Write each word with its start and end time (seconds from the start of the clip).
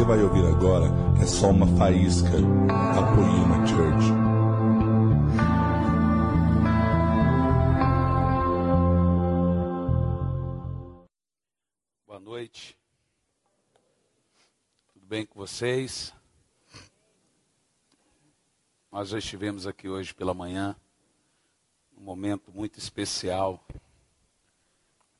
você 0.00 0.04
vai 0.06 0.22
ouvir 0.22 0.46
agora 0.46 0.86
é 1.20 1.26
só 1.26 1.50
uma 1.50 1.66
faísca 1.76 2.30
da 2.30 3.02
Poema 3.14 3.66
Church. 3.66 4.06
Boa 12.06 12.18
noite. 12.18 12.78
Tudo 14.94 15.04
bem 15.04 15.26
com 15.26 15.38
vocês? 15.38 16.14
Nós 18.90 19.10
já 19.10 19.18
estivemos 19.18 19.66
aqui 19.66 19.86
hoje 19.86 20.14
pela 20.14 20.32
manhã, 20.32 20.74
um 21.94 22.00
momento 22.00 22.50
muito 22.50 22.78
especial 22.78 23.62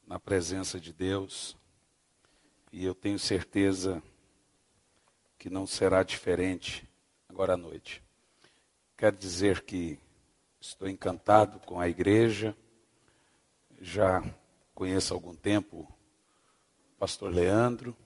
na 0.06 0.19
presença 0.19 0.80
de 0.80 0.91
Deus. 0.91 1.55
E 2.73 2.83
eu 2.83 2.95
tenho 2.95 3.19
certeza 3.19 4.02
que 5.41 5.49
não 5.49 5.67
será 5.67 6.03
diferente 6.03 6.87
agora 7.27 7.55
à 7.55 7.57
noite. 7.57 8.03
Quero 8.95 9.17
dizer 9.17 9.63
que 9.63 9.99
estou 10.61 10.87
encantado 10.87 11.59
com 11.61 11.80
a 11.80 11.89
igreja, 11.89 12.55
já 13.80 14.23
conheço 14.75 15.15
há 15.15 15.16
algum 15.16 15.35
tempo 15.35 15.79
o 15.79 16.99
pastor 16.99 17.33
Leandro, 17.33 17.97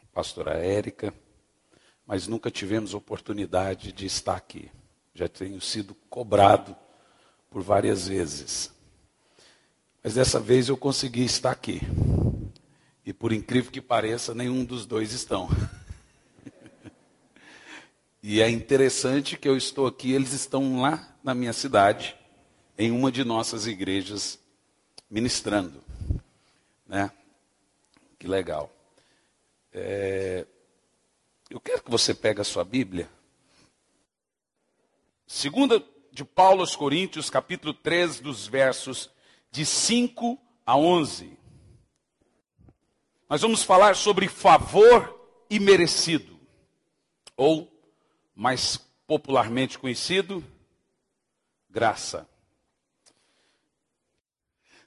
a 0.00 0.06
pastora 0.14 0.64
Érica, 0.64 1.12
mas 2.06 2.28
nunca 2.28 2.52
tivemos 2.52 2.94
oportunidade 2.94 3.90
de 3.90 4.06
estar 4.06 4.36
aqui. 4.36 4.70
Já 5.12 5.26
tenho 5.26 5.60
sido 5.60 5.92
cobrado 6.08 6.76
por 7.50 7.62
várias 7.62 8.06
vezes. 8.06 8.72
Mas 10.04 10.14
dessa 10.14 10.38
vez 10.38 10.68
eu 10.68 10.76
consegui 10.76 11.24
estar 11.24 11.50
aqui. 11.50 11.80
E 13.04 13.12
por 13.12 13.32
incrível 13.32 13.72
que 13.72 13.80
pareça, 13.80 14.32
nenhum 14.32 14.64
dos 14.64 14.86
dois 14.86 15.12
estão. 15.12 15.48
e 18.22 18.40
é 18.40 18.48
interessante 18.48 19.36
que 19.36 19.48
eu 19.48 19.56
estou 19.56 19.86
aqui, 19.86 20.12
eles 20.12 20.32
estão 20.32 20.80
lá 20.80 21.16
na 21.24 21.34
minha 21.34 21.52
cidade, 21.52 22.16
em 22.78 22.90
uma 22.90 23.10
de 23.10 23.24
nossas 23.24 23.66
igrejas, 23.66 24.38
ministrando. 25.10 25.82
Né? 26.86 27.10
Que 28.18 28.28
legal. 28.28 28.72
É... 29.72 30.46
Eu 31.50 31.60
quero 31.60 31.82
que 31.82 31.90
você 31.90 32.14
pegue 32.14 32.40
a 32.40 32.44
sua 32.44 32.64
Bíblia. 32.64 33.10
Segunda 35.26 35.82
de 36.12 36.24
Paulo 36.24 36.60
aos 36.60 36.76
Coríntios, 36.76 37.30
capítulo 37.30 37.72
3, 37.72 38.20
dos 38.20 38.46
versos 38.46 39.10
de 39.50 39.64
5 39.64 40.38
a 40.64 40.76
11. 40.76 41.38
Nós 43.28 43.40
vamos 43.40 43.62
falar 43.62 43.96
sobre 43.96 44.28
favor 44.28 45.18
imerecido, 45.48 46.38
ou, 47.34 47.71
mais 48.42 48.76
popularmente 49.06 49.78
conhecido, 49.78 50.44
graça. 51.70 52.28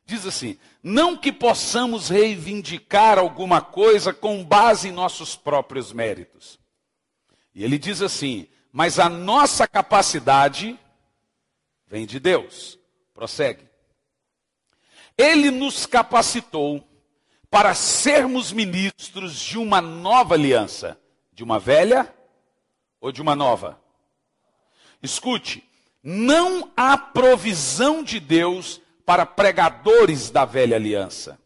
Diz 0.06 0.26
assim: 0.26 0.60
não 0.84 1.16
que 1.16 1.32
possamos 1.32 2.10
reivindicar 2.10 3.18
alguma 3.18 3.62
coisa 3.62 4.14
com 4.14 4.44
base 4.44 4.90
em 4.90 4.92
nossos 4.92 5.38
próprios 5.38 5.94
méritos. 5.94 6.60
E 7.54 7.64
ele 7.64 7.78
diz 7.78 8.02
assim: 8.02 8.46
mas 8.74 9.00
a 9.00 9.08
nossa 9.08 9.66
capacidade 9.66 10.78
vem 11.88 12.06
de 12.06 12.20
Deus. 12.20 12.78
Prossegue. 13.14 13.66
Ele 15.18 15.50
nos 15.50 15.86
capacitou 15.86 16.86
para 17.50 17.74
sermos 17.74 18.52
ministros 18.52 19.40
de 19.40 19.58
uma 19.58 19.80
nova 19.80 20.34
aliança. 20.34 21.00
De 21.32 21.42
uma 21.42 21.58
velha 21.58 22.14
ou 23.06 23.12
de 23.12 23.22
uma 23.22 23.36
nova? 23.36 23.80
Escute, 25.00 25.64
não 26.04 26.72
há 26.76 26.98
provisão 26.98 28.02
de 28.02 28.20
Deus 28.20 28.82
para 29.06 29.28
pregadores 29.28 30.32
da 30.32 30.44
velha 30.44 30.76
aliança. 30.76 31.38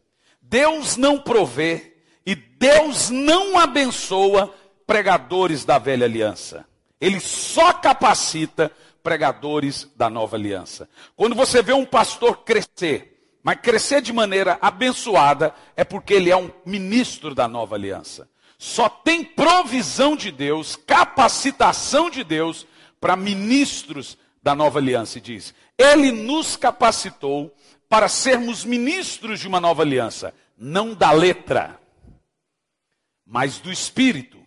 Deus 0.42 0.96
não 0.96 1.20
provê 1.20 1.98
e 2.26 2.34
Deus 2.34 3.10
não 3.10 3.60
abençoa 3.60 4.56
pregadores 4.88 5.66
da 5.66 5.78
velha 5.78 6.06
aliança. 6.06 6.66
Ele 7.00 7.20
só 7.20 7.74
capacita 7.74 8.72
pregadores 9.04 9.86
da 9.98 10.10
nova 10.10 10.38
aliança. 10.38 10.88
Quando 11.14 11.36
você 11.36 11.62
vê 11.62 11.74
um 11.74 11.86
pastor 11.86 12.38
crescer, 12.46 13.38
mas 13.44 13.60
crescer 13.60 14.02
de 14.02 14.14
maneira 14.14 14.58
abençoada 14.62 15.54
é 15.76 15.84
porque 15.84 16.14
ele 16.14 16.30
é 16.30 16.38
um 16.38 16.50
ministro 16.66 17.36
da 17.36 17.50
nova 17.50 17.76
aliança. 17.76 18.30
Só 18.62 18.90
tem 18.90 19.24
provisão 19.24 20.18
de 20.18 20.32
Deus, 20.34 20.76
capacitação 20.76 22.10
de 22.10 22.26
Deus 22.26 22.68
para 23.00 23.16
ministros 23.16 24.18
da 24.44 24.54
nova 24.54 24.80
aliança. 24.80 25.18
E 25.18 25.22
diz: 25.22 25.54
Ele 25.78 26.12
nos 26.12 26.58
capacitou 26.58 27.56
para 27.88 28.10
sermos 28.10 28.66
ministros 28.66 29.40
de 29.40 29.48
uma 29.48 29.62
nova 29.62 29.82
aliança, 29.82 30.34
não 30.58 30.94
da 30.94 31.10
letra, 31.12 31.80
mas 33.26 33.60
do 33.60 33.72
espírito. 33.72 34.38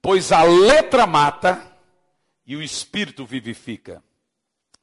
Pois 0.00 0.30
a 0.30 0.44
letra 0.44 1.04
mata 1.04 1.60
e 2.46 2.54
o 2.54 2.62
espírito 2.62 3.26
vivifica. 3.26 4.00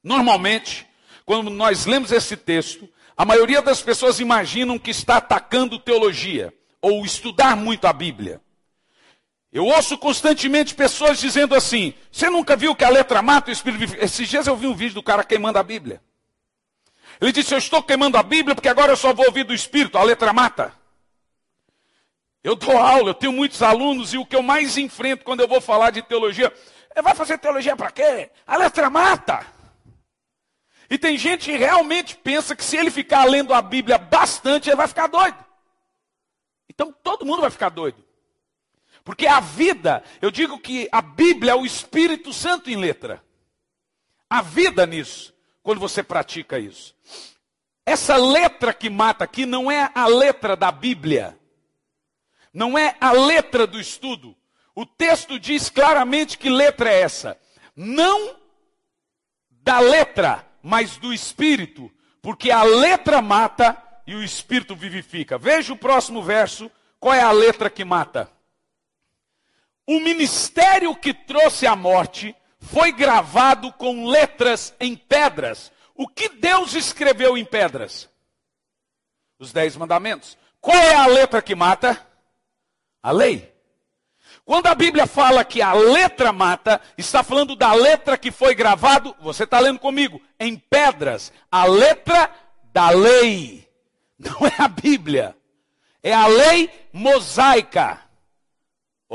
Normalmente, 0.04 0.86
quando 1.26 1.50
nós 1.50 1.86
lemos 1.86 2.12
esse 2.12 2.36
texto, 2.36 2.90
a 3.16 3.24
maioria 3.24 3.62
das 3.62 3.82
pessoas 3.82 4.20
imaginam 4.20 4.78
que 4.78 4.92
está 4.92 5.16
atacando 5.16 5.80
teologia 5.80 6.54
ou 6.82 7.06
estudar 7.06 7.56
muito 7.56 7.88
a 7.88 7.94
Bíblia. 7.94 8.42
Eu 9.56 9.68
ouço 9.68 9.98
constantemente 9.98 10.76
pessoas 10.76 11.18
dizendo 11.18 11.56
assim: 11.56 11.94
você 12.12 12.30
nunca 12.30 12.58
viu 12.58 12.76
que 12.76 12.84
a 12.84 12.90
letra 12.90 13.22
mata 13.22 13.50
o 13.50 13.54
espírito 13.54 13.80
vive? 13.80 13.98
Esses 14.04 14.28
dias 14.28 14.46
eu 14.48 14.58
vi 14.58 14.68
um 14.68 14.76
vídeo 14.76 14.96
do 14.96 15.02
cara 15.02 15.24
queimando 15.24 15.58
a 15.58 15.64
Bíblia. 15.64 16.04
Ele 17.22 17.32
disse: 17.32 17.54
Eu 17.54 17.58
estou 17.58 17.82
queimando 17.82 18.18
a 18.18 18.22
Bíblia 18.22 18.54
porque 18.54 18.68
agora 18.68 18.92
eu 18.92 18.98
só 18.98 19.14
vou 19.14 19.26
ouvir 19.26 19.46
do 19.46 19.54
espírito, 19.54 19.98
a 19.98 20.04
letra 20.04 20.34
mata. 20.34 20.74
Eu 22.44 22.58
dou 22.58 22.78
aula, 22.78 23.12
eu 23.12 23.14
tenho 23.14 23.32
muitos 23.32 23.62
alunos 23.62 24.14
e 24.14 24.18
o 24.18 24.26
que 24.26 24.36
eu 24.36 24.44
mais 24.44 24.78
enfrento 24.78 25.24
quando 25.24 25.40
eu 25.40 25.48
vou 25.48 25.62
falar 25.62 25.90
de 25.90 26.02
teologia 26.02 26.54
é: 26.94 27.02
vai 27.02 27.16
fazer 27.16 27.38
teologia 27.38 27.78
para 27.78 27.92
quê? 27.92 28.30
A 28.46 28.58
letra 28.58 28.90
mata. 28.90 29.48
E 30.90 30.98
tem 30.98 31.18
gente 31.18 31.50
que 31.50 31.56
realmente 31.56 32.18
pensa 32.18 32.58
que 32.58 32.64
se 32.64 32.76
ele 32.76 32.92
ficar 32.92 33.24
lendo 33.24 33.54
a 33.54 33.62
Bíblia 33.62 33.98
bastante, 33.98 34.70
ele 34.70 34.76
vai 34.76 34.90
ficar 34.90 35.08
doido. 35.08 35.38
Então 36.70 36.94
todo 37.02 37.26
mundo 37.26 37.40
vai 37.40 37.50
ficar 37.50 37.70
doido. 37.70 38.05
Porque 39.06 39.28
a 39.28 39.40
vida, 39.40 40.04
eu 40.20 40.32
digo 40.32 40.60
que 40.60 40.90
a 40.92 41.00
Bíblia 41.00 41.52
é 41.52 41.56
o 41.56 41.66
Espírito 41.66 42.34
Santo 42.34 42.72
em 42.72 42.76
letra. 42.76 43.24
A 44.28 44.42
vida 44.42 44.84
nisso, 44.88 45.32
quando 45.62 45.80
você 45.80 46.02
pratica 46.02 46.58
isso. 46.58 46.96
Essa 47.86 48.18
letra 48.18 48.74
que 48.74 48.90
mata 48.90 49.24
aqui 49.24 49.46
não 49.46 49.72
é 49.72 49.92
a 49.94 50.08
letra 50.08 50.58
da 50.58 50.72
Bíblia. 50.72 51.40
Não 52.52 52.76
é 52.76 52.98
a 53.00 53.12
letra 53.12 53.68
do 53.68 53.80
estudo. 53.80 54.36
O 54.74 54.88
texto 54.88 55.40
diz 55.40 55.70
claramente 55.70 56.36
que 56.36 56.50
letra 56.50 56.90
é 56.92 57.02
essa. 57.02 57.40
Não 57.76 58.36
da 59.50 59.80
letra, 59.80 60.48
mas 60.64 60.98
do 60.98 61.14
espírito, 61.14 61.92
porque 62.24 62.50
a 62.50 62.64
letra 62.64 63.22
mata 63.22 63.78
e 64.08 64.16
o 64.16 64.24
espírito 64.24 64.76
vivifica. 64.76 65.38
Veja 65.38 65.74
o 65.74 65.78
próximo 65.78 66.24
verso, 66.24 66.72
qual 67.00 67.14
é 67.14 67.22
a 67.22 67.32
letra 67.32 67.70
que 67.70 67.86
mata? 67.86 68.35
O 69.88 70.00
ministério 70.00 70.96
que 70.96 71.14
trouxe 71.14 71.68
a 71.68 71.76
morte 71.76 72.36
foi 72.60 72.92
gravado 72.92 73.72
com 73.74 74.08
letras 74.08 74.74
em 74.80 74.96
pedras. 74.96 75.72
O 75.94 76.08
que 76.08 76.30
Deus 76.30 76.74
escreveu 76.74 77.38
em 77.38 77.46
pedras? 77.46 78.10
Os 79.38 79.52
dez 79.54 79.78
mandamentos. 79.78 80.38
Qual 80.60 80.76
é 80.76 80.96
a 80.96 81.06
letra 81.06 81.42
que 81.42 81.54
mata? 81.54 82.06
A 83.04 83.12
lei. 83.12 83.54
Quando 84.44 84.68
a 84.68 84.76
Bíblia 84.76 85.08
fala 85.08 85.46
que 85.46 85.62
a 85.62 85.74
letra 85.74 86.32
mata, 86.32 86.82
está 86.98 87.24
falando 87.24 87.56
da 87.56 87.74
letra 87.74 88.18
que 88.18 88.32
foi 88.32 88.54
gravado, 88.54 89.16
você 89.20 89.44
está 89.44 89.60
lendo 89.60 89.80
comigo, 89.80 90.22
em 90.40 90.56
pedras. 90.56 91.32
A 91.52 91.66
letra 91.66 92.32
da 92.74 92.90
lei. 92.90 93.68
Não 94.18 94.48
é 94.48 94.54
a 94.58 94.68
Bíblia. 94.68 95.36
É 96.02 96.14
a 96.14 96.28
lei 96.28 96.70
mosaica. 96.94 98.05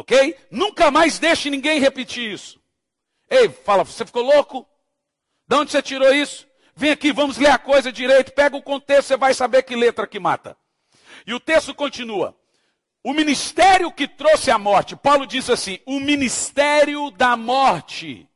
Ok? 0.00 0.35
Nunca 0.50 0.91
mais 0.91 1.19
deixe 1.19 1.50
ninguém 1.50 1.79
repetir 1.79 2.32
isso. 2.32 2.58
Ei, 3.29 3.50
fala, 3.50 3.85
você 3.85 4.05
ficou 4.06 4.23
louco? 4.23 4.67
De 5.47 5.56
onde 5.56 5.70
você 5.70 5.82
tirou 5.82 6.11
isso? 6.14 6.49
Vem 6.75 6.91
aqui, 6.91 7.12
vamos 7.12 7.37
ler 7.37 7.50
a 7.50 7.58
coisa 7.58 7.93
direito. 7.93 8.32
Pega 8.32 8.56
o 8.56 8.62
contexto, 8.62 9.08
você 9.08 9.17
vai 9.19 9.35
saber 9.35 9.62
que 9.62 9.76
letra 9.76 10.06
que 10.06 10.19
mata. 10.19 10.56
E 11.26 11.35
o 11.35 11.38
texto 11.38 11.75
continua. 11.75 12.35
O 13.05 13.12
ministério 13.12 13.93
que 13.93 14.08
trouxe 14.08 14.50
a 14.50 14.56
morte, 14.56 14.97
Paulo 14.97 15.26
diz 15.26 15.50
assim: 15.50 15.79
o 15.85 16.00
ministério 16.00 17.11
da 17.11 17.37
morte. 17.37 18.26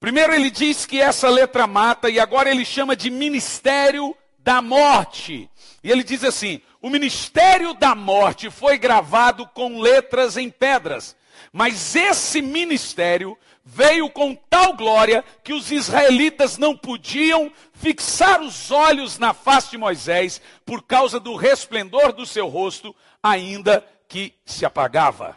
Primeiro 0.00 0.34
ele 0.34 0.50
diz 0.50 0.86
que 0.86 1.00
essa 1.00 1.28
letra 1.28 1.68
mata, 1.68 2.10
e 2.10 2.18
agora 2.18 2.50
ele 2.50 2.64
chama 2.64 2.96
de 2.96 3.10
ministério 3.10 4.16
da 4.42 4.60
morte. 4.60 5.48
E 5.82 5.90
ele 5.90 6.02
diz 6.02 6.24
assim: 6.24 6.60
o 6.80 6.90
ministério 6.90 7.74
da 7.74 7.94
morte 7.94 8.50
foi 8.50 8.78
gravado 8.78 9.46
com 9.48 9.80
letras 9.80 10.36
em 10.36 10.50
pedras, 10.50 11.16
mas 11.52 11.94
esse 11.94 12.40
ministério 12.40 13.36
veio 13.64 14.08
com 14.10 14.34
tal 14.34 14.74
glória 14.74 15.22
que 15.44 15.52
os 15.52 15.70
israelitas 15.70 16.58
não 16.58 16.76
podiam 16.76 17.52
fixar 17.72 18.40
os 18.40 18.70
olhos 18.70 19.18
na 19.18 19.32
face 19.32 19.70
de 19.70 19.78
Moisés 19.78 20.40
por 20.64 20.82
causa 20.82 21.20
do 21.20 21.36
resplendor 21.36 22.12
do 22.12 22.26
seu 22.26 22.48
rosto, 22.48 22.94
ainda 23.22 23.86
que 24.08 24.34
se 24.44 24.64
apagava. 24.64 25.36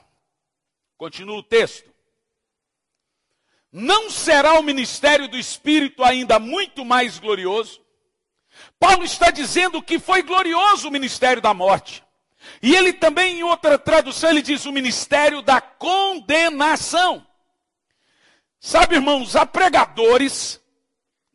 Continua 0.98 1.38
o 1.38 1.44
texto. 1.44 1.92
Não 3.72 4.10
será 4.10 4.60
o 4.60 4.64
ministério 4.64 5.28
do 5.28 5.38
Espírito 5.38 6.04
ainda 6.04 6.40
muito 6.40 6.86
mais 6.86 7.20
glorioso? 7.20 7.83
Paulo 8.84 9.06
está 9.06 9.32
dizendo 9.32 9.82
que 9.82 9.98
foi 9.98 10.22
glorioso 10.22 10.90
o 10.90 10.92
ministério 10.92 11.42
da 11.42 11.54
morte. 11.54 12.04
E 12.62 12.76
ele 12.76 12.92
também, 12.92 13.40
em 13.40 13.44
outra 13.44 13.80
tradução, 13.80 14.30
ele 14.30 14.42
diz 14.42 14.66
o 14.66 14.74
ministério 14.74 15.42
da 15.42 15.62
condenação. 15.62 17.26
Sabe, 18.60 18.96
irmãos, 18.96 19.38
há 19.38 19.46
pregadores 19.46 20.60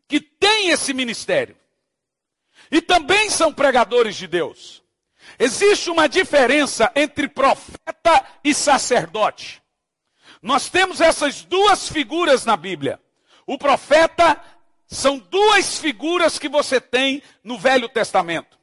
que 0.07 0.21
têm 0.21 0.69
esse 0.69 0.93
ministério. 0.93 1.57
E 2.71 2.83
também 2.83 3.31
são 3.31 3.51
pregadores 3.51 4.15
de 4.15 4.27
Deus. 4.27 4.83
Existe 5.39 5.89
uma 5.89 6.07
diferença 6.07 6.93
entre 6.95 7.29
profeta 7.29 8.27
e 8.45 8.53
sacerdote. 8.53 9.63
Nós 10.43 10.69
temos 10.69 11.01
essas 11.01 11.45
duas 11.45 11.89
figuras 11.89 12.45
na 12.45 12.59
Bíblia. 12.59 13.01
O 13.47 13.57
profeta 13.57 14.39
são 14.89 15.19
duas 15.19 15.79
figuras 15.79 16.39
que 16.39 16.49
você 16.49 16.81
tem 16.81 17.23
no 17.45 17.59
Velho 17.59 17.89
Testamento. 17.89 18.59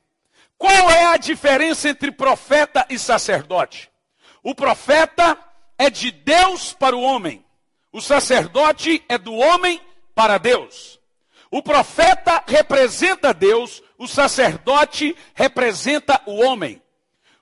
Qual 0.58 0.90
é 0.90 1.06
a 1.06 1.18
diferença 1.18 1.88
entre 1.88 2.12
profeta 2.12 2.86
e 2.90 2.98
sacerdote? 2.98 3.92
O 4.42 4.56
profeta 4.56 5.38
é 5.78 5.90
de 5.90 6.12
Deus 6.12 6.74
para 6.74 6.96
o 6.96 7.02
homem. 7.02 7.46
O 7.92 8.02
sacerdote 8.02 9.04
é 9.08 9.18
do 9.18 9.34
homem 9.34 9.80
para 10.16 10.38
Deus. 10.38 11.00
O 11.52 11.62
profeta 11.62 12.44
representa 12.48 13.34
Deus, 13.34 13.84
o 13.98 14.08
sacerdote 14.08 15.16
representa 15.34 16.20
o 16.26 16.44
homem. 16.44 16.82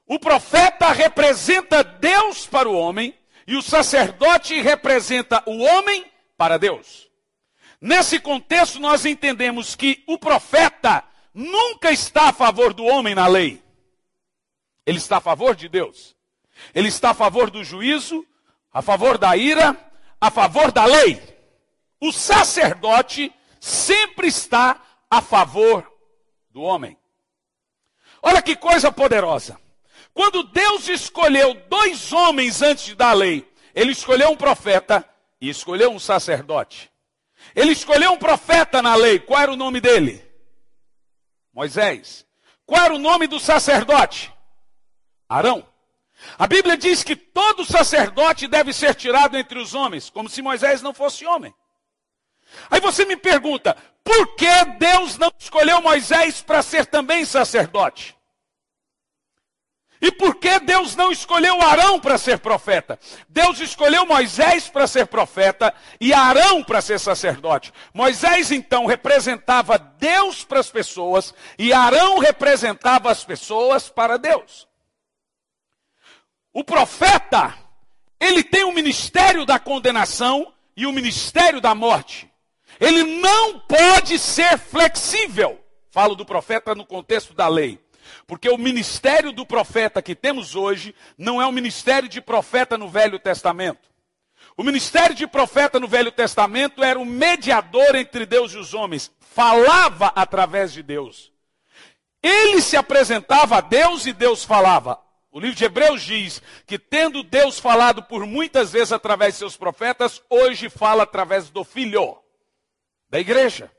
O 0.06 0.19
profeta 0.19 0.91
representa 0.91 1.83
Deus 1.83 2.45
para 2.45 2.69
o 2.69 2.77
homem 2.77 3.18
e 3.47 3.56
o 3.56 3.62
sacerdote 3.62 4.59
representa 4.62 5.41
o 5.45 5.63
homem 5.63 6.06
para 6.38 6.59
Deus. 6.59 7.09
Nesse 7.83 8.18
contexto, 8.18 8.80
nós 8.80 9.03
entendemos 9.03 9.75
que 9.75 10.06
o 10.07 10.18
profeta 10.18 11.03
nunca 11.33 11.91
está 11.91 12.30
a 12.30 12.33
favor 12.33 12.74
do 12.74 12.85
homem 12.85 13.13
na 13.13 13.27
lei. 13.27 13.62
Ele 14.85 14.97
está 14.97 15.18
a 15.18 15.19
favor 15.19 15.53
de 15.53 15.68
Deus. 15.68 16.15
Ele 16.74 16.88
está 16.88 17.09
a 17.09 17.13
favor 17.13 17.51
do 17.51 17.62
juízo, 17.62 18.25
a 18.71 18.81
favor 18.81 19.18
da 19.18 19.35
ira, 19.35 19.77
a 20.21 20.31
favor 20.31 20.71
da 20.71 20.85
lei. 20.85 21.21
O 22.00 22.13
sacerdote 22.13 23.33
sempre 23.59 24.29
está 24.29 24.81
a 25.12 25.21
favor 25.21 25.86
do 26.51 26.62
homem. 26.62 26.97
Olha 28.21 28.41
que 28.41 28.56
coisa 28.56 28.94
poderosa. 28.94 29.59
Quando 30.13 30.44
Deus 30.44 30.88
escolheu 30.88 31.53
dois 31.68 32.13
homens 32.13 32.62
antes 32.62 32.95
da 32.95 33.12
lei, 33.12 33.45
ele 33.75 33.91
escolheu 33.91 34.29
um 34.29 34.38
profeta 34.38 35.06
e 35.41 35.50
escolheu 35.50 35.91
um 35.91 36.00
sacerdote. 36.00 36.92
Ele 37.55 37.71
escolheu 37.71 38.11
um 38.11 38.17
profeta 38.17 38.81
na 38.81 38.95
lei. 38.95 39.19
Qual 39.19 39.39
era 39.39 39.51
o 39.51 39.55
nome 39.55 39.79
dele? 39.79 40.23
Moisés. 41.53 42.25
Qual 42.65 42.83
era 42.83 42.94
o 42.94 43.00
nome 43.00 43.27
do 43.27 43.39
sacerdote? 43.39 44.33
Arão. 45.29 45.67
A 46.38 46.47
Bíblia 46.47 46.77
diz 46.77 47.03
que 47.03 47.15
todo 47.15 47.65
sacerdote 47.65 48.47
deve 48.47 48.73
ser 48.73 48.95
tirado 48.95 49.38
entre 49.38 49.59
os 49.59 49.73
homens, 49.73 50.09
como 50.09 50.29
se 50.29 50.41
Moisés 50.41 50.81
não 50.81 50.94
fosse 50.94 51.25
homem. 51.25 51.53
Aí 52.69 52.79
você 52.79 53.05
me 53.05 53.17
pergunta, 53.17 53.75
por 54.03 54.35
que 54.35 54.65
Deus 54.79 55.17
não 55.17 55.31
escolheu 55.38 55.81
Moisés 55.81 56.41
para 56.41 56.61
ser 56.61 56.85
também 56.85 57.25
sacerdote? 57.25 58.15
E 60.03 60.11
por 60.11 60.35
que 60.35 60.59
Deus 60.59 60.97
não 60.97 61.13
escolheu 61.13 61.61
Arão 61.61 61.97
para 61.97 62.17
ser 62.17 62.38
profeta? 62.39 63.00
Deus 63.29 63.61
escolheu 63.61 64.05
Moisés 64.05 64.67
para 64.67 64.85
ser 64.85 65.07
profeta 65.07 65.73
e 65.97 66.13
Arão 66.13 66.61
para 66.61 66.81
ser 66.81 67.00
sacerdote. 67.00 67.71
Moisés 67.94 68.51
então 68.51 68.85
representava 68.85 69.77
Deus 69.77 70.44
para 70.44 70.59
as 70.59 70.69
pessoas 70.69 71.33
e 71.57 71.71
Arão 71.71 72.19
representava 72.19 73.09
as 73.09 73.23
pessoas 73.23 73.88
para 73.88 74.17
Deus. 74.17 74.67
O 76.51 76.65
profeta, 76.65 77.57
ele 78.19 78.44
tem 78.44 78.65
o 78.65 78.73
ministério 78.73 79.45
da 79.45 79.57
condenação 79.57 80.53
e 80.75 80.85
o 80.85 80.91
ministério 80.91 81.61
da 81.61 81.73
morte. 81.73 82.29
Ele 82.77 83.21
não 83.21 83.57
pode 83.59 84.19
ser 84.19 84.57
flexível. 84.57 85.63
Falo 85.89 86.13
do 86.13 86.25
profeta 86.25 86.75
no 86.75 86.85
contexto 86.85 87.33
da 87.33 87.47
lei. 87.47 87.82
Porque 88.25 88.49
o 88.49 88.57
ministério 88.57 89.31
do 89.31 89.45
profeta 89.45 90.01
que 90.01 90.15
temos 90.15 90.55
hoje 90.55 90.95
não 91.17 91.41
é 91.41 91.45
o 91.45 91.51
ministério 91.51 92.07
de 92.07 92.21
profeta 92.21 92.77
no 92.77 92.87
Velho 92.87 93.19
Testamento. 93.19 93.91
O 94.55 94.63
ministério 94.63 95.15
de 95.15 95.25
profeta 95.25 95.79
no 95.79 95.87
Velho 95.87 96.11
Testamento 96.11 96.83
era 96.83 96.99
o 96.99 97.05
mediador 97.05 97.95
entre 97.95 98.25
Deus 98.25 98.53
e 98.53 98.57
os 98.57 98.73
homens, 98.73 99.11
falava 99.19 100.07
através 100.15 100.71
de 100.71 100.83
Deus. 100.83 101.31
Ele 102.21 102.61
se 102.61 102.77
apresentava 102.77 103.57
a 103.57 103.61
Deus 103.61 104.05
e 104.05 104.13
Deus 104.13 104.45
falava. 104.45 104.99
O 105.31 105.39
livro 105.39 105.55
de 105.55 105.65
Hebreus 105.65 106.03
diz 106.03 106.41
que, 106.67 106.77
tendo 106.77 107.23
Deus 107.23 107.59
falado 107.59 108.03
por 108.03 108.25
muitas 108.25 108.71
vezes 108.71 108.93
através 108.93 109.33
de 109.33 109.39
seus 109.39 109.57
profetas, 109.57 110.21
hoje 110.29 110.69
fala 110.69 111.03
através 111.03 111.49
do 111.49 111.63
Filho, 111.63 112.17
da 113.09 113.19
igreja. 113.19 113.71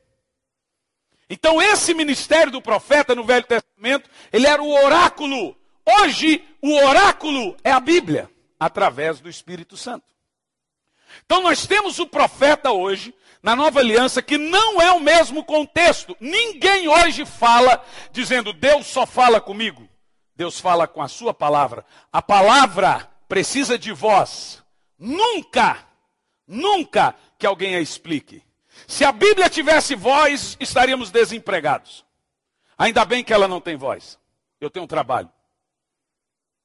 Então, 1.28 1.60
esse 1.60 1.94
ministério 1.94 2.52
do 2.52 2.60
profeta 2.60 3.14
no 3.14 3.24
Velho 3.24 3.46
Testamento, 3.46 4.08
ele 4.32 4.46
era 4.46 4.62
o 4.62 4.70
oráculo. 4.70 5.56
Hoje, 6.00 6.44
o 6.60 6.74
oráculo 6.74 7.56
é 7.64 7.70
a 7.70 7.80
Bíblia, 7.80 8.30
através 8.58 9.20
do 9.20 9.28
Espírito 9.28 9.76
Santo. 9.76 10.06
Então, 11.24 11.42
nós 11.42 11.66
temos 11.66 11.98
o 11.98 12.06
profeta 12.06 12.72
hoje, 12.72 13.14
na 13.42 13.54
nova 13.54 13.80
aliança, 13.80 14.22
que 14.22 14.38
não 14.38 14.80
é 14.80 14.92
o 14.92 15.00
mesmo 15.00 15.44
contexto. 15.44 16.16
Ninguém 16.20 16.88
hoje 16.88 17.24
fala 17.24 17.82
dizendo, 18.10 18.52
Deus 18.52 18.86
só 18.86 19.06
fala 19.06 19.40
comigo. 19.40 19.88
Deus 20.36 20.58
fala 20.58 20.88
com 20.88 21.00
a 21.00 21.08
sua 21.08 21.32
palavra. 21.32 21.84
A 22.12 22.20
palavra 22.20 23.08
precisa 23.28 23.78
de 23.78 23.92
voz. 23.92 24.62
Nunca, 24.98 25.86
nunca 26.46 27.14
que 27.38 27.46
alguém 27.46 27.76
a 27.76 27.80
explique. 27.80 28.42
Se 28.86 29.04
a 29.04 29.12
Bíblia 29.12 29.48
tivesse 29.48 29.94
voz, 29.94 30.56
estaríamos 30.60 31.10
desempregados. 31.10 32.04
Ainda 32.76 33.04
bem 33.04 33.24
que 33.24 33.32
ela 33.32 33.48
não 33.48 33.60
tem 33.60 33.76
voz. 33.76 34.18
Eu 34.60 34.70
tenho 34.70 34.84
um 34.84 34.88
trabalho. 34.88 35.30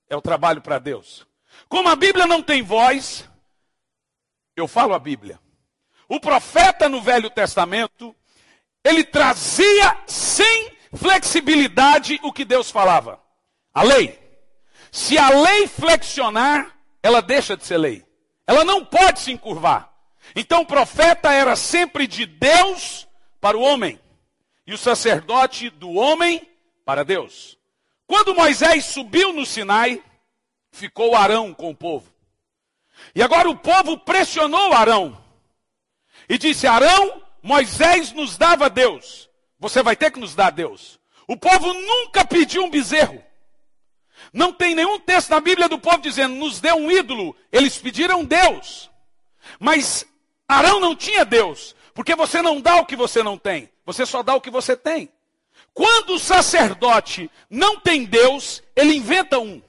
É 0.10 0.16
o 0.16 0.22
trabalho 0.22 0.62
para 0.62 0.80
Deus. 0.80 1.28
Como 1.68 1.90
a 1.90 1.96
Bíblia 1.96 2.26
não 2.26 2.42
tem 2.42 2.62
voz, 2.62 3.30
eu 4.56 4.68
falo 4.68 4.94
a 4.94 5.00
Bíblia. 5.00 5.40
O 6.08 6.20
profeta 6.20 6.90
no 6.90 7.02
Velho 7.02 7.30
Testamento, 7.30 8.16
ele 8.84 9.04
trazia 9.04 9.98
sem 10.08 10.72
flexibilidade 10.94 12.20
o 12.24 12.34
que 12.34 12.44
Deus 12.44 12.72
falava. 12.72 13.22
A 13.74 13.84
lei. 13.84 14.20
Se 14.92 15.18
a 15.18 15.30
lei 15.30 15.68
flexionar, 15.68 16.76
ela 17.04 17.22
deixa 17.22 17.56
de 17.56 17.64
ser 17.66 17.78
lei. 17.78 18.06
Ela 18.48 18.66
não 18.66 18.84
pode 18.84 19.20
se 19.20 19.32
encurvar. 19.32 19.89
Então 20.36 20.62
o 20.62 20.66
profeta 20.66 21.32
era 21.32 21.56
sempre 21.56 22.08
de 22.08 22.26
Deus 22.26 23.08
para 23.42 23.58
o 23.58 23.62
homem, 23.62 24.00
e 24.66 24.74
o 24.74 24.78
sacerdote 24.78 25.70
do 25.70 25.92
homem 25.94 26.48
para 26.86 27.04
Deus. 27.04 27.58
Quando 28.06 28.36
Moisés 28.36 28.86
subiu 28.86 29.34
no 29.34 29.46
Sinai, 29.46 30.04
ficou 30.72 31.16
Arão 31.16 31.54
com 31.54 31.70
o 31.70 31.76
povo. 31.76 32.12
E 33.16 33.22
agora 33.24 33.50
o 33.50 33.56
povo 33.56 33.98
pressionou 33.98 34.74
Arão 34.74 35.18
e 36.28 36.38
disse: 36.38 36.68
Arão, 36.68 37.22
Moisés 37.42 38.12
nos 38.12 38.38
dava 38.38 38.70
Deus, 38.70 39.30
você 39.60 39.82
vai 39.82 39.96
ter 39.96 40.12
que 40.12 40.20
nos 40.20 40.36
dar 40.36 40.52
Deus. 40.52 41.00
O 41.28 41.38
povo 41.38 41.74
nunca 41.74 42.26
pediu 42.26 42.64
um 42.64 42.70
bezerro. 42.70 43.24
Não 44.34 44.52
tem 44.52 44.76
nenhum 44.76 45.00
texto 45.00 45.30
na 45.30 45.40
Bíblia 45.40 45.70
do 45.70 45.80
povo 45.80 46.00
dizendo, 46.00 46.36
nos 46.36 46.60
dê 46.60 46.72
um 46.74 46.90
ídolo. 46.90 47.36
Eles 47.52 47.78
pediram 47.78 48.26
Deus. 48.26 48.90
Mas 49.60 50.06
Arão 50.50 50.80
não 50.80 50.96
tinha 50.96 51.24
Deus, 51.24 51.76
porque 51.94 52.16
você 52.16 52.42
não 52.42 52.60
dá 52.60 52.78
o 52.78 52.86
que 52.86 52.96
você 52.96 53.22
não 53.22 53.38
tem, 53.38 53.70
você 53.86 54.04
só 54.04 54.24
dá 54.24 54.34
o 54.34 54.42
que 54.42 54.50
você 54.50 54.76
tem. 54.76 55.12
Quando 55.76 56.16
o 56.16 56.20
sacerdote 56.20 57.30
não 57.48 57.80
tem 57.80 58.04
Deus, 58.04 58.64
ele 58.76 58.96
inventa 58.96 59.38
um. 59.38 59.62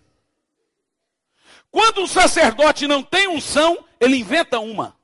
Quando 1.70 2.02
o 2.02 2.08
sacerdote 2.08 2.86
não 2.86 3.02
tem 3.02 3.28
unção, 3.28 3.84
ele 4.00 4.16
inventa 4.16 4.58
uma. 4.58 4.96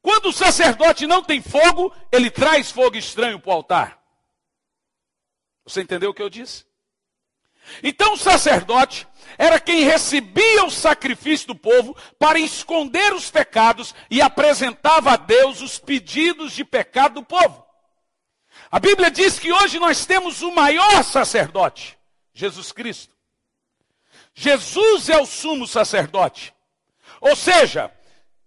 Quando 0.00 0.26
o 0.26 0.32
sacerdote 0.32 1.04
não 1.04 1.20
tem 1.22 1.42
fogo, 1.42 1.92
ele 2.12 2.30
traz 2.30 2.70
fogo 2.70 2.96
estranho 2.96 3.40
para 3.40 3.50
o 3.50 3.52
altar. 3.52 4.00
Você 5.64 5.82
entendeu 5.82 6.10
o 6.10 6.14
que 6.14 6.22
eu 6.22 6.30
disse? 6.30 6.64
Então 7.82 8.14
o 8.14 8.18
sacerdote 8.18 9.06
era 9.36 9.60
quem 9.60 9.84
recebia 9.84 10.64
o 10.64 10.70
sacrifício 10.70 11.48
do 11.48 11.54
povo 11.54 11.96
para 12.18 12.40
esconder 12.40 13.14
os 13.14 13.30
pecados 13.30 13.94
e 14.10 14.20
apresentava 14.20 15.12
a 15.12 15.16
Deus 15.16 15.60
os 15.60 15.78
pedidos 15.78 16.52
de 16.52 16.64
pecado 16.64 17.14
do 17.14 17.22
povo. 17.22 17.64
A 18.70 18.80
Bíblia 18.80 19.10
diz 19.10 19.38
que 19.38 19.52
hoje 19.52 19.78
nós 19.78 20.04
temos 20.04 20.42
o 20.42 20.52
maior 20.52 21.02
sacerdote, 21.04 21.96
Jesus 22.34 22.72
Cristo. 22.72 23.14
Jesus 24.34 25.08
é 25.08 25.20
o 25.20 25.26
sumo 25.26 25.66
sacerdote. 25.66 26.54
Ou 27.20 27.34
seja, 27.34 27.92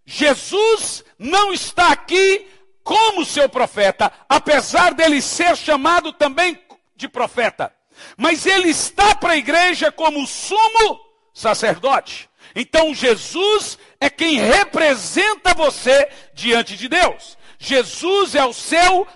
Jesus 0.05 1.03
não 1.17 1.53
está 1.53 1.91
aqui 1.91 2.47
como 2.83 3.25
seu 3.25 3.47
profeta, 3.49 4.11
apesar 4.27 4.93
dele 4.93 5.21
ser 5.21 5.55
chamado 5.55 6.13
também 6.13 6.61
de 6.95 7.07
profeta. 7.07 7.73
Mas 8.17 8.45
ele 8.45 8.69
está 8.69 9.15
para 9.15 9.33
a 9.33 9.37
igreja 9.37 9.91
como 9.91 10.25
sumo 10.27 10.99
sacerdote. 11.33 12.29
Então 12.55 12.93
Jesus 12.93 13.77
é 13.99 14.09
quem 14.09 14.37
representa 14.37 15.53
você 15.53 16.09
diante 16.33 16.75
de 16.77 16.87
Deus. 16.87 17.37
Jesus 17.57 18.35
é 18.35 18.43
o 18.45 18.53
seu 18.53 19.07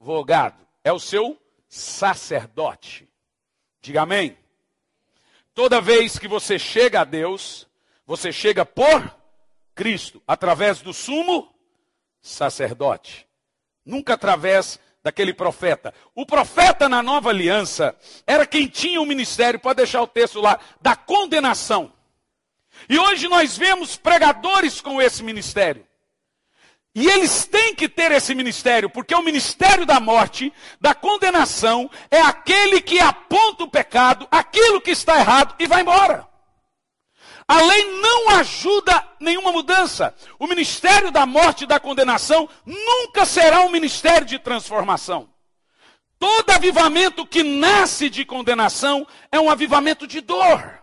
advogado, 0.00 0.66
é 0.82 0.92
o 0.92 0.98
seu 0.98 1.38
sacerdote. 1.68 3.08
Diga 3.80 4.02
amém. 4.02 4.36
Toda 5.54 5.80
vez 5.80 6.18
que 6.18 6.26
você 6.26 6.58
chega 6.58 7.02
a 7.02 7.04
Deus, 7.04 7.68
você 8.06 8.32
chega 8.32 8.66
por 8.66 9.14
Cristo, 9.74 10.22
através 10.26 10.80
do 10.80 10.92
sumo 10.92 11.54
sacerdote. 12.20 13.28
Nunca 13.84 14.14
através 14.14 14.80
daquele 15.04 15.34
profeta. 15.34 15.92
O 16.14 16.24
profeta 16.24 16.88
na 16.88 17.02
nova 17.02 17.28
aliança 17.28 17.94
era 18.26 18.46
quem 18.46 18.66
tinha 18.66 19.00
o 19.00 19.06
ministério, 19.06 19.60
pode 19.60 19.76
deixar 19.76 20.00
o 20.00 20.06
texto 20.06 20.40
lá, 20.40 20.58
da 20.80 20.96
condenação. 20.96 21.92
E 22.88 22.98
hoje 22.98 23.28
nós 23.28 23.56
vemos 23.56 23.96
pregadores 23.96 24.80
com 24.80 25.00
esse 25.00 25.22
ministério. 25.22 25.86
E 26.94 27.06
eles 27.06 27.44
têm 27.44 27.74
que 27.74 27.88
ter 27.88 28.12
esse 28.12 28.34
ministério, 28.34 28.88
porque 28.88 29.14
o 29.14 29.22
ministério 29.22 29.84
da 29.84 29.98
morte, 30.00 30.52
da 30.80 30.94
condenação, 30.94 31.90
é 32.10 32.20
aquele 32.20 32.80
que 32.80 33.00
aponta 33.00 33.64
o 33.64 33.70
pecado, 33.70 34.26
aquilo 34.30 34.80
que 34.80 34.92
está 34.92 35.18
errado 35.18 35.54
e 35.58 35.66
vai 35.66 35.82
embora. 35.82 36.26
A 37.46 37.60
lei 37.60 37.93
ajuda 38.38 39.06
nenhuma 39.20 39.52
mudança. 39.52 40.14
O 40.38 40.46
ministério 40.46 41.10
da 41.10 41.26
morte 41.26 41.64
e 41.64 41.66
da 41.66 41.80
condenação 41.80 42.48
nunca 42.64 43.24
será 43.24 43.60
um 43.62 43.70
ministério 43.70 44.26
de 44.26 44.38
transformação. 44.38 45.28
Todo 46.18 46.50
avivamento 46.50 47.26
que 47.26 47.42
nasce 47.42 48.08
de 48.08 48.24
condenação 48.24 49.06
é 49.30 49.38
um 49.38 49.50
avivamento 49.50 50.06
de 50.06 50.20
dor. 50.20 50.82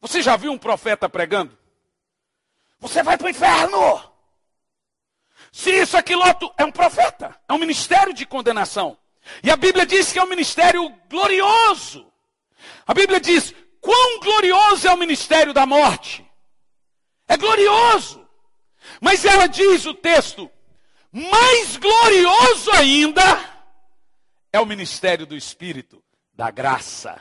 Você 0.00 0.22
já 0.22 0.36
viu 0.36 0.52
um 0.52 0.58
profeta 0.58 1.08
pregando? 1.08 1.56
Você 2.78 3.02
vai 3.02 3.16
para 3.16 3.26
o 3.26 3.30
inferno. 3.30 4.12
Se 5.50 5.70
isso, 5.70 5.96
aquilo, 5.96 6.24
outro, 6.24 6.52
é 6.56 6.64
um 6.64 6.70
profeta, 6.70 7.34
é 7.48 7.52
um 7.52 7.58
ministério 7.58 8.12
de 8.12 8.24
condenação. 8.26 8.96
E 9.42 9.50
a 9.50 9.56
Bíblia 9.56 9.84
diz 9.84 10.12
que 10.12 10.18
é 10.18 10.22
um 10.22 10.28
ministério 10.28 10.88
glorioso. 11.08 12.10
A 12.86 12.94
Bíblia 12.94 13.20
diz: 13.20 13.54
quão 13.88 14.20
glorioso 14.20 14.86
é 14.86 14.92
o 14.92 14.98
ministério 14.98 15.54
da 15.54 15.64
morte. 15.64 16.22
É 17.26 17.38
glorioso. 17.38 18.22
Mas 19.00 19.24
ela 19.24 19.46
diz 19.46 19.86
o 19.86 19.94
texto: 19.94 20.50
mais 21.10 21.78
glorioso 21.78 22.70
ainda 22.72 23.22
é 24.52 24.60
o 24.60 24.66
ministério 24.66 25.24
do 25.24 25.34
Espírito, 25.34 26.04
da 26.34 26.50
graça. 26.50 27.18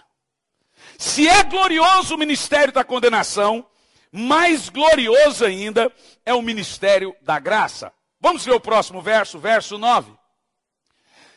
Se 0.97 1.25
é 1.25 1.41
glorioso 1.43 2.15
o 2.15 2.17
ministério 2.17 2.74
da 2.74 2.83
condenação, 2.83 3.65
mais 4.12 4.67
glorioso 4.67 5.45
ainda 5.45 5.89
é 6.25 6.33
o 6.33 6.41
ministério 6.41 7.15
da 7.21 7.39
graça. 7.39 7.93
Vamos 8.19 8.43
ver 8.43 8.51
o 8.51 8.59
próximo 8.59 9.01
verso, 9.01 9.39
verso 9.39 9.77
9. 9.77 10.12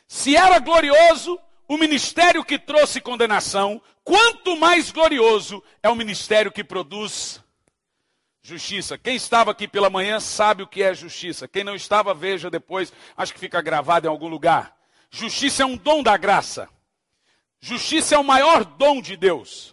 Se 0.09 0.35
era 0.35 0.59
glorioso 0.59 1.41
o 1.71 1.79
ministério 1.79 2.45
que 2.45 2.59
trouxe 2.59 3.01
condenação, 3.01 3.81
quanto 4.03 4.57
mais 4.57 4.91
glorioso 4.91 5.63
é 5.81 5.89
o 5.89 5.95
ministério 5.95 6.51
que 6.51 6.65
produz 6.65 7.41
justiça. 8.43 8.99
Quem 8.99 9.15
estava 9.15 9.53
aqui 9.53 9.69
pela 9.69 9.89
manhã 9.89 10.19
sabe 10.19 10.65
o 10.65 10.67
que 10.67 10.83
é 10.83 10.93
justiça. 10.93 11.47
Quem 11.47 11.63
não 11.63 11.77
estava, 11.77 12.13
veja 12.13 12.51
depois, 12.51 12.93
acho 13.17 13.33
que 13.33 13.39
fica 13.39 13.63
gravado 13.63 14.09
em 14.09 14.11
algum 14.11 14.27
lugar. 14.27 14.77
Justiça 15.13 15.63
é 15.63 15.67
um 15.67 15.77
dom 15.77 16.03
da 16.03 16.17
graça. 16.17 16.69
Justiça 17.61 18.17
é 18.17 18.19
o 18.19 18.25
maior 18.25 18.65
dom 18.65 19.01
de 19.01 19.17
Deus. 19.17 19.73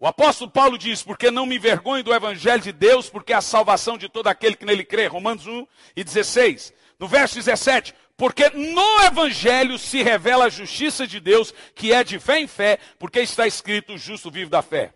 O 0.00 0.08
apóstolo 0.08 0.50
Paulo 0.50 0.76
diz: 0.76 1.04
Porque 1.04 1.30
não 1.30 1.46
me 1.46 1.54
envergonho 1.54 2.02
do 2.02 2.12
evangelho 2.12 2.60
de 2.60 2.72
Deus, 2.72 3.08
porque 3.08 3.32
é 3.32 3.36
a 3.36 3.40
salvação 3.40 3.96
de 3.96 4.08
todo 4.08 4.26
aquele 4.26 4.56
que 4.56 4.66
nele 4.66 4.84
crê. 4.84 5.06
Romanos 5.06 5.46
1 5.46 5.68
e 5.94 6.02
16. 6.02 6.74
No 6.98 7.06
verso 7.06 7.36
17: 7.36 7.94
Porque 8.22 8.50
no 8.50 9.02
evangelho 9.02 9.76
se 9.76 10.00
revela 10.00 10.44
a 10.44 10.48
justiça 10.48 11.08
de 11.08 11.18
Deus, 11.18 11.52
que 11.74 11.92
é 11.92 12.04
de 12.04 12.20
fé 12.20 12.38
em 12.38 12.46
fé, 12.46 12.78
porque 12.96 13.18
está 13.18 13.48
escrito: 13.48 13.94
o 13.94 13.98
justo 13.98 14.30
vive 14.30 14.48
da 14.48 14.62
fé. 14.62 14.94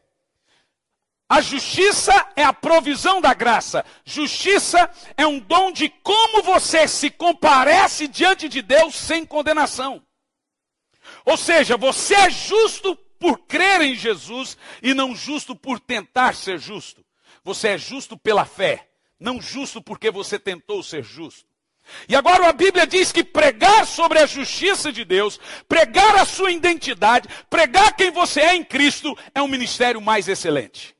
A 1.28 1.40
justiça 1.40 2.12
é 2.36 2.44
a 2.44 2.52
provisão 2.52 3.20
da 3.20 3.34
graça. 3.34 3.84
Justiça 4.04 4.88
é 5.16 5.26
um 5.26 5.40
dom 5.40 5.72
de 5.72 5.88
como 6.04 6.40
você 6.40 6.86
se 6.86 7.10
comparece 7.10 8.06
diante 8.06 8.48
de 8.48 8.62
Deus 8.62 8.94
sem 8.94 9.26
condenação. 9.26 10.00
Ou 11.24 11.36
seja, 11.36 11.76
você 11.76 12.14
é 12.14 12.30
justo 12.30 12.94
por 13.18 13.40
crer 13.40 13.80
em 13.80 13.96
Jesus 13.96 14.56
e 14.80 14.94
não 14.94 15.16
justo 15.16 15.56
por 15.56 15.80
tentar 15.80 16.36
ser 16.36 16.60
justo. 16.60 17.04
Você 17.42 17.70
é 17.70 17.76
justo 17.76 18.16
pela 18.16 18.44
fé, 18.44 18.88
não 19.18 19.42
justo 19.42 19.82
porque 19.82 20.12
você 20.12 20.38
tentou 20.38 20.80
ser 20.80 21.02
justo. 21.02 21.45
E 22.08 22.16
agora 22.16 22.48
a 22.48 22.52
Bíblia 22.52 22.86
diz 22.86 23.12
que 23.12 23.24
pregar 23.24 23.86
sobre 23.86 24.18
a 24.18 24.26
justiça 24.26 24.92
de 24.92 25.04
Deus, 25.04 25.38
pregar 25.68 26.16
a 26.16 26.24
sua 26.24 26.50
identidade, 26.50 27.28
pregar 27.48 27.94
quem 27.94 28.10
você 28.10 28.40
é 28.40 28.54
em 28.54 28.64
Cristo, 28.64 29.16
é 29.34 29.40
um 29.40 29.48
ministério 29.48 30.00
mais 30.00 30.28
excelente. 30.28 30.96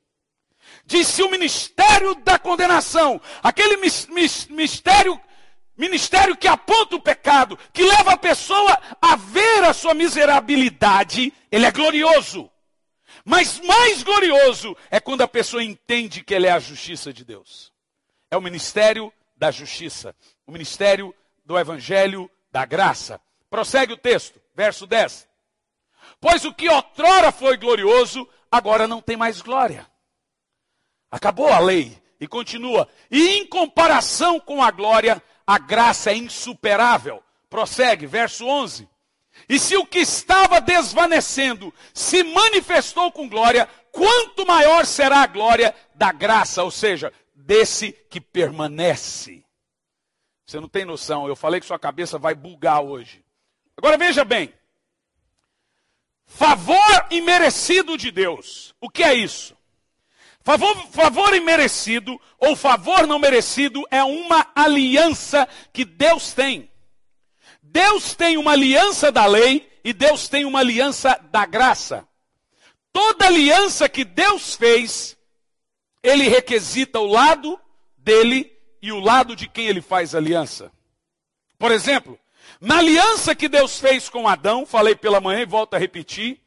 Disse 0.84 1.22
o 1.22 1.30
ministério 1.30 2.14
da 2.16 2.38
condenação, 2.38 3.20
aquele 3.42 3.76
mistério 3.76 5.20
Ministério 5.76 6.34
que 6.34 6.48
aponta 6.48 6.96
o 6.96 7.02
pecado, 7.02 7.58
que 7.70 7.82
leva 7.82 8.12
a 8.12 8.16
pessoa 8.16 8.78
a 9.00 9.14
ver 9.14 9.62
a 9.62 9.74
sua 9.74 9.92
miserabilidade, 9.92 11.30
ele 11.52 11.66
é 11.66 11.70
glorioso. 11.70 12.50
Mas 13.22 13.60
mais 13.60 14.02
glorioso 14.02 14.74
é 14.90 14.98
quando 14.98 15.20
a 15.20 15.28
pessoa 15.28 15.62
entende 15.62 16.24
que 16.24 16.32
ele 16.32 16.46
é 16.46 16.52
a 16.52 16.58
justiça 16.58 17.12
de 17.12 17.26
Deus. 17.26 17.70
É 18.30 18.36
o 18.38 18.40
ministério 18.40 19.12
da 19.36 19.50
justiça, 19.50 20.16
o 20.46 20.52
ministério 20.52 21.14
do 21.44 21.58
evangelho 21.58 22.30
da 22.50 22.64
graça. 22.64 23.20
Prossegue 23.50 23.92
o 23.92 23.96
texto, 23.96 24.40
verso 24.54 24.86
10. 24.86 25.28
Pois 26.20 26.44
o 26.44 26.54
que 26.54 26.68
outrora 26.68 27.32
foi 27.32 27.56
glorioso, 27.56 28.28
agora 28.50 28.86
não 28.86 29.02
tem 29.02 29.16
mais 29.16 29.40
glória. 29.40 29.86
Acabou 31.10 31.48
a 31.48 31.58
lei 31.58 32.00
e 32.20 32.26
continua. 32.26 32.88
E 33.10 33.36
em 33.36 33.46
comparação 33.46 34.40
com 34.40 34.62
a 34.62 34.70
glória, 34.70 35.22
a 35.46 35.58
graça 35.58 36.10
é 36.10 36.16
insuperável. 36.16 37.22
Prossegue, 37.48 38.06
verso 38.06 38.46
11. 38.46 38.88
E 39.48 39.58
se 39.58 39.76
o 39.76 39.86
que 39.86 39.98
estava 39.98 40.60
desvanecendo 40.60 41.72
se 41.92 42.22
manifestou 42.24 43.12
com 43.12 43.28
glória, 43.28 43.68
quanto 43.92 44.46
maior 44.46 44.86
será 44.86 45.20
a 45.20 45.26
glória 45.26 45.74
da 45.94 46.10
graça, 46.10 46.62
ou 46.64 46.70
seja, 46.70 47.12
desse 47.34 47.92
que 48.10 48.20
permanece. 48.20 49.45
Você 50.46 50.60
não 50.60 50.68
tem 50.68 50.84
noção, 50.84 51.26
eu 51.26 51.34
falei 51.34 51.58
que 51.58 51.66
sua 51.66 51.78
cabeça 51.78 52.18
vai 52.18 52.32
bugar 52.32 52.80
hoje. 52.80 53.24
Agora 53.76 53.98
veja 53.98 54.24
bem. 54.24 54.54
Favor 56.24 57.06
imerecido 57.10 57.98
de 57.98 58.12
Deus. 58.12 58.72
O 58.80 58.88
que 58.88 59.02
é 59.02 59.12
isso? 59.12 59.56
Favor, 60.42 60.76
favor 60.92 61.34
imerecido 61.34 62.20
ou 62.38 62.54
favor 62.54 63.08
não 63.08 63.18
merecido 63.18 63.82
é 63.90 64.04
uma 64.04 64.46
aliança 64.54 65.48
que 65.72 65.84
Deus 65.84 66.32
tem. 66.32 66.70
Deus 67.60 68.14
tem 68.14 68.36
uma 68.36 68.52
aliança 68.52 69.10
da 69.10 69.26
lei 69.26 69.68
e 69.82 69.92
Deus 69.92 70.28
tem 70.28 70.44
uma 70.44 70.60
aliança 70.60 71.18
da 71.32 71.44
graça. 71.44 72.06
Toda 72.92 73.26
aliança 73.26 73.88
que 73.88 74.04
Deus 74.04 74.54
fez, 74.54 75.16
ele 76.02 76.28
requisita 76.28 77.00
o 77.00 77.06
lado 77.06 77.60
dele 77.98 78.55
e 78.86 78.92
o 78.92 79.00
lado 79.00 79.34
de 79.34 79.48
quem 79.48 79.66
ele 79.66 79.80
faz 79.80 80.14
aliança. 80.14 80.70
Por 81.58 81.72
exemplo, 81.72 82.16
na 82.60 82.78
aliança 82.78 83.34
que 83.34 83.48
Deus 83.48 83.80
fez 83.80 84.08
com 84.08 84.28
Adão, 84.28 84.64
falei 84.64 84.94
pela 84.94 85.20
manhã 85.20 85.40
e 85.40 85.46
volto 85.46 85.74
a 85.74 85.78
repetir, 85.78 86.40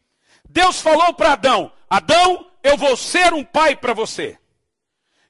Deus 0.48 0.82
falou 0.82 1.14
para 1.14 1.34
Adão: 1.34 1.70
Adão, 1.90 2.50
eu 2.64 2.78
vou 2.78 2.96
ser 2.96 3.34
um 3.34 3.44
pai 3.44 3.76
para 3.76 3.94
você. 3.94 4.40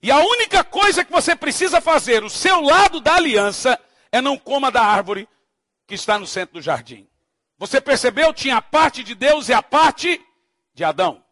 E 0.03 0.11
a 0.11 0.19
única 0.19 0.63
coisa 0.63 1.03
que 1.03 1.11
você 1.11 1.35
precisa 1.35 1.81
fazer, 1.81 2.23
o 2.23 2.29
seu 2.29 2.61
lado 2.61 3.01
da 3.01 3.15
aliança, 3.15 3.79
é 4.11 4.21
não 4.21 4.37
coma 4.37 4.71
da 4.71 4.83
árvore 4.83 5.27
que 5.87 5.95
está 5.95 6.19
no 6.19 6.27
centro 6.27 6.55
do 6.55 6.61
jardim. 6.61 7.07
Você 7.57 7.81
percebeu? 7.81 8.31
Tinha 8.33 8.57
a 8.57 8.61
parte 8.61 9.03
de 9.03 9.15
Deus 9.15 9.49
e 9.49 9.53
a 9.53 9.63
parte 9.63 10.23
de 10.75 10.83
Adão. 10.83 11.23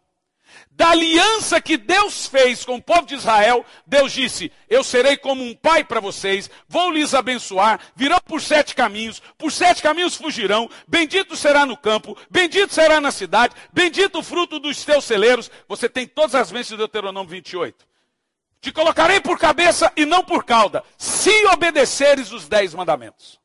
Da 0.77 0.91
aliança 0.91 1.59
que 1.59 1.75
Deus 1.75 2.27
fez 2.27 2.63
com 2.63 2.75
o 2.75 2.81
povo 2.81 3.07
de 3.07 3.15
Israel, 3.15 3.65
Deus 3.87 4.13
disse: 4.13 4.51
Eu 4.69 4.83
serei 4.83 5.17
como 5.17 5.43
um 5.43 5.55
pai 5.55 5.83
para 5.83 5.99
vocês, 5.99 6.51
vou 6.67 6.91
lhes 6.91 7.15
abençoar, 7.15 7.79
virão 7.95 8.19
por 8.23 8.39
sete 8.39 8.75
caminhos, 8.75 9.19
por 9.39 9.51
sete 9.51 9.81
caminhos 9.81 10.15
fugirão, 10.15 10.69
bendito 10.87 11.35
será 11.35 11.65
no 11.65 11.75
campo, 11.75 12.15
bendito 12.29 12.75
será 12.75 13.01
na 13.01 13.09
cidade, 13.09 13.55
bendito 13.73 14.19
o 14.19 14.23
fruto 14.23 14.59
dos 14.59 14.85
teus 14.85 15.03
celeiros. 15.03 15.49
Você 15.67 15.89
tem 15.89 16.05
todas 16.05 16.35
as 16.35 16.51
bênçãos 16.51 16.69
de 16.69 16.77
Deuteronômio 16.77 17.27
28. 17.27 17.83
Te 18.61 18.71
colocarei 18.71 19.19
por 19.19 19.39
cabeça 19.39 19.91
e 19.97 20.05
não 20.05 20.23
por 20.23 20.43
cauda, 20.43 20.83
se 20.95 21.43
obedeceres 21.47 22.31
os 22.31 22.47
dez 22.47 22.75
mandamentos. 22.75 23.39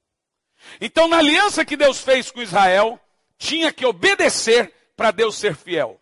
Então, 0.79 1.09
na 1.09 1.17
aliança 1.17 1.65
que 1.65 1.79
Deus 1.79 1.99
fez 1.99 2.31
com 2.31 2.43
Israel, 2.43 3.01
tinha 3.39 3.73
que 3.73 3.87
obedecer 3.87 4.71
para 4.95 5.11
Deus 5.11 5.37
ser 5.37 5.57
fiel. 5.57 6.02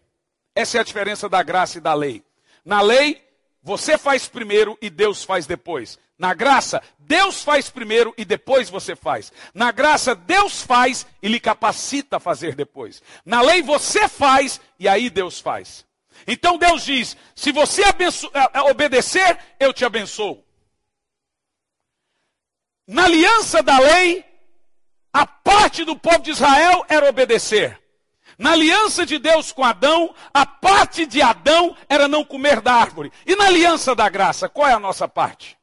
Essa 0.54 0.78
é 0.78 0.80
a 0.80 0.85
diferença 0.85 1.28
da 1.28 1.42
graça 1.42 1.78
e 1.78 1.80
da 1.80 1.95
lei. 1.95 2.25
Na 2.64 2.80
lei, 2.80 3.23
você 3.62 3.97
faz 3.97 4.28
primeiro 4.28 4.76
e 4.80 4.90
Deus 4.90 5.23
faz 5.23 5.47
depois. 5.47 5.99
Na 6.19 6.35
graça, 6.35 6.83
Deus 6.99 7.42
faz 7.42 7.71
primeiro 7.71 8.14
e 8.19 8.25
depois 8.25 8.69
você 8.69 8.95
faz. 8.95 9.33
Na 9.54 9.73
graça, 9.73 10.14
Deus 10.14 10.62
faz 10.62 11.07
e 11.23 11.28
lhe 11.28 11.40
capacita 11.40 12.16
a 12.16 12.21
fazer 12.21 12.54
depois. 12.54 13.02
Na 13.25 13.40
lei, 13.40 13.62
você 13.62 14.07
faz 14.07 14.61
e 14.78 14.87
aí 14.87 15.09
Deus 15.09 15.40
faz. 15.40 15.87
Então 16.26 16.59
Deus 16.59 16.85
diz: 16.85 17.16
se 17.35 17.52
você 17.52 17.83
obedecer, 18.69 19.38
eu 19.59 19.73
te 19.73 19.85
abençoo. 19.85 20.45
Na 22.87 23.04
aliança 23.04 23.62
da 23.62 23.78
lei, 23.78 24.25
a 25.12 25.26
parte 25.26 25.85
do 25.85 25.97
povo 25.97 26.19
de 26.19 26.33
Israel 26.33 26.85
era 26.88 27.09
obedecer. 27.09 27.79
Na 28.40 28.52
aliança 28.52 29.04
de 29.04 29.18
Deus 29.18 29.52
com 29.52 29.62
Adão, 29.62 30.14
a 30.32 30.47
parte 30.47 31.04
de 31.04 31.20
Adão 31.20 31.76
era 31.87 32.09
não 32.09 32.25
comer 32.25 32.62
da 32.62 32.73
árvore. 32.73 33.12
E 33.26 33.37
na 33.37 33.44
aliança 33.44 33.94
da 33.94 34.09
graça, 34.09 34.49
qual 34.49 34.66
é 34.66 34.73
a 34.73 34.80
nossa 34.80 35.06
parte? 35.06 35.59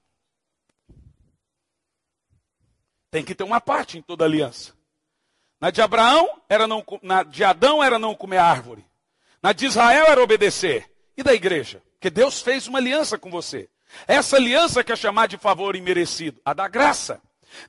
Tem 3.10 3.24
que 3.24 3.34
ter 3.34 3.44
uma 3.44 3.60
parte 3.60 3.98
em 3.98 4.02
toda 4.04 4.26
aliança. 4.26 4.76
Na 5.60 5.72
de 5.72 5.82
Abraão 5.82 6.40
era 6.48 6.68
não, 6.68 6.86
na 7.02 7.24
de 7.24 7.44
Adão 7.44 7.84
era 7.84 7.98
não 7.98 8.14
comer 8.14 8.38
árvore. 8.38 8.86
Na 9.42 9.54
de 9.54 9.66
Israel 9.66 10.06
era 10.06 10.22
obedecer. 10.22 10.88
E 11.18 11.24
da 11.24 11.34
igreja? 11.34 11.82
Porque 11.94 12.12
Deus 12.12 12.44
fez 12.44 12.68
uma 12.68 12.78
aliança 12.78 13.18
com 13.18 13.32
você. 13.32 13.68
Essa 14.08 14.36
aliança 14.36 14.84
que 14.84 14.92
é 14.92 14.96
chamada 14.96 15.30
de 15.30 15.38
favor 15.40 15.76
imerecido, 15.76 16.40
a 16.46 16.54
da 16.54 16.68
graça. 16.68 17.20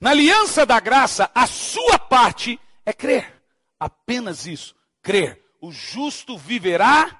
Na 0.02 0.10
aliança 0.10 0.66
da 0.66 0.78
graça, 0.78 1.30
a 1.34 1.46
sua 1.46 1.98
parte 1.98 2.60
é 2.84 2.92
crer. 2.92 3.40
Apenas 3.80 4.44
isso 4.44 4.76
crer. 5.08 5.42
O 5.58 5.72
justo 5.72 6.36
viverá 6.36 7.18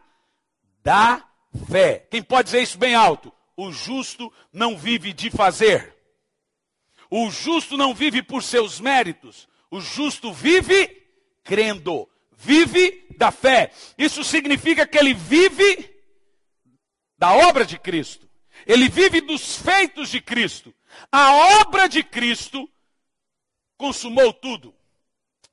da 0.85 1.27
fé. 1.71 2.07
Quem 2.11 2.23
pode 2.23 2.49
dizer 2.49 2.61
isso 2.61 2.77
bem 2.77 2.95
alto? 2.95 3.33
O 3.57 3.73
justo 3.73 4.31
não 4.53 4.77
vive 4.77 5.15
de 5.15 5.31
fazer. 5.31 5.97
O 7.11 7.31
justo 7.31 7.79
não 7.79 7.95
vive 7.95 8.23
por 8.23 8.43
seus 8.43 8.79
méritos. 8.79 9.49
O 9.71 9.81
justo 9.81 10.31
vive 10.35 11.03
crendo. 11.43 12.07
Vive 12.37 13.07
da 13.17 13.31
fé. 13.31 13.73
Isso 13.97 14.23
significa 14.23 14.87
que 14.87 14.99
ele 14.99 15.15
vive 15.15 15.91
da 17.17 17.33
obra 17.33 17.65
de 17.65 17.79
Cristo. 17.79 18.29
Ele 18.67 18.91
vive 18.91 19.23
dos 19.23 19.57
feitos 19.57 20.11
de 20.11 20.21
Cristo. 20.21 20.75
A 21.11 21.61
obra 21.63 21.89
de 21.89 22.03
Cristo 22.03 22.69
consumou 23.79 24.31
tudo. 24.31 24.75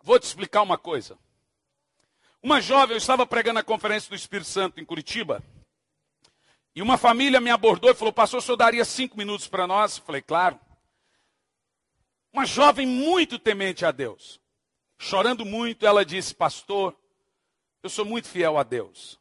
Vou 0.03 0.19
te 0.19 0.23
explicar 0.23 0.63
uma 0.63 0.77
coisa. 0.77 1.17
Uma 2.41 2.61
jovem, 2.61 2.93
eu 2.93 2.97
estava 2.97 3.25
pregando 3.25 3.59
a 3.59 3.63
conferência 3.63 4.09
do 4.09 4.15
Espírito 4.15 4.47
Santo 4.47 4.79
em 4.79 4.85
Curitiba, 4.85 5.43
e 6.75 6.81
uma 6.81 6.97
família 6.97 7.39
me 7.39 7.49
abordou 7.49 7.89
e 7.89 7.95
falou: 7.95 8.11
Pastor, 8.11 8.39
o 8.39 8.41
senhor 8.41 8.57
daria 8.57 8.83
cinco 8.83 9.17
minutos 9.17 9.47
para 9.47 9.65
nós? 9.65 9.97
Eu 9.97 10.03
falei: 10.03 10.21
Claro. 10.21 10.59
Uma 12.33 12.45
jovem 12.45 12.85
muito 12.85 13.39
temente 13.39 13.85
a 13.85 13.91
Deus, 13.91 14.41
chorando 14.99 15.45
muito, 15.45 15.85
ela 15.85 16.03
disse: 16.03 16.35
Pastor, 16.35 16.93
eu 17.81 17.89
sou 17.89 18.03
muito 18.03 18.27
fiel 18.27 18.57
a 18.57 18.63
Deus. 18.63 19.17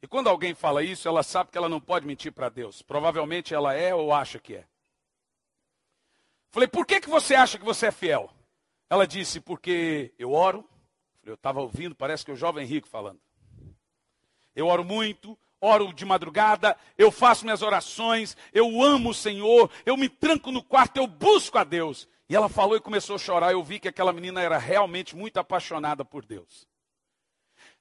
E 0.00 0.06
quando 0.06 0.28
alguém 0.28 0.54
fala 0.54 0.82
isso, 0.82 1.08
ela 1.08 1.24
sabe 1.24 1.50
que 1.50 1.58
ela 1.58 1.68
não 1.68 1.80
pode 1.80 2.06
mentir 2.06 2.32
para 2.32 2.48
Deus. 2.48 2.82
Provavelmente 2.82 3.52
ela 3.52 3.74
é 3.74 3.92
ou 3.92 4.14
acha 4.14 4.38
que 4.38 4.54
é. 4.54 4.64
Falei: 6.52 6.68
Por 6.68 6.86
que, 6.86 7.00
que 7.00 7.10
você 7.10 7.34
acha 7.34 7.58
que 7.58 7.64
você 7.64 7.88
é 7.88 7.92
fiel? 7.92 8.32
Ela 8.88 9.08
disse: 9.08 9.40
Porque 9.40 10.14
eu 10.16 10.30
oro, 10.30 10.68
eu 11.24 11.34
estava 11.34 11.60
ouvindo, 11.60 11.94
parece 11.94 12.24
que 12.24 12.30
é 12.30 12.34
o 12.34 12.36
jovem 12.36 12.66
rico 12.66 12.88
falando. 12.88 13.20
Eu 14.54 14.66
oro 14.66 14.84
muito, 14.84 15.38
oro 15.60 15.92
de 15.92 16.04
madrugada, 16.04 16.76
eu 16.96 17.10
faço 17.10 17.44
minhas 17.44 17.62
orações, 17.62 18.36
eu 18.52 18.82
amo 18.82 19.10
o 19.10 19.14
Senhor, 19.14 19.70
eu 19.84 19.96
me 19.96 20.08
tranco 20.08 20.50
no 20.50 20.62
quarto, 20.62 20.96
eu 20.96 21.06
busco 21.06 21.58
a 21.58 21.64
Deus. 21.64 22.08
E 22.28 22.36
ela 22.36 22.48
falou 22.48 22.76
e 22.76 22.80
começou 22.80 23.16
a 23.16 23.18
chorar. 23.18 23.52
Eu 23.52 23.62
vi 23.62 23.80
que 23.80 23.88
aquela 23.88 24.12
menina 24.12 24.40
era 24.40 24.56
realmente 24.56 25.16
muito 25.16 25.38
apaixonada 25.38 26.04
por 26.04 26.24
Deus. 26.24 26.66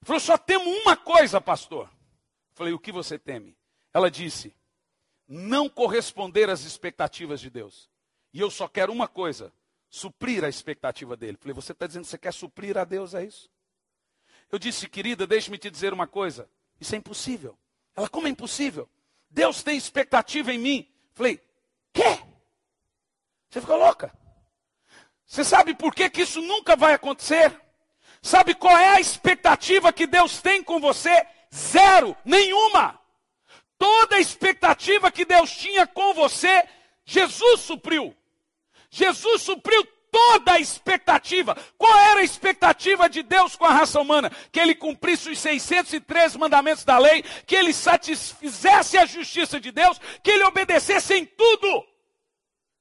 Falou, 0.01 0.19
só 0.19 0.37
temo 0.37 0.69
uma 0.69 0.97
coisa, 0.97 1.39
pastor. 1.39 1.89
Falei, 2.53 2.73
o 2.73 2.79
que 2.79 2.91
você 2.91 3.19
teme? 3.19 3.55
Ela 3.93 4.09
disse, 4.09 4.55
não 5.27 5.69
corresponder 5.69 6.49
às 6.49 6.63
expectativas 6.63 7.39
de 7.39 7.49
Deus. 7.49 7.89
E 8.33 8.39
eu 8.39 8.49
só 8.49 8.67
quero 8.67 8.91
uma 8.91 9.07
coisa: 9.07 9.53
suprir 9.89 10.43
a 10.43 10.49
expectativa 10.49 11.17
dele. 11.17 11.37
Falei, 11.39 11.53
você 11.53 11.71
está 11.71 11.87
dizendo 11.87 12.03
que 12.03 12.09
você 12.09 12.17
quer 12.17 12.33
suprir 12.33 12.77
a 12.77 12.83
Deus, 12.83 13.13
é 13.13 13.23
isso? 13.23 13.49
Eu 14.51 14.59
disse, 14.59 14.87
querida, 14.87 15.25
deixe-me 15.25 15.57
te 15.57 15.69
dizer 15.69 15.93
uma 15.93 16.07
coisa. 16.07 16.49
Isso 16.79 16.95
é 16.95 16.97
impossível. 16.97 17.57
Ela, 17.95 18.07
como 18.07 18.27
é 18.27 18.29
impossível? 18.29 18.89
Deus 19.29 19.63
tem 19.63 19.77
expectativa 19.77 20.53
em 20.53 20.57
mim. 20.57 20.91
Falei, 21.13 21.39
quê? 21.93 22.19
Você 23.49 23.61
ficou 23.61 23.77
louca? 23.77 24.13
Você 25.25 25.43
sabe 25.43 25.75
por 25.75 25.93
que, 25.93 26.09
que 26.09 26.21
isso 26.21 26.41
nunca 26.41 26.75
vai 26.75 26.93
acontecer? 26.93 27.59
Sabe 28.21 28.55
qual 28.55 28.77
é 28.77 28.89
a 28.89 28.99
expectativa 28.99 29.93
que 29.93 30.07
Deus 30.07 30.41
tem 30.41 30.63
com 30.63 30.79
você? 30.79 31.25
Zero, 31.53 32.15
nenhuma. 32.25 32.99
Toda 33.77 34.17
a 34.17 34.19
expectativa 34.19 35.11
que 35.11 35.25
Deus 35.25 35.51
tinha 35.51 35.87
com 35.87 36.13
você, 36.13 36.67
Jesus 37.05 37.61
supriu. 37.61 38.15
Jesus 38.89 39.41
supriu 39.41 39.85
toda 40.11 40.53
a 40.53 40.59
expectativa. 40.59 41.55
Qual 41.77 41.97
era 41.97 42.21
a 42.21 42.23
expectativa 42.23 43.09
de 43.09 43.23
Deus 43.23 43.55
com 43.55 43.65
a 43.65 43.73
raça 43.73 43.99
humana? 43.99 44.31
Que 44.51 44.59
ele 44.59 44.75
cumprisse 44.75 45.29
os 45.29 45.39
613 45.39 46.37
mandamentos 46.37 46.83
da 46.83 46.97
lei, 46.97 47.23
que 47.45 47.55
ele 47.55 47.73
satisfizesse 47.73 48.97
a 48.97 49.05
justiça 49.05 49.59
de 49.59 49.71
Deus, 49.71 49.99
que 50.23 50.31
ele 50.31 50.43
obedecesse 50.43 51.13
em 51.13 51.25
tudo. 51.25 51.85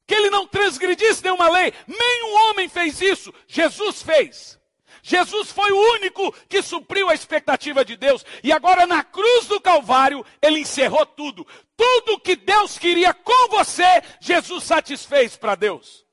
Que 0.07 0.14
ele 0.14 0.31
não 0.31 0.47
transgredisse 0.47 1.23
nenhuma 1.23 1.51
lei. 1.51 1.73
Nenhum 1.87 2.49
homem 2.49 2.68
fez 2.68 3.01
isso. 3.01 3.33
Jesus 3.47 4.03
fez. 4.03 4.58
Jesus 5.03 5.51
foi 5.51 5.71
o 5.71 5.93
único 5.95 6.33
que 6.49 6.63
supriu 6.63 7.09
a 7.09 7.15
expectativa 7.15 7.85
de 7.85 7.97
Deus. 7.97 8.25
E 8.43 8.53
agora 8.53 8.87
na 8.87 9.03
cruz 9.03 9.47
do 9.47 9.61
Calvário, 9.61 10.25
ele 10.41 10.61
encerrou 10.61 11.05
tudo. 11.07 11.47
Tudo 11.77 12.21
que 12.21 12.37
Deus 12.37 12.79
queria 12.79 13.15
com 13.15 13.49
você, 13.49 14.03
Jesus 14.21 14.65
satisfez 14.65 15.37
para 15.37 15.55
Deus. 15.55 16.05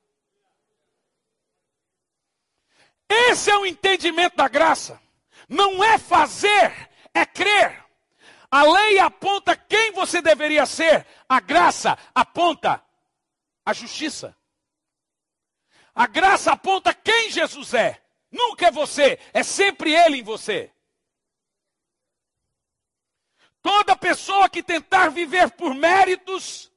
Esse 3.08 3.50
é 3.50 3.56
o 3.56 3.66
entendimento 3.66 4.36
da 4.36 4.48
graça. 4.48 5.00
Não 5.48 5.82
é 5.82 5.98
fazer, 5.98 6.90
é 7.14 7.24
crer. 7.24 7.84
A 8.50 8.62
lei 8.62 8.98
aponta 8.98 9.56
quem 9.56 9.92
você 9.92 10.22
deveria 10.22 10.66
ser, 10.66 11.06
a 11.28 11.40
graça 11.40 11.98
aponta 12.14 12.82
a 13.64 13.72
justiça. 13.72 14.36
A 15.94 16.06
graça 16.06 16.52
aponta 16.52 16.94
quem 16.94 17.30
Jesus 17.30 17.74
é. 17.74 18.00
Nunca 18.36 18.66
é 18.66 18.70
você, 18.70 19.18
é 19.32 19.42
sempre 19.42 19.94
Ele 19.94 20.18
em 20.18 20.22
você. 20.22 20.70
Toda 23.62 23.96
pessoa 23.96 24.48
que 24.48 24.62
tentar 24.62 25.08
viver 25.08 25.50
por 25.52 25.74
méritos 25.74 26.70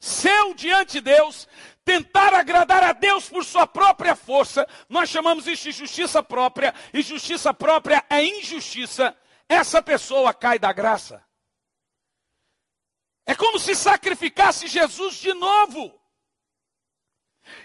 seu 0.00 0.54
diante 0.54 0.94
de 0.94 1.00
Deus, 1.02 1.48
tentar 1.84 2.34
agradar 2.34 2.82
a 2.82 2.92
Deus 2.92 3.28
por 3.28 3.44
sua 3.44 3.66
própria 3.66 4.14
força, 4.16 4.66
nós 4.88 5.08
chamamos 5.08 5.46
isso 5.46 5.64
de 5.64 5.72
justiça 5.72 6.22
própria, 6.22 6.74
e 6.92 7.02
justiça 7.02 7.52
própria 7.52 8.04
é 8.08 8.24
injustiça. 8.24 9.16
Essa 9.48 9.82
pessoa 9.82 10.34
cai 10.34 10.58
da 10.58 10.72
graça. 10.72 11.24
É 13.24 13.34
como 13.34 13.58
se 13.58 13.74
sacrificasse 13.74 14.66
Jesus 14.66 15.16
de 15.16 15.32
novo. 15.34 16.00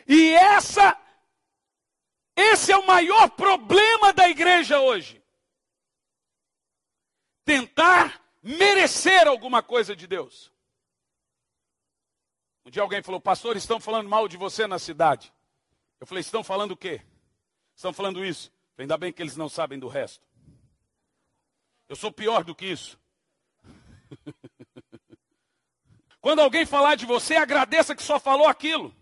E 0.07 0.33
essa 0.33 0.97
esse 2.35 2.71
é 2.71 2.77
o 2.77 2.85
maior 2.85 3.29
problema 3.29 4.13
da 4.13 4.29
igreja 4.29 4.79
hoje. 4.79 5.21
Tentar 7.43 8.21
merecer 8.41 9.27
alguma 9.27 9.61
coisa 9.61 9.95
de 9.95 10.07
Deus. 10.07 10.51
Um 12.65 12.69
dia 12.69 12.81
alguém 12.81 13.01
falou, 13.01 13.19
pastor, 13.19 13.57
estão 13.57 13.79
falando 13.79 14.09
mal 14.09 14.27
de 14.27 14.37
você 14.37 14.67
na 14.67 14.79
cidade. 14.79 15.33
Eu 15.99 16.07
falei, 16.07 16.21
estão 16.21 16.43
falando 16.43 16.71
o 16.71 16.77
quê? 16.77 17.01
Estão 17.75 17.91
falando 17.91 18.23
isso. 18.23 18.51
Falei, 18.75 18.85
ainda 18.85 18.97
bem 18.97 19.11
que 19.11 19.21
eles 19.21 19.35
não 19.35 19.49
sabem 19.49 19.79
do 19.79 19.87
resto. 19.87 20.25
Eu 21.89 21.95
sou 21.95 22.11
pior 22.11 22.43
do 22.43 22.55
que 22.55 22.65
isso. 22.65 22.99
Quando 26.21 26.39
alguém 26.39 26.65
falar 26.65 26.95
de 26.95 27.05
você, 27.05 27.35
agradeça 27.35 27.95
que 27.95 28.03
só 28.03 28.19
falou 28.19 28.47
aquilo. 28.47 28.95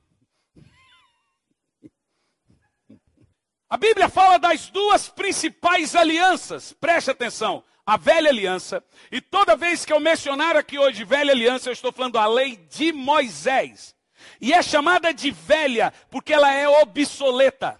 A 3.70 3.78
Bíblia 3.78 4.10
fala 4.10 4.40
das 4.40 4.68
duas 4.72 5.10
principais 5.10 5.96
alianças, 5.96 6.74
preste 6.74 7.12
atenção, 7.12 7.64
a 7.86 7.98
velha 7.98 8.30
aliança, 8.30 8.84
e 9.12 9.22
toda 9.22 9.56
vez 9.56 9.86
que 9.86 9.94
eu 9.94 10.00
mencionar 10.00 10.58
aqui 10.58 10.80
hoje 10.80 11.04
velha 11.04 11.32
aliança, 11.32 11.70
eu 11.70 11.74
estou 11.74 11.92
falando 11.92 12.18
a 12.18 12.26
lei 12.26 12.56
de 12.56 12.92
Moisés. 12.92 13.96
E 14.42 14.52
é 14.54 14.64
chamada 14.64 15.14
de 15.14 15.30
velha 15.30 15.94
porque 16.10 16.34
ela 16.34 16.52
é 16.52 16.68
obsoleta. 16.68 17.80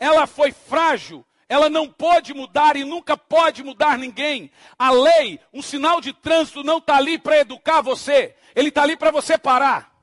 Ela 0.00 0.26
foi 0.26 0.50
frágil, 0.50 1.24
ela 1.48 1.70
não 1.70 1.88
pode 1.88 2.34
mudar 2.34 2.76
e 2.76 2.84
nunca 2.84 3.16
pode 3.16 3.62
mudar 3.62 3.96
ninguém. 3.96 4.50
A 4.76 4.90
lei, 4.90 5.38
um 5.52 5.62
sinal 5.62 6.00
de 6.00 6.12
trânsito, 6.12 6.64
não 6.64 6.78
está 6.78 6.96
ali 6.96 7.18
para 7.18 7.38
educar 7.38 7.82
você, 7.82 8.34
ele 8.54 8.68
está 8.68 8.82
ali 8.82 8.96
para 8.96 9.12
você 9.12 9.38
parar. 9.38 9.97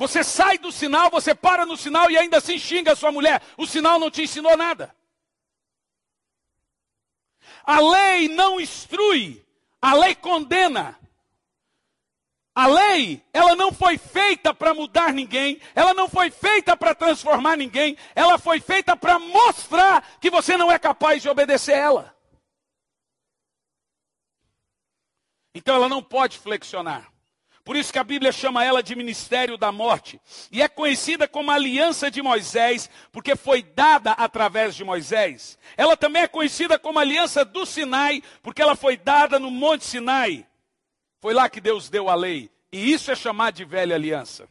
Você 0.00 0.24
sai 0.24 0.56
do 0.56 0.72
sinal, 0.72 1.10
você 1.10 1.34
para 1.34 1.66
no 1.66 1.76
sinal 1.76 2.10
e 2.10 2.16
ainda 2.16 2.38
assim 2.38 2.58
xinga 2.58 2.92
a 2.92 2.96
sua 2.96 3.12
mulher. 3.12 3.42
O 3.58 3.66
sinal 3.66 3.98
não 3.98 4.10
te 4.10 4.22
ensinou 4.22 4.56
nada. 4.56 4.96
A 7.62 7.78
lei 7.80 8.26
não 8.26 8.58
instrui, 8.58 9.44
a 9.78 9.92
lei 9.92 10.14
condena. 10.14 10.98
A 12.54 12.66
lei, 12.66 13.22
ela 13.30 13.54
não 13.54 13.74
foi 13.74 13.98
feita 13.98 14.54
para 14.54 14.72
mudar 14.72 15.12
ninguém, 15.12 15.60
ela 15.74 15.92
não 15.92 16.08
foi 16.08 16.30
feita 16.30 16.74
para 16.74 16.94
transformar 16.94 17.58
ninguém, 17.58 17.94
ela 18.14 18.38
foi 18.38 18.58
feita 18.58 18.96
para 18.96 19.18
mostrar 19.18 20.16
que 20.18 20.30
você 20.30 20.56
não 20.56 20.72
é 20.72 20.78
capaz 20.78 21.20
de 21.20 21.28
obedecer 21.28 21.76
ela. 21.76 22.16
Então 25.54 25.74
ela 25.74 25.90
não 25.90 26.02
pode 26.02 26.38
flexionar. 26.38 27.12
Por 27.64 27.76
isso 27.76 27.92
que 27.92 27.98
a 27.98 28.04
Bíblia 28.04 28.32
chama 28.32 28.64
ela 28.64 28.82
de 28.82 28.96
ministério 28.96 29.56
da 29.58 29.70
morte. 29.70 30.20
E 30.50 30.62
é 30.62 30.68
conhecida 30.68 31.28
como 31.28 31.50
aliança 31.50 32.10
de 32.10 32.22
Moisés, 32.22 32.88
porque 33.12 33.36
foi 33.36 33.62
dada 33.62 34.12
através 34.12 34.74
de 34.74 34.82
Moisés. 34.82 35.58
Ela 35.76 35.96
também 35.96 36.22
é 36.22 36.28
conhecida 36.28 36.78
como 36.78 36.98
aliança 36.98 37.44
do 37.44 37.66
Sinai, 37.66 38.22
porque 38.42 38.62
ela 38.62 38.74
foi 38.74 38.96
dada 38.96 39.38
no 39.38 39.50
Monte 39.50 39.84
Sinai. 39.84 40.46
Foi 41.20 41.34
lá 41.34 41.48
que 41.48 41.60
Deus 41.60 41.90
deu 41.90 42.08
a 42.08 42.14
lei. 42.14 42.50
E 42.72 42.92
isso 42.92 43.10
é 43.10 43.14
chamado 43.14 43.56
de 43.56 43.64
velha 43.64 43.94
aliança. 43.94 44.48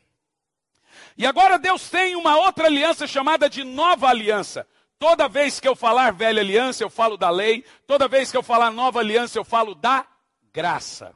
E 1.17 1.25
agora 1.25 1.57
Deus 1.57 1.89
tem 1.89 2.15
uma 2.15 2.37
outra 2.37 2.67
aliança 2.67 3.07
chamada 3.07 3.49
de 3.49 3.63
nova 3.63 4.07
aliança. 4.07 4.67
Toda 4.99 5.27
vez 5.27 5.59
que 5.59 5.67
eu 5.67 5.75
falar 5.75 6.13
velha 6.13 6.41
aliança, 6.41 6.83
eu 6.83 6.89
falo 6.89 7.17
da 7.17 7.29
lei. 7.29 7.65
Toda 7.87 8.07
vez 8.07 8.29
que 8.29 8.37
eu 8.37 8.43
falar 8.43 8.71
nova 8.71 8.99
aliança, 8.99 9.37
eu 9.39 9.43
falo 9.43 9.73
da 9.73 10.05
graça. 10.53 11.15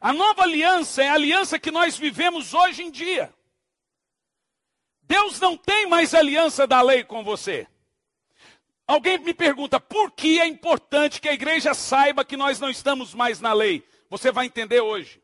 A 0.00 0.12
nova 0.12 0.42
aliança 0.42 1.02
é 1.02 1.08
a 1.08 1.14
aliança 1.14 1.58
que 1.58 1.70
nós 1.70 1.96
vivemos 1.96 2.54
hoje 2.54 2.82
em 2.82 2.90
dia. 2.90 3.32
Deus 5.02 5.40
não 5.40 5.56
tem 5.56 5.86
mais 5.86 6.14
aliança 6.14 6.66
da 6.66 6.80
lei 6.82 7.02
com 7.02 7.24
você. 7.24 7.66
Alguém 8.86 9.18
me 9.18 9.34
pergunta 9.34 9.80
por 9.80 10.12
que 10.12 10.40
é 10.40 10.46
importante 10.46 11.20
que 11.20 11.28
a 11.28 11.32
igreja 11.32 11.74
saiba 11.74 12.24
que 12.24 12.36
nós 12.36 12.60
não 12.60 12.70
estamos 12.70 13.14
mais 13.14 13.40
na 13.40 13.52
lei. 13.52 13.86
Você 14.08 14.30
vai 14.30 14.46
entender 14.46 14.80
hoje. 14.80 15.22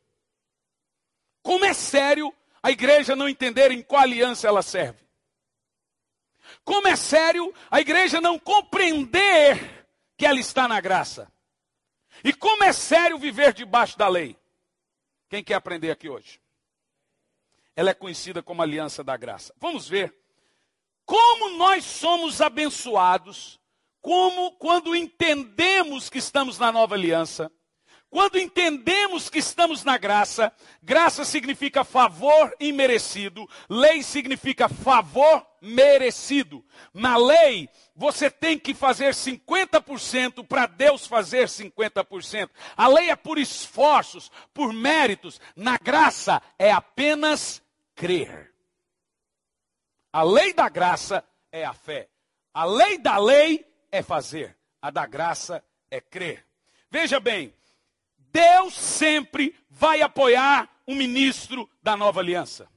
Como 1.43 1.65
é 1.65 1.73
sério 1.73 2.35
a 2.63 2.71
igreja 2.71 3.15
não 3.15 3.29
entender 3.29 3.71
em 3.71 3.83
qual 3.83 4.03
aliança 4.03 4.49
ela 4.49 4.63
serve. 4.63 4.99
Como 6.65 6.89
é 6.89 6.97
sério 6.97 7.55
a 7.71 7.81
igreja 7.81 8.21
não 8.21 8.39
compreender 8.39 9.87
que 10.17 10.27
ela 10.27 10.41
está 10.41 10.67
na 10.67 10.81
graça. 10.81 11.31
E 12.23 12.33
como 12.33 12.65
é 12.65 12.73
sério 12.73 13.19
viver 13.19 13.53
debaixo 13.53 13.99
da 13.99 14.09
lei. 14.09 14.37
Quem 15.35 15.43
quer 15.43 15.55
aprender 15.55 15.91
aqui 15.91 16.09
hoje? 16.09 16.41
Ela 17.75 17.91
é 17.91 17.93
conhecida 17.95 18.41
como 18.41 18.63
aliança 18.63 19.03
da 19.03 19.17
graça. 19.17 19.53
Vamos 19.59 19.89
ver 19.89 20.17
como 21.05 21.59
nós 21.59 21.85
somos 21.85 22.41
abençoados, 22.41 23.59
como 24.01 24.53
quando 24.53 24.95
entendemos 24.95 26.09
que 26.09 26.19
estamos 26.19 26.57
na 26.57 26.71
nova 26.71 26.95
aliança, 26.95 27.51
quando 28.09 28.39
entendemos 28.39 29.29
que 29.29 29.41
estamos 29.41 29.83
na 29.83 29.99
graça, 29.99 30.53
graça 30.81 31.25
significa 31.25 31.83
favor 31.83 32.55
imerecido, 32.61 33.45
lei 33.69 34.05
significa 34.05 34.69
favor 34.69 35.45
merecido. 35.65 36.65
Na 36.93 37.17
lei, 37.17 37.69
você 37.97 38.31
tem 38.31 38.59
que 38.59 38.75
fazer 38.75 39.15
50% 39.15 40.47
para 40.47 40.67
Deus 40.67 41.07
fazer 41.07 41.49
50%. 41.49 42.51
A 42.77 42.87
lei 42.87 43.11
é 43.11 43.17
por 43.17 43.39
esforços, 43.39 44.31
por 44.53 44.73
méritos. 44.73 45.41
Na 45.57 45.79
graça 45.79 46.43
é 46.59 46.71
apenas 46.71 47.63
crer. 47.95 48.53
A 50.13 50.23
lei 50.23 50.53
da 50.53 50.69
graça 50.69 51.25
é 51.51 51.65
a 51.65 51.73
fé. 51.73 52.09
A 52.53 52.65
lei 52.65 52.99
da 52.99 53.19
lei 53.19 53.67
é 53.91 54.03
fazer. 54.03 54.57
A 54.81 54.91
da 54.91 55.07
graça 55.07 55.65
é 55.91 56.01
crer. 56.01 56.47
Veja 56.91 57.19
bem, 57.19 57.53
Deus 58.17 58.75
sempre 58.75 59.57
vai 59.69 60.03
apoiar 60.03 60.69
um 60.87 60.95
ministro 60.95 61.69
da 61.83 61.97
nova 61.97 62.21
aliança. 62.21 62.69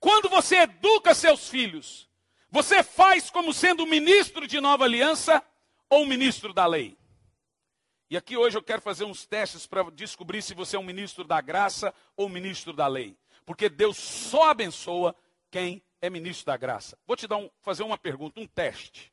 Quando 0.00 0.28
você 0.28 0.56
educa 0.56 1.14
seus 1.14 1.48
filhos, 1.48 2.08
você 2.50 2.82
faz 2.82 3.30
como 3.30 3.52
sendo 3.52 3.86
ministro 3.86 4.46
de 4.46 4.60
nova 4.60 4.84
aliança 4.84 5.42
ou 5.88 6.06
ministro 6.06 6.52
da 6.52 6.66
lei? 6.66 6.96
E 8.10 8.16
aqui 8.16 8.36
hoje 8.36 8.56
eu 8.56 8.62
quero 8.62 8.80
fazer 8.80 9.04
uns 9.04 9.26
testes 9.26 9.66
para 9.66 9.90
descobrir 9.90 10.40
se 10.40 10.54
você 10.54 10.76
é 10.76 10.78
um 10.78 10.84
ministro 10.84 11.24
da 11.24 11.40
graça 11.40 11.92
ou 12.16 12.28
ministro 12.28 12.72
da 12.72 12.86
lei. 12.86 13.18
Porque 13.44 13.68
Deus 13.68 13.98
só 13.98 14.50
abençoa 14.50 15.14
quem 15.50 15.82
é 16.00 16.08
ministro 16.08 16.46
da 16.46 16.56
graça. 16.56 16.98
Vou 17.06 17.16
te 17.16 17.26
dar 17.26 17.36
um, 17.36 17.50
fazer 17.60 17.82
uma 17.82 17.98
pergunta, 17.98 18.40
um 18.40 18.46
teste. 18.46 19.12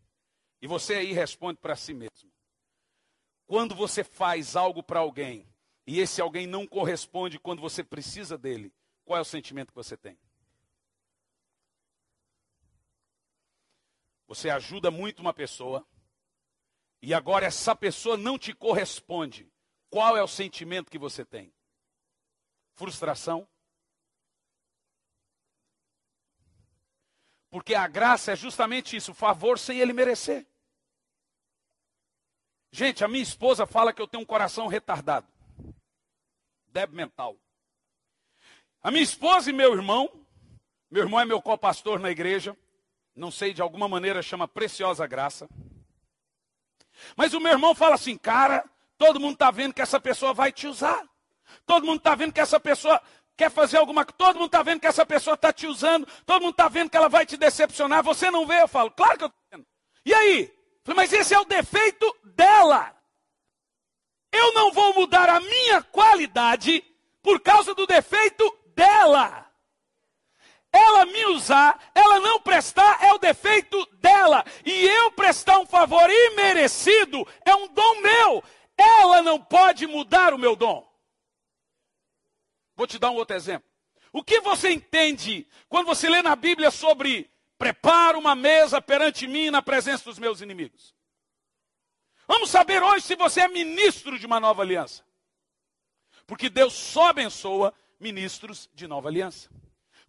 E 0.62 0.68
você 0.68 0.96
aí 0.96 1.12
responde 1.12 1.60
para 1.60 1.76
si 1.76 1.94
mesmo. 1.94 2.32
Quando 3.46 3.76
você 3.76 4.04
faz 4.04 4.56
algo 4.56 4.82
para 4.82 5.00
alguém 5.00 5.46
e 5.86 6.00
esse 6.00 6.22
alguém 6.22 6.48
não 6.48 6.66
corresponde 6.66 7.38
quando 7.38 7.62
você 7.62 7.84
precisa 7.84 8.38
dele, 8.38 8.74
qual 9.04 9.20
é 9.20 9.22
o 9.22 9.26
sentimento 9.26 9.70
que 9.70 9.76
você 9.76 9.96
tem? 9.98 10.18
Você 14.28 14.50
ajuda 14.50 14.90
muito 14.90 15.20
uma 15.20 15.34
pessoa 15.34 15.86
e 17.02 17.14
agora 17.14 17.46
essa 17.46 17.76
pessoa 17.76 18.18
não 18.18 18.38
te 18.38 18.54
corresponde. 18.54 19.52
Qual 19.90 20.18
é 20.18 20.24
o 20.24 20.28
sentimento 20.28 20.90
que 20.90 20.98
você 20.98 21.24
tem? 21.24 21.54
Frustração? 22.74 23.48
Porque 27.50 27.74
a 27.74 27.88
graça 27.88 28.34
é 28.34 28.36
justamente 28.36 28.96
isso, 28.96 29.14
favor 29.14 29.58
sem 29.58 29.80
ele 29.80 29.94
merecer. 29.94 30.46
Gente, 32.72 33.04
a 33.06 33.08
minha 33.08 33.24
esposa 33.24 33.66
fala 33.66 33.94
que 33.94 34.02
eu 34.02 34.08
tenho 34.08 34.24
um 34.24 34.26
coração 34.26 34.68
retardado. 34.68 35.26
Débil 36.68 36.98
mental. 36.98 37.38
A 38.82 38.92
minha 38.92 39.04
esposa 39.04 39.50
e 39.50 39.54
meu 39.54 39.74
irmão, 39.74 40.12
meu 40.92 41.04
irmão 41.04 41.20
é 41.22 41.26
meu 41.26 41.42
co-pastor 41.42 42.00
na 42.00 42.12
igreja, 42.12 42.58
não 43.16 43.32
sei, 43.32 43.54
de 43.54 43.62
alguma 43.62 43.88
maneira 43.88 44.22
chama 44.22 44.48
Preciosa 44.48 45.08
Graça. 45.08 45.48
Mas 47.16 47.34
o 47.34 47.40
meu 47.40 47.52
irmão 47.52 47.74
fala 47.74 47.96
assim, 47.96 48.18
cara, 48.18 48.64
todo 48.98 49.20
mundo 49.20 49.34
está 49.34 49.52
vendo 49.52 49.74
que 49.74 49.82
essa 49.82 50.00
pessoa 50.00 50.34
vai 50.34 50.52
te 50.52 50.68
usar. 50.68 51.04
Todo 51.66 51.86
mundo 51.86 51.98
está 51.98 52.16
vendo 52.16 52.34
que 52.34 52.40
essa 52.40 52.60
pessoa 52.60 53.02
quer 53.38 53.50
fazer 53.50 53.78
alguma 53.78 54.04
coisa. 54.04 54.18
Todo 54.18 54.36
mundo 54.36 54.48
está 54.48 54.64
vendo 54.64 54.80
que 54.80 54.88
essa 54.88 55.06
pessoa 55.06 55.36
está 55.36 55.54
te 55.54 55.68
usando. 55.68 56.08
Todo 56.26 56.42
mundo 56.42 56.52
está 56.52 56.68
vendo 56.68 56.90
que 56.90 56.98
ela 56.98 57.10
vai 57.10 57.26
te 57.26 57.38
decepcionar. 57.38 58.04
Você 58.04 58.30
não 58.32 58.46
vê? 58.46 58.62
Eu 58.62 58.68
falo, 58.68 58.92
claro 58.92 59.18
que 59.18 59.24
eu 59.24 59.28
estou 59.28 59.42
vendo. 59.52 59.66
E 60.06 60.14
aí? 60.14 60.54
Mas 60.96 61.14
esse 61.14 61.34
é 61.34 61.40
o 61.40 61.46
defeito 61.46 62.14
dela. 62.24 62.96
Eu 64.32 64.54
não 64.54 64.72
vou 64.72 64.94
mudar 64.94 65.30
a 65.30 65.40
minha 65.40 65.82
qualidade 65.82 66.84
por 67.22 67.40
causa 67.40 67.74
do 67.74 67.88
defeito 67.88 68.56
dela. 68.76 69.45
Ela 70.76 71.06
me 71.06 71.26
usar, 71.28 71.90
ela 71.96 72.20
não 72.20 72.42
prestar, 72.42 73.02
é 73.02 73.14
o 73.14 73.18
defeito 73.18 73.86
dela. 73.94 74.44
E 74.66 74.86
eu 74.86 75.10
prestar 75.14 75.58
um 75.60 75.66
favor 75.66 76.10
imerecido 76.10 77.26
é 77.46 77.56
um 77.56 77.70
dom 77.70 78.02
meu. 78.02 78.44
Ela 78.78 79.22
não 79.22 79.40
pode 79.40 79.88
mudar 79.88 80.34
o 80.34 80.38
meu 80.38 80.54
dom. 80.54 80.86
Vou 82.76 82.86
te 82.86 83.00
dar 83.00 83.10
um 83.10 83.16
outro 83.16 83.38
exemplo. 83.38 83.70
O 84.12 84.22
que 84.22 84.42
você 84.42 84.70
entende 84.70 85.48
quando 85.70 85.86
você 85.86 86.10
lê 86.10 86.22
na 86.22 86.36
Bíblia 86.36 86.70
sobre 86.70 87.32
prepara 87.58 88.18
uma 88.18 88.36
mesa 88.36 88.82
perante 88.82 89.28
mim 89.28 89.50
na 89.50 89.62
presença 89.62 90.04
dos 90.04 90.20
meus 90.20 90.42
inimigos. 90.42 90.94
Vamos 92.28 92.50
saber 92.50 92.84
hoje 92.84 93.06
se 93.06 93.16
você 93.16 93.40
é 93.42 93.48
ministro 93.48 94.20
de 94.20 94.26
uma 94.26 94.42
nova 94.42 94.62
aliança. 94.62 95.06
Porque 96.28 96.50
Deus 96.50 96.74
só 96.74 97.10
abençoa 97.10 97.74
ministros 97.98 98.70
de 98.74 98.88
nova 98.88 99.08
aliança. 99.08 99.50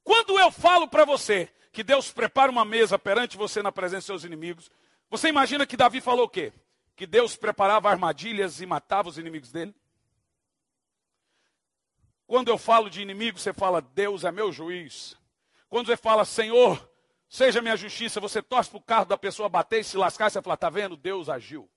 Quando 0.07 0.39
eu 0.39 0.53
falo 0.53 0.87
para 0.87 1.05
você 1.05 1.49
que 1.73 1.83
Deus 1.83 2.13
prepara 2.13 2.49
uma 2.49 2.65
mesa 2.65 2.97
perante 2.97 3.37
você 3.37 3.61
na 3.61 3.73
presença 3.73 4.13
dos 4.13 4.23
seus 4.23 4.25
inimigos, 4.25 4.71
você 5.11 5.27
imagina 5.27 5.67
que 5.67 5.77
Davi 5.77 6.01
falou 6.01 6.27
o 6.27 6.29
quê? 6.29 6.53
Que 6.95 7.09
Deus 7.09 7.35
preparava 7.35 7.91
armadilhas 7.91 8.61
e 8.61 8.67
matava 8.67 9.09
os 9.09 9.19
inimigos 9.19 9.51
dele? 9.51 9.75
Quando 12.25 12.49
eu 12.49 12.57
falo 12.57 12.89
de 12.89 13.03
inimigo, 13.03 13.37
você 13.37 13.53
fala, 13.53 13.83
Deus 13.83 14.23
é 14.23 14.31
meu 14.31 14.53
juiz. 14.53 15.17
Quando 15.69 15.89
você 15.89 15.97
fala, 15.97 16.25
Senhor, 16.25 16.89
seja 17.29 17.61
minha 17.61 17.77
justiça, 17.77 18.21
você 18.21 18.41
torce 18.41 18.71
para 18.71 18.79
o 18.79 18.83
carro 18.83 19.07
da 19.07 19.19
pessoa 19.19 19.49
bater 19.49 19.81
e 19.81 19.85
se 19.85 19.97
lascar, 19.97 20.31
você 20.31 20.41
fala, 20.41 20.55
está 20.55 20.71
vendo? 20.71 20.97
Deus 20.97 21.29
agiu. 21.29 21.69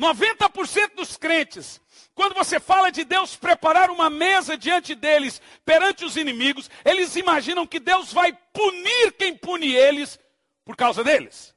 90% 0.00 0.94
dos 0.94 1.18
crentes, 1.18 1.78
quando 2.14 2.34
você 2.34 2.58
fala 2.58 2.90
de 2.90 3.04
Deus 3.04 3.36
preparar 3.36 3.90
uma 3.90 4.08
mesa 4.08 4.56
diante 4.56 4.94
deles, 4.94 5.40
perante 5.64 6.04
os 6.04 6.16
inimigos, 6.16 6.70
eles 6.84 7.16
imaginam 7.16 7.66
que 7.66 7.78
Deus 7.78 8.10
vai 8.12 8.32
punir 8.32 9.12
quem 9.12 9.36
pune 9.36 9.74
eles 9.74 10.18
por 10.64 10.74
causa 10.74 11.04
deles. 11.04 11.54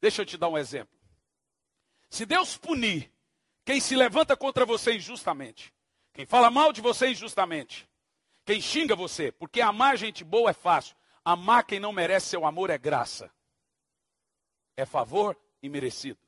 Deixa 0.00 0.22
eu 0.22 0.26
te 0.26 0.38
dar 0.38 0.48
um 0.48 0.56
exemplo. 0.56 0.96
Se 2.08 2.24
Deus 2.24 2.56
punir 2.56 3.12
quem 3.64 3.80
se 3.80 3.96
levanta 3.96 4.36
contra 4.36 4.64
você 4.64 4.94
injustamente, 4.94 5.74
quem 6.14 6.24
fala 6.24 6.50
mal 6.50 6.72
de 6.72 6.80
você 6.80 7.08
injustamente, 7.08 7.88
quem 8.44 8.60
xinga 8.60 8.94
você, 8.94 9.32
porque 9.32 9.60
amar 9.60 9.96
gente 9.96 10.22
boa 10.22 10.50
é 10.50 10.54
fácil, 10.54 10.96
amar 11.24 11.64
quem 11.64 11.80
não 11.80 11.92
merece 11.92 12.28
seu 12.28 12.46
amor 12.46 12.70
é 12.70 12.78
graça, 12.78 13.30
é 14.76 14.86
favor 14.86 15.36
e 15.60 15.68
merecido. 15.68 16.27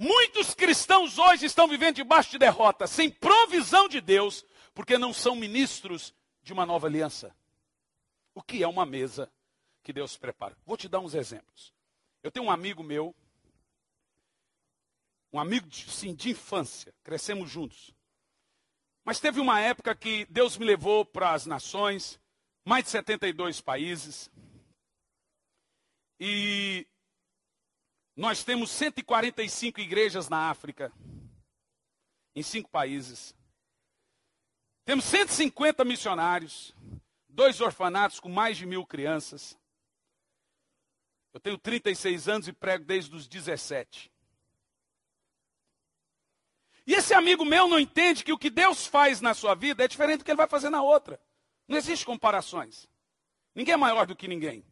Muitos 0.00 0.54
cristãos 0.54 1.18
hoje 1.18 1.44
estão 1.44 1.66
vivendo 1.66 1.96
debaixo 1.96 2.30
de 2.30 2.38
derrota, 2.38 2.86
sem 2.86 3.10
provisão 3.10 3.88
de 3.88 4.00
Deus, 4.00 4.46
porque 4.72 4.96
não 4.96 5.12
são 5.12 5.34
ministros 5.34 6.14
de 6.40 6.52
uma 6.52 6.64
nova 6.64 6.86
aliança. 6.86 7.34
O 8.32 8.40
que 8.40 8.62
é 8.62 8.68
uma 8.68 8.86
mesa 8.86 9.28
que 9.82 9.92
Deus 9.92 10.16
prepara? 10.16 10.56
Vou 10.64 10.76
te 10.76 10.88
dar 10.88 11.00
uns 11.00 11.14
exemplos. 11.14 11.74
Eu 12.22 12.30
tenho 12.30 12.46
um 12.46 12.50
amigo 12.50 12.84
meu, 12.84 13.12
um 15.32 15.40
amigo 15.40 15.66
de, 15.66 15.90
sim, 15.90 16.14
de 16.14 16.30
infância, 16.30 16.94
crescemos 17.02 17.50
juntos. 17.50 17.92
Mas 19.04 19.18
teve 19.18 19.40
uma 19.40 19.58
época 19.58 19.96
que 19.96 20.26
Deus 20.26 20.56
me 20.56 20.64
levou 20.64 21.04
para 21.04 21.32
as 21.32 21.44
nações, 21.44 22.20
mais 22.64 22.84
de 22.84 22.90
72 22.90 23.60
países. 23.60 24.30
E 26.20 26.86
nós 28.18 28.42
temos 28.42 28.72
145 28.72 29.80
igrejas 29.80 30.28
na 30.28 30.50
África, 30.50 30.92
em 32.34 32.42
cinco 32.42 32.68
países. 32.68 33.32
Temos 34.84 35.04
150 35.04 35.84
missionários, 35.84 36.74
dois 37.28 37.60
orfanatos 37.60 38.18
com 38.18 38.28
mais 38.28 38.56
de 38.56 38.66
mil 38.66 38.84
crianças. 38.84 39.56
Eu 41.32 41.38
tenho 41.38 41.56
36 41.56 42.28
anos 42.28 42.48
e 42.48 42.52
prego 42.52 42.84
desde 42.84 43.14
os 43.14 43.28
17. 43.28 44.10
E 46.88 46.94
esse 46.94 47.14
amigo 47.14 47.44
meu 47.44 47.68
não 47.68 47.78
entende 47.78 48.24
que 48.24 48.32
o 48.32 48.38
que 48.38 48.50
Deus 48.50 48.84
faz 48.84 49.20
na 49.20 49.32
sua 49.32 49.54
vida 49.54 49.84
é 49.84 49.88
diferente 49.88 50.18
do 50.18 50.24
que 50.24 50.32
ele 50.32 50.38
vai 50.38 50.48
fazer 50.48 50.70
na 50.70 50.82
outra. 50.82 51.20
Não 51.68 51.76
existe 51.76 52.04
comparações. 52.04 52.88
Ninguém 53.54 53.74
é 53.74 53.76
maior 53.76 54.08
do 54.08 54.16
que 54.16 54.26
ninguém. 54.26 54.66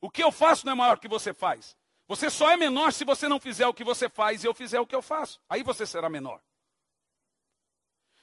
O 0.00 0.08
que 0.08 0.22
eu 0.22 0.30
faço 0.30 0.64
não 0.64 0.74
é 0.74 0.76
maior 0.76 0.94
do 0.94 1.00
que 1.00 1.08
você 1.08 1.34
faz. 1.34 1.76
Você 2.10 2.28
só 2.28 2.50
é 2.50 2.56
menor 2.56 2.92
se 2.92 3.04
você 3.04 3.28
não 3.28 3.38
fizer 3.38 3.68
o 3.68 3.72
que 3.72 3.84
você 3.84 4.08
faz 4.08 4.42
e 4.42 4.46
eu 4.48 4.52
fizer 4.52 4.80
o 4.80 4.86
que 4.86 4.96
eu 4.96 5.00
faço. 5.00 5.40
Aí 5.48 5.62
você 5.62 5.86
será 5.86 6.10
menor. 6.10 6.42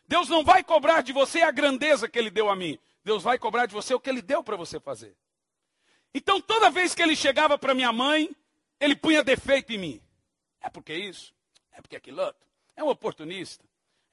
Deus 0.06 0.28
não 0.28 0.44
vai 0.44 0.62
cobrar 0.62 1.00
de 1.00 1.14
você 1.14 1.42
a 1.42 1.52
grandeza 1.52 2.10
que 2.10 2.20
ele 2.20 2.30
deu 2.30 2.50
a 2.50 2.56
mim. 2.56 2.78
Deus 3.02 3.24
vai 3.24 3.40
cobrar 3.40 3.66
de 3.66 3.74
você 3.74 3.94
o 3.94 4.00
que 4.02 4.10
ele 4.10 4.22
deu 4.22 4.44
para 4.44 4.58
você 4.58 4.78
fazer. 4.78 5.16
Então, 6.14 6.42
toda 6.42 6.70
vez 6.70 6.94
que 6.94 7.02
ele 7.02 7.16
chegava 7.16 7.58
para 7.58 7.74
minha 7.74 7.94
mãe, 7.94 8.30
ele 8.78 8.94
punha 8.94 9.24
defeito 9.24 9.72
em 9.72 9.78
mim. 9.78 10.02
É 10.60 10.70
porque 10.70 10.94
isso, 10.94 11.34
é 11.72 11.82
porque 11.82 11.96
aquilo 11.96 12.22
outro. 12.22 12.46
É 12.76 12.84
um 12.84 12.90
oportunista, 12.90 13.64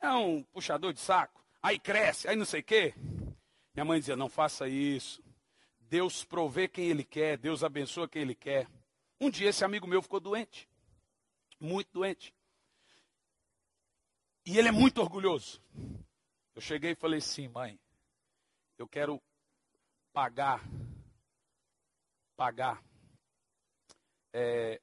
é 0.00 0.08
um 0.12 0.44
puxador 0.44 0.92
de 0.92 1.00
saco. 1.00 1.44
Aí 1.60 1.80
cresce, 1.80 2.28
aí 2.28 2.36
não 2.36 2.44
sei 2.44 2.60
o 2.60 2.64
quê. 2.64 2.94
Minha 3.74 3.84
mãe 3.84 3.98
dizia: 3.98 4.14
não 4.14 4.28
faça 4.28 4.68
isso. 4.68 5.20
Deus 5.80 6.24
provê 6.24 6.68
quem 6.68 6.90
ele 6.90 7.02
quer, 7.02 7.36
Deus 7.36 7.64
abençoa 7.64 8.06
quem 8.06 8.22
ele 8.22 8.36
quer. 8.36 8.68
Um 9.24 9.30
dia 9.30 9.48
esse 9.48 9.64
amigo 9.64 9.86
meu 9.86 10.02
ficou 10.02 10.20
doente. 10.20 10.68
Muito 11.58 11.90
doente. 11.90 12.34
E 14.44 14.58
ele 14.58 14.68
é 14.68 14.70
muito 14.70 15.00
orgulhoso. 15.00 15.62
Eu 16.54 16.60
cheguei 16.60 16.90
e 16.90 16.94
falei 16.94 17.20
assim, 17.20 17.48
mãe, 17.48 17.80
eu 18.76 18.86
quero 18.86 19.18
pagar, 20.12 20.62
pagar 22.36 22.84
é, 24.30 24.78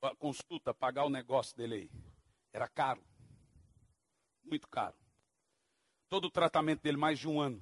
a 0.00 0.14
consulta, 0.14 0.72
pagar 0.72 1.04
o 1.04 1.10
negócio 1.10 1.56
dele 1.56 1.74
aí. 1.74 1.90
Era 2.52 2.68
caro. 2.68 3.02
Muito 4.44 4.68
caro. 4.68 4.94
Todo 6.08 6.26
o 6.26 6.30
tratamento 6.30 6.82
dele, 6.82 6.96
mais 6.96 7.18
de 7.18 7.26
um 7.26 7.40
ano. 7.40 7.60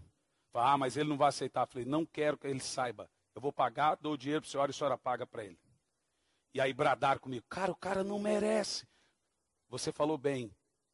Falei, 0.52 0.68
ah, 0.68 0.76
mas 0.76 0.98
ele 0.98 1.08
não 1.08 1.16
vai 1.16 1.30
aceitar. 1.30 1.66
falei, 1.66 1.86
não 1.86 2.04
quero 2.04 2.36
que 2.36 2.46
ele 2.46 2.60
saiba. 2.60 3.10
Eu 3.34 3.40
vou 3.40 3.54
pagar, 3.54 3.94
dou 3.94 4.12
o 4.12 4.18
dinheiro 4.18 4.42
para 4.42 4.48
a 4.48 4.50
senhora 4.50 4.70
e 4.70 4.74
a 4.74 4.76
senhora 4.76 4.98
paga 4.98 5.26
para 5.26 5.46
ele. 5.46 5.58
E 6.52 6.60
aí 6.60 6.72
bradar 6.72 7.20
comigo, 7.20 7.46
cara, 7.48 7.70
o 7.70 7.76
cara 7.76 8.02
não 8.02 8.18
merece. 8.18 8.86
Você 9.68 9.92
falou 9.92 10.18
bem, 10.18 10.50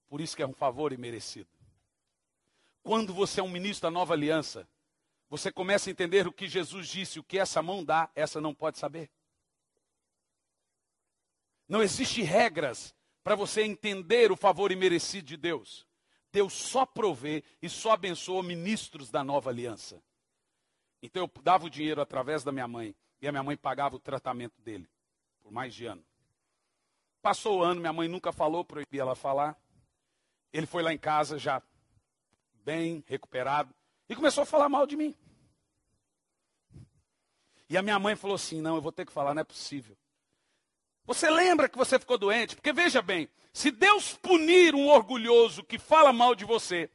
por 0.07 0.21
isso 0.21 0.37
que 0.37 0.43
é 0.43 0.47
um 0.47 0.53
favor 0.53 0.93
imerecido. 0.93 1.49
Quando 2.83 3.13
você 3.13 3.41
é 3.41 3.43
um 3.43 3.49
ministro 3.49 3.83
da 3.83 3.91
nova 3.91 4.13
aliança, 4.13 4.69
você 5.29 5.51
começa 5.51 5.89
a 5.89 5.93
entender 5.93 6.27
o 6.27 6.33
que 6.33 6.47
Jesus 6.47 6.89
disse, 6.89 7.19
o 7.19 7.25
que 7.25 7.39
essa 7.39 7.63
mão 7.63 7.83
dá, 7.83 8.11
essa 8.15 8.41
não 8.41 8.55
pode 8.55 8.79
saber. 8.79 9.11
Não 11.67 11.83
existe 11.83 12.23
regras 12.23 12.95
para 13.25 13.35
você 13.35 13.63
entender 13.63 14.31
o 14.31 14.37
favor 14.37 14.71
imerecido 14.71 15.27
de 15.27 15.37
Deus. 15.37 15.87
Deus 16.31 16.53
só 16.53 16.85
provê 16.85 17.43
e 17.63 17.69
só 17.69 17.93
abençoa 17.93 18.43
ministros 18.43 19.11
da 19.11 19.25
nova 19.25 19.51
aliança. 19.51 20.01
Então 21.03 21.23
eu 21.25 21.43
dava 21.43 21.65
o 21.67 21.71
dinheiro 21.71 22.01
através 22.01 22.45
da 22.45 22.53
minha 22.53 22.69
mãe 22.69 22.95
e 23.21 23.27
a 23.27 23.33
minha 23.33 23.43
mãe 23.43 23.57
pagava 23.57 23.97
o 23.97 24.01
tratamento 24.01 24.61
dele 24.61 24.89
por 25.47 25.53
mais 25.53 25.73
de 25.73 25.87
ano. 25.87 26.05
Passou 27.23 27.61
o 27.61 27.63
ano, 27.63 27.81
minha 27.81 27.93
mãe 27.93 28.09
nunca 28.09 28.33
falou, 28.33 28.65
proibia 28.65 29.03
ela 29.03 29.15
falar. 29.15 29.57
Ele 30.53 30.67
foi 30.67 30.83
lá 30.83 30.93
em 30.93 30.99
casa 30.99 31.39
já 31.39 31.63
bem 32.65 33.05
recuperado 33.07 33.73
e 34.09 34.17
começou 34.17 34.43
a 34.43 34.47
falar 34.47 34.69
mal 34.69 34.89
de 34.89 34.97
mim. 34.97 35.15
E 37.71 37.77
a 37.77 37.83
minha 37.83 37.97
mãe 37.97 38.17
falou 38.17 38.35
assim: 38.35 38.61
Não, 38.61 38.75
eu 38.75 38.83
vou 38.83 38.91
ter 38.91 39.07
que 39.07 39.13
falar, 39.13 39.35
não 39.35 39.43
é 39.43 39.45
possível. 39.45 39.97
Você 41.05 41.31
lembra 41.31 41.69
que 41.69 41.79
você 41.79 41.97
ficou 41.97 42.19
doente? 42.19 42.57
Porque 42.57 42.73
veja 42.73 43.01
bem, 43.01 43.29
se 43.53 43.71
Deus 43.71 44.15
punir 44.15 44.75
um 44.75 44.89
orgulhoso 44.89 45.63
que 45.63 45.79
fala 45.79 46.13
mal 46.13 46.35
de 46.35 46.45
você, 46.45 46.91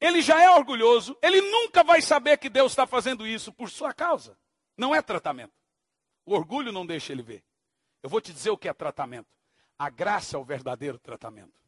ele 0.00 0.20
já 0.20 0.42
é 0.42 0.50
orgulhoso, 0.50 1.16
ele 1.22 1.40
nunca 1.40 1.84
vai 1.84 2.02
saber 2.02 2.38
que 2.38 2.50
Deus 2.50 2.72
está 2.72 2.88
fazendo 2.88 3.24
isso 3.24 3.52
por 3.52 3.70
sua 3.70 3.94
causa. 3.94 4.36
Não 4.76 4.92
é 4.92 5.00
tratamento. 5.00 5.54
O 6.26 6.34
orgulho 6.34 6.72
não 6.72 6.84
deixa 6.84 7.12
ele 7.12 7.22
ver. 7.22 7.44
Eu 8.04 8.10
vou 8.10 8.20
te 8.20 8.34
dizer 8.34 8.50
o 8.50 8.58
que 8.58 8.68
é 8.68 8.74
tratamento. 8.74 9.34
A 9.78 9.88
graça 9.88 10.36
é 10.36 10.38
o 10.38 10.44
verdadeiro 10.44 10.98
tratamento. 10.98 11.58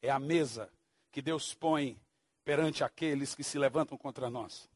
É 0.00 0.08
a 0.08 0.16
mesa 0.16 0.72
que 1.10 1.20
Deus 1.20 1.54
põe 1.54 2.00
perante 2.44 2.84
aqueles 2.84 3.34
que 3.34 3.42
se 3.42 3.58
levantam 3.58 3.98
contra 3.98 4.30
nós. 4.30 4.70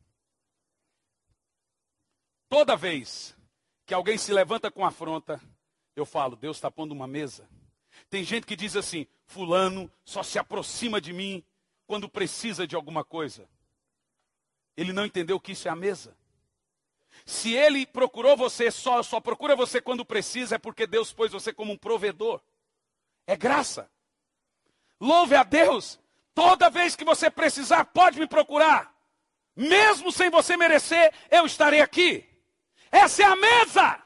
Toda 2.48 2.74
vez 2.74 3.36
que 3.86 3.94
alguém 3.94 4.18
se 4.18 4.32
levanta 4.32 4.68
com 4.68 4.84
afronta, 4.84 5.40
eu 5.94 6.04
falo, 6.04 6.34
Deus 6.34 6.56
está 6.56 6.68
pondo 6.72 6.90
uma 6.90 7.06
mesa. 7.06 7.48
Tem 8.08 8.24
gente 8.24 8.44
que 8.44 8.56
diz 8.56 8.74
assim: 8.74 9.06
Fulano 9.26 9.88
só 10.04 10.24
se 10.24 10.40
aproxima 10.40 11.00
de 11.00 11.12
mim 11.12 11.44
quando 11.86 12.08
precisa 12.08 12.66
de 12.66 12.74
alguma 12.74 13.04
coisa. 13.04 13.48
Ele 14.76 14.92
não 14.92 15.06
entendeu 15.06 15.38
que 15.38 15.52
isso 15.52 15.68
é 15.68 15.70
a 15.70 15.76
mesa. 15.76 16.16
Se 17.24 17.54
ele 17.54 17.86
procurou 17.86 18.36
você 18.36 18.70
só, 18.70 19.02
só 19.02 19.20
procura 19.20 19.54
você 19.54 19.80
quando 19.80 20.04
precisa, 20.04 20.56
é 20.56 20.58
porque 20.58 20.86
Deus 20.86 21.12
pôs 21.12 21.32
você 21.32 21.52
como 21.52 21.72
um 21.72 21.78
provedor. 21.78 22.40
É 23.26 23.36
graça. 23.36 23.90
Louve 25.00 25.34
a 25.34 25.42
Deus. 25.42 25.98
Toda 26.34 26.70
vez 26.70 26.96
que 26.96 27.04
você 27.04 27.30
precisar, 27.30 27.84
pode 27.86 28.18
me 28.18 28.26
procurar. 28.26 28.94
Mesmo 29.54 30.10
sem 30.10 30.30
você 30.30 30.56
merecer, 30.56 31.12
eu 31.30 31.46
estarei 31.46 31.80
aqui. 31.80 32.28
Essa 32.90 33.22
é 33.22 33.26
a 33.26 33.36
mesa. 33.36 34.02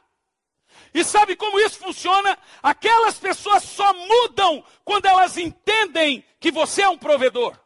E 0.92 1.02
sabe 1.02 1.34
como 1.34 1.58
isso 1.58 1.78
funciona? 1.78 2.38
Aquelas 2.62 3.18
pessoas 3.18 3.64
só 3.64 3.92
mudam 3.94 4.64
quando 4.84 5.06
elas 5.06 5.36
entendem 5.36 6.24
que 6.38 6.52
você 6.52 6.82
é 6.82 6.88
um 6.88 6.98
provedor. 6.98 7.58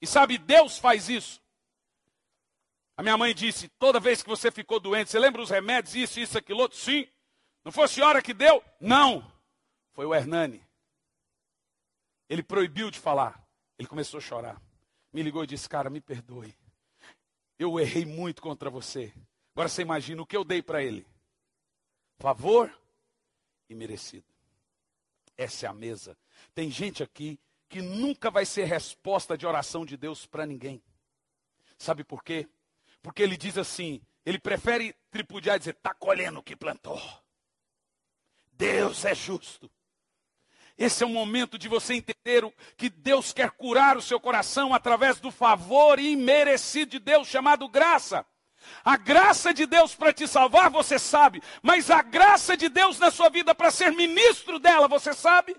E 0.00 0.06
sabe, 0.06 0.38
Deus 0.38 0.78
faz 0.78 1.08
isso. 1.08 1.41
A 2.96 3.02
minha 3.02 3.16
mãe 3.16 3.34
disse: 3.34 3.68
toda 3.78 4.00
vez 4.00 4.22
que 4.22 4.28
você 4.28 4.50
ficou 4.50 4.78
doente, 4.78 5.10
você 5.10 5.18
lembra 5.18 5.42
os 5.42 5.50
remédios, 5.50 5.94
isso, 5.94 6.20
isso, 6.20 6.38
aquilo 6.38 6.60
outro? 6.60 6.78
Sim. 6.78 7.06
Não 7.64 7.72
foi 7.72 7.84
a 7.84 7.88
senhora 7.88 8.22
que 8.22 8.34
deu? 8.34 8.62
Não. 8.80 9.30
Foi 9.92 10.04
o 10.04 10.14
Hernani. 10.14 10.62
Ele 12.28 12.42
proibiu 12.42 12.90
de 12.90 12.98
falar. 12.98 13.42
Ele 13.78 13.88
começou 13.88 14.18
a 14.18 14.20
chorar. 14.20 14.62
Me 15.12 15.22
ligou 15.22 15.44
e 15.44 15.46
disse: 15.46 15.68
Cara, 15.68 15.90
me 15.90 16.00
perdoe. 16.00 16.54
Eu 17.58 17.78
errei 17.78 18.04
muito 18.04 18.42
contra 18.42 18.70
você. 18.70 19.12
Agora 19.54 19.68
você 19.68 19.82
imagina 19.82 20.22
o 20.22 20.26
que 20.26 20.36
eu 20.36 20.44
dei 20.44 20.62
para 20.62 20.82
ele: 20.82 21.06
favor 22.18 22.72
e 23.68 23.74
merecido. 23.74 24.26
Essa 25.36 25.66
é 25.66 25.68
a 25.68 25.74
mesa. 25.74 26.16
Tem 26.54 26.70
gente 26.70 27.02
aqui 27.02 27.38
que 27.68 27.80
nunca 27.80 28.30
vai 28.30 28.44
ser 28.44 28.64
resposta 28.64 29.36
de 29.36 29.46
oração 29.46 29.84
de 29.84 29.96
Deus 29.96 30.26
para 30.26 30.46
ninguém. 30.46 30.82
Sabe 31.78 32.04
por 32.04 32.22
quê? 32.22 32.48
Porque 33.02 33.22
ele 33.22 33.36
diz 33.36 33.58
assim: 33.58 34.00
ele 34.24 34.38
prefere 34.38 34.94
tripudiar 35.10 35.56
e 35.56 35.58
dizer, 35.58 35.74
está 35.74 35.92
colhendo 35.92 36.40
o 36.40 36.42
que 36.42 36.56
plantou. 36.56 37.00
Deus 38.52 39.04
é 39.04 39.14
justo. 39.14 39.70
Esse 40.78 41.02
é 41.02 41.06
o 41.06 41.10
momento 41.10 41.58
de 41.58 41.68
você 41.68 41.94
entender 41.94 42.42
que 42.76 42.88
Deus 42.88 43.32
quer 43.32 43.50
curar 43.50 43.96
o 43.96 44.02
seu 44.02 44.18
coração 44.18 44.72
através 44.72 45.20
do 45.20 45.30
favor 45.30 45.98
imerecido 45.98 46.92
de 46.92 46.98
Deus, 46.98 47.28
chamado 47.28 47.68
graça. 47.68 48.24
A 48.84 48.96
graça 48.96 49.52
de 49.52 49.66
Deus 49.66 49.94
para 49.94 50.12
te 50.12 50.26
salvar, 50.26 50.70
você 50.70 50.98
sabe, 50.98 51.42
mas 51.62 51.90
a 51.90 52.00
graça 52.00 52.56
de 52.56 52.68
Deus 52.68 52.98
na 52.98 53.10
sua 53.10 53.28
vida 53.28 53.54
para 53.54 53.70
ser 53.70 53.92
ministro 53.92 54.58
dela, 54.58 54.88
você 54.88 55.12
sabe? 55.12 55.56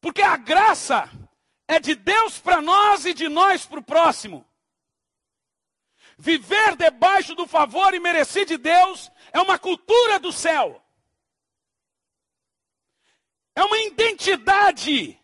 Porque 0.00 0.22
a 0.22 0.36
graça 0.36 1.10
é 1.68 1.78
de 1.78 1.94
Deus 1.94 2.38
para 2.38 2.62
nós 2.62 3.04
e 3.04 3.12
de 3.12 3.28
nós 3.28 3.66
para 3.66 3.80
o 3.80 3.84
próximo. 3.84 4.46
Viver 6.20 6.76
debaixo 6.76 7.34
do 7.34 7.46
favor 7.46 7.94
imerecido 7.94 8.48
de 8.48 8.58
Deus 8.58 9.10
é 9.32 9.40
uma 9.40 9.58
cultura 9.58 10.20
do 10.20 10.30
céu. 10.30 10.84
É 13.56 13.64
uma 13.64 13.78
identidade. 13.78 15.18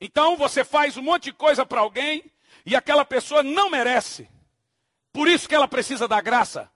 Então 0.00 0.34
você 0.34 0.64
faz 0.64 0.96
um 0.96 1.02
monte 1.02 1.24
de 1.24 1.34
coisa 1.34 1.66
para 1.66 1.82
alguém 1.82 2.32
e 2.64 2.74
aquela 2.74 3.04
pessoa 3.04 3.42
não 3.42 3.68
merece. 3.68 4.30
Por 5.12 5.28
isso 5.28 5.46
que 5.46 5.54
ela 5.54 5.68
precisa 5.68 6.08
da 6.08 6.22
graça. 6.22 6.72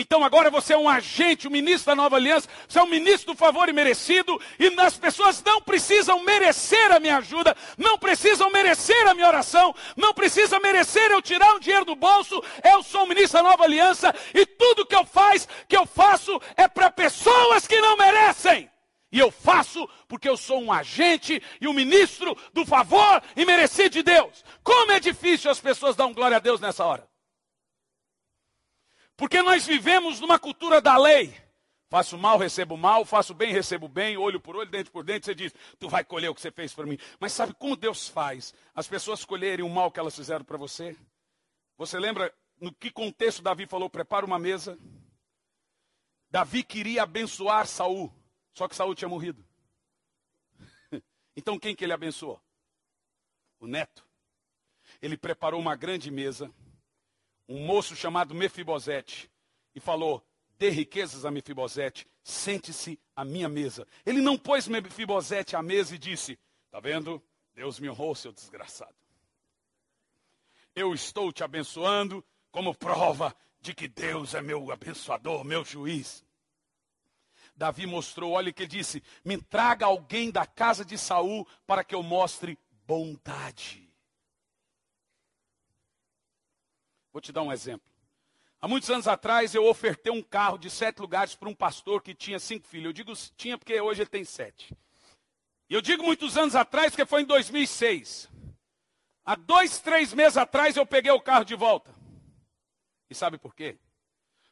Então 0.00 0.24
agora 0.24 0.48
você 0.48 0.74
é 0.74 0.78
um 0.78 0.88
agente, 0.88 1.48
um 1.48 1.50
ministro 1.50 1.86
da 1.86 1.96
nova 1.96 2.14
aliança, 2.14 2.48
você 2.68 2.78
é 2.78 2.82
um 2.84 2.88
ministro 2.88 3.32
do 3.32 3.36
favor 3.36 3.68
imerecido, 3.68 4.40
e 4.56 4.68
as 4.80 4.96
pessoas 4.96 5.42
não 5.42 5.60
precisam 5.60 6.22
merecer 6.22 6.92
a 6.92 7.00
minha 7.00 7.16
ajuda, 7.16 7.56
não 7.76 7.98
precisam 7.98 8.48
merecer 8.48 9.08
a 9.08 9.12
minha 9.12 9.26
oração, 9.26 9.74
não 9.96 10.14
precisam 10.14 10.60
merecer 10.60 11.10
eu 11.10 11.20
tirar 11.20 11.52
um 11.52 11.58
dinheiro 11.58 11.84
do 11.84 11.96
bolso, 11.96 12.40
eu 12.62 12.80
sou 12.84 13.02
um 13.02 13.08
ministro 13.08 13.42
da 13.42 13.50
nova 13.50 13.64
aliança, 13.64 14.14
e 14.32 14.46
tudo 14.46 14.86
que 14.86 14.94
eu 14.94 15.04
faz, 15.04 15.48
que 15.68 15.76
eu 15.76 15.84
faço 15.84 16.40
é 16.56 16.68
para 16.68 16.92
pessoas 16.92 17.66
que 17.66 17.80
não 17.80 17.96
merecem. 17.96 18.70
E 19.10 19.18
eu 19.18 19.32
faço 19.32 19.88
porque 20.06 20.28
eu 20.28 20.36
sou 20.36 20.62
um 20.62 20.70
agente 20.70 21.42
e 21.60 21.66
um 21.66 21.72
ministro 21.72 22.36
do 22.52 22.64
favor 22.64 23.20
imerecido 23.34 23.90
de 23.90 24.02
Deus. 24.04 24.44
Como 24.62 24.92
é 24.92 25.00
difícil 25.00 25.50
as 25.50 25.58
pessoas 25.58 25.96
darem 25.96 26.12
glória 26.12 26.36
a 26.36 26.40
Deus 26.40 26.60
nessa 26.60 26.84
hora. 26.84 27.08
Porque 29.18 29.42
nós 29.42 29.66
vivemos 29.66 30.20
numa 30.20 30.38
cultura 30.38 30.80
da 30.80 30.96
lei. 30.96 31.34
Faço 31.88 32.16
mal, 32.16 32.38
recebo 32.38 32.76
mal, 32.76 33.04
faço 33.04 33.34
bem, 33.34 33.52
recebo 33.52 33.88
bem, 33.88 34.16
olho 34.16 34.38
por 34.38 34.54
olho, 34.54 34.70
dente 34.70 34.92
por 34.92 35.02
dente, 35.02 35.26
você 35.26 35.34
diz, 35.34 35.52
tu 35.76 35.88
vai 35.88 36.04
colher 36.04 36.30
o 36.30 36.34
que 36.34 36.40
você 36.40 36.52
fez 36.52 36.72
para 36.72 36.86
mim. 36.86 36.96
Mas 37.18 37.32
sabe 37.32 37.52
como 37.54 37.74
Deus 37.74 38.06
faz 38.06 38.54
as 38.72 38.86
pessoas 38.86 39.24
colherem 39.24 39.64
o 39.64 39.68
mal 39.68 39.90
que 39.90 39.98
elas 39.98 40.14
fizeram 40.14 40.44
para 40.44 40.56
você? 40.56 40.96
Você 41.76 41.98
lembra 41.98 42.32
no 42.60 42.72
que 42.72 42.92
contexto 42.92 43.42
Davi 43.42 43.66
falou, 43.66 43.90
prepara 43.90 44.24
uma 44.24 44.38
mesa? 44.38 44.78
Davi 46.30 46.62
queria 46.62 47.02
abençoar 47.02 47.66
Saul, 47.66 48.12
só 48.54 48.68
que 48.68 48.76
Saul 48.76 48.94
tinha 48.94 49.08
morrido. 49.08 49.44
Então 51.36 51.58
quem 51.58 51.74
que 51.74 51.84
ele 51.84 51.92
abençoou? 51.92 52.40
O 53.58 53.66
neto. 53.66 54.04
Ele 55.02 55.16
preparou 55.16 55.60
uma 55.60 55.74
grande 55.74 56.10
mesa 56.10 56.52
um 57.48 57.64
moço 57.64 57.96
chamado 57.96 58.34
Mefibosete 58.34 59.30
e 59.74 59.80
falou: 59.80 60.24
Dê 60.58 60.70
riquezas 60.70 61.24
a 61.24 61.30
Mefibosete, 61.30 62.06
sente-se 62.22 63.00
à 63.16 63.24
minha 63.24 63.48
mesa. 63.48 63.86
Ele 64.04 64.20
não 64.20 64.36
pôs 64.36 64.68
Mefibosete 64.68 65.56
à 65.56 65.62
mesa 65.62 65.94
e 65.94 65.98
disse: 65.98 66.38
Está 66.66 66.80
vendo? 66.80 67.22
Deus 67.54 67.80
me 67.80 67.88
honrou, 67.88 68.14
seu 68.14 68.32
desgraçado. 68.32 68.94
Eu 70.74 70.94
estou 70.94 71.32
te 71.32 71.42
abençoando 71.42 72.24
como 72.52 72.74
prova 72.74 73.34
de 73.60 73.74
que 73.74 73.88
Deus 73.88 74.34
é 74.34 74.42
meu 74.42 74.70
abençoador, 74.70 75.42
meu 75.42 75.64
juiz. 75.64 76.24
Davi 77.56 77.86
mostrou, 77.86 78.32
olha 78.32 78.50
o 78.50 78.54
que 78.54 78.62
ele 78.62 78.68
disse: 78.68 79.02
Me 79.24 79.40
traga 79.40 79.86
alguém 79.86 80.30
da 80.30 80.46
casa 80.46 80.84
de 80.84 80.96
Saul 80.96 81.46
para 81.66 81.82
que 81.82 81.94
eu 81.94 82.02
mostre 82.02 82.58
bondade. 82.86 83.87
Vou 87.18 87.20
te 87.20 87.32
dar 87.32 87.42
um 87.42 87.52
exemplo. 87.52 87.84
Há 88.60 88.68
muitos 88.68 88.88
anos 88.90 89.08
atrás 89.08 89.52
eu 89.52 89.66
ofertei 89.66 90.12
um 90.12 90.22
carro 90.22 90.56
de 90.56 90.70
sete 90.70 91.00
lugares 91.00 91.34
para 91.34 91.48
um 91.48 91.54
pastor 91.54 92.00
que 92.00 92.14
tinha 92.14 92.38
cinco 92.38 92.64
filhos. 92.64 92.86
Eu 92.86 92.92
digo 92.92 93.12
tinha 93.36 93.58
porque 93.58 93.80
hoje 93.80 94.02
ele 94.02 94.08
tem 94.08 94.22
sete. 94.22 94.72
E 95.68 95.74
eu 95.74 95.82
digo 95.82 96.04
muitos 96.04 96.36
anos 96.36 96.54
atrás 96.54 96.90
porque 96.92 97.04
foi 97.04 97.22
em 97.22 97.24
2006. 97.24 98.30
Há 99.24 99.34
dois, 99.34 99.80
três 99.80 100.14
meses 100.14 100.36
atrás 100.36 100.76
eu 100.76 100.86
peguei 100.86 101.10
o 101.10 101.20
carro 101.20 101.44
de 101.44 101.56
volta. 101.56 101.92
E 103.10 103.16
sabe 103.16 103.36
por 103.36 103.52
quê? 103.52 103.76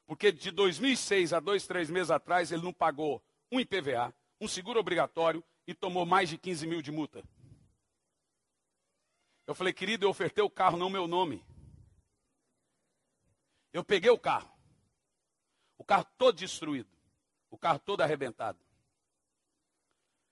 Porque 0.05 0.33
de 0.33 0.50
2006 0.50 1.33
a 1.33 1.38
dois, 1.38 1.68
três 1.68 1.88
meses 1.88 2.11
atrás 2.11 2.50
ele 2.50 2.64
não 2.64 2.72
pagou 2.72 3.22
um 3.52 3.61
IPVA, 3.61 4.12
um 4.40 4.48
seguro 4.48 4.81
obrigatório 4.81 5.40
e 5.68 5.72
tomou 5.72 6.05
mais 6.05 6.29
de 6.29 6.37
15 6.37 6.66
mil 6.66 6.83
de 6.83 6.90
multa. 6.90 7.22
Eu 9.46 9.55
falei, 9.55 9.72
querido, 9.72 10.05
eu 10.05 10.11
ofertei 10.11 10.42
o 10.42 10.50
carro, 10.50 10.76
não 10.76 10.90
meu 10.90 11.07
nome. 11.07 11.40
Eu 13.76 13.84
peguei 13.84 14.08
o 14.08 14.18
carro. 14.18 14.50
O 15.76 15.84
carro 15.84 16.06
todo 16.16 16.38
destruído. 16.38 16.88
O 17.50 17.58
carro 17.58 17.78
todo 17.78 18.00
arrebentado. 18.00 18.58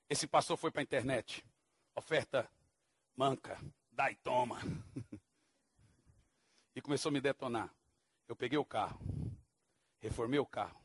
Esse 0.09 0.27
pastor 0.27 0.57
foi 0.57 0.71
para 0.71 0.81
a 0.81 0.83
internet. 0.83 1.45
Oferta 1.95 2.51
manca, 3.15 3.61
dá 3.93 4.11
e 4.11 4.17
toma. 4.17 4.59
e 6.75 6.81
começou 6.81 7.11
a 7.11 7.13
me 7.13 7.21
detonar. 7.21 7.71
Eu 8.27 8.35
peguei 8.35 8.57
o 8.57 8.65
carro. 8.65 8.99
Reformei 10.01 10.41
o 10.41 10.47
carro. 10.47 10.83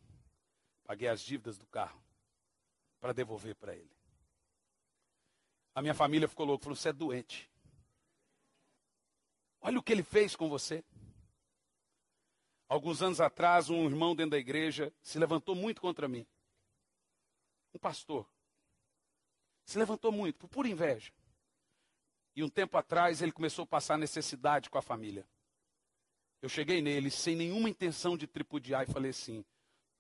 Paguei 0.84 1.08
as 1.08 1.22
dívidas 1.22 1.58
do 1.58 1.66
carro. 1.66 2.04
Para 3.00 3.14
devolver 3.14 3.56
para 3.56 3.74
ele. 3.74 3.96
A 5.74 5.82
minha 5.82 5.94
família 5.94 6.28
ficou 6.28 6.46
louca. 6.46 6.66
Falou: 6.66 6.76
você 6.76 6.90
é 6.90 6.94
doente. 6.94 7.50
Olha 9.62 9.80
o 9.80 9.82
que 9.82 9.94
ele 9.94 10.04
fez 10.04 10.36
com 10.36 10.50
você. 10.50 10.84
Alguns 12.70 13.02
anos 13.02 13.20
atrás, 13.20 13.72
um 13.72 13.86
irmão 13.86 14.16
dentro 14.16 14.32
da 14.32 14.38
igreja 14.38 14.94
se 15.02 15.18
levantou 15.18 15.56
muito 15.56 15.82
contra 15.82 16.08
mim. 16.08 16.26
Um 17.74 17.80
pastor. 17.80 18.30
Se 19.66 19.80
levantou 19.80 20.12
muito, 20.12 20.38
por 20.38 20.48
pura 20.48 20.70
inveja. 20.70 21.12
E 22.36 22.44
um 22.44 22.50
tempo 22.50 22.78
atrás 22.78 23.24
ele 23.24 23.32
começou 23.32 23.64
a 23.64 23.68
passar 23.68 23.98
necessidade 23.98 24.70
com 24.70 24.78
a 24.78 24.84
família. 24.84 25.28
Eu 26.44 26.48
cheguei 26.48 26.80
nele 26.80 27.10
sem 27.10 27.36
nenhuma 27.36 27.70
intenção 27.70 28.16
de 28.16 28.28
tripudiar 28.28 28.88
e 28.88 28.94
falei 28.94 29.10
assim: 29.10 29.44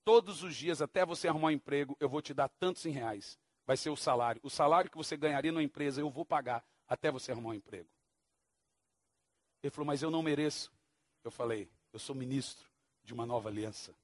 todos 0.06 0.44
os 0.44 0.56
dias, 0.56 0.80
até 0.80 1.04
você 1.04 1.28
arrumar 1.28 1.48
um 1.48 1.52
emprego, 1.52 1.98
eu 2.00 2.08
vou 2.08 2.22
te 2.22 2.36
dar 2.36 2.50
tantos 2.50 2.86
em 2.86 2.92
reais. 2.92 3.38
Vai 3.66 3.78
ser 3.78 3.90
o 3.90 3.96
salário. 3.96 4.40
O 4.44 4.50
salário 4.50 4.92
que 4.92 4.98
você 4.98 5.18
ganharia 5.18 5.52
numa 5.52 5.64
empresa, 5.64 6.02
eu 6.02 6.10
vou 6.10 6.24
pagar 6.24 6.64
até 6.88 7.12
você 7.12 7.32
arrumar 7.32 7.50
um 7.50 7.56
emprego. 7.56 7.90
Ele 9.64 9.72
falou, 9.72 9.88
mas 9.88 10.04
eu 10.04 10.12
não 10.12 10.22
mereço. 10.22 10.72
Eu 11.24 11.32
falei, 11.32 11.70
eu 11.91 11.99
sou 11.99 12.15
ministro 12.15 12.67
de 13.04 13.13
uma 13.13 13.25
nova 13.25 13.50
aliança. 13.50 13.96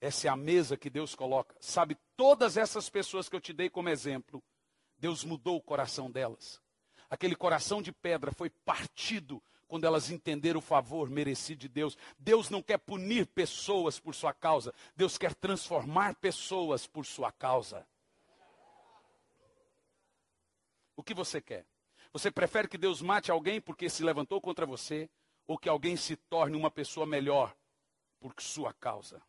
Essa 0.00 0.28
é 0.28 0.30
a 0.30 0.36
mesa 0.36 0.76
que 0.76 0.88
Deus 0.88 1.14
coloca. 1.14 1.54
Sabe, 1.60 1.96
todas 2.16 2.56
essas 2.56 2.88
pessoas 2.88 3.28
que 3.28 3.36
eu 3.36 3.40
te 3.40 3.52
dei 3.52 3.68
como 3.68 3.88
exemplo, 3.88 4.42
Deus 4.98 5.24
mudou 5.24 5.56
o 5.56 5.62
coração 5.62 6.10
delas. 6.10 6.60
Aquele 7.08 7.34
coração 7.34 7.82
de 7.82 7.92
pedra 7.92 8.32
foi 8.32 8.48
partido 8.48 9.42
quando 9.66 9.84
elas 9.84 10.10
entenderam 10.10 10.58
o 10.58 10.62
favor 10.62 11.10
merecido 11.10 11.60
de 11.60 11.68
Deus. 11.68 11.96
Deus 12.18 12.50
não 12.50 12.62
quer 12.62 12.78
punir 12.78 13.26
pessoas 13.26 13.98
por 14.00 14.14
sua 14.14 14.32
causa, 14.32 14.74
Deus 14.96 15.18
quer 15.18 15.34
transformar 15.34 16.14
pessoas 16.16 16.86
por 16.86 17.04
sua 17.04 17.30
causa. 17.30 17.86
O 20.96 21.02
que 21.02 21.14
você 21.14 21.40
quer? 21.40 21.66
Você 22.12 22.30
prefere 22.30 22.68
que 22.68 22.76
Deus 22.76 23.00
mate 23.00 23.30
alguém 23.30 23.60
porque 23.60 23.88
se 23.88 24.02
levantou 24.02 24.40
contra 24.40 24.66
você? 24.66 25.08
Ou 25.50 25.58
que 25.58 25.68
alguém 25.68 25.96
se 25.96 26.14
torne 26.14 26.56
uma 26.56 26.70
pessoa 26.70 27.04
melhor 27.04 27.52
por 28.20 28.32
sua 28.38 28.72
causa. 28.72 29.20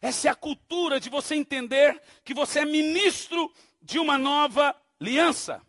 Essa 0.00 0.28
é 0.28 0.30
a 0.30 0.34
cultura 0.34 0.98
de 0.98 1.10
você 1.10 1.34
entender 1.34 2.00
que 2.24 2.32
você 2.32 2.60
é 2.60 2.64
ministro 2.64 3.52
de 3.82 3.98
uma 3.98 4.16
nova 4.16 4.74
aliança. 4.98 5.60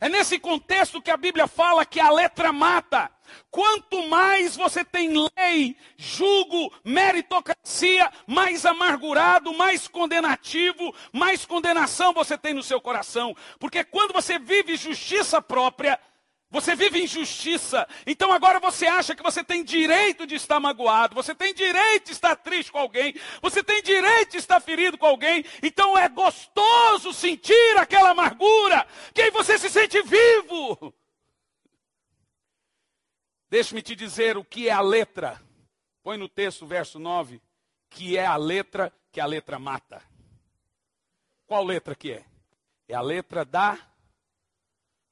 É 0.00 0.08
nesse 0.08 0.38
contexto 0.38 1.02
que 1.02 1.10
a 1.10 1.16
Bíblia 1.16 1.48
fala 1.48 1.84
que 1.84 1.98
a 1.98 2.08
letra 2.08 2.52
mata. 2.52 3.10
Quanto 3.50 4.06
mais 4.06 4.54
você 4.54 4.84
tem 4.84 5.12
lei, 5.36 5.76
julgo, 5.96 6.72
meritocracia, 6.84 8.12
mais 8.28 8.64
amargurado, 8.64 9.52
mais 9.52 9.88
condenativo, 9.88 10.94
mais 11.12 11.44
condenação 11.44 12.12
você 12.12 12.38
tem 12.38 12.54
no 12.54 12.62
seu 12.62 12.80
coração. 12.80 13.36
Porque 13.58 13.82
quando 13.82 14.12
você 14.12 14.38
vive 14.38 14.76
justiça 14.76 15.42
própria, 15.42 15.98
você 16.52 16.76
vive 16.76 17.02
injustiça. 17.02 17.88
Então 18.06 18.30
agora 18.30 18.60
você 18.60 18.86
acha 18.86 19.16
que 19.16 19.22
você 19.22 19.42
tem 19.42 19.64
direito 19.64 20.26
de 20.26 20.34
estar 20.34 20.60
magoado, 20.60 21.14
você 21.14 21.34
tem 21.34 21.54
direito 21.54 22.06
de 22.06 22.12
estar 22.12 22.36
triste 22.36 22.70
com 22.70 22.78
alguém, 22.78 23.14
você 23.40 23.64
tem 23.64 23.82
direito 23.82 24.32
de 24.32 24.36
estar 24.36 24.60
ferido 24.60 24.98
com 24.98 25.06
alguém. 25.06 25.42
Então 25.62 25.96
é 25.96 26.10
gostoso 26.10 27.14
sentir 27.14 27.78
aquela 27.78 28.10
amargura, 28.10 28.86
que 29.14 29.22
aí 29.22 29.30
você 29.30 29.58
se 29.58 29.70
sente 29.70 30.02
vivo. 30.02 30.94
Deixe-me 33.48 33.80
te 33.80 33.96
dizer 33.96 34.36
o 34.36 34.44
que 34.44 34.68
é 34.68 34.72
a 34.72 34.80
letra. 34.82 35.40
Põe 36.02 36.18
no 36.18 36.28
texto, 36.28 36.66
verso 36.66 36.98
9, 36.98 37.40
que 37.88 38.18
é 38.18 38.26
a 38.26 38.36
letra 38.36 38.92
que 39.10 39.20
a 39.20 39.26
letra 39.26 39.58
mata. 39.58 40.02
Qual 41.46 41.64
letra 41.64 41.94
que 41.94 42.12
é? 42.12 42.24
É 42.88 42.94
a 42.94 43.00
letra 43.00 43.42
da 43.42 43.78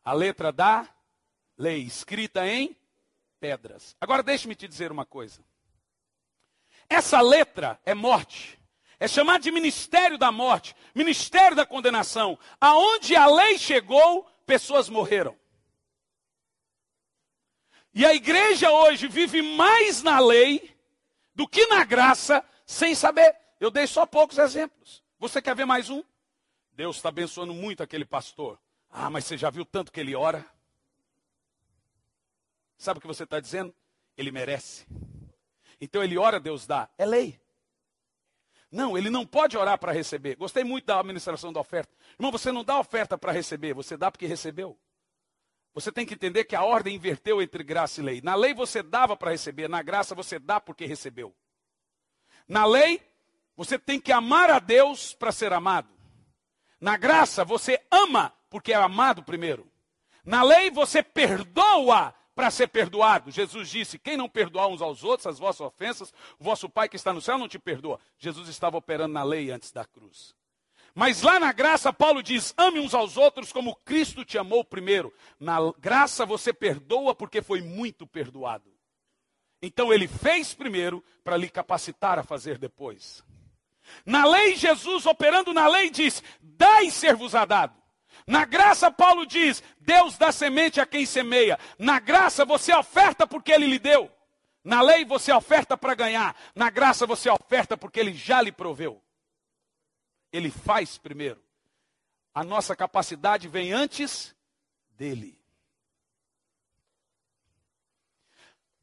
a 0.05 0.13
letra 0.13 0.53
da 0.53 0.89
lei 1.61 1.83
escrita 1.83 2.47
em 2.49 2.75
pedras. 3.39 3.95
Agora 4.01 4.23
deixe-me 4.23 4.55
te 4.55 4.67
dizer 4.67 4.91
uma 4.91 5.05
coisa. 5.05 5.45
Essa 6.89 7.21
letra 7.21 7.79
é 7.85 7.95
morte. 7.95 8.59
É 8.99 9.07
chamado 9.07 9.43
de 9.43 9.51
ministério 9.51 10.19
da 10.19 10.33
morte, 10.33 10.75
ministério 10.95 11.57
da 11.57 11.67
condenação. 11.67 12.39
Aonde 12.61 13.15
a 13.15 13.27
lei 13.27 13.59
chegou, 13.59 14.25
pessoas 14.47 14.89
morreram. 14.89 15.37
E 17.93 18.07
a 18.07 18.15
igreja 18.15 18.71
hoje 18.71 19.07
vive 19.07 19.43
mais 19.43 20.03
na 20.03 20.19
lei 20.19 20.75
do 21.35 21.47
que 21.47 21.67
na 21.67 21.85
graça, 21.85 22.45
sem 22.65 22.95
saber. 22.95 23.37
Eu 23.59 23.71
dei 23.71 23.87
só 23.87 24.07
poucos 24.07 24.39
exemplos. 24.39 25.03
Você 25.19 25.43
quer 25.43 25.55
ver 25.55 25.67
mais 25.67 25.91
um? 25.91 26.03
Deus 26.73 26.97
está 26.97 27.11
abençoando 27.11 27.53
muito 27.53 27.83
aquele 27.83 28.05
pastor. 28.05 28.59
Ah, 28.91 29.11
mas 29.11 29.25
você 29.25 29.37
já 29.37 29.51
viu 29.51 29.65
tanto 29.65 29.93
que 29.93 30.01
ele 30.01 30.15
ora? 30.15 30.47
Sabe 32.81 32.97
o 32.97 33.01
que 33.03 33.07
você 33.07 33.25
está 33.25 33.39
dizendo? 33.39 33.75
Ele 34.17 34.33
merece. 34.33 34.87
Então 35.79 36.03
ele 36.03 36.17
ora, 36.17 36.41
Deus 36.41 36.67
dá. 36.67 36.89
É 36.97 37.05
lei. 37.05 37.39
Não, 38.73 38.97
ele 38.97 39.11
não 39.11 39.27
pode 39.27 39.55
orar 39.55 39.79
para 39.79 39.93
receber. 39.93 40.35
Gostei 40.35 40.65
muito 40.65 40.87
da 40.87 40.99
administração 40.99 41.53
da 41.53 41.61
oferta. 41.61 41.95
Irmão, 42.15 42.33
você 42.33 42.51
não 42.51 42.65
dá 42.65 42.79
oferta 42.79 43.19
para 43.19 43.33
receber, 43.33 43.75
você 43.75 43.99
dá 43.99 44.11
porque 44.11 44.25
recebeu. 44.25 44.79
Você 45.75 45.93
tem 45.93 46.07
que 46.07 46.15
entender 46.15 46.45
que 46.45 46.57
a 46.57 46.65
ordem 46.65 46.97
inverteu 46.97 47.43
entre 47.43 47.63
graça 47.63 48.01
e 48.01 48.03
lei. 48.03 48.23
Na 48.23 48.35
lei 48.35 48.55
você 48.55 48.83
dava 48.83 49.15
para 49.15 49.33
receber, 49.33 49.69
na 49.69 49.83
graça 49.83 50.15
você 50.15 50.39
dá 50.39 50.59
porque 50.59 50.87
recebeu. 50.87 51.37
Na 52.49 52.65
lei, 52.65 53.03
você 53.55 53.79
tem 53.79 54.01
que 54.01 54.11
amar 54.11 54.49
a 54.49 54.59
Deus 54.59 55.13
para 55.13 55.33
ser 55.33 55.53
amado. 55.53 55.91
Na 56.81 56.97
graça, 56.97 57.45
você 57.45 57.79
ama 57.91 58.33
porque 58.49 58.73
é 58.73 58.77
amado 58.77 59.23
primeiro. 59.23 59.71
Na 60.25 60.43
lei, 60.43 60.71
você 60.71 61.03
perdoa 61.03 62.15
para 62.35 62.51
ser 62.51 62.69
perdoado. 62.69 63.31
Jesus 63.31 63.69
disse: 63.69 63.99
Quem 63.99 64.17
não 64.17 64.29
perdoar 64.29 64.69
uns 64.69 64.83
aos 64.83 65.05
outros 65.05 65.27
as 65.27 65.39
vossas 65.39 65.61
ofensas, 65.61 66.13
o 66.39 66.45
vosso 66.45 66.69
Pai 66.69 66.89
que 66.89 66.97
está 66.97 67.13
no 67.13 67.21
céu 67.21 67.39
não 67.39 67.49
te 67.49 67.59
perdoa. 67.59 67.99
Jesus 68.19 68.49
estava 68.49 68.77
operando 68.77 69.15
na 69.15 69.23
lei 69.23 69.51
antes 69.51 69.73
da 69.73 69.85
cruz. 69.85 70.35
Mas 70.95 71.23
lá 71.23 71.39
na 71.39 71.53
graça, 71.53 71.93
Paulo 71.93 72.23
diz: 72.23 72.53
ame 72.57 72.81
uns 72.81 72.95
aos 72.95 73.17
outros 73.17 73.53
como 73.53 73.77
Cristo 73.77 74.25
te 74.25 74.39
amou 74.39 74.65
primeiro. 74.65 75.13
Na 75.39 75.59
graça 75.79 76.27
você 76.27 76.53
perdoa 76.53 77.15
porque 77.15 77.43
foi 77.43 77.61
muito 77.61 78.07
perdoado. 78.07 78.71
Então 79.63 79.93
ele 79.93 80.09
fez 80.09 80.55
primeiro 80.55 81.05
para 81.23 81.37
lhe 81.37 81.49
capacitar 81.49 82.19
a 82.19 82.23
fazer 82.25 82.59
depois. 82.59 83.23
Na 84.05 84.25
lei, 84.25 84.57
Jesus, 84.57 85.07
operando 85.07 85.53
na 85.53 85.69
lei, 85.69 85.91
diz: 85.91 86.23
dai 86.41 86.91
ser-vos-á 86.91 87.45
dado. 87.45 87.81
Na 88.27 88.45
graça, 88.45 88.91
Paulo 88.91 89.27
diz: 89.27 89.63
Deus 89.81 90.17
dá 90.17 90.33
semente 90.33 90.81
a 90.81 90.87
quem 90.87 91.07
semeia. 91.07 91.59
Na 91.79 91.99
graça, 91.99 92.45
você 92.45 92.75
oferta 92.75 93.27
porque 93.27 93.53
ele 93.53 93.67
lhe 93.67 93.79
deu. 93.79 94.11
Na 94.63 94.83
lei, 94.83 95.05
você 95.05 95.33
oferta 95.33 95.77
para 95.77 95.95
ganhar. 95.95 96.37
Na 96.55 96.71
graça, 96.71 97.07
você 97.07 97.31
oferta 97.31 97.77
porque 97.77 97.99
ele 97.99 98.13
já 98.13 98.41
lhe 98.43 98.53
proveu. 98.53 99.03
Ele 100.33 100.51
faz 100.51 100.99
primeiro. 100.99 101.43
A 102.35 102.45
nossa 102.45 102.77
capacidade 102.77 103.49
vem 103.49 103.73
antes 103.73 104.35
dele. 104.91 105.41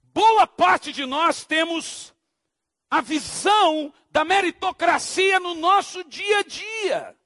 Boa 0.01 0.47
parte 0.47 0.91
de 0.91 1.05
nós 1.05 1.45
temos 1.45 2.13
a 2.89 3.01
visão 3.01 3.93
da 4.09 4.25
meritocracia 4.25 5.39
no 5.39 5.53
nosso 5.53 6.03
dia 6.05 6.39
a 6.39 6.43
dia 6.43 7.16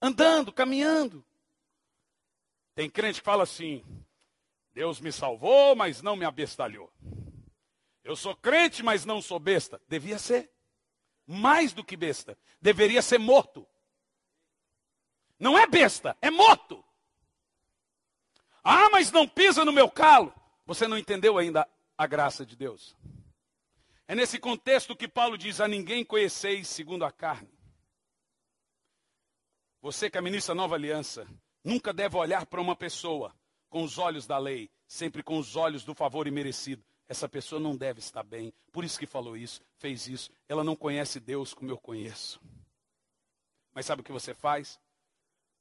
andando, 0.00 0.52
caminhando. 0.52 1.24
Tem 2.74 2.88
crente 2.88 3.20
que 3.20 3.24
fala 3.24 3.42
assim: 3.42 3.84
Deus 4.72 5.00
me 5.00 5.10
salvou, 5.10 5.74
mas 5.74 6.02
não 6.02 6.16
me 6.16 6.24
abestalhou. 6.24 6.92
Eu 8.04 8.16
sou 8.16 8.34
crente, 8.36 8.82
mas 8.82 9.04
não 9.04 9.20
sou 9.20 9.38
besta. 9.38 9.80
Devia 9.88 10.18
ser. 10.18 10.50
Mais 11.26 11.72
do 11.72 11.84
que 11.84 11.96
besta. 11.96 12.38
Deveria 12.60 13.02
ser 13.02 13.18
morto. 13.18 13.66
Não 15.38 15.58
é 15.58 15.66
besta, 15.66 16.16
é 16.22 16.30
morto. 16.30 16.82
Ah, 18.64 18.88
mas 18.90 19.12
não 19.12 19.28
pisa 19.28 19.64
no 19.64 19.72
meu 19.72 19.90
calo. 19.90 20.32
Você 20.64 20.86
não 20.86 20.96
entendeu 20.96 21.36
ainda 21.36 21.68
a 21.96 22.06
graça 22.06 22.46
de 22.46 22.56
Deus. 22.56 22.96
É 24.06 24.14
nesse 24.14 24.38
contexto 24.38 24.96
que 24.96 25.08
Paulo 25.08 25.36
diz: 25.36 25.60
A 25.60 25.68
ninguém 25.68 26.04
conheceis 26.04 26.68
segundo 26.68 27.04
a 27.04 27.12
carne. 27.12 27.57
Você 29.88 30.10
que 30.10 30.18
administra 30.18 30.52
a 30.52 30.54
nova 30.54 30.74
aliança, 30.74 31.26
nunca 31.64 31.94
deve 31.94 32.14
olhar 32.14 32.44
para 32.44 32.60
uma 32.60 32.76
pessoa 32.76 33.34
com 33.70 33.82
os 33.82 33.96
olhos 33.96 34.26
da 34.26 34.36
lei, 34.36 34.70
sempre 34.86 35.22
com 35.22 35.38
os 35.38 35.56
olhos 35.56 35.82
do 35.82 35.94
favor 35.94 36.26
imerecido. 36.26 36.84
Essa 37.08 37.26
pessoa 37.26 37.58
não 37.58 37.74
deve 37.74 37.98
estar 37.98 38.22
bem. 38.22 38.52
Por 38.70 38.84
isso 38.84 38.98
que 38.98 39.06
falou 39.06 39.34
isso, 39.34 39.62
fez 39.78 40.06
isso. 40.06 40.30
Ela 40.46 40.62
não 40.62 40.76
conhece 40.76 41.18
Deus 41.18 41.54
como 41.54 41.70
eu 41.70 41.78
conheço. 41.78 42.38
Mas 43.72 43.86
sabe 43.86 44.02
o 44.02 44.04
que 44.04 44.12
você 44.12 44.34
faz? 44.34 44.78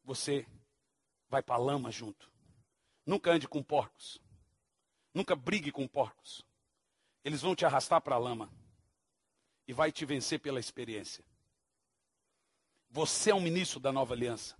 Você 0.04 0.46
vai 1.30 1.42
para 1.42 1.56
a 1.56 1.60
lama 1.60 1.90
junto. 1.90 2.30
Nunca 3.06 3.32
ande 3.32 3.48
com 3.48 3.64
porcos. 3.64 4.20
Nunca 5.14 5.38
brigue 5.38 5.72
com 5.72 5.88
porcos. 5.88 6.46
Eles 7.24 7.42
vão 7.42 7.56
te 7.56 7.66
arrastar 7.66 8.02
para 8.02 8.16
a 8.16 8.20
lama. 8.20 8.52
E 9.66 9.72
vai 9.72 9.90
te 9.90 10.04
vencer 10.04 10.42
pela 10.42 10.60
experiência. 10.60 11.24
Você 12.98 13.30
é 13.30 13.36
um 13.36 13.40
ministro 13.40 13.80
da 13.80 13.92
nova 13.92 14.16
aliança. 14.16 14.58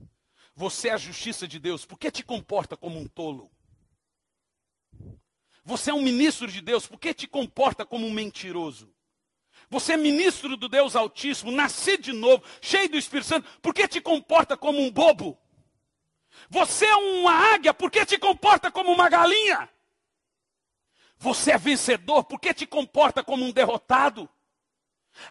Você 0.56 0.90
é 0.90 0.94
a 0.94 0.98
justiça 0.98 1.48
de 1.48 1.58
Deus. 1.58 1.88
Por 1.88 1.98
que 1.98 2.12
te 2.12 2.22
comporta 2.22 2.78
como 2.78 3.00
um 3.00 3.08
tolo? 3.08 3.50
Você 5.66 5.90
é 5.90 5.94
um 5.96 6.04
ministro 6.04 6.46
de 6.46 6.62
Deus. 6.62 6.86
Por 6.86 7.00
que 7.00 7.16
te 7.16 7.26
comporta 7.26 7.84
como 7.84 8.06
um 8.06 8.12
mentiroso? 8.12 8.94
Você 9.72 9.94
é 9.94 9.98
ministro 9.98 10.56
do 10.56 10.70
Deus 10.70 10.96
Altíssimo, 10.96 11.52
nascido 11.52 12.04
de 12.04 12.14
novo, 12.14 12.44
cheio 12.62 12.88
do 12.88 12.96
Espírito 12.96 13.26
Santo. 13.26 13.50
Por 13.60 13.74
que 13.74 13.88
te 13.88 14.00
comporta 14.00 14.56
como 14.56 14.80
um 14.80 14.92
bobo? 14.92 15.36
Você 16.48 16.86
é 16.86 16.96
uma 16.96 17.34
águia. 17.56 17.74
Por 17.74 17.90
que 17.90 18.06
te 18.06 18.20
comporta 18.20 18.70
como 18.70 18.92
uma 18.92 19.10
galinha? 19.10 19.68
Você 21.18 21.54
é 21.54 21.58
vencedor. 21.58 22.24
Por 22.26 22.40
que 22.40 22.54
te 22.54 22.68
comporta 22.68 23.24
como 23.24 23.44
um 23.44 23.52
derrotado? 23.52 24.30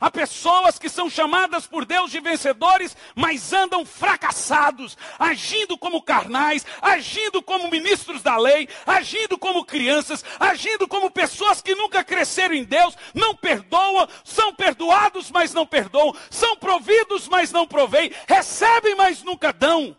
Há 0.00 0.10
pessoas 0.10 0.78
que 0.78 0.88
são 0.88 1.08
chamadas 1.08 1.66
por 1.66 1.84
Deus 1.84 2.10
de 2.10 2.20
vencedores, 2.20 2.96
mas 3.14 3.52
andam 3.52 3.84
fracassados, 3.84 4.96
agindo 5.18 5.78
como 5.78 6.02
carnais, 6.02 6.66
agindo 6.82 7.42
como 7.42 7.70
ministros 7.70 8.22
da 8.22 8.36
lei, 8.36 8.68
agindo 8.86 9.38
como 9.38 9.64
crianças, 9.64 10.24
agindo 10.38 10.86
como 10.86 11.10
pessoas 11.10 11.62
que 11.62 11.74
nunca 11.74 12.04
cresceram 12.04 12.54
em 12.54 12.64
Deus, 12.64 12.96
não 13.14 13.34
perdoam, 13.34 14.08
são 14.24 14.54
perdoados, 14.54 15.30
mas 15.30 15.54
não 15.54 15.66
perdoam, 15.66 16.14
são 16.30 16.56
providos, 16.56 17.28
mas 17.28 17.50
não 17.50 17.66
provêm, 17.66 18.12
recebem, 18.28 18.94
mas 18.94 19.22
nunca 19.22 19.52
dão. 19.52 19.96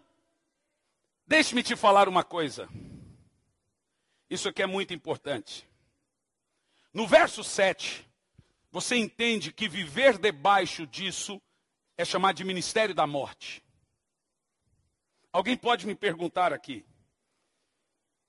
Deixe-me 1.26 1.62
te 1.62 1.76
falar 1.76 2.08
uma 2.08 2.24
coisa. 2.24 2.70
Isso 4.30 4.48
aqui 4.48 4.62
é 4.62 4.68
muito 4.68 4.94
importante. 4.94 5.68
No 6.94 7.06
verso 7.06 7.44
7, 7.44 8.07
você 8.72 8.96
entende 8.96 9.52
que 9.52 9.68
viver 9.68 10.18
debaixo 10.18 10.86
disso 10.86 11.42
é 11.98 12.06
chamado 12.06 12.36
de 12.36 12.44
ministério 12.44 12.94
da 12.94 13.08
morte. 13.08 13.64
Alguém 15.32 15.58
pode 15.58 15.86
me 15.88 15.96
perguntar 15.96 16.54
aqui. 16.54 16.86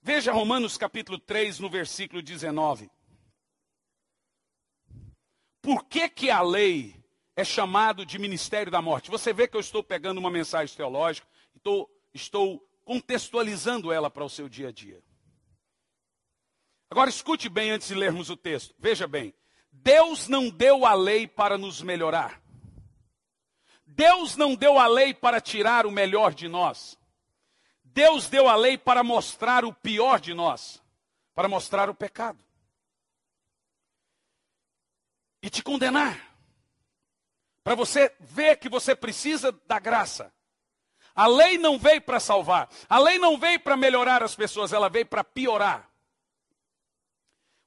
Veja 0.01 0.33
Romanos 0.33 0.77
capítulo 0.77 1.19
3, 1.19 1.59
no 1.59 1.69
versículo 1.69 2.23
19. 2.23 2.91
Por 5.61 5.85
que, 5.85 6.09
que 6.09 6.31
a 6.31 6.41
lei 6.41 6.95
é 7.37 7.45
chamado 7.45 8.07
de 8.07 8.19
ministério 8.19 8.71
da 8.71 8.81
morte? 8.81 9.11
Você 9.11 9.33
vê 9.33 9.47
que 9.47 9.57
eu 9.57 9.61
estou 9.61 9.83
pegando 9.83 10.19
uma 10.19 10.31
mensagem 10.31 10.75
teológica, 10.75 11.27
estou, 11.55 11.91
estou 12.15 12.67
contextualizando 12.85 13.93
ela 13.93 14.09
para 14.09 14.25
o 14.25 14.31
seu 14.31 14.49
dia 14.49 14.69
a 14.69 14.73
dia. 14.73 15.03
Agora 16.91 17.11
escute 17.11 17.49
bem 17.49 17.71
antes 17.71 17.89
de 17.89 17.95
lermos 17.95 18.31
o 18.31 18.37
texto. 18.37 18.75
Veja 18.79 19.07
bem. 19.07 19.35
Deus 19.71 20.29
não 20.29 20.51
deu 20.51 20.85
a 20.85 20.95
lei 20.95 21.27
para 21.27 21.57
nos 21.57 21.83
melhorar. 21.83 22.41
Deus 23.87 24.37
não 24.37 24.55
deu 24.55 24.79
a 24.79 24.87
lei 24.87 25.13
para 25.13 25.41
tirar 25.41 25.87
o 25.87 25.91
melhor 25.91 26.33
de 26.33 26.47
nós. 26.47 26.99
Deus 27.83 28.29
deu 28.29 28.49
a 28.49 28.55
lei 28.55 28.79
para 28.79 29.03
mostrar 29.03 29.65
o 29.65 29.73
pior 29.73 30.21
de 30.21 30.33
nós, 30.35 30.83
para 31.35 31.49
mostrar 31.49 31.91
o 31.91 31.95
pecado. 31.95 32.39
E 35.43 35.51
te 35.51 35.63
condenar. 35.63 36.29
Para 37.65 37.75
você 37.75 38.15
ver 38.21 38.57
que 38.59 38.69
você 38.69 38.95
precisa 38.95 39.53
da 39.67 39.79
graça. 39.79 40.33
A 41.15 41.27
lei 41.27 41.59
não 41.59 41.79
veio 41.79 42.01
para 42.01 42.21
salvar. 42.21 42.69
A 42.89 42.99
lei 42.99 43.19
não 43.19 43.37
veio 43.37 43.59
para 43.59 43.77
melhorar 43.77 44.23
as 44.23 44.37
pessoas, 44.37 44.73
ela 44.73 44.89
veio 44.89 45.07
para 45.07 45.25
piorar. 45.25 45.91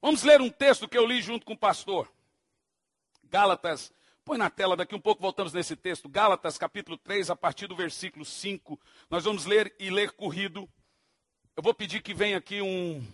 Vamos 0.02 0.24
ler 0.24 0.40
um 0.40 0.50
texto 0.50 0.88
que 0.88 0.98
eu 0.98 1.06
li 1.06 1.22
junto 1.22 1.46
com 1.46 1.52
o 1.52 1.56
pastor. 1.56 2.12
Gálatas, 3.22 3.92
põe 4.24 4.36
na 4.36 4.50
tela, 4.50 4.76
daqui 4.76 4.96
um 4.96 5.00
pouco 5.00 5.22
voltamos 5.22 5.52
nesse 5.52 5.76
texto. 5.76 6.08
Gálatas, 6.08 6.58
capítulo 6.58 6.98
3, 6.98 7.30
a 7.30 7.36
partir 7.36 7.68
do 7.68 7.76
versículo 7.76 8.24
5. 8.24 8.80
Nós 9.08 9.22
vamos 9.22 9.46
ler 9.46 9.72
e 9.78 9.90
ler 9.90 10.10
corrido. 10.10 10.68
Eu 11.56 11.62
vou 11.62 11.72
pedir 11.72 12.02
que 12.02 12.12
venha 12.12 12.36
aqui 12.36 12.60
um. 12.60 13.06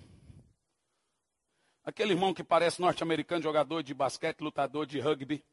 Aquele 1.84 2.14
irmão 2.14 2.32
que 2.32 2.43
parece 2.43 2.80
norte-americano, 2.80 3.43
jogador 3.43 3.82
de 3.82 3.93
basquete, 3.93 4.41
lutador 4.41 4.86
de 4.86 4.99
rugby. 4.99 5.45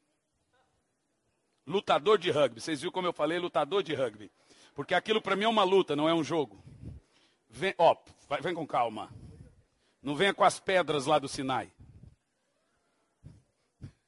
Lutador 1.67 2.17
de 2.17 2.31
rugby. 2.31 2.61
Vocês 2.61 2.79
viram 2.79 2.93
como 2.93 3.07
eu 3.07 3.13
falei? 3.13 3.39
Lutador 3.39 3.83
de 3.83 3.93
rugby. 3.93 4.31
Porque 4.73 4.93
aquilo 4.93 5.21
para 5.21 5.35
mim 5.35 5.43
é 5.43 5.49
uma 5.49 5.65
luta, 5.65 5.97
não 5.97 6.07
é 6.07 6.13
um 6.13 6.23
jogo. 6.23 6.63
Vem, 7.49 7.75
ó, 7.77 7.93
vem 8.41 8.53
com 8.53 8.65
calma. 8.65 9.11
Não 10.05 10.15
venha 10.15 10.35
com 10.35 10.43
as 10.43 10.59
pedras 10.59 11.07
lá 11.07 11.17
do 11.17 11.27
Sinai. 11.27 11.67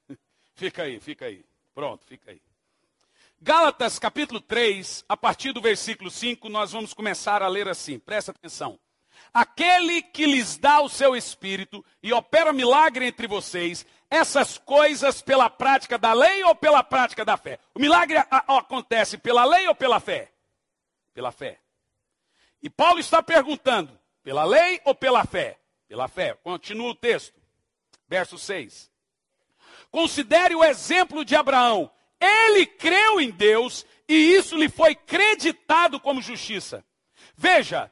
fica 0.53 0.83
aí, 0.83 0.99
fica 0.99 1.25
aí. 1.25 1.43
Pronto, 1.73 2.05
fica 2.05 2.29
aí. 2.29 2.39
Gálatas 3.41 3.97
capítulo 3.97 4.39
3, 4.39 5.03
a 5.09 5.17
partir 5.17 5.53
do 5.53 5.59
versículo 5.59 6.11
5, 6.11 6.47
nós 6.49 6.71
vamos 6.71 6.93
começar 6.93 7.41
a 7.41 7.47
ler 7.47 7.67
assim. 7.67 7.97
Presta 7.97 8.29
atenção. 8.29 8.79
Aquele 9.33 10.03
que 10.03 10.27
lhes 10.27 10.55
dá 10.55 10.81
o 10.81 10.87
seu 10.87 11.15
espírito 11.15 11.83
e 12.03 12.13
opera 12.13 12.53
milagre 12.53 13.07
entre 13.07 13.25
vocês, 13.25 13.83
essas 14.07 14.59
coisas 14.59 15.23
pela 15.23 15.49
prática 15.49 15.97
da 15.97 16.13
lei 16.13 16.43
ou 16.43 16.53
pela 16.53 16.83
prática 16.83 17.25
da 17.25 17.37
fé? 17.37 17.59
O 17.73 17.79
milagre 17.79 18.23
acontece 18.29 19.17
pela 19.17 19.43
lei 19.45 19.67
ou 19.67 19.73
pela 19.73 19.99
fé? 19.99 20.31
Pela 21.15 21.31
fé. 21.31 21.59
E 22.61 22.69
Paulo 22.69 22.99
está 22.99 23.23
perguntando: 23.23 23.99
pela 24.21 24.43
lei 24.43 24.79
ou 24.85 24.93
pela 24.93 25.25
fé? 25.25 25.57
Pela 25.87 26.07
fé. 26.07 26.33
Continua 26.43 26.89
o 26.89 26.95
texto. 26.95 27.39
Verso 28.07 28.37
6. 28.37 28.91
Considere 29.91 30.55
o 30.55 30.63
exemplo 30.63 31.23
de 31.23 31.35
Abraão. 31.35 31.91
Ele 32.19 32.65
creu 32.65 33.21
em 33.21 33.29
Deus 33.29 33.85
e 34.07 34.13
isso 34.13 34.55
lhe 34.55 34.69
foi 34.69 34.95
creditado 34.95 35.99
como 35.99 36.21
justiça. 36.21 36.83
Veja, 37.35 37.91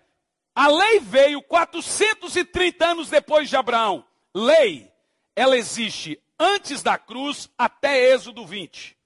a 0.54 0.68
lei 0.68 1.00
veio 1.00 1.42
430 1.42 2.86
anos 2.86 3.10
depois 3.10 3.50
de 3.50 3.56
Abraão. 3.56 4.06
Lei, 4.34 4.92
ela 5.36 5.58
existe 5.58 6.20
antes 6.40 6.82
da 6.82 6.98
cruz 6.98 7.50
até 7.58 8.14
Êxodo 8.14 8.46
20. 8.46 8.98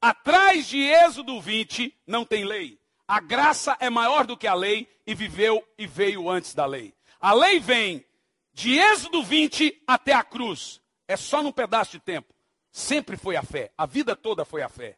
Atrás 0.00 0.68
de 0.68 0.78
Êxodo 0.78 1.40
20 1.40 1.94
não 2.06 2.24
tem 2.24 2.44
lei. 2.44 2.78
A 3.08 3.20
graça 3.20 3.76
é 3.80 3.88
maior 3.88 4.26
do 4.26 4.36
que 4.36 4.46
a 4.46 4.54
lei 4.54 4.88
e 5.06 5.14
viveu 5.14 5.66
e 5.78 5.86
veio 5.86 6.28
antes 6.28 6.54
da 6.54 6.66
lei. 6.66 6.95
A 7.20 7.32
lei 7.32 7.58
vem 7.60 8.04
de 8.52 8.78
Êxodo 8.78 9.22
20 9.22 9.82
até 9.86 10.12
a 10.12 10.22
cruz. 10.22 10.80
É 11.08 11.16
só 11.16 11.42
num 11.42 11.52
pedaço 11.52 11.92
de 11.92 12.00
tempo. 12.00 12.34
Sempre 12.70 13.16
foi 13.16 13.36
a 13.36 13.42
fé. 13.42 13.70
A 13.76 13.86
vida 13.86 14.14
toda 14.14 14.44
foi 14.44 14.62
a 14.62 14.68
fé. 14.68 14.96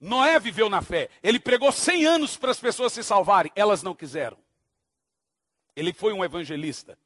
Noé 0.00 0.38
viveu 0.38 0.70
na 0.70 0.80
fé. 0.80 1.08
Ele 1.22 1.38
pregou 1.38 1.70
100 1.70 2.06
anos 2.06 2.36
para 2.36 2.50
as 2.50 2.60
pessoas 2.60 2.92
se 2.92 3.02
salvarem. 3.02 3.52
Elas 3.54 3.82
não 3.82 3.94
quiseram. 3.94 4.38
Ele 5.76 5.92
foi 5.92 6.12
um 6.12 6.24
evangelista. 6.24 6.98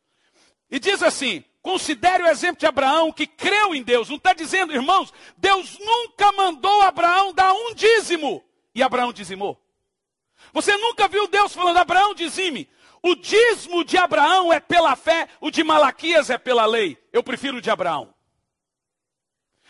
E 0.70 0.78
diz 0.78 1.02
assim: 1.02 1.44
considere 1.60 2.22
o 2.22 2.28
exemplo 2.28 2.60
de 2.60 2.66
Abraão 2.66 3.12
que 3.12 3.26
creu 3.26 3.74
em 3.74 3.82
Deus. 3.82 4.08
Não 4.08 4.16
está 4.16 4.32
dizendo, 4.32 4.72
irmãos, 4.72 5.12
Deus 5.36 5.78
nunca 5.78 6.32
mandou 6.32 6.82
Abraão 6.82 7.32
dar 7.32 7.52
um 7.52 7.74
dízimo. 7.74 8.44
E 8.74 8.82
Abraão 8.82 9.12
dizimou. 9.12 9.60
Você 10.52 10.76
nunca 10.76 11.08
viu 11.08 11.26
Deus 11.26 11.54
falando, 11.54 11.78
Abraão, 11.78 12.14
dizime. 12.14 12.68
O 13.06 13.14
dízimo 13.14 13.84
de 13.84 13.98
Abraão 13.98 14.50
é 14.50 14.58
pela 14.58 14.96
fé, 14.96 15.28
o 15.38 15.50
de 15.50 15.62
Malaquias 15.62 16.30
é 16.30 16.38
pela 16.38 16.64
lei. 16.64 16.96
Eu 17.12 17.22
prefiro 17.22 17.58
o 17.58 17.60
de 17.60 17.70
Abraão. 17.70 18.14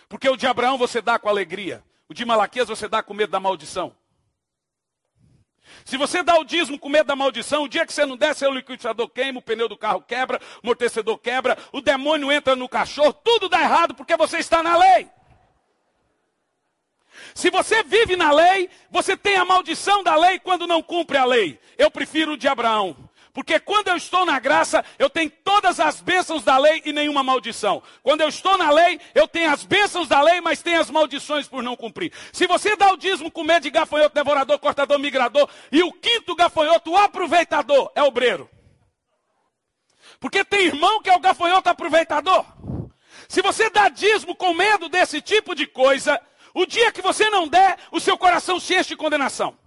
Porque 0.09 0.28
o 0.28 0.37
de 0.37 0.47
Abraão 0.47 0.78
você 0.78 1.03
dá 1.03 1.18
com 1.18 1.28
alegria. 1.28 1.82
O 2.09 2.14
de 2.14 2.24
Malaquias 2.24 2.68
você 2.68 2.89
dá 2.89 3.03
com 3.03 3.12
medo 3.12 3.32
da 3.32 3.41
maldição. 3.41 3.93
Se 5.85 5.97
você 5.97 6.22
dá 6.22 6.39
o 6.39 6.45
dízimo 6.45 6.78
com 6.78 6.89
medo 6.89 7.09
da 7.09 7.16
maldição, 7.16 7.64
o 7.64 7.68
dia 7.68 7.85
que 7.85 7.93
você 7.93 8.07
não 8.07 8.16
der, 8.16 8.37
seu 8.37 8.53
liquidificador 8.53 9.09
queima, 9.09 9.41
o 9.41 9.43
pneu 9.43 9.68
do 9.68 9.76
carro 9.76 10.01
quebra, 10.01 10.41
o 10.59 10.66
amortecedor 10.66 11.18
quebra, 11.18 11.59
o 11.72 11.80
demônio 11.80 12.30
entra 12.30 12.55
no 12.55 12.68
cachorro, 12.68 13.12
tudo 13.12 13.49
dá 13.49 13.61
errado 13.62 13.97
porque 13.97 14.16
você 14.16 14.39
está 14.39 14.62
na 14.62 14.76
lei. 14.76 15.11
Se 17.35 17.51
você 17.51 17.82
vive 17.82 18.14
na 18.14 18.30
lei, 18.30 18.70
você 18.93 19.16
tem 19.16 19.35
a 19.35 19.45
maldição 19.45 20.05
da 20.05 20.14
lei 20.14 20.39
quando 20.39 20.68
não 20.68 20.80
cumpre 20.80 21.16
a 21.16 21.24
lei. 21.24 21.59
Eu 21.76 21.91
prefiro 21.91 22.35
o 22.35 22.37
de 22.37 22.47
Abraão. 22.47 22.97
Porque 23.35 23.59
quando 23.59 23.89
eu 23.89 23.97
estou 23.97 24.24
na 24.24 24.39
graça, 24.39 24.85
eu 24.97 25.11
tenho 25.11 25.28
todas 25.28 25.80
as 25.80 26.01
bênçãos 26.01 26.45
da 26.45 26.57
lei 26.57 26.80
e 26.85 26.93
nenhuma 26.93 27.24
maldição. 27.24 27.82
Quando 28.01 28.20
eu 28.20 28.28
estou 28.28 28.57
na 28.57 28.70
lei, 28.70 29.01
eu 29.12 29.26
tenho 29.26 29.51
as 29.51 29.64
bênçãos 29.64 30.07
da 30.07 30.22
lei, 30.22 30.41
mas 30.41 30.62
tenho 30.62 30.80
as 30.80 30.89
maldições 30.89 31.49
por 31.49 31.61
não 31.61 31.74
cumprir. 31.74 32.12
Se 32.32 32.47
você 32.47 32.76
dá 32.76 32.93
o 32.93 32.97
dízimo 32.97 33.32
com 33.32 33.43
medo 33.43 33.64
de 33.64 33.70
gafanhoto, 33.70 34.14
devorador, 34.14 34.57
cortador, 34.61 35.01
migrador, 35.01 35.49
e 35.72 35.82
o 35.82 35.93
quinto 35.93 36.37
gafanhoto, 36.37 36.93
o 36.93 36.97
aproveitador, 36.97 37.91
é 37.97 38.05
obreiro. 38.05 38.49
Porque 40.20 40.45
tem 40.45 40.66
irmão 40.66 41.03
que 41.03 41.11
é 41.11 41.16
o 41.16 41.20
gafanhoto 41.20 41.68
aproveitador. 41.68 42.47
Se 43.28 43.43
você 43.43 43.68
dá 43.68 43.89
dízimo 43.89 44.37
com 44.37 44.55
medo 44.55 44.89
desse 44.89 45.20
tipo 45.20 45.57
de 45.57 45.66
coisa, 45.66 46.20
o 46.55 46.64
dia 46.64 46.93
que 46.93 47.03
você 47.03 47.28
não 47.30 47.49
der, 47.49 47.78
o 47.91 47.99
seu 47.99 48.16
coração 48.16 48.61
se 48.61 48.76
enche 48.76 48.91
de 48.91 48.97
condenação. 48.97 49.59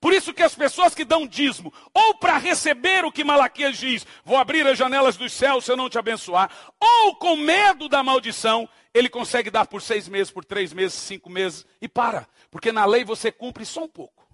Por 0.00 0.12
isso 0.12 0.32
que 0.32 0.42
as 0.42 0.54
pessoas 0.54 0.94
que 0.94 1.04
dão 1.04 1.26
dízimo, 1.26 1.72
ou 1.92 2.14
para 2.14 2.38
receber 2.38 3.04
o 3.04 3.12
que 3.12 3.24
Malaquias 3.24 3.76
diz, 3.76 4.06
vou 4.24 4.36
abrir 4.36 4.66
as 4.66 4.78
janelas 4.78 5.16
dos 5.16 5.32
céus 5.32 5.64
se 5.64 5.72
eu 5.72 5.76
não 5.76 5.88
te 5.88 5.98
abençoar, 5.98 6.50
ou 6.80 7.16
com 7.16 7.36
medo 7.36 7.88
da 7.88 8.02
maldição, 8.02 8.68
ele 8.92 9.08
consegue 9.08 9.50
dar 9.50 9.66
por 9.66 9.82
seis 9.82 10.08
meses, 10.08 10.32
por 10.32 10.44
três 10.44 10.72
meses, 10.72 10.94
cinco 10.94 11.28
meses, 11.28 11.66
e 11.80 11.88
para. 11.88 12.28
Porque 12.50 12.70
na 12.70 12.84
lei 12.84 13.04
você 13.04 13.32
cumpre 13.32 13.64
só 13.64 13.84
um 13.84 13.88
pouco. 13.88 14.24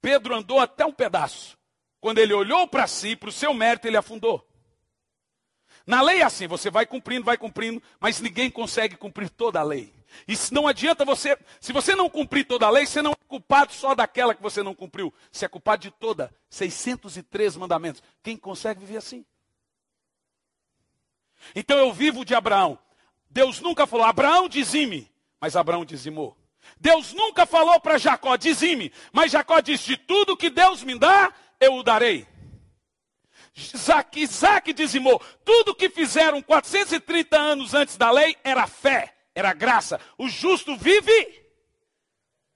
Pedro 0.00 0.34
andou 0.34 0.60
até 0.60 0.86
um 0.86 0.92
pedaço. 0.92 1.58
Quando 2.00 2.18
ele 2.18 2.32
olhou 2.32 2.66
para 2.68 2.86
si, 2.86 3.16
para 3.16 3.28
o 3.28 3.32
seu 3.32 3.52
mérito, 3.52 3.86
ele 3.86 3.96
afundou. 3.96 4.46
Na 5.86 6.00
lei 6.00 6.20
é 6.20 6.24
assim, 6.24 6.46
você 6.46 6.70
vai 6.70 6.86
cumprindo, 6.86 7.24
vai 7.24 7.36
cumprindo, 7.36 7.82
mas 7.98 8.20
ninguém 8.20 8.50
consegue 8.50 8.96
cumprir 8.96 9.30
toda 9.30 9.58
a 9.58 9.62
lei. 9.64 9.97
E 10.26 10.34
não 10.52 10.66
adianta 10.66 11.04
você, 11.04 11.38
se 11.60 11.72
você 11.72 11.94
não 11.94 12.08
cumprir 12.08 12.44
toda 12.46 12.66
a 12.66 12.70
lei, 12.70 12.86
você 12.86 13.02
não 13.02 13.12
é 13.12 13.16
culpado 13.26 13.72
só 13.72 13.94
daquela 13.94 14.34
que 14.34 14.42
você 14.42 14.62
não 14.62 14.74
cumpriu. 14.74 15.12
Você 15.30 15.44
é 15.44 15.48
culpado 15.48 15.82
de 15.82 15.90
toda, 15.90 16.34
603 16.48 17.56
mandamentos. 17.56 18.02
Quem 18.22 18.36
consegue 18.36 18.80
viver 18.80 18.98
assim? 18.98 19.24
Então 21.54 21.78
eu 21.78 21.92
vivo 21.92 22.24
de 22.24 22.34
Abraão. 22.34 22.78
Deus 23.30 23.60
nunca 23.60 23.86
falou, 23.86 24.06
Abraão 24.06 24.48
dizime, 24.48 25.10
mas 25.40 25.56
Abraão 25.56 25.84
dizimou. 25.84 26.36
Deus 26.80 27.12
nunca 27.12 27.46
falou 27.46 27.80
para 27.80 27.98
Jacó, 27.98 28.36
dizime, 28.36 28.92
mas 29.12 29.32
Jacó 29.32 29.60
disse, 29.60 29.86
de 29.86 29.96
tudo 29.96 30.36
que 30.36 30.50
Deus 30.50 30.82
me 30.82 30.98
dá, 30.98 31.32
eu 31.60 31.74
o 31.76 31.82
darei. 31.82 32.26
Isaac, 33.54 34.20
Isaac 34.20 34.72
dizimou. 34.72 35.20
Tudo 35.44 35.74
que 35.74 35.88
fizeram 35.88 36.40
430 36.40 37.36
anos 37.36 37.74
antes 37.74 37.96
da 37.96 38.10
lei 38.10 38.36
era 38.44 38.66
fé 38.66 39.17
era 39.38 39.52
graça. 39.52 40.00
O 40.18 40.28
justo 40.28 40.76
vive 40.76 41.46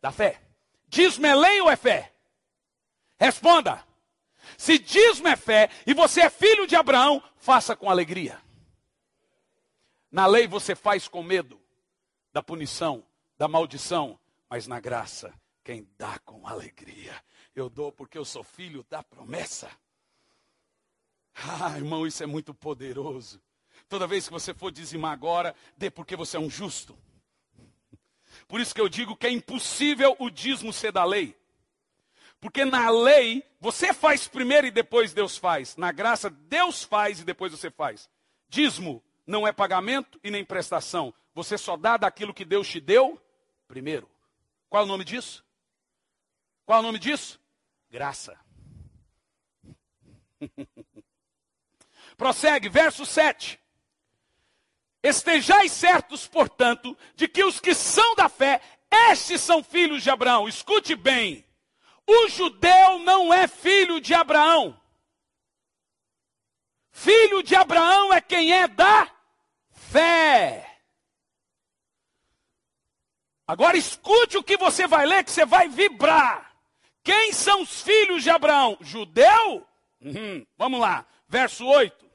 da 0.01 0.11
fé. 0.11 0.43
Dízimo 0.89 1.27
é 1.27 1.35
lei 1.35 1.61
ou 1.61 1.71
é 1.71 1.77
fé? 1.77 2.13
Responda. 3.19 3.87
Se 4.59 4.79
dízimo 4.79 5.29
é 5.29 5.37
fé 5.37 5.71
e 5.87 5.95
você 5.95 6.23
é 6.23 6.31
filho 6.31 6.67
de 6.67 6.75
Abraão, 6.75 7.23
faça 7.37 7.77
com 7.77 7.89
alegria. 7.89 8.43
Na 10.11 10.27
lei 10.27 10.49
você 10.49 10.75
faz 10.75 11.07
com 11.07 11.23
medo 11.23 11.61
da 12.33 12.43
punição, 12.43 13.07
da 13.39 13.47
maldição, 13.47 14.19
mas 14.51 14.67
na 14.67 14.81
graça, 14.81 15.33
quem 15.63 15.89
dá 15.97 16.19
com 16.19 16.47
alegria. 16.47 17.15
Eu 17.55 17.71
dou 17.71 17.93
porque 17.93 18.19
eu 18.19 18.25
sou 18.25 18.43
filho 18.43 18.85
da 18.91 19.03
promessa. 19.05 19.71
Ah, 21.35 21.77
irmão, 21.77 22.07
isso 22.07 22.23
é 22.23 22.27
muito 22.27 22.53
poderoso. 22.53 23.41
Toda 23.93 24.07
vez 24.07 24.27
que 24.27 24.33
você 24.33 24.55
for 24.55 24.73
dizimar 24.73 25.13
agora, 25.13 25.55
dê 25.77 25.91
porque 25.91 26.17
você 26.17 26.39
é 26.39 26.41
um 26.41 26.49
justo. 26.49 26.99
Por 28.49 28.59
isso 28.59 28.75
que 28.75 28.81
eu 28.81 28.89
digo 28.89 29.15
que 29.15 29.27
é 29.27 29.31
impossível 29.31 30.17
o 30.19 30.31
dízimo 30.31 30.73
ser 30.73 30.91
da 30.91 31.05
lei. 31.05 31.37
Porque 32.41 32.65
na 32.65 32.89
lei, 32.89 33.47
você 33.61 33.93
faz 33.93 34.27
primeiro 34.27 34.67
e 34.67 34.71
depois 34.71 35.13
Deus 35.13 35.37
faz. 35.37 35.77
Na 35.77 35.93
graça, 35.93 36.31
Deus 36.31 36.83
faz 36.83 37.21
e 37.21 37.25
depois 37.25 37.53
você 37.53 37.71
faz. 37.71 38.09
Dízimo 38.49 39.05
não 39.27 39.47
é 39.47 39.53
pagamento 39.53 40.19
e 40.25 40.31
nem 40.31 40.43
prestação. 40.43 41.13
Você 41.35 41.59
só 41.59 41.77
dá 41.77 41.99
daquilo 41.99 42.33
que 42.33 42.47
Deus 42.47 42.67
te 42.67 42.81
deu 42.81 43.23
primeiro. 43.69 44.09
Qual 44.71 44.85
é 44.85 44.87
o 44.87 44.89
nome 44.89 45.05
disso? 45.05 45.45
Qual 46.65 46.79
é 46.79 46.81
o 46.81 46.83
nome 46.83 46.99
disso? 46.99 47.39
Graça. 47.91 48.41
Prossegue, 52.17 52.71
verso 52.71 53.05
7. 53.05 53.61
Estejais 55.03 55.73
certos, 55.73 56.29
portanto, 56.29 56.97
de 57.17 57.27
que 57.27 57.43
os 57.43 57.59
que 57.59 57.75
são 57.75 58.15
da 58.15 58.29
fé, 58.29 58.61
estes 59.11 59.41
são 59.41 59.63
filhos 59.63 60.03
de 60.03 60.11
Abraão. 60.11 60.49
Escute 60.49 60.95
bem. 60.95 61.45
O 62.07 62.29
judeu 62.29 62.99
não 63.01 63.33
é 63.33 63.49
filho 63.49 64.01
de 64.01 64.15
Abraão. 64.15 64.79
Filho 66.91 67.43
de 67.43 67.57
Abraão 67.57 68.13
é 68.13 68.21
quem 68.21 68.53
é 68.53 68.69
da 68.69 69.11
fé. 69.71 70.69
Agora 73.47 73.77
escute 73.77 74.39
o 74.39 74.43
que 74.43 74.57
você 74.57 74.87
vai 74.87 75.05
ler, 75.05 75.25
que 75.25 75.31
você 75.31 75.45
vai 75.45 75.69
vibrar. 75.69 76.55
Quem 77.03 77.33
são 77.33 77.63
os 77.63 77.83
filhos 77.83 78.23
de 78.23 78.31
Abraão? 78.31 78.79
Judeu? 78.81 79.67
Uhum. 80.01 80.47
Vamos 80.57 80.81
lá, 80.81 81.05
verso 81.29 81.67
8. 81.67 82.12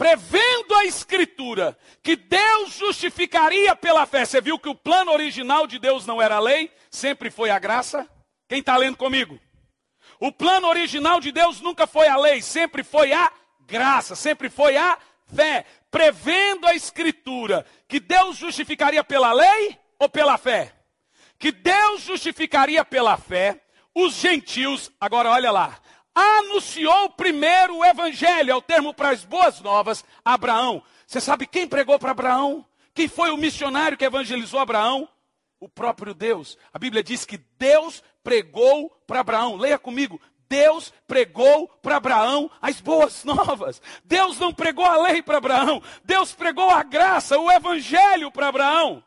Prevendo 0.00 0.74
a 0.76 0.86
Escritura 0.86 1.76
que 2.02 2.16
Deus 2.16 2.72
justificaria 2.72 3.76
pela 3.76 4.06
fé. 4.06 4.24
Você 4.24 4.40
viu 4.40 4.58
que 4.58 4.70
o 4.70 4.74
plano 4.74 5.12
original 5.12 5.66
de 5.66 5.78
Deus 5.78 6.06
não 6.06 6.22
era 6.22 6.36
a 6.36 6.40
lei, 6.40 6.72
sempre 6.90 7.30
foi 7.30 7.50
a 7.50 7.58
graça? 7.58 8.08
Quem 8.48 8.60
está 8.60 8.78
lendo 8.78 8.96
comigo? 8.96 9.38
O 10.18 10.32
plano 10.32 10.68
original 10.68 11.20
de 11.20 11.30
Deus 11.30 11.60
nunca 11.60 11.86
foi 11.86 12.08
a 12.08 12.16
lei, 12.16 12.40
sempre 12.40 12.82
foi 12.82 13.12
a 13.12 13.30
graça, 13.66 14.16
sempre 14.16 14.48
foi 14.48 14.74
a 14.74 14.96
fé. 15.34 15.66
Prevendo 15.90 16.66
a 16.66 16.74
Escritura 16.74 17.66
que 17.86 18.00
Deus 18.00 18.38
justificaria 18.38 19.04
pela 19.04 19.34
lei 19.34 19.78
ou 19.98 20.08
pela 20.08 20.38
fé? 20.38 20.72
Que 21.38 21.52
Deus 21.52 22.00
justificaria 22.00 22.82
pela 22.86 23.18
fé 23.18 23.60
os 23.94 24.14
gentios, 24.14 24.90
agora 24.98 25.30
olha 25.30 25.50
lá, 25.50 25.78
anunciou 26.20 27.10
primeiro 27.10 27.78
o 27.78 27.84
evangelho, 27.84 28.50
é 28.50 28.54
o 28.54 28.62
termo 28.62 28.92
para 28.92 29.10
as 29.10 29.24
boas 29.24 29.60
novas, 29.60 30.04
Abraão. 30.24 30.82
Você 31.06 31.20
sabe 31.20 31.46
quem 31.46 31.66
pregou 31.66 31.98
para 31.98 32.12
Abraão? 32.12 32.64
Quem 32.94 33.08
foi 33.08 33.30
o 33.30 33.36
missionário 33.36 33.96
que 33.96 34.04
evangelizou 34.04 34.60
Abraão? 34.60 35.08
O 35.58 35.68
próprio 35.68 36.14
Deus. 36.14 36.56
A 36.72 36.78
Bíblia 36.78 37.02
diz 37.02 37.24
que 37.24 37.38
Deus 37.58 38.02
pregou 38.22 38.90
para 39.06 39.20
Abraão. 39.20 39.56
Leia 39.56 39.78
comigo. 39.78 40.20
Deus 40.48 40.92
pregou 41.06 41.68
para 41.80 41.96
Abraão 41.96 42.50
as 42.60 42.80
boas 42.80 43.22
novas. 43.24 43.80
Deus 44.04 44.38
não 44.38 44.52
pregou 44.52 44.84
a 44.84 44.96
lei 44.96 45.22
para 45.22 45.38
Abraão. 45.38 45.82
Deus 46.04 46.32
pregou 46.34 46.70
a 46.70 46.82
graça, 46.82 47.38
o 47.38 47.50
evangelho 47.50 48.30
para 48.30 48.48
Abraão. 48.48 49.02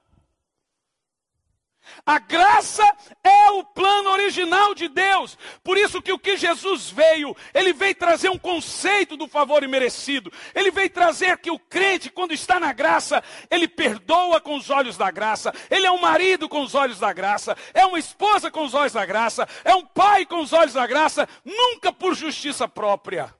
A 2.05 2.19
graça 2.19 2.83
é 3.23 3.51
o 3.51 3.63
plano 3.63 4.09
original 4.09 4.73
de 4.73 4.87
Deus. 4.87 5.37
Por 5.63 5.77
isso 5.77 6.01
que 6.01 6.11
o 6.11 6.19
que 6.19 6.35
Jesus 6.37 6.89
veio, 6.89 7.35
ele 7.53 7.73
veio 7.73 7.95
trazer 7.95 8.29
um 8.29 8.37
conceito 8.37 9.15
do 9.15 9.27
favor 9.27 9.63
imerecido. 9.63 10.31
Ele 10.53 10.71
veio 10.71 10.89
trazer 10.89 11.37
que 11.37 11.51
o 11.51 11.59
crente, 11.59 12.09
quando 12.09 12.33
está 12.33 12.59
na 12.59 12.73
graça, 12.73 13.23
ele 13.49 13.67
perdoa 13.67 14.41
com 14.41 14.55
os 14.55 14.69
olhos 14.69 14.97
da 14.97 15.11
graça. 15.11 15.53
Ele 15.69 15.85
é 15.85 15.91
um 15.91 16.01
marido 16.01 16.49
com 16.49 16.61
os 16.61 16.75
olhos 16.75 16.99
da 16.99 17.13
graça, 17.13 17.57
é 17.73 17.85
uma 17.85 17.99
esposa 17.99 18.51
com 18.51 18.63
os 18.65 18.73
olhos 18.73 18.93
da 18.93 19.05
graça, 19.05 19.47
é 19.63 19.75
um 19.75 19.85
pai 19.85 20.25
com 20.25 20.41
os 20.41 20.53
olhos 20.53 20.73
da 20.73 20.85
graça, 20.85 21.27
nunca 21.43 21.91
por 21.91 22.15
justiça 22.15 22.67
própria, 22.67 23.33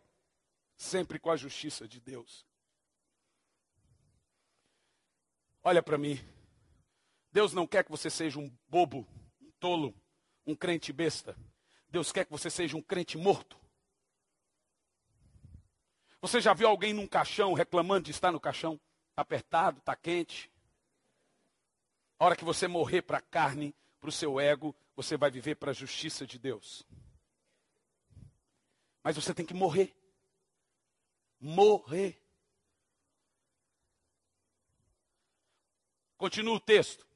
sempre 0.76 1.20
com 1.20 1.32
a 1.32 1.36
justiça 1.36 1.88
de 1.88 2.00
Deus. 2.00 2.46
Olha 5.64 5.82
para 5.82 5.98
mim. 5.98 6.20
Deus 7.34 7.52
não 7.52 7.66
quer 7.66 7.84
que 7.84 7.90
você 7.90 8.12
seja 8.12 8.40
um 8.40 8.48
bobo, 8.70 9.08
um 9.42 9.52
tolo, 9.60 9.94
um 10.46 10.56
crente 10.56 10.94
besta. 10.94 11.36
Deus 11.90 12.12
quer 12.12 12.26
que 12.26 12.32
você 12.32 12.48
seja 12.48 12.78
um 12.78 12.82
crente 12.82 13.18
morto. 13.18 13.60
Você 16.22 16.40
já 16.40 16.54
viu 16.54 16.68
alguém 16.68 16.94
num 16.94 17.08
caixão 17.08 17.54
reclamando 17.54 18.06
de 18.06 18.12
estar 18.12 18.32
no 18.32 18.40
caixão? 18.40 18.80
Está 19.10 19.24
apertado, 19.24 19.80
está 19.80 19.96
quente. 19.96 20.52
A 22.20 22.26
hora 22.26 22.36
que 22.36 22.46
você 22.46 22.68
morrer 22.68 23.02
para 23.02 23.18
a 23.18 23.22
carne, 23.22 23.76
para 24.00 24.10
o 24.10 24.12
seu 24.12 24.40
ego, 24.40 24.76
você 24.96 25.18
vai 25.18 25.32
viver 25.32 25.56
para 25.56 25.72
a 25.72 25.74
justiça 25.74 26.28
de 26.28 26.38
Deus. 26.38 26.86
Mas 29.04 29.16
você 29.16 29.34
tem 29.34 29.46
que 29.46 29.56
morrer. 29.56 29.92
Morrer. 31.40 32.22
Continua 36.16 36.56
o 36.56 36.60
texto. 36.60 37.13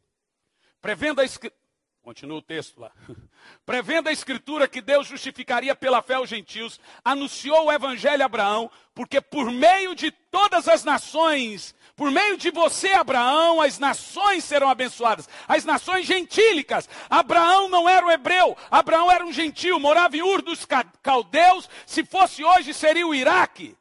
Prevendo 0.82 1.22
a 1.22 1.26
escritura. 1.26 1.68
Continua 2.08 2.38
o 2.38 2.42
texto 2.42 2.80
lá. 2.80 2.90
Prevendo 3.66 4.08
a 4.08 4.14
escritura 4.14 4.66
que 4.66 4.80
Deus 4.80 5.08
justificaria 5.08 5.76
pela 5.76 6.02
fé 6.02 6.18
os 6.18 6.30
gentios, 6.30 6.80
anunciou 7.04 7.66
o 7.66 7.72
evangelho 7.72 8.24
a 8.24 8.28
Abraão, 8.28 8.72
porque 8.96 9.20
por 9.20 9.52
meio 9.52 9.94
de 9.94 10.10
todas 10.10 10.70
as 10.70 10.86
nações, 10.86 11.76
por 11.98 12.10
meio 12.10 12.38
de 12.38 12.50
você, 12.50 12.94
Abraão, 12.94 13.60
as 13.60 13.78
nações 13.78 14.46
serão 14.46 14.70
abençoadas. 14.70 15.28
As 15.50 15.66
nações 15.66 16.06
gentílicas. 16.06 16.88
Abraão 17.10 17.68
não 17.68 17.90
era 17.90 18.06
um 18.06 18.12
hebreu, 18.12 18.56
Abraão 18.72 19.12
era 19.12 19.26
um 19.26 19.34
gentil, 19.34 19.78
morava 19.78 20.16
em 20.16 20.22
Ur 20.22 20.42
dos 20.42 20.66
caldeus. 21.04 21.70
Se 21.86 22.06
fosse 22.06 22.42
hoje, 22.42 22.74
seria 22.74 23.06
o 23.06 23.14
Iraque. 23.14 23.76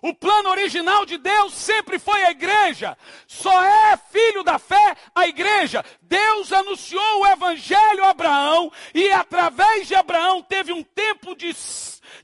O 0.00 0.14
plano 0.14 0.50
original 0.50 1.04
de 1.04 1.18
Deus 1.18 1.54
sempre 1.54 1.98
foi 1.98 2.24
a 2.24 2.30
igreja. 2.30 2.96
Só 3.26 3.62
é 3.64 3.96
filho 3.96 4.42
da 4.42 4.58
fé 4.58 4.96
a 5.14 5.26
igreja. 5.26 5.84
Deus 6.02 6.52
anunciou 6.52 7.20
o 7.20 7.26
evangelho 7.26 8.04
a 8.04 8.10
Abraão 8.10 8.72
e 8.94 9.10
através 9.10 9.88
de 9.88 9.94
Abraão 9.94 10.42
teve 10.42 10.72
um 10.72 10.82
tempo 10.82 11.34
de, 11.34 11.52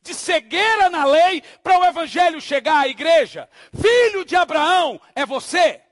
de 0.03 0.15
cegueira 0.15 0.89
na 0.89 1.05
lei 1.05 1.43
para 1.63 1.79
o 1.79 1.85
evangelho 1.85 2.41
chegar 2.41 2.81
à 2.81 2.89
igreja. 2.89 3.49
Filho 3.75 4.25
de 4.25 4.37
Abraão 4.37 5.01
é 5.15 5.27
você 5.27 5.83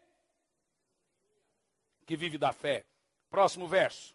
que 2.07 2.17
vive 2.17 2.39
da 2.39 2.53
fé. 2.53 2.85
Próximo 3.31 3.67
verso. 3.67 4.15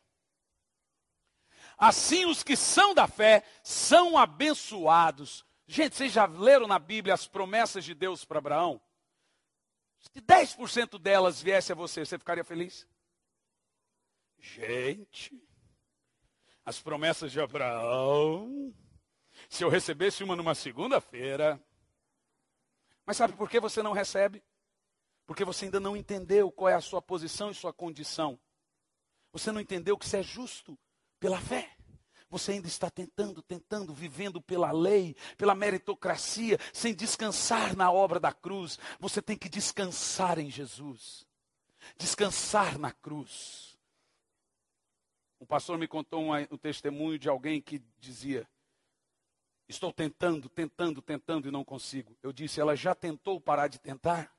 Assim 1.78 2.26
os 2.26 2.43
que 2.43 2.55
são 2.55 2.93
da 2.93 3.07
fé 3.07 3.43
são 3.61 4.18
abençoados 4.18 5.45
Gente, 5.68 5.97
vocês 5.97 6.13
já 6.13 6.26
leram 6.26 6.65
na 6.65 6.80
Bíblia 6.80 7.13
as 7.13 7.28
promessas 7.28 7.84
de 7.84 7.93
Deus 7.93 8.24
para 8.24 8.39
Abraão? 8.39 8.82
Se 9.99 10.22
10% 10.22 10.97
delas 10.97 11.41
viesse 11.41 11.74
a 11.74 11.76
você, 11.76 12.05
você 12.05 12.18
ficaria 12.18 12.43
feliz? 12.43 12.88
Gente, 14.39 15.38
as 16.63 16.80
promessas 16.80 17.32
de 17.32 17.41
Abraão, 17.41 18.74
se 19.49 19.63
eu 19.63 19.70
recebesse 19.70 20.24
uma 20.24 20.36
numa 20.36 20.55
segunda-feira, 20.55 21.61
mas 23.05 23.18
sabe 23.18 23.34
por 23.34 23.49
que 23.49 23.59
você 23.59 23.84
não 23.84 23.91
recebe? 23.91 24.43
Porque 25.26 25.43
você 25.43 25.65
ainda 25.65 25.80
não 25.80 25.97
entendeu 25.97 26.51
qual 26.51 26.70
é 26.70 26.76
a 26.76 26.82
sua 26.82 27.01
posição 27.01 27.51
e 27.51 27.55
sua 27.55 27.74
condição. 27.74 28.39
Você 29.34 29.51
não 29.51 29.59
entendeu 29.59 29.97
que 29.97 30.07
você 30.07 30.20
é 30.20 30.24
justo 30.24 30.80
pela 31.20 31.39
fé. 31.41 31.76
Você 32.30 32.53
ainda 32.53 32.67
está 32.67 32.89
tentando, 32.89 33.41
tentando, 33.41 33.93
vivendo 33.93 34.41
pela 34.41 34.71
lei, 34.71 35.15
pela 35.38 35.55
meritocracia, 35.55 36.59
sem 36.73 36.93
descansar 36.93 37.75
na 37.75 37.91
obra 37.91 38.19
da 38.19 38.34
cruz. 38.34 38.78
Você 38.99 39.21
tem 39.21 39.38
que 39.38 39.47
descansar 39.47 40.38
em 40.38 40.49
Jesus. 40.49 41.25
Descansar 41.97 42.78
na 42.78 42.91
cruz. 42.91 43.78
Um 45.39 45.45
pastor 45.45 45.78
me 45.78 45.88
contou 45.88 46.21
um, 46.21 46.34
um 46.34 46.57
testemunho 46.57 47.17
de 47.17 47.30
alguém 47.30 47.61
que 47.61 47.82
dizia: 47.99 48.47
Estou 49.69 49.93
tentando, 49.93 50.49
tentando, 50.49 51.01
tentando 51.01 51.47
e 51.47 51.51
não 51.51 51.63
consigo. 51.63 52.17
Eu 52.21 52.34
disse: 52.34 52.59
Ela 52.59 52.75
já 52.75 52.93
tentou 52.93 53.39
parar 53.39 53.67
de 53.67 53.80
tentar? 53.80 54.36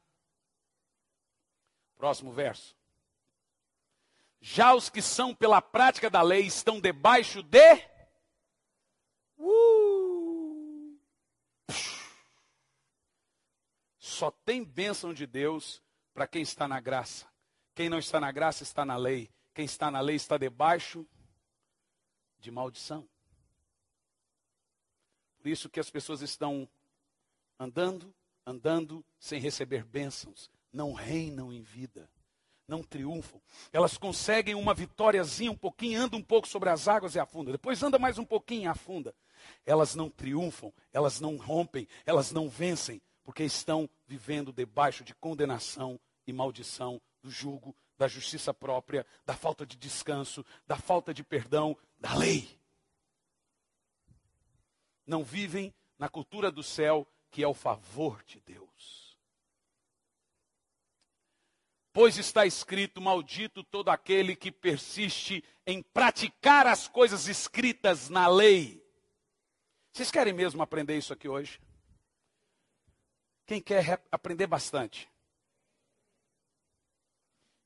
Próximo 1.97 2.33
verso. 2.33 2.78
Já 4.41 4.75
os 4.75 4.89
que 4.89 5.03
são 5.03 5.35
pela 5.35 5.61
prática 5.61 6.09
da 6.09 6.23
lei 6.23 6.43
estão 6.47 6.81
debaixo 6.81 7.43
de. 7.43 7.75
Uh, 9.37 10.99
só 13.99 14.31
tem 14.31 14.65
bênção 14.65 15.13
de 15.13 15.27
Deus 15.27 15.83
para 16.15 16.27
quem 16.27 16.43
está 16.43 16.69
na 16.69 16.81
graça. 16.81 17.27
Quem 17.75 17.89
não 17.89 17.99
está 17.99 18.21
na 18.21 18.31
graça 18.31 18.63
está 18.63 18.85
na 18.85 18.97
lei. 18.97 19.31
Quem 19.55 19.65
está 19.65 19.91
na 19.91 20.01
lei 20.01 20.17
está 20.17 20.39
debaixo 20.39 21.07
de 22.39 22.51
maldição. 22.51 23.09
Por 25.39 25.49
isso 25.49 25.69
que 25.69 25.81
as 25.81 25.91
pessoas 25.91 26.21
estão 26.21 26.69
andando, 27.59 28.15
andando 28.47 29.05
sem 29.19 29.41
receber 29.41 29.85
bênçãos, 29.85 30.51
não 30.73 30.93
reinam 30.93 31.53
em 31.53 31.63
vida 31.63 32.09
não 32.69 32.83
triunfam. 32.83 33.41
Elas 33.73 33.97
conseguem 33.97 34.55
uma 34.55 34.75
vitóriazinha 34.75 35.51
um 35.51 35.57
pouquinho, 35.57 36.03
andam 36.03 36.21
um 36.21 36.23
pouco 36.23 36.47
sobre 36.47 36.69
as 36.69 36.87
águas 36.87 37.15
e 37.15 37.19
afunda. 37.19 37.51
Depois 37.51 37.83
anda 37.83 37.99
mais 37.99 38.19
um 38.19 38.25
pouquinho 38.25 38.65
e 38.65 38.67
afunda. 38.67 39.15
Elas 39.65 39.95
não 39.95 40.11
triunfam, 40.11 40.73
elas 40.93 41.19
não 41.19 41.37
rompem, 41.37 41.89
elas 42.05 42.31
não 42.31 42.49
vencem, 42.49 43.01
porque 43.25 43.43
estão 43.43 43.89
vivendo 44.07 44.53
debaixo 44.53 45.03
de 45.03 45.15
condenação 45.15 45.99
e 46.27 46.33
maldição 46.33 47.01
do 47.23 47.31
jugo, 47.31 47.75
da 47.97 48.07
justiça 48.07 48.53
própria, 48.53 49.07
da 49.25 49.35
falta 49.35 49.67
de 49.67 49.77
descanso, 49.77 50.45
da 50.67 50.77
falta 50.77 51.15
de 51.15 51.25
perdão, 51.25 51.77
da 51.99 52.15
lei. 52.15 52.49
Não 55.07 55.25
vivem 55.25 55.75
na 55.99 56.09
cultura 56.09 56.51
do 56.51 56.63
céu, 56.63 57.07
que 57.31 57.43
é 57.43 57.49
o 57.49 57.55
favor 57.55 58.23
de 58.25 58.41
Deus. 58.41 59.08
Pois 61.99 62.17
está 62.17 62.47
escrito: 62.47 63.01
Maldito 63.01 63.65
todo 63.65 63.89
aquele 63.89 64.37
que 64.37 64.53
persiste 64.53 65.43
em 65.67 65.83
praticar 65.83 66.65
as 66.65 66.87
coisas 66.87 67.27
escritas 67.27 68.09
na 68.09 68.29
lei. 68.29 68.81
Vocês 69.93 70.09
querem 70.09 70.33
mesmo 70.33 70.63
aprender 70.63 70.97
isso 70.97 71.13
aqui 71.13 71.29
hoje? 71.29 71.61
Quem 73.45 73.61
quer 73.61 74.01
aprender 74.13 74.47
bastante? 74.47 75.11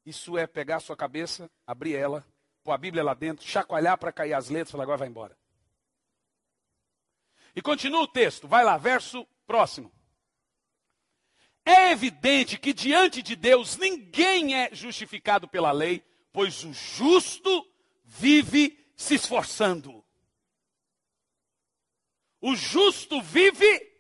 Isso 0.07 0.39
é 0.39 0.47
pegar 0.47 0.77
a 0.77 0.81
sua 0.81 0.97
cabeça, 0.97 1.51
abrir 1.67 1.95
ela, 1.95 2.27
pôr 2.65 2.73
a 2.73 2.79
Bíblia 2.79 3.05
lá 3.05 3.13
dentro, 3.13 3.45
chacoalhar 3.45 3.99
para 3.99 4.13
cair 4.15 4.33
as 4.33 4.49
letras 4.49 4.71
falar, 4.71 4.85
agora 4.85 4.97
vai 4.97 5.09
embora. 5.09 5.37
E 7.55 7.61
continua 7.61 8.01
o 8.01 8.09
texto, 8.09 8.49
vai 8.49 8.65
lá, 8.65 8.79
verso 8.79 9.27
próximo. 9.47 9.93
É 11.65 11.93
evidente 11.93 12.59
que 12.59 12.73
diante 12.73 13.23
de 13.23 13.37
Deus 13.37 13.77
ninguém 13.77 14.57
é 14.57 14.75
justificado 14.75 15.47
pela 15.47 15.71
lei, 15.71 16.05
pois 16.33 16.65
o 16.65 16.73
justo 16.73 17.67
vive 18.05 18.79
se 18.97 19.15
esforçando. 19.15 20.05
O 22.41 22.57
justo 22.57 23.23
vive 23.23 23.93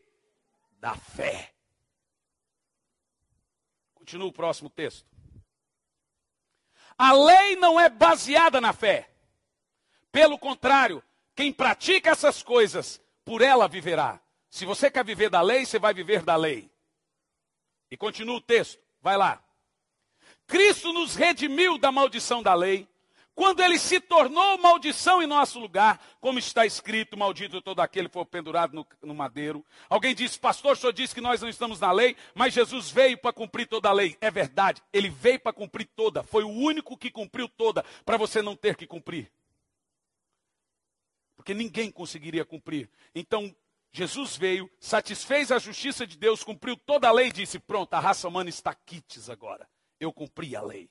da 0.80 0.96
fé. 0.96 1.54
Continua 3.94 4.26
o 4.26 4.32
próximo 4.32 4.68
texto. 4.68 5.06
A 6.98 7.12
lei 7.12 7.54
não 7.56 7.78
é 7.78 7.88
baseada 7.88 8.60
na 8.60 8.72
fé. 8.72 9.08
Pelo 10.10 10.36
contrário, 10.38 11.02
quem 11.36 11.52
pratica 11.52 12.10
essas 12.10 12.42
coisas, 12.42 13.00
por 13.24 13.40
ela 13.40 13.68
viverá. 13.68 14.20
Se 14.50 14.66
você 14.66 14.90
quer 14.90 15.04
viver 15.04 15.30
da 15.30 15.40
lei, 15.40 15.64
você 15.64 15.78
vai 15.78 15.94
viver 15.94 16.22
da 16.22 16.34
lei. 16.34 16.71
E 17.93 17.97
continua 17.99 18.36
o 18.36 18.40
texto, 18.40 18.80
vai 19.03 19.18
lá. 19.18 19.45
Cristo 20.47 20.95
nos 20.95 21.14
redimiu 21.14 21.76
da 21.76 21.93
maldição 21.93 22.43
da 22.43 22.55
lei, 22.55 22.88
quando 23.34 23.61
ele 23.61 23.78
se 23.78 24.01
tornou 24.01 24.57
maldição 24.57 25.22
em 25.22 25.26
nosso 25.26 25.61
lugar, 25.61 26.03
como 26.18 26.38
está 26.38 26.64
escrito, 26.64 27.18
maldito 27.18 27.61
todo 27.61 27.80
aquele 27.80 28.09
que 28.09 28.14
for 28.14 28.24
pendurado 28.24 28.72
no, 28.72 28.86
no 29.03 29.14
madeiro. 29.14 29.62
Alguém 29.90 30.14
disse, 30.14 30.38
pastor, 30.38 30.72
o 30.72 30.76
senhor 30.76 30.95
disse 30.95 31.14
que 31.14 31.20
nós 31.20 31.43
não 31.43 31.51
estamos 31.51 31.78
na 31.80 31.93
lei, 31.93 32.16
mas 32.34 32.55
Jesus 32.55 32.90
veio 32.90 33.18
para 33.18 33.30
cumprir 33.30 33.66
toda 33.66 33.90
a 33.90 33.93
lei. 33.93 34.16
É 34.22 34.30
verdade, 34.30 34.82
ele 34.90 35.11
veio 35.11 35.40
para 35.40 35.53
cumprir 35.53 35.86
toda, 35.95 36.22
foi 36.22 36.45
o 36.45 36.49
único 36.49 36.97
que 36.97 37.11
cumpriu 37.11 37.47
toda, 37.47 37.84
para 38.07 38.16
você 38.16 38.40
não 38.40 38.57
ter 38.57 38.74
que 38.74 38.86
cumprir. 38.86 39.30
Porque 41.36 41.53
ninguém 41.53 41.90
conseguiria 41.90 42.45
cumprir. 42.47 42.88
Então, 43.14 43.55
Jesus 43.93 44.36
veio, 44.36 44.70
satisfez 44.80 45.53
a 45.53 45.59
justiça 45.59 46.07
de 46.07 46.16
Deus, 46.16 46.43
cumpriu 46.43 46.76
toda 46.76 47.09
a 47.09 47.12
lei 47.12 47.28
e 47.28 47.32
disse: 47.32 47.59
Pronto, 47.59 47.93
a 47.95 48.01
raça 48.01 48.26
humana 48.26 48.49
está 48.49 48.74
quites 48.74 49.28
agora. 49.28 49.68
Eu 50.01 50.12
cumpri 50.12 50.57
a 50.57 50.62
lei 50.62 50.90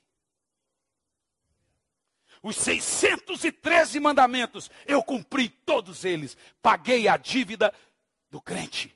os 2.42 2.56
613 2.56 4.00
mandamentos, 4.00 4.70
eu 4.86 5.02
cumpri 5.02 5.48
todos 5.48 6.04
eles. 6.04 6.36
Paguei 6.60 7.06
a 7.06 7.16
dívida 7.16 7.72
do 8.28 8.40
crente, 8.40 8.94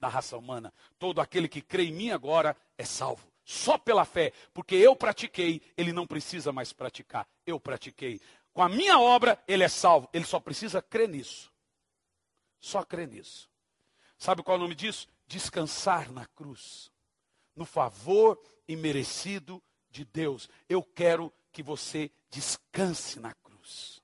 da 0.00 0.08
raça 0.08 0.36
humana. 0.36 0.72
Todo 0.98 1.20
aquele 1.20 1.48
que 1.48 1.60
crê 1.60 1.84
em 1.84 1.92
mim 1.92 2.10
agora 2.10 2.56
é 2.78 2.84
salvo. 2.84 3.28
Só 3.44 3.78
pela 3.78 4.04
fé, 4.04 4.32
porque 4.52 4.74
eu 4.74 4.96
pratiquei, 4.96 5.62
ele 5.76 5.92
não 5.92 6.06
precisa 6.06 6.52
mais 6.52 6.72
praticar. 6.72 7.26
Eu 7.46 7.60
pratiquei. 7.60 8.20
Com 8.52 8.62
a 8.62 8.68
minha 8.68 8.98
obra, 8.98 9.42
ele 9.46 9.64
é 9.64 9.68
salvo. 9.68 10.08
Ele 10.12 10.24
só 10.24 10.40
precisa 10.40 10.82
crer 10.82 11.08
nisso. 11.08 11.52
Só 12.60 12.82
crer 12.84 13.08
nisso. 13.08 13.48
Sabe 14.18 14.42
qual 14.42 14.56
é 14.56 14.58
o 14.58 14.62
nome 14.62 14.74
disso? 14.74 15.08
Descansar 15.26 16.10
na 16.10 16.26
cruz. 16.26 16.90
No 17.54 17.64
favor 17.64 18.40
imerecido 18.66 19.62
de 19.90 20.04
Deus. 20.04 20.48
Eu 20.68 20.82
quero 20.82 21.32
que 21.52 21.62
você 21.62 22.10
descanse 22.30 23.20
na 23.20 23.32
cruz. 23.34 24.02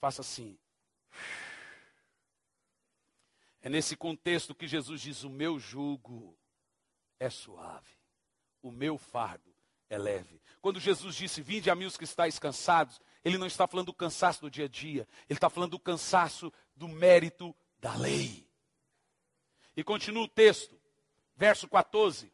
Faça 0.00 0.22
assim. 0.22 0.58
É 3.62 3.68
nesse 3.68 3.96
contexto 3.96 4.54
que 4.54 4.66
Jesus 4.66 5.00
diz: 5.00 5.22
O 5.22 5.30
meu 5.30 5.58
jugo 5.58 6.36
é 7.18 7.28
suave, 7.28 7.98
o 8.62 8.70
meu 8.70 8.96
fardo 8.96 9.54
é 9.88 9.98
leve. 9.98 10.40
Quando 10.62 10.80
Jesus 10.80 11.14
disse: 11.14 11.42
Vinde 11.42 11.70
a 11.70 11.74
mim 11.74 11.84
os 11.84 11.96
que 11.96 12.04
estáis 12.04 12.38
cansados, 12.38 13.00
ele 13.24 13.38
não 13.38 13.46
está 13.46 13.66
falando 13.66 13.86
do 13.86 13.94
cansaço 13.94 14.40
do 14.40 14.50
dia 14.50 14.64
a 14.64 14.68
dia, 14.68 15.06
ele 15.28 15.36
está 15.36 15.50
falando 15.50 15.72
do 15.72 15.78
cansaço 15.78 16.52
do 16.74 16.88
mérito 16.88 17.54
da 17.78 17.94
lei. 17.94 18.46
E 19.76 19.84
continua 19.84 20.24
o 20.24 20.28
texto, 20.28 20.78
verso 21.36 21.68
14. 21.68 22.32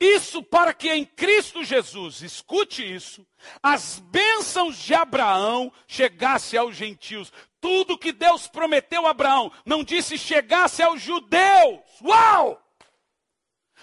Isso 0.00 0.42
para 0.42 0.72
que 0.72 0.90
em 0.90 1.04
Cristo 1.04 1.62
Jesus, 1.62 2.22
escute 2.22 2.82
isso, 2.82 3.26
as 3.62 3.98
bênçãos 3.98 4.78
de 4.78 4.94
Abraão 4.94 5.70
chegasse 5.86 6.56
aos 6.56 6.74
gentios. 6.74 7.30
Tudo 7.60 7.98
que 7.98 8.10
Deus 8.10 8.46
prometeu 8.46 9.06
a 9.06 9.10
Abraão, 9.10 9.52
não 9.66 9.84
disse 9.84 10.16
chegasse 10.16 10.82
aos 10.82 11.02
judeus. 11.02 11.80
Uau! 12.02 12.66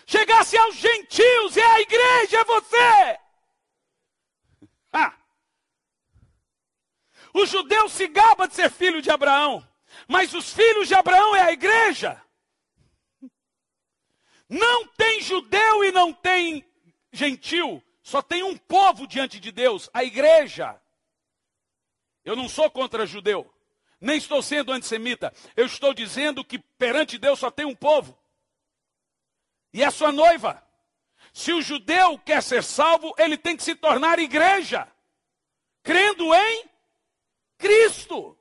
Chegasse 0.07 0.57
aos 0.57 0.75
gentios, 0.75 1.55
é 1.55 1.63
a 1.63 1.81
igreja, 1.81 2.39
é 2.39 2.43
você. 2.45 3.26
Ah. 4.91 5.13
O 7.33 7.45
judeu 7.45 7.87
se 7.89 8.07
gaba 8.07 8.47
de 8.47 8.55
ser 8.55 8.71
filho 8.71 9.01
de 9.01 9.11
Abraão, 9.11 9.67
mas 10.07 10.33
os 10.33 10.53
filhos 10.53 10.87
de 10.87 10.95
Abraão 10.95 11.35
é 11.35 11.41
a 11.41 11.51
igreja. 11.51 12.21
Não 14.49 14.87
tem 14.87 15.21
judeu 15.21 15.83
e 15.83 15.91
não 15.91 16.13
tem 16.13 16.65
gentil. 17.11 17.83
Só 18.01 18.21
tem 18.21 18.41
um 18.41 18.55
povo 18.55 19.05
diante 19.05 19.39
de 19.39 19.51
Deus, 19.51 19.89
a 19.93 20.03
igreja. 20.03 20.81
Eu 22.23 22.35
não 22.35 22.47
sou 22.47 22.71
contra 22.71 23.05
judeu, 23.05 23.53
nem 23.99 24.17
estou 24.17 24.41
sendo 24.41 24.71
antissemita. 24.71 25.33
Eu 25.55 25.65
estou 25.65 25.93
dizendo 25.93 26.43
que 26.43 26.59
perante 26.59 27.17
Deus 27.17 27.39
só 27.39 27.51
tem 27.51 27.65
um 27.65 27.75
povo. 27.75 28.17
E 29.73 29.83
é 29.83 29.91
sua 29.91 30.11
noiva. 30.11 30.66
Se 31.37 31.53
o 31.53 31.61
judeu 31.61 32.17
quer 32.17 32.41
ser 32.41 32.63
salvo, 32.63 33.13
ele 33.15 33.37
tem 33.37 33.55
que 33.55 33.61
se 33.61 33.75
tornar 33.75 34.17
igreja, 34.17 34.91
crendo 35.83 36.33
em 36.33 36.67
Cristo. 37.59 38.35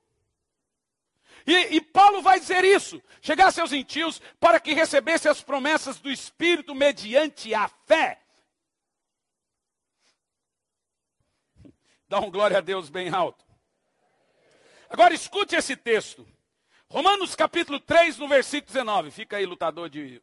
E, 1.46 1.76
e, 1.76 1.80
Paulo 1.82 2.22
vai 2.22 2.40
dizer 2.40 2.64
isso: 2.64 3.02
chegasse 3.20 3.60
aos 3.60 3.68
gentios 3.68 4.18
para 4.40 4.58
que 4.58 4.72
recebesse 4.72 5.28
as 5.28 5.42
promessas 5.42 6.00
do 6.00 6.10
Espírito 6.10 6.74
mediante 6.74 7.52
a 7.52 7.68
fé. 7.68 8.18
Dá 12.08 12.18
um 12.18 12.30
glória 12.30 12.56
a 12.56 12.62
Deus 12.62 12.88
bem 12.88 13.10
alto. 13.10 13.44
Agora 14.88 15.12
escute 15.12 15.54
esse 15.54 15.76
texto. 15.76 16.26
Romanos 16.88 17.34
capítulo 17.34 17.78
3, 17.78 18.16
no 18.16 18.26
versículo 18.26 18.68
19. 18.68 19.10
Fica 19.10 19.36
aí, 19.36 19.44
lutador 19.44 19.90
de. 19.90 20.22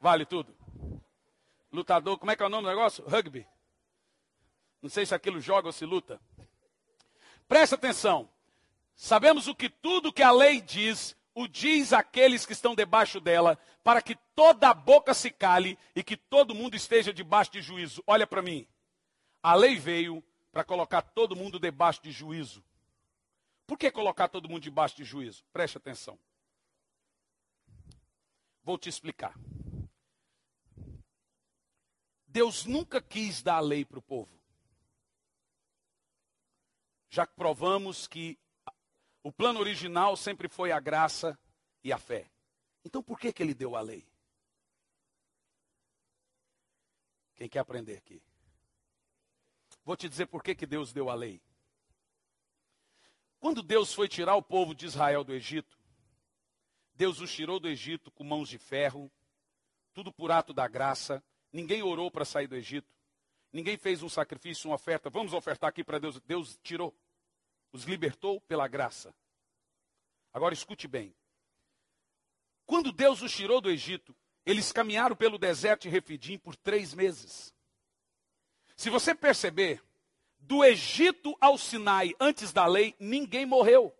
Vale 0.00 0.24
tudo. 0.24 0.61
Lutador, 1.72 2.18
como 2.18 2.30
é 2.30 2.36
que 2.36 2.42
é 2.42 2.46
o 2.46 2.50
nome 2.50 2.64
do 2.64 2.68
negócio? 2.68 3.04
Rugby. 3.08 3.46
Não 4.82 4.90
sei 4.90 5.06
se 5.06 5.14
aquilo 5.14 5.40
joga 5.40 5.68
ou 5.68 5.72
se 5.72 5.86
luta. 5.86 6.20
Presta 7.48 7.76
atenção. 7.76 8.28
Sabemos 8.94 9.46
o 9.48 9.54
que 9.54 9.70
tudo 9.70 10.12
que 10.12 10.22
a 10.22 10.30
lei 10.30 10.60
diz, 10.60 11.16
o 11.34 11.48
diz 11.48 11.92
aqueles 11.92 12.44
que 12.44 12.52
estão 12.52 12.74
debaixo 12.74 13.20
dela, 13.20 13.58
para 13.82 14.02
que 14.02 14.16
toda 14.34 14.68
a 14.68 14.74
boca 14.74 15.14
se 15.14 15.30
cale 15.30 15.78
e 15.96 16.02
que 16.02 16.16
todo 16.16 16.54
mundo 16.54 16.74
esteja 16.74 17.12
debaixo 17.12 17.52
de 17.52 17.62
juízo. 17.62 18.02
Olha 18.06 18.26
para 18.26 18.42
mim. 18.42 18.66
A 19.42 19.54
lei 19.54 19.76
veio 19.76 20.22
para 20.52 20.64
colocar 20.64 21.00
todo 21.00 21.34
mundo 21.34 21.58
debaixo 21.58 22.02
de 22.02 22.12
juízo. 22.12 22.62
Por 23.66 23.78
que 23.78 23.90
colocar 23.90 24.28
todo 24.28 24.48
mundo 24.48 24.62
debaixo 24.62 24.96
de 24.96 25.04
juízo? 25.04 25.42
Preste 25.52 25.78
atenção. 25.78 26.18
Vou 28.62 28.76
te 28.76 28.88
explicar. 28.88 29.34
Deus 32.32 32.64
nunca 32.64 33.02
quis 33.02 33.42
dar 33.42 33.56
a 33.56 33.60
lei 33.60 33.84
para 33.84 33.98
o 33.98 34.02
povo. 34.02 34.40
Já 37.10 37.26
provamos 37.26 38.06
que 38.08 38.38
o 39.22 39.30
plano 39.30 39.60
original 39.60 40.16
sempre 40.16 40.48
foi 40.48 40.72
a 40.72 40.80
graça 40.80 41.38
e 41.84 41.92
a 41.92 41.98
fé. 41.98 42.30
Então 42.82 43.02
por 43.02 43.20
que, 43.20 43.34
que 43.34 43.42
ele 43.42 43.52
deu 43.52 43.76
a 43.76 43.82
lei? 43.82 44.08
Quem 47.34 47.50
quer 47.50 47.58
aprender 47.58 47.98
aqui? 47.98 48.22
Vou 49.84 49.94
te 49.94 50.08
dizer 50.08 50.24
por 50.26 50.42
que, 50.42 50.54
que 50.54 50.64
Deus 50.64 50.90
deu 50.90 51.10
a 51.10 51.14
lei. 51.14 51.42
Quando 53.38 53.62
Deus 53.62 53.92
foi 53.92 54.08
tirar 54.08 54.36
o 54.36 54.42
povo 54.42 54.74
de 54.74 54.86
Israel 54.86 55.22
do 55.22 55.34
Egito, 55.34 55.78
Deus 56.94 57.20
os 57.20 57.30
tirou 57.30 57.60
do 57.60 57.68
Egito 57.68 58.10
com 58.10 58.24
mãos 58.24 58.48
de 58.48 58.56
ferro, 58.56 59.12
tudo 59.92 60.10
por 60.10 60.30
ato 60.30 60.54
da 60.54 60.66
graça. 60.66 61.22
Ninguém 61.52 61.82
orou 61.82 62.10
para 62.10 62.24
sair 62.24 62.46
do 62.46 62.56
Egito. 62.56 62.90
Ninguém 63.52 63.76
fez 63.76 64.02
um 64.02 64.08
sacrifício, 64.08 64.70
uma 64.70 64.76
oferta. 64.76 65.10
Vamos 65.10 65.34
ofertar 65.34 65.68
aqui 65.68 65.84
para 65.84 65.98
Deus. 65.98 66.18
Deus 66.20 66.58
tirou. 66.62 66.96
Os 67.72 67.84
libertou 67.84 68.40
pela 68.40 68.66
graça. 68.66 69.14
Agora 70.32 70.54
escute 70.54 70.88
bem. 70.88 71.14
Quando 72.64 72.90
Deus 72.90 73.20
os 73.20 73.32
tirou 73.32 73.60
do 73.60 73.70
Egito, 73.70 74.16
eles 74.46 74.72
caminharam 74.72 75.14
pelo 75.14 75.38
deserto 75.38 75.82
de 75.82 75.88
Refidim 75.90 76.38
por 76.38 76.56
três 76.56 76.94
meses. 76.94 77.54
Se 78.76 78.88
você 78.88 79.14
perceber, 79.14 79.82
do 80.38 80.64
Egito 80.64 81.36
ao 81.40 81.58
Sinai, 81.58 82.14
antes 82.18 82.52
da 82.52 82.66
lei, 82.66 82.96
ninguém 82.98 83.44
morreu. 83.44 83.94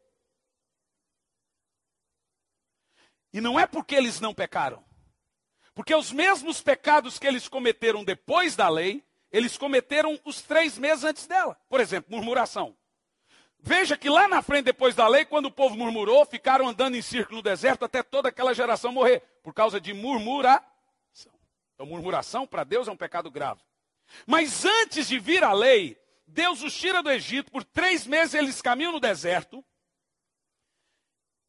E 3.32 3.40
não 3.40 3.58
é 3.58 3.66
porque 3.66 3.94
eles 3.94 4.20
não 4.20 4.34
pecaram. 4.34 4.84
Porque 5.74 5.94
os 5.94 6.12
mesmos 6.12 6.60
pecados 6.60 7.18
que 7.18 7.26
eles 7.26 7.48
cometeram 7.48 8.04
depois 8.04 8.54
da 8.54 8.68
lei, 8.68 9.04
eles 9.30 9.56
cometeram 9.56 10.18
os 10.24 10.42
três 10.42 10.78
meses 10.78 11.04
antes 11.04 11.26
dela. 11.26 11.58
Por 11.68 11.80
exemplo, 11.80 12.14
murmuração. 12.14 12.76
Veja 13.58 13.96
que 13.96 14.10
lá 14.10 14.26
na 14.26 14.42
frente, 14.42 14.64
depois 14.64 14.94
da 14.94 15.06
lei, 15.06 15.24
quando 15.24 15.46
o 15.46 15.50
povo 15.50 15.76
murmurou, 15.76 16.26
ficaram 16.26 16.68
andando 16.68 16.96
em 16.96 17.02
círculo 17.02 17.36
no 17.36 17.42
deserto 17.42 17.84
até 17.84 18.02
toda 18.02 18.28
aquela 18.28 18.52
geração 18.52 18.92
morrer, 18.92 19.22
por 19.42 19.54
causa 19.54 19.80
de 19.80 19.94
murmuração. 19.94 20.62
Então, 21.74 21.86
murmuração 21.86 22.46
para 22.46 22.64
Deus 22.64 22.88
é 22.88 22.90
um 22.90 22.96
pecado 22.96 23.30
grave. 23.30 23.60
Mas 24.26 24.64
antes 24.64 25.08
de 25.08 25.18
vir 25.18 25.44
a 25.44 25.52
lei, 25.52 25.96
Deus 26.26 26.62
os 26.62 26.74
tira 26.74 27.02
do 27.02 27.10
Egito, 27.10 27.50
por 27.50 27.64
três 27.64 28.06
meses 28.06 28.34
eles 28.34 28.60
caminham 28.60 28.92
no 28.92 29.00
deserto, 29.00 29.64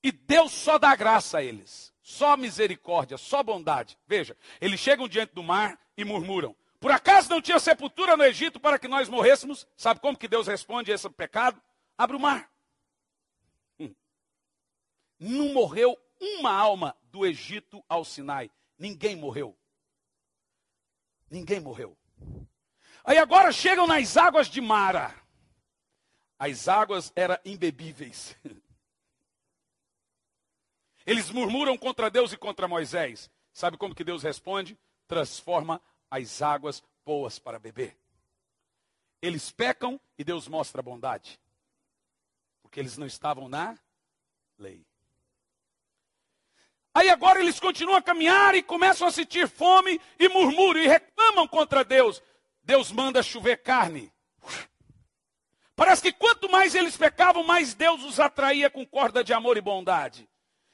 e 0.03 0.11
Deus 0.11 0.51
só 0.51 0.77
dá 0.77 0.95
graça 0.95 1.37
a 1.37 1.43
eles, 1.43 1.92
só 2.03 2.35
misericórdia, 2.35 3.17
só 3.17 3.41
bondade. 3.41 3.97
Veja, 4.05 4.37
eles 4.59 4.79
chegam 4.79 5.07
diante 5.07 5.33
do 5.33 5.41
mar 5.41 5.79
e 5.97 6.03
murmuram: 6.03 6.53
Por 6.79 6.91
acaso 6.91 7.29
não 7.29 7.41
tinha 7.41 7.57
sepultura 7.59 8.17
no 8.17 8.25
Egito 8.25 8.59
para 8.59 8.77
que 8.77 8.89
nós 8.89 9.07
morrêssemos? 9.07 9.65
Sabe 9.77 10.01
como 10.01 10.17
que 10.17 10.27
Deus 10.27 10.45
responde 10.45 10.91
a 10.91 10.95
esse 10.95 11.09
pecado? 11.09 11.59
Abre 11.97 12.17
o 12.17 12.19
mar. 12.19 12.51
Hum. 13.79 13.95
Não 15.17 15.53
morreu 15.53 15.97
uma 16.19 16.51
alma 16.51 16.95
do 17.03 17.25
Egito 17.25 17.83
ao 17.87 18.03
Sinai. 18.03 18.51
Ninguém 18.77 19.15
morreu. 19.15 19.57
Ninguém 21.31 21.61
morreu. 21.61 21.97
Aí 23.05 23.17
agora 23.17 23.51
chegam 23.51 23.87
nas 23.87 24.17
águas 24.17 24.47
de 24.47 24.59
Mara. 24.59 25.15
As 26.37 26.67
águas 26.67 27.13
eram 27.15 27.37
imbebíveis. 27.45 28.35
Eles 31.05 31.29
murmuram 31.29 31.77
contra 31.77 32.09
Deus 32.09 32.33
e 32.33 32.37
contra 32.37 32.67
Moisés. 32.67 33.29
Sabe 33.53 33.77
como 33.77 33.95
que 33.95 34.03
Deus 34.03 34.23
responde? 34.23 34.77
Transforma 35.07 35.81
as 36.09 36.41
águas 36.41 36.83
boas 37.05 37.39
para 37.39 37.59
beber. 37.59 37.97
Eles 39.21 39.51
pecam 39.51 39.99
e 40.17 40.23
Deus 40.23 40.47
mostra 40.47 40.81
bondade 40.81 41.39
porque 42.73 42.79
eles 42.79 42.97
não 42.97 43.05
estavam 43.05 43.47
na 43.47 43.77
lei. 44.57 44.83
Aí 46.91 47.07
agora 47.07 47.39
eles 47.39 47.59
continuam 47.59 47.97
a 47.99 48.01
caminhar 48.01 48.55
e 48.55 48.63
começam 48.63 49.07
a 49.07 49.11
sentir 49.11 49.47
fome 49.47 50.01
e 50.17 50.27
murmuram 50.27 50.81
e 50.81 50.87
reclamam 50.87 51.47
contra 51.47 51.83
Deus. 51.83 52.19
Deus 52.63 52.91
manda 52.91 53.21
chover 53.21 53.57
carne. 53.57 54.11
Parece 55.75 56.01
que 56.01 56.11
quanto 56.11 56.49
mais 56.49 56.73
eles 56.73 56.97
pecavam, 56.97 57.43
mais 57.43 57.75
Deus 57.75 58.03
os 58.03 58.19
atraía 58.19 58.71
com 58.71 58.83
corda 58.83 59.23
de 59.23 59.33
amor 59.33 59.55
e 59.55 59.61
bondade. 59.61 60.27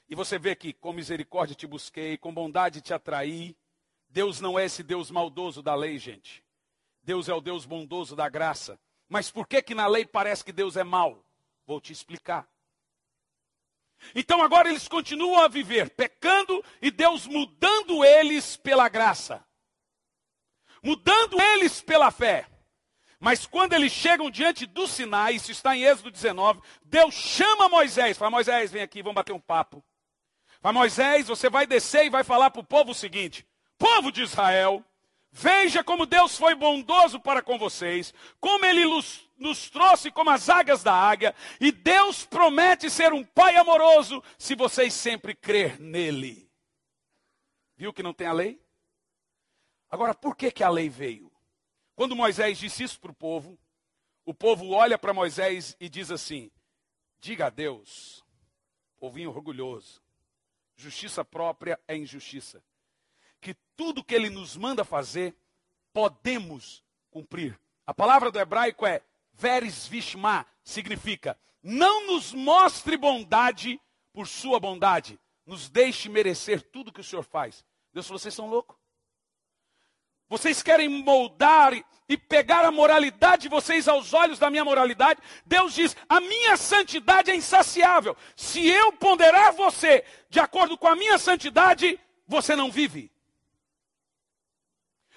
E 0.09 0.15
você 0.15 0.39
vê 0.39 0.55
que 0.55 0.73
com 0.73 0.91
misericórdia 0.91 1.55
te 1.55 1.67
busquei, 1.67 2.17
com 2.17 2.33
bondade 2.33 2.81
te 2.81 2.93
atraí. 2.93 3.55
Deus 4.09 4.41
não 4.41 4.57
é 4.57 4.65
esse 4.65 4.81
Deus 4.81 5.11
maldoso 5.11 5.61
da 5.61 5.75
lei, 5.75 5.99
gente. 5.99 6.43
Deus 7.03 7.29
é 7.29 7.33
o 7.33 7.39
Deus 7.39 7.63
bondoso 7.65 8.15
da 8.15 8.27
graça. 8.27 8.79
Mas 9.07 9.29
por 9.29 9.47
que 9.47 9.61
que 9.61 9.75
na 9.75 9.85
lei 9.85 10.05
parece 10.05 10.43
que 10.43 10.51
Deus 10.51 10.75
é 10.75 10.83
mau? 10.83 11.23
Vou 11.65 11.79
te 11.79 11.93
explicar. 11.93 12.49
Então 14.15 14.41
agora 14.41 14.69
eles 14.69 14.87
continuam 14.87 15.41
a 15.41 15.47
viver 15.47 15.89
pecando 15.91 16.63
e 16.81 16.89
Deus 16.89 17.27
mudando 17.27 18.03
eles 18.03 18.55
pela 18.55 18.87
graça, 18.87 19.45
mudando 20.81 21.39
eles 21.39 21.81
pela 21.81 22.09
fé. 22.09 22.47
Mas 23.19 23.45
quando 23.45 23.73
eles 23.73 23.91
chegam 23.91 24.31
diante 24.31 24.65
do 24.65 24.87
Sinai, 24.87 25.35
isso 25.35 25.51
está 25.51 25.75
em 25.75 25.83
Êxodo 25.83 26.09
19, 26.09 26.61
Deus 26.81 27.13
chama 27.13 27.67
Moisés, 27.67 28.17
fala: 28.17 28.31
Moisés, 28.31 28.71
vem 28.71 28.81
aqui, 28.81 29.03
vamos 29.03 29.15
bater 29.15 29.33
um 29.33 29.39
papo. 29.39 29.83
Fala, 30.61 30.73
Moisés, 30.73 31.27
você 31.27 31.49
vai 31.49 31.65
descer 31.65 32.05
e 32.05 32.09
vai 32.09 32.23
falar 32.23 32.51
para 32.51 32.61
o 32.61 32.65
povo 32.65 32.91
o 32.91 32.95
seguinte: 32.95 33.47
povo 33.77 34.11
de 34.11 34.21
Israel, 34.21 34.83
veja 35.31 35.83
como 35.83 36.05
Deus 36.05 36.37
foi 36.37 36.53
bondoso 36.53 37.19
para 37.19 37.41
com 37.41 37.57
vocês, 37.57 38.13
como 38.39 38.65
ele 38.65 38.83
nos 39.37 39.69
trouxe 39.69 40.11
como 40.11 40.29
as 40.29 40.49
águias 40.49 40.83
da 40.83 40.93
águia, 40.93 41.33
e 41.61 41.71
Deus 41.71 42.25
promete 42.25 42.89
ser 42.89 43.13
um 43.13 43.23
pai 43.23 43.55
amoroso 43.55 44.21
se 44.37 44.53
vocês 44.53 44.93
sempre 44.93 45.33
crer 45.33 45.79
nele. 45.79 46.49
Viu 47.77 47.93
que 47.93 48.03
não 48.03 48.13
tem 48.13 48.27
a 48.27 48.33
lei? 48.33 48.61
Agora, 49.89 50.13
por 50.13 50.35
que, 50.35 50.51
que 50.51 50.63
a 50.63 50.69
lei 50.69 50.89
veio? 50.89 51.31
Quando 51.95 52.15
Moisés 52.15 52.57
disse 52.57 52.83
isso 52.83 52.99
para 52.99 53.11
o 53.11 53.15
povo, 53.15 53.57
o 54.25 54.33
povo 54.33 54.71
olha 54.71 54.97
para 54.97 55.13
Moisés 55.13 55.75
e 55.79 55.87
diz 55.87 56.11
assim: 56.11 56.51
diga 57.21 57.47
a 57.47 57.49
Deus, 57.49 58.23
povinho 58.99 59.29
orgulhoso, 59.29 60.01
justiça 60.79 61.25
própria 61.25 61.77
é 61.87 61.95
injustiça, 61.95 62.63
que 63.41 63.53
tudo 63.75 64.03
que 64.03 64.15
ele 64.15 64.29
nos 64.29 64.55
manda 64.55 64.85
fazer, 64.85 65.35
podemos 65.91 66.81
cumprir. 67.11 67.59
A 67.85 67.93
palavra 67.93 68.31
do 68.31 68.39
hebraico 68.39 68.85
é 68.85 69.03
Veres 69.33 69.85
Vishma 69.85 70.45
significa: 70.63 71.37
não 71.61 72.07
nos 72.07 72.33
mostre 72.33 72.95
bondade 72.95 73.79
por 74.13 74.25
sua 74.25 74.59
bondade, 74.59 75.19
nos 75.45 75.69
deixe 75.69 76.07
merecer 76.07 76.61
tudo 76.61 76.93
que 76.93 77.01
o 77.01 77.03
Senhor 77.03 77.23
faz. 77.23 77.65
Deus 77.91 78.07
falou: 78.07 78.19
vocês 78.19 78.33
são 78.33 78.49
loucos. 78.49 78.77
Vocês 80.29 80.61
querem 80.61 80.87
moldar 80.87 81.73
e 82.07 82.15
pegar 82.17 82.63
a 82.63 82.71
moralidade 82.71 83.43
de 83.43 83.49
vocês 83.49 83.87
aos 83.87 84.13
olhos 84.13 84.37
da 84.37 84.49
minha 84.49 84.63
moralidade? 84.63 85.19
Deus 85.45 85.73
diz: 85.73 85.97
a 86.07 86.19
minha 86.19 86.55
santidade 86.55 87.31
é 87.31 87.35
insaciável. 87.35 88.15
Se 88.35 88.65
eu 88.67 88.93
ponderar 88.93 89.53
você 89.53 90.03
de 90.29 90.39
acordo 90.39 90.77
com 90.77 90.87
a 90.87 90.95
minha 90.95 91.17
santidade, 91.17 91.99
você 92.27 92.55
não 92.55 92.69
vive. 92.69 93.11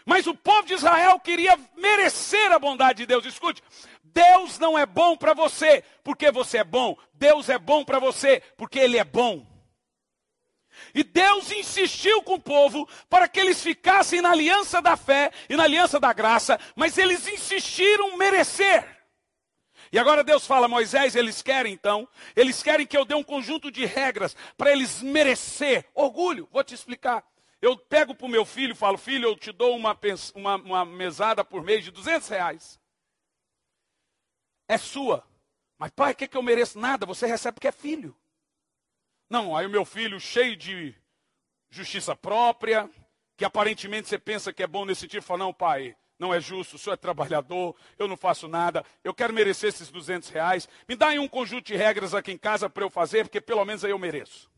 Mas 0.04 0.26
o 0.26 0.34
povo 0.34 0.66
de 0.66 0.74
Israel 0.74 1.20
queria 1.20 1.58
merecer 1.76 2.50
a 2.50 2.58
bondade 2.58 2.98
de 2.98 3.06
Deus. 3.06 3.24
Escute, 3.24 3.62
Deus 4.02 4.58
não 4.58 4.78
é 4.78 4.84
bom 4.84 5.16
para 5.16 5.34
você 5.34 5.84
porque 6.02 6.30
você 6.30 6.58
é 6.58 6.64
bom. 6.64 6.96
Deus 7.14 7.48
é 7.48 7.58
bom 7.58 7.84
para 7.84 7.98
você 7.98 8.42
porque 8.56 8.78
Ele 8.78 8.98
é 8.98 9.04
bom. 9.04 9.51
E 10.94 11.02
Deus 11.02 11.50
insistiu 11.50 12.22
com 12.22 12.34
o 12.34 12.40
povo 12.40 12.88
para 13.08 13.28
que 13.28 13.40
eles 13.40 13.62
ficassem 13.62 14.20
na 14.20 14.30
aliança 14.30 14.80
da 14.80 14.96
fé 14.96 15.30
e 15.48 15.56
na 15.56 15.64
aliança 15.64 15.98
da 15.98 16.12
graça, 16.12 16.58
mas 16.74 16.98
eles 16.98 17.26
insistiram 17.28 18.16
merecer. 18.16 19.00
E 19.90 19.98
agora 19.98 20.24
Deus 20.24 20.46
fala, 20.46 20.68
Moisés, 20.68 21.14
eles 21.14 21.42
querem 21.42 21.74
então, 21.74 22.08
eles 22.34 22.62
querem 22.62 22.86
que 22.86 22.96
eu 22.96 23.04
dê 23.04 23.14
um 23.14 23.22
conjunto 23.22 23.70
de 23.70 23.84
regras 23.84 24.34
para 24.56 24.72
eles 24.72 25.02
merecer 25.02 25.84
orgulho. 25.94 26.48
Vou 26.50 26.64
te 26.64 26.74
explicar. 26.74 27.22
Eu 27.60 27.76
pego 27.76 28.14
para 28.14 28.26
o 28.26 28.30
meu 28.30 28.44
filho 28.44 28.72
e 28.72 28.76
falo, 28.76 28.96
filho, 28.98 29.28
eu 29.28 29.36
te 29.36 29.52
dou 29.52 29.76
uma, 29.76 29.96
uma, 30.34 30.56
uma 30.56 30.84
mesada 30.84 31.44
por 31.44 31.62
mês 31.62 31.84
de 31.84 31.90
200 31.90 32.28
reais 32.28 32.82
é 34.72 34.78
sua. 34.78 35.24
Mas, 35.78 35.90
pai, 35.90 36.12
o 36.12 36.16
que, 36.16 36.28
que 36.28 36.36
eu 36.36 36.42
mereço? 36.42 36.78
Nada, 36.78 37.04
você 37.04 37.26
recebe 37.26 37.54
porque 37.54 37.68
é 37.68 37.72
filho. 37.72 38.16
Não, 39.32 39.56
aí 39.56 39.64
o 39.64 39.70
meu 39.70 39.86
filho 39.86 40.20
cheio 40.20 40.54
de 40.54 40.94
justiça 41.70 42.14
própria, 42.14 42.90
que 43.34 43.46
aparentemente 43.46 44.06
você 44.06 44.18
pensa 44.18 44.52
que 44.52 44.62
é 44.62 44.66
bom 44.66 44.84
nesse 44.84 45.00
sentido, 45.00 45.22
fala, 45.22 45.38
não, 45.38 45.54
pai, 45.54 45.96
não 46.18 46.34
é 46.34 46.38
justo, 46.38 46.76
o 46.76 46.78
senhor 46.78 46.92
é 46.92 46.98
trabalhador, 46.98 47.74
eu 47.98 48.06
não 48.06 48.14
faço 48.14 48.46
nada, 48.46 48.84
eu 49.02 49.14
quero 49.14 49.32
merecer 49.32 49.70
esses 49.70 49.90
200 49.90 50.28
reais, 50.28 50.68
me 50.86 50.94
dá 50.94 51.08
aí 51.08 51.18
um 51.18 51.26
conjunto 51.26 51.64
de 51.64 51.74
regras 51.74 52.14
aqui 52.14 52.30
em 52.30 52.36
casa 52.36 52.68
para 52.68 52.84
eu 52.84 52.90
fazer, 52.90 53.24
porque 53.24 53.40
pelo 53.40 53.64
menos 53.64 53.82
aí 53.82 53.90
eu 53.90 53.98
mereço. 53.98 54.50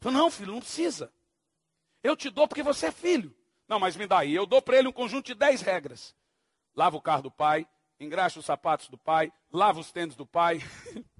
Falo, 0.00 0.18
não, 0.18 0.32
filho, 0.32 0.50
não 0.54 0.58
precisa. 0.58 1.12
Eu 2.02 2.16
te 2.16 2.28
dou 2.28 2.48
porque 2.48 2.64
você 2.64 2.86
é 2.86 2.90
filho. 2.90 3.32
Não, 3.68 3.78
mas 3.78 3.94
me 3.94 4.08
dá 4.08 4.18
aí, 4.18 4.34
eu 4.34 4.46
dou 4.46 4.60
para 4.60 4.78
ele 4.78 4.88
um 4.88 4.92
conjunto 4.92 5.26
de 5.26 5.34
10 5.34 5.62
regras. 5.62 6.12
Lava 6.74 6.96
o 6.96 7.00
carro 7.00 7.22
do 7.22 7.30
pai, 7.30 7.68
engraxa 8.00 8.40
os 8.40 8.46
sapatos 8.46 8.88
do 8.88 8.98
pai, 8.98 9.32
lava 9.52 9.78
os 9.78 9.92
tênis 9.92 10.16
do 10.16 10.26
pai, 10.26 10.60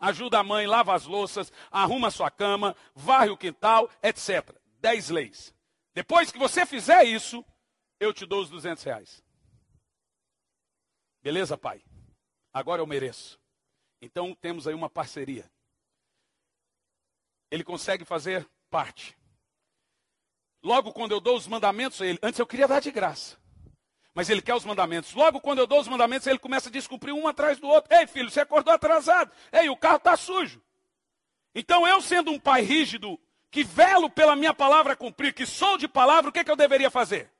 ajuda 0.00 0.38
a 0.38 0.44
mãe, 0.44 0.66
lava 0.66 0.94
as 0.94 1.06
louças, 1.06 1.52
arruma 1.70 2.10
sua 2.10 2.30
cama, 2.30 2.76
varre 2.94 3.30
o 3.30 3.36
quintal, 3.36 3.90
etc. 4.02 4.54
Dez 4.80 5.08
leis. 5.08 5.54
Depois 5.94 6.32
que 6.32 6.38
você 6.38 6.64
fizer 6.64 7.04
isso, 7.04 7.44
eu 8.00 8.12
te 8.12 8.24
dou 8.26 8.42
os 8.42 8.50
200 8.50 8.82
reais. 8.82 9.22
Beleza, 11.22 11.56
pai? 11.56 11.84
Agora 12.52 12.82
eu 12.82 12.86
mereço. 12.86 13.38
Então 14.00 14.34
temos 14.34 14.66
aí 14.66 14.74
uma 14.74 14.90
parceria. 14.90 15.50
Ele 17.50 17.62
consegue 17.62 18.04
fazer 18.04 18.48
parte. 18.70 19.16
Logo, 20.62 20.92
quando 20.92 21.12
eu 21.12 21.20
dou 21.20 21.36
os 21.36 21.46
mandamentos 21.46 22.00
a 22.00 22.06
ele, 22.06 22.18
antes 22.22 22.38
eu 22.38 22.46
queria 22.46 22.68
dar 22.68 22.80
de 22.80 22.90
graça. 22.90 23.41
Mas 24.14 24.28
ele 24.28 24.42
quer 24.42 24.54
os 24.54 24.64
mandamentos. 24.64 25.14
Logo, 25.14 25.40
quando 25.40 25.58
eu 25.58 25.66
dou 25.66 25.80
os 25.80 25.88
mandamentos, 25.88 26.26
ele 26.26 26.38
começa 26.38 26.68
a 26.68 26.72
descumprir 26.72 27.14
um 27.14 27.26
atrás 27.26 27.58
do 27.58 27.66
outro. 27.66 27.94
Ei, 27.96 28.06
filho, 28.06 28.30
você 28.30 28.40
acordou 28.40 28.72
atrasado. 28.72 29.32
Ei, 29.50 29.68
o 29.70 29.76
carro 29.76 29.96
está 29.96 30.16
sujo. 30.16 30.62
Então, 31.54 31.86
eu 31.86 32.00
sendo 32.00 32.30
um 32.30 32.38
pai 32.38 32.62
rígido, 32.62 33.18
que 33.50 33.64
velo 33.64 34.10
pela 34.10 34.36
minha 34.36 34.52
palavra 34.52 34.96
cumprir, 34.96 35.32
que 35.32 35.46
sou 35.46 35.78
de 35.78 35.88
palavra, 35.88 36.30
o 36.30 36.32
que, 36.32 36.40
é 36.40 36.44
que 36.44 36.50
eu 36.50 36.56
deveria 36.56 36.90
fazer? 36.90 37.32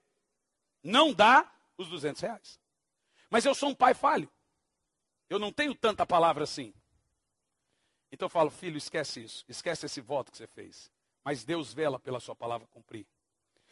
Não 0.83 1.13
dá 1.13 1.51
os 1.77 1.89
200 1.89 2.21
reais. 2.21 2.61
Mas 3.31 3.45
eu 3.45 3.55
sou 3.55 3.71
um 3.71 3.75
pai 3.75 3.95
falho. 3.95 4.31
Eu 5.29 5.39
não 5.39 5.53
tenho 5.53 5.75
tanta 5.75 6.07
palavra 6.07 6.45
assim. 6.45 6.75
Então 8.11 8.27
eu 8.27 8.31
falo, 8.31 8.51
filho, 8.51 8.77
esquece 8.77 9.23
isso. 9.23 9.45
Esquece 9.49 9.87
esse 9.87 10.01
voto 10.01 10.31
que 10.31 10.37
você 10.37 10.47
fez. 10.47 10.91
Mas 11.25 11.45
Deus 11.45 11.73
vela 11.73 11.99
pela 11.99 12.21
sua 12.21 12.37
palavra 12.37 12.67
cumprir. 12.69 13.07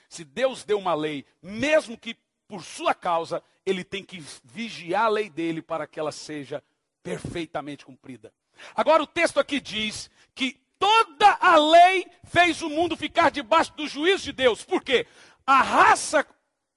Se 0.08 0.24
Deus 0.24 0.64
deu 0.64 0.78
uma 0.78 0.94
lei, 0.94 1.26
mesmo 1.42 1.98
que 1.98 2.16
por 2.50 2.64
sua 2.64 2.92
causa, 2.92 3.40
ele 3.64 3.84
tem 3.84 4.02
que 4.02 4.20
vigiar 4.42 5.04
a 5.04 5.08
lei 5.08 5.30
dele 5.30 5.62
para 5.62 5.86
que 5.86 6.00
ela 6.00 6.10
seja 6.10 6.60
perfeitamente 7.00 7.86
cumprida. 7.86 8.32
Agora 8.74 9.00
o 9.00 9.06
texto 9.06 9.38
aqui 9.38 9.60
diz 9.60 10.10
que 10.34 10.60
toda 10.76 11.38
a 11.40 11.56
lei 11.56 12.04
fez 12.24 12.60
o 12.60 12.68
mundo 12.68 12.96
ficar 12.96 13.30
debaixo 13.30 13.72
do 13.74 13.86
juízo 13.86 14.24
de 14.24 14.32
Deus. 14.32 14.64
Por 14.64 14.82
quê? 14.82 15.06
A 15.46 15.62
raça 15.62 16.26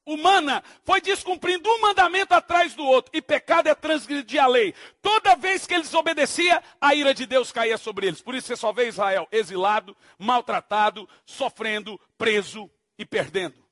humana 0.05 0.63
foi 0.84 1.01
descumprindo 1.01 1.67
um 1.67 1.82
mandamento 1.82 2.36
atrás 2.36 2.76
do 2.76 2.84
outro, 2.84 3.09
e 3.15 3.21
pecado 3.21 3.67
é 3.67 3.74
transgredir 3.74 4.43
a 4.43 4.45
lei. 4.45 4.76
Toda 5.01 5.36
vez 5.36 5.65
que 5.65 5.74
eles 5.74 5.91
obedeciam, 5.91 6.61
a 6.80 6.93
ira 6.93 7.15
de 7.15 7.26
Deus 7.26 7.51
caía 7.51 7.80
sobre 7.80 8.05
eles. 8.05 8.21
Por 8.21 8.36
isso 8.36 8.45
você 8.45 8.55
só 8.55 8.71
vê 8.71 8.89
Israel 8.89 9.28
exilado, 9.32 9.97
maltratado, 10.19 11.09
sofrendo, 11.26 11.99
preso 12.15 12.69
e 12.95 13.03
perdendo. 13.03 13.62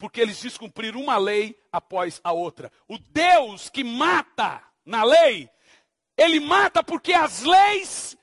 Porque 0.00 0.20
eles 0.20 0.40
descumpriram 0.40 1.00
uma 1.00 1.16
lei 1.16 1.56
após 1.70 2.20
a 2.24 2.32
outra. 2.32 2.72
O 2.88 2.98
Deus 2.98 3.70
que 3.70 3.84
mata 3.84 4.60
na 4.84 5.04
lei, 5.04 5.48
ele 6.16 6.40
mata 6.40 6.82
porque 6.82 7.12
as 7.12 7.42
leis 7.42 8.16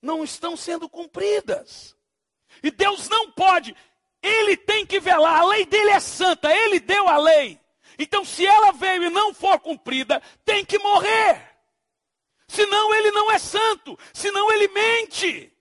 não 0.00 0.24
estão 0.24 0.56
sendo 0.56 0.88
cumpridas. 0.88 1.94
E 2.62 2.70
Deus 2.70 3.10
não 3.10 3.30
pode 3.32 3.76
ele 4.24 4.56
tem 4.56 4.86
que 4.86 4.98
velar, 4.98 5.42
a 5.42 5.46
lei 5.46 5.66
dele 5.66 5.90
é 5.90 6.00
santa, 6.00 6.50
ele 6.50 6.80
deu 6.80 7.06
a 7.06 7.18
lei. 7.18 7.60
Então, 7.98 8.24
se 8.24 8.44
ela 8.46 8.72
veio 8.72 9.04
e 9.04 9.10
não 9.10 9.34
for 9.34 9.60
cumprida, 9.60 10.20
tem 10.44 10.64
que 10.64 10.78
morrer. 10.78 11.54
Senão 12.48 12.94
ele 12.94 13.10
não 13.10 13.30
é 13.30 13.38
santo, 13.38 13.98
senão 14.14 14.50
ele 14.50 14.68
mente. 14.68 15.53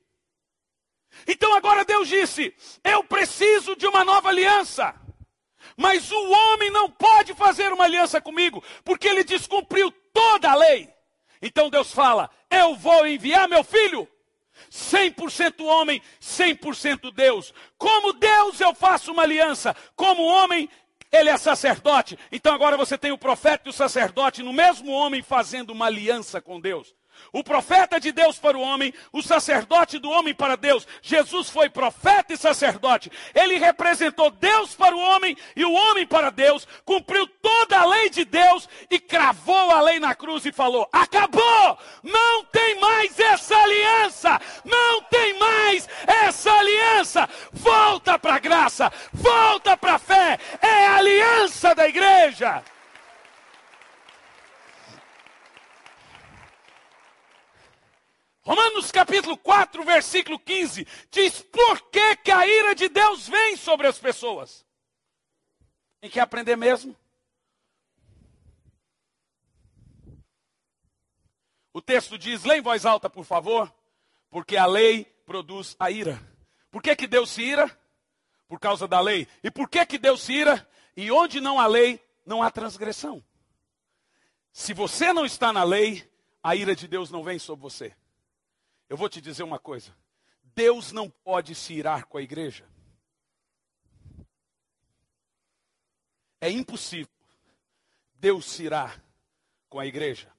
Então 1.28 1.54
agora 1.54 1.86
Deus 1.86 2.08
disse: 2.08 2.54
Eu 2.84 3.04
preciso 3.04 3.76
de 3.76 3.88
uma 3.88 4.04
nova 4.04 4.30
aliança. 4.30 4.96
Mas 5.78 6.12
o 6.12 6.32
homem 6.32 6.70
não 6.70 6.90
pode 6.90 7.34
fazer 7.34 7.72
uma 7.72 7.86
aliança 7.86 8.22
comigo, 8.22 8.64
porque 8.84 9.08
ele 9.08 9.24
descumpriu 9.24 9.92
toda 10.14 10.52
a 10.52 10.56
lei. 10.56 10.90
Então 11.42 11.70
Deus 11.70 11.92
fala: 11.92 12.30
Eu 12.50 12.76
vou 12.76 13.08
enviar 13.08 13.48
meu 13.48 13.64
filho 13.64 14.08
100% 14.72 15.66
homem, 15.66 16.02
100% 16.22 17.14
Deus. 17.14 17.54
Como 17.78 18.14
Deus 18.14 18.60
eu 18.60 18.74
faço 18.74 19.12
uma 19.12 19.24
aliança, 19.24 19.76
como 19.96 20.24
homem 20.24 20.70
ele 21.12 21.30
é 21.30 21.38
sacerdote. 21.38 22.18
Então 22.32 22.54
agora 22.54 22.76
você 22.76 22.98
tem 22.98 23.12
o 23.12 23.18
profeta 23.18 23.64
e 23.68 23.70
o 23.70 23.74
sacerdote 23.74 24.42
no 24.42 24.52
mesmo 24.52 24.92
homem 24.92 25.22
fazendo 25.22 25.70
uma 25.70 25.86
aliança 25.86 26.42
com 26.42 26.60
Deus. 26.60 26.94
O 27.34 27.44
profeta 27.44 28.00
de 28.00 28.12
Deus 28.12 28.38
para 28.38 28.56
o 28.56 28.62
homem, 28.62 28.94
o 29.12 29.24
sacerdote 29.24 29.98
do 29.98 30.08
homem 30.08 30.36
para 30.36 30.56
Deus. 30.56 30.88
Jesus 31.02 31.50
foi 31.50 31.68
profeta 31.68 32.32
e 32.32 32.38
sacerdote. 32.38 33.12
Ele 33.34 33.58
representou 33.58 34.30
Deus 34.30 34.76
para 34.76 34.96
o 34.96 35.00
homem 35.00 35.36
e 35.56 35.66
o 35.66 35.74
homem 35.74 36.06
para 36.06 36.30
Deus, 36.30 36.68
cumpriu 36.86 37.26
toda 37.26 37.80
a 37.80 37.86
lei 37.88 38.12
de 38.12 38.24
Deus 38.24 38.70
e 38.88 39.00
cravou 39.00 39.72
a 39.72 39.82
lei 39.82 40.00
na 40.00 40.14
cruz 40.14 40.46
e 40.46 40.52
falou: 40.52 40.88
Acabou! 40.94 41.80
Não 42.04 42.46
tem 42.46 42.80
mais 42.80 43.20
essa 43.20 43.58
aliança! 43.58 44.40
Não 44.64 45.02
tem 45.02 45.34
mais 45.40 45.90
essa 46.06 46.52
aliança! 46.52 47.28
Volta 47.52 48.20
para 48.20 48.36
a 48.36 48.40
graça, 48.40 48.94
volta 49.12 49.76
para 49.76 49.96
a 49.96 50.00
fé, 50.00 50.38
é 50.62 50.86
a 50.86 50.98
aliança 50.98 51.74
da 51.74 51.88
igreja. 51.88 52.64
Romanos 58.44 58.91
capítulo 58.91 59.38
4, 59.38 59.86
versículo 59.86 60.38
15, 60.38 60.86
diz 61.10 61.41
por 61.44 61.89
que, 61.89 62.18
que 62.18 62.32
a 62.32 62.46
ira 62.46 62.76
de 62.76 62.89
Deus 62.89 63.28
vem 63.28 63.56
sobre 63.56 63.88
as 63.88 63.98
pessoas. 63.98 64.66
Tem 66.02 66.10
que 66.10 66.20
aprender 66.20 66.58
mesmo? 66.58 66.94
O 71.72 71.82
texto 71.82 72.18
diz, 72.18 72.44
lê 72.44 72.58
em 72.58 72.62
voz 72.62 72.86
alta, 72.86 73.10
por 73.10 73.24
favor, 73.24 73.74
porque 74.30 74.58
a 74.58 74.66
lei 74.66 75.06
produz 75.26 75.76
a 75.80 75.89
ira. 75.89 76.22
Por 76.70 76.84
que, 76.84 76.96
que 76.98 77.08
Deus 77.08 77.30
se 77.30 77.41
ira? 77.41 77.72
Por 78.46 78.60
causa 78.60 78.88
da 78.89 79.00
lei. 79.00 79.26
E 79.41 79.50
por 79.50 79.70
que, 79.70 79.86
que 79.86 79.98
Deus 79.98 80.22
se 80.22 80.34
ira? 80.34 80.70
E 80.98 81.10
onde 81.10 81.39
não 81.39 81.60
há 81.60 81.66
lei, 81.66 82.04
não 82.26 82.44
há 82.44 82.52
transgressão. 82.52 83.24
Se 84.52 84.74
você 84.74 85.14
não 85.14 85.26
está 85.26 85.54
na 85.54 85.64
lei, 85.64 86.08
a 86.44 86.56
ira 86.56 86.76
de 86.76 86.89
Deus 86.89 87.10
não 87.10 87.24
vem 87.24 87.39
sobre 87.39 87.64
você. 87.64 87.96
Eu 88.94 88.98
vou 88.98 89.10
te 89.10 89.20
dizer 89.20 89.41
uma 89.41 89.58
coisa: 89.58 89.91
Deus 90.54 90.91
não 90.91 91.10
pode 91.10 91.56
se 91.56 91.74
irar 91.74 92.06
com 92.06 92.20
a 92.20 92.22
igreja. 92.22 92.64
É 96.39 96.52
impossível 96.52 97.12
Deus 98.14 98.46
se 98.46 98.66
irar 98.66 99.04
com 99.68 99.80
a 99.80 99.88
igreja. 99.88 100.32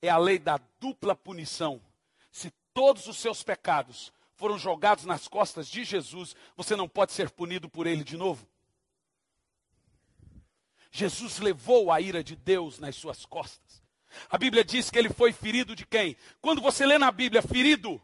É 0.00 0.08
a 0.08 0.16
lei 0.16 0.38
da 0.38 0.60
dupla 0.78 1.16
punição. 1.16 1.82
Se 2.30 2.52
todos 2.72 3.08
os 3.08 3.16
seus 3.16 3.42
pecados 3.42 4.12
foram 4.36 4.56
jogados 4.56 5.04
nas 5.04 5.26
costas 5.26 5.66
de 5.66 5.82
Jesus, 5.82 6.36
você 6.56 6.76
não 6.76 6.88
pode 6.88 7.10
ser 7.10 7.28
punido 7.28 7.68
por 7.68 7.88
ele 7.88 8.04
de 8.04 8.16
novo. 8.16 8.46
Jesus 10.92 11.40
levou 11.40 11.90
a 11.90 12.00
ira 12.00 12.22
de 12.22 12.36
Deus 12.36 12.78
nas 12.78 12.94
suas 12.94 13.26
costas. 13.26 13.69
A 14.28 14.38
Bíblia 14.38 14.64
diz 14.64 14.90
que 14.90 14.98
ele 14.98 15.10
foi 15.10 15.32
ferido 15.32 15.74
de 15.74 15.86
quem? 15.86 16.16
Quando 16.40 16.60
você 16.60 16.84
lê 16.84 16.98
na 16.98 17.10
Bíblia, 17.10 17.42
ferido. 17.42 18.00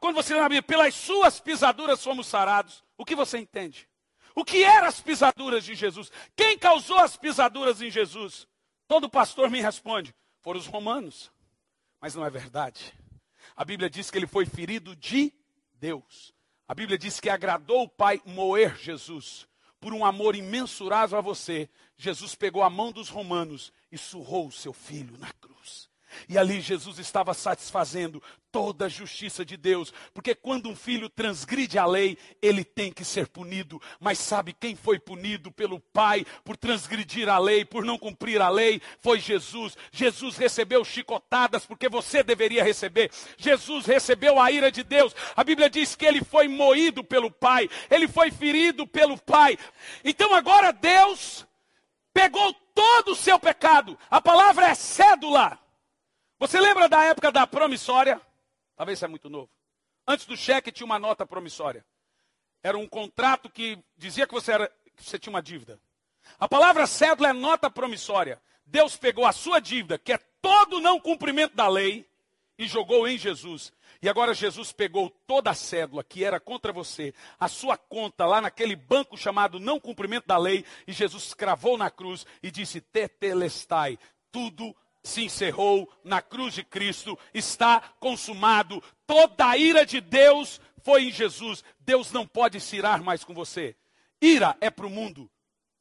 Quando 0.00 0.14
você 0.14 0.34
lê 0.34 0.40
na 0.40 0.48
Bíblia, 0.48 0.62
pelas 0.62 0.94
suas 0.94 1.40
pisaduras 1.40 2.02
fomos 2.02 2.26
sarados. 2.26 2.84
O 2.96 3.04
que 3.04 3.14
você 3.14 3.38
entende? 3.38 3.88
O 4.34 4.44
que 4.44 4.62
eram 4.64 4.86
as 4.86 5.00
pisaduras 5.00 5.64
de 5.64 5.74
Jesus? 5.74 6.10
Quem 6.34 6.58
causou 6.58 6.98
as 6.98 7.16
pisaduras 7.16 7.82
em 7.82 7.90
Jesus? 7.90 8.46
Todo 8.88 9.10
pastor 9.10 9.50
me 9.50 9.60
responde: 9.60 10.14
foram 10.40 10.58
os 10.58 10.66
romanos. 10.66 11.30
Mas 12.00 12.14
não 12.14 12.24
é 12.24 12.30
verdade. 12.30 12.92
A 13.56 13.64
Bíblia 13.64 13.90
diz 13.90 14.10
que 14.10 14.18
ele 14.18 14.26
foi 14.26 14.46
ferido 14.46 14.96
de 14.96 15.32
Deus. 15.74 16.32
A 16.66 16.74
Bíblia 16.74 16.96
diz 16.96 17.20
que 17.20 17.28
agradou 17.28 17.82
o 17.82 17.88
Pai 17.88 18.20
moer 18.24 18.76
Jesus. 18.76 19.46
Por 19.80 19.92
um 19.92 20.04
amor 20.04 20.36
imensurável 20.36 21.18
a 21.18 21.20
você, 21.20 21.68
Jesus 21.96 22.34
pegou 22.34 22.62
a 22.62 22.70
mão 22.70 22.92
dos 22.92 23.08
romanos 23.08 23.72
e 23.92 23.98
surrou 23.98 24.48
o 24.48 24.52
seu 24.52 24.72
filho 24.72 25.16
na 25.18 25.30
cruz. 25.34 25.92
E 26.28 26.38
ali 26.38 26.60
Jesus 26.60 26.98
estava 26.98 27.34
satisfazendo 27.34 28.22
toda 28.50 28.84
a 28.84 28.88
justiça 28.88 29.44
de 29.44 29.56
Deus, 29.56 29.92
porque 30.12 30.34
quando 30.34 30.68
um 30.68 30.76
filho 30.76 31.08
transgride 31.08 31.78
a 31.78 31.86
lei, 31.86 32.18
ele 32.42 32.62
tem 32.62 32.92
que 32.92 33.04
ser 33.04 33.28
punido. 33.28 33.80
Mas 33.98 34.18
sabe 34.18 34.52
quem 34.52 34.76
foi 34.76 34.98
punido 34.98 35.50
pelo 35.50 35.80
Pai 35.80 36.26
por 36.44 36.56
transgredir 36.56 37.28
a 37.30 37.38
lei, 37.38 37.64
por 37.64 37.82
não 37.82 37.98
cumprir 37.98 38.42
a 38.42 38.50
lei? 38.50 38.80
Foi 39.00 39.18
Jesus. 39.18 39.76
Jesus 39.90 40.36
recebeu 40.36 40.84
chicotadas 40.84 41.64
porque 41.64 41.88
você 41.88 42.22
deveria 42.22 42.62
receber. 42.62 43.10
Jesus 43.38 43.86
recebeu 43.86 44.38
a 44.38 44.50
ira 44.50 44.70
de 44.70 44.82
Deus. 44.82 45.14
A 45.34 45.42
Bíblia 45.42 45.70
diz 45.70 45.96
que 45.96 46.04
ele 46.04 46.22
foi 46.22 46.46
moído 46.46 47.02
pelo 47.02 47.30
Pai, 47.30 47.70
ele 47.90 48.06
foi 48.06 48.30
ferido 48.30 48.86
pelo 48.86 49.16
Pai. 49.16 49.58
Então 50.04 50.34
agora 50.34 50.72
Deus 50.72 51.46
pegou 52.12 52.54
todo 52.74 53.12
o 53.12 53.16
seu 53.16 53.38
pecado. 53.38 53.98
A 54.10 54.20
palavra 54.20 54.68
é 54.68 54.74
cédula. 54.74 55.58
Você 56.38 56.60
lembra 56.60 56.88
da 56.88 57.04
época 57.04 57.30
da 57.30 57.46
promissória? 57.46 58.20
Talvez 58.76 58.98
isso 58.98 59.04
é 59.04 59.08
muito 59.08 59.30
novo. 59.30 59.50
Antes 60.06 60.26
do 60.26 60.36
cheque 60.36 60.72
tinha 60.72 60.86
uma 60.86 60.98
nota 60.98 61.24
promissória. 61.24 61.84
Era 62.62 62.76
um 62.76 62.88
contrato 62.88 63.48
que 63.48 63.78
dizia 63.96 64.26
que 64.26 64.34
você, 64.34 64.52
era, 64.52 64.68
que 64.96 65.04
você 65.04 65.18
tinha 65.18 65.32
uma 65.32 65.42
dívida. 65.42 65.80
A 66.38 66.48
palavra 66.48 66.86
cédula 66.86 67.30
é 67.30 67.32
nota 67.32 67.70
promissória. 67.70 68.40
Deus 68.64 68.96
pegou 68.96 69.26
a 69.26 69.32
sua 69.32 69.60
dívida, 69.60 69.98
que 69.98 70.12
é 70.12 70.18
todo 70.40 70.80
não 70.80 70.98
cumprimento 70.98 71.54
da 71.54 71.68
lei, 71.68 72.08
e 72.58 72.66
jogou 72.66 73.06
em 73.08 73.18
Jesus. 73.18 73.72
E 74.02 74.08
agora 74.08 74.34
Jesus 74.34 74.72
pegou 74.72 75.08
toda 75.28 75.50
a 75.50 75.54
cédula 75.54 76.02
que 76.02 76.24
era 76.24 76.40
contra 76.40 76.72
você, 76.72 77.14
a 77.38 77.46
sua 77.46 77.76
conta 77.76 78.26
lá 78.26 78.40
naquele 78.40 78.74
banco 78.74 79.16
chamado 79.16 79.60
não 79.60 79.78
cumprimento 79.78 80.26
da 80.26 80.36
lei, 80.36 80.64
e 80.88 80.92
Jesus 80.92 81.32
cravou 81.32 81.78
na 81.78 81.88
cruz 81.88 82.26
e 82.42 82.50
disse: 82.50 82.80
Tetelestai, 82.80 83.96
tudo 84.32 84.74
se 85.04 85.24
encerrou 85.24 85.88
na 86.02 86.20
cruz 86.20 86.54
de 86.54 86.64
Cristo, 86.64 87.16
está 87.32 87.80
consumado. 88.00 88.82
Toda 89.06 89.48
a 89.48 89.56
ira 89.56 89.86
de 89.86 90.00
Deus 90.00 90.60
foi 90.82 91.04
em 91.04 91.12
Jesus. 91.12 91.62
Deus 91.78 92.10
não 92.10 92.26
pode 92.26 92.60
se 92.60 92.76
irar 92.76 93.04
mais 93.04 93.22
com 93.22 93.32
você. 93.32 93.76
Ira 94.20 94.56
é 94.60 94.68
para 94.68 94.86
o 94.86 94.90
mundo, 94.90 95.30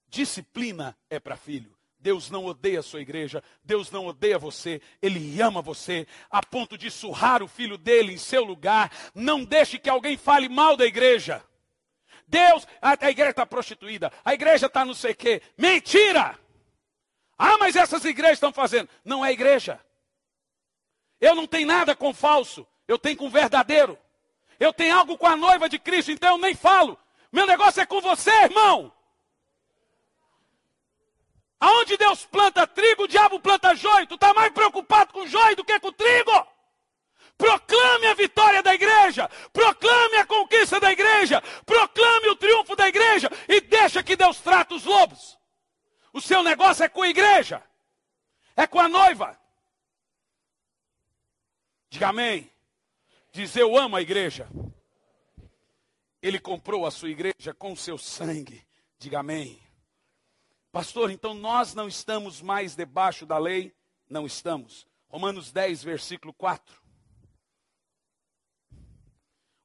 disciplina 0.07 0.95
é 1.09 1.19
para 1.19 1.35
filho. 1.35 1.75
Deus 2.01 2.31
não 2.31 2.45
odeia 2.45 2.79
a 2.79 2.83
sua 2.83 2.99
igreja, 2.99 3.43
Deus 3.63 3.91
não 3.91 4.07
odeia 4.07 4.39
você, 4.39 4.81
Ele 5.01 5.39
ama 5.39 5.61
você, 5.61 6.07
a 6.29 6.43
ponto 6.43 6.77
de 6.77 6.89
surrar 6.89 7.43
o 7.43 7.47
filho 7.47 7.77
dele 7.77 8.13
em 8.13 8.17
seu 8.17 8.43
lugar. 8.43 8.91
Não 9.13 9.43
deixe 9.43 9.77
que 9.77 9.89
alguém 9.89 10.17
fale 10.17 10.49
mal 10.49 10.75
da 10.75 10.85
igreja. 10.85 11.43
Deus, 12.27 12.67
a, 12.81 12.97
a 13.05 13.11
igreja 13.11 13.31
está 13.31 13.45
prostituída, 13.45 14.11
a 14.25 14.33
igreja 14.33 14.65
está 14.65 14.83
não 14.83 14.95
sei 14.95 15.11
o 15.11 15.15
quê. 15.15 15.41
Mentira! 15.57 16.39
Ah, 17.37 17.57
mas 17.59 17.75
essas 17.75 18.03
igrejas 18.03 18.37
estão 18.37 18.53
fazendo. 18.53 18.89
Não 19.03 19.23
é 19.23 19.31
igreja. 19.31 19.79
Eu 21.19 21.35
não 21.35 21.45
tenho 21.45 21.67
nada 21.67 21.95
com 21.95 22.13
falso, 22.13 22.65
eu 22.87 22.97
tenho 22.97 23.17
com 23.17 23.29
verdadeiro. 23.29 23.97
Eu 24.59 24.73
tenho 24.73 24.95
algo 24.95 25.17
com 25.17 25.27
a 25.27 25.35
noiva 25.35 25.67
de 25.67 25.79
Cristo, 25.79 26.11
então 26.11 26.35
eu 26.35 26.37
nem 26.37 26.55
falo. 26.55 26.97
Meu 27.31 27.45
negócio 27.45 27.81
é 27.81 27.85
com 27.85 28.01
você, 28.01 28.31
irmão. 28.43 28.91
Aonde 31.61 31.95
Deus 31.95 32.25
planta 32.25 32.65
trigo, 32.65 33.03
o 33.03 33.07
diabo 33.07 33.39
planta 33.39 33.75
joio. 33.75 34.07
Tu 34.07 34.15
está 34.15 34.33
mais 34.33 34.51
preocupado 34.51 35.13
com 35.13 35.27
joio 35.27 35.55
do 35.55 35.63
que 35.63 35.79
com 35.79 35.91
trigo. 35.93 36.47
Proclame 37.37 38.07
a 38.07 38.13
vitória 38.15 38.63
da 38.63 38.73
igreja, 38.73 39.29
proclame 39.51 40.17
a 40.17 40.25
conquista 40.25 40.79
da 40.79 40.91
igreja, 40.91 41.41
proclame 41.65 42.29
o 42.29 42.35
triunfo 42.35 42.75
da 42.75 42.87
igreja 42.87 43.29
e 43.47 43.61
deixa 43.61 44.03
que 44.03 44.15
Deus 44.15 44.39
trate 44.39 44.73
os 44.73 44.85
lobos. 44.85 45.39
O 46.13 46.21
seu 46.21 46.43
negócio 46.43 46.83
é 46.83 46.89
com 46.89 47.01
a 47.01 47.09
igreja, 47.09 47.63
é 48.55 48.67
com 48.67 48.79
a 48.79 48.89
noiva. 48.89 49.39
Diga 51.89 52.09
amém. 52.09 52.51
Diz 53.31 53.55
eu 53.55 53.77
amo 53.77 53.95
a 53.95 54.01
igreja. 54.01 54.47
Ele 56.21 56.39
comprou 56.39 56.85
a 56.85 56.91
sua 56.91 57.09
igreja 57.09 57.53
com 57.57 57.71
o 57.71 57.77
seu 57.77 57.97
sangue. 57.97 58.65
Diga 58.99 59.19
amém. 59.19 59.59
Pastor, 60.71 61.11
então 61.11 61.33
nós 61.33 61.73
não 61.73 61.87
estamos 61.87 62.41
mais 62.41 62.75
debaixo 62.75 63.25
da 63.25 63.37
lei? 63.37 63.75
Não 64.09 64.25
estamos. 64.25 64.87
Romanos 65.09 65.51
10, 65.51 65.83
versículo 65.83 66.33
4. 66.33 66.81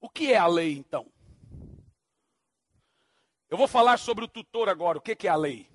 O 0.00 0.09
que 0.09 0.32
é 0.32 0.36
a 0.36 0.46
lei 0.46 0.76
então? 0.76 1.11
Eu 3.48 3.57
vou 3.57 3.68
falar 3.68 3.98
sobre 3.98 4.24
o 4.24 4.28
tutor 4.28 4.68
agora. 4.68 4.98
O 4.98 5.00
que 5.00 5.26
é 5.26 5.30
a 5.30 5.36
lei? 5.36 5.70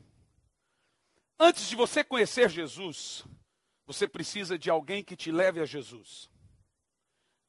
Antes 1.40 1.70
de 1.70 1.76
você 1.76 2.04
conhecer 2.04 2.50
Jesus, 2.50 3.26
você 3.86 4.08
precisa 4.08 4.60
de 4.60 4.70
alguém 4.70 5.04
que 5.04 5.16
te 5.16 5.32
leve 5.32 5.62
a 5.62 5.66
Jesus. 5.66 6.30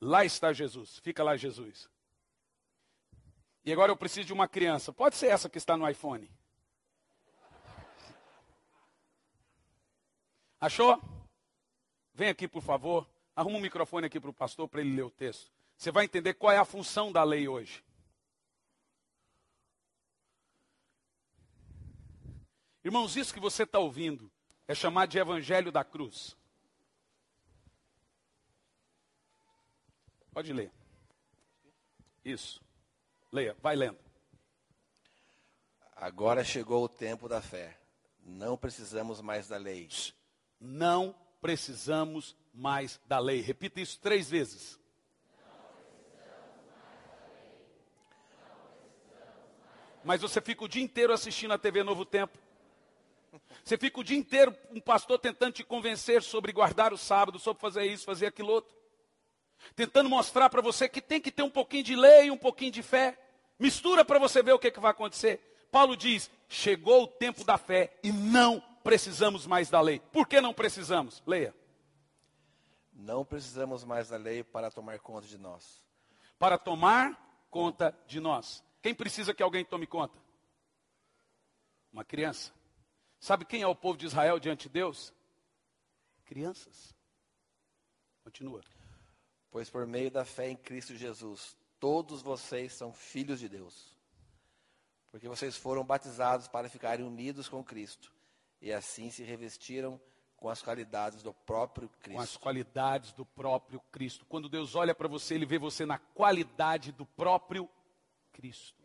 Lá 0.01 0.25
está 0.25 0.53
Jesus. 0.53 0.99
Fica 1.01 1.23
lá, 1.23 1.37
Jesus. 1.37 1.89
E 3.65 3.73
agora 3.73 3.93
eu 3.93 3.97
preciso 3.97 4.27
de 4.27 4.33
uma 4.33 4.49
criança. 4.49 4.93
Pode 4.93 5.17
ser 5.17 5.27
essa 5.27 5.49
que 5.49 5.59
está 5.59 5.77
no 5.77 5.89
iPhone. 5.89 6.31
Achou? 10.63 10.97
Vem 12.15 12.29
aqui, 12.29 12.47
por 12.47 12.63
favor. 12.63 13.11
Arruma 13.35 13.59
um 13.59 13.61
microfone 13.61 14.07
aqui 14.07 14.21
para 14.21 14.31
o 14.31 14.33
pastor 14.33 14.69
para 14.69 14.81
ele 14.81 14.95
ler 14.95 15.03
o 15.03 15.11
texto. 15.11 15.51
Você 15.77 15.91
vai 15.91 16.05
entender 16.05 16.35
qual 16.35 16.53
é 16.53 16.57
a 16.57 16.65
função 16.65 17.11
da 17.11 17.25
lei 17.25 17.49
hoje. 17.49 17.83
Irmãos, 22.85 23.17
isso 23.17 23.35
que 23.35 23.41
você 23.41 23.65
está 23.65 23.81
ouvindo 23.81 24.31
é 24.69 24.75
chamado 24.75 25.11
de 25.11 25.19
Evangelho 25.19 25.73
da 25.73 25.83
Cruz. 25.83 26.37
Pode 30.33 30.53
ler. 30.53 30.71
Isso. 32.25 32.63
Leia, 33.33 33.57
vai 33.61 33.75
lendo. 33.75 33.99
Agora 35.97 36.45
chegou 36.45 36.85
o 36.85 36.89
tempo 36.89 37.29
da 37.29 37.43
fé. 37.43 37.77
Não 38.21 38.57
precisamos 38.57 39.21
mais 39.21 39.49
da 39.49 39.57
lei 39.57 39.89
não 40.63 41.15
precisamos 41.41 42.37
mais 42.55 43.01
da 43.07 43.19
lei. 43.19 43.41
Repita 43.41 43.81
isso 43.81 43.99
três 44.01 44.31
vezes. 44.31 44.79
Mas 50.05 50.21
você 50.21 50.41
fica 50.41 50.65
o 50.65 50.69
dia 50.69 50.83
inteiro 50.83 51.13
assistindo 51.13 51.53
a 51.53 51.59
TV 51.59 51.83
Novo 51.83 52.05
Tempo. 52.05 52.39
Você 53.65 53.77
fica 53.77 54.01
o 54.01 54.05
dia 54.05 54.17
inteiro 54.17 54.55
um 54.71 54.81
pastor 54.81 55.19
tentando 55.19 55.55
te 55.55 55.65
convencer 55.65 56.23
sobre 56.23 56.53
guardar 56.53 56.93
o 56.93 56.99
sábado, 56.99 57.39
sobre 57.39 57.61
fazer 57.61 57.85
isso, 57.85 58.05
fazer 58.05 58.27
aquilo 58.27 58.53
outro. 58.53 58.75
Tentando 59.75 60.09
mostrar 60.09 60.51
para 60.51 60.61
você 60.61 60.89
que 60.89 61.01
tem 61.01 61.21
que 61.21 61.31
ter 61.31 61.43
um 61.43 61.51
pouquinho 61.51 61.85
de 61.85 61.97
lei, 61.97 62.31
um 62.31 62.37
pouquinho 62.37 62.73
de 62.73 62.83
fé. 62.83 63.19
Mistura 63.59 64.05
para 64.05 64.19
você 64.19 64.43
ver 64.43 64.53
o 64.53 64.59
que, 64.59 64.71
que 64.71 64.81
vai 64.81 64.91
acontecer. 64.91 65.41
Paulo 65.71 65.97
diz: 65.97 66.31
chegou 66.49 67.05
o 67.05 67.09
tempo 67.09 67.45
da 67.45 67.57
fé 67.57 67.97
e 68.03 68.13
não 68.13 68.63
precisamos 68.83 69.47
mais 69.47 69.71
da 69.71 69.81
lei. 69.81 70.01
Por 70.13 70.27
que 70.27 70.41
não 70.41 70.53
precisamos? 70.53 71.23
Leia. 71.27 71.55
Não 72.93 73.25
precisamos 73.25 73.85
mais 73.85 74.09
da 74.09 74.17
lei 74.17 74.45
para 74.45 74.71
tomar 74.71 74.99
conta 75.01 75.27
de 75.27 75.39
nós. 75.39 75.83
Para 76.39 76.59
tomar 76.59 77.47
conta 77.51 77.97
de 78.07 78.21
nós. 78.21 78.63
Quem 78.83 78.95
precisa 78.95 79.33
que 79.33 79.43
alguém 79.43 79.65
tome 79.65 79.87
conta? 79.87 80.19
Uma 81.93 82.05
criança. 82.05 82.53
Sabe 83.19 83.45
quem 83.45 83.63
é 83.63 83.67
o 83.67 83.75
povo 83.75 83.97
de 83.97 84.07
Israel 84.07 84.39
diante 84.39 84.69
de 84.69 84.75
Deus? 84.75 85.13
Crianças. 86.25 86.95
Continua. 88.25 88.63
Pois 89.51 89.71
por 89.71 89.87
meio 89.87 90.11
da 90.11 90.25
fé 90.25 90.49
em 90.49 90.57
Cristo 90.57 90.97
Jesus, 90.97 91.57
todos 91.79 92.23
vocês 92.23 92.73
são 92.73 92.93
filhos 92.93 93.39
de 93.39 93.49
Deus. 93.49 93.97
Porque 95.11 95.29
vocês 95.29 95.57
foram 95.57 95.85
batizados 95.85 96.49
para 96.49 96.69
ficarem 96.69 97.05
unidos 97.05 97.49
com 97.49 97.63
Cristo 97.63 98.13
e 98.63 98.73
assim 98.73 99.11
se 99.11 99.25
revestiram 99.25 100.01
com 100.37 100.49
as 100.49 100.63
qualidades 100.63 101.23
do 101.23 101.35
próprio 101.35 101.89
Cristo. 102.01 102.17
Com 102.17 102.23
as 102.23 102.37
qualidades 102.37 103.13
do 103.13 103.27
próprio 103.27 103.81
Cristo. 103.91 104.25
Quando 104.29 104.49
Deus 104.49 104.77
olha 104.77 104.95
para 104.95 105.09
você, 105.09 105.35
Ele 105.35 105.45
vê 105.45 105.59
você 105.59 105.85
na 105.85 105.99
qualidade 105.99 106.93
do 106.93 107.05
próprio 107.05 107.69
Cristo. 108.33 108.83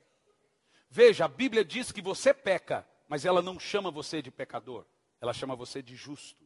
Veja, 0.89 1.25
a 1.25 1.27
Bíblia 1.27 1.63
diz 1.63 1.91
que 1.91 2.01
você 2.01 2.33
peca, 2.33 2.87
mas 3.07 3.23
ela 3.23 3.41
não 3.41 3.59
chama 3.59 3.91
você 3.91 4.21
de 4.21 4.31
pecador, 4.31 4.83
ela 5.21 5.33
chama 5.33 5.55
você 5.55 5.81
de 5.81 5.95
justo. 5.95 6.43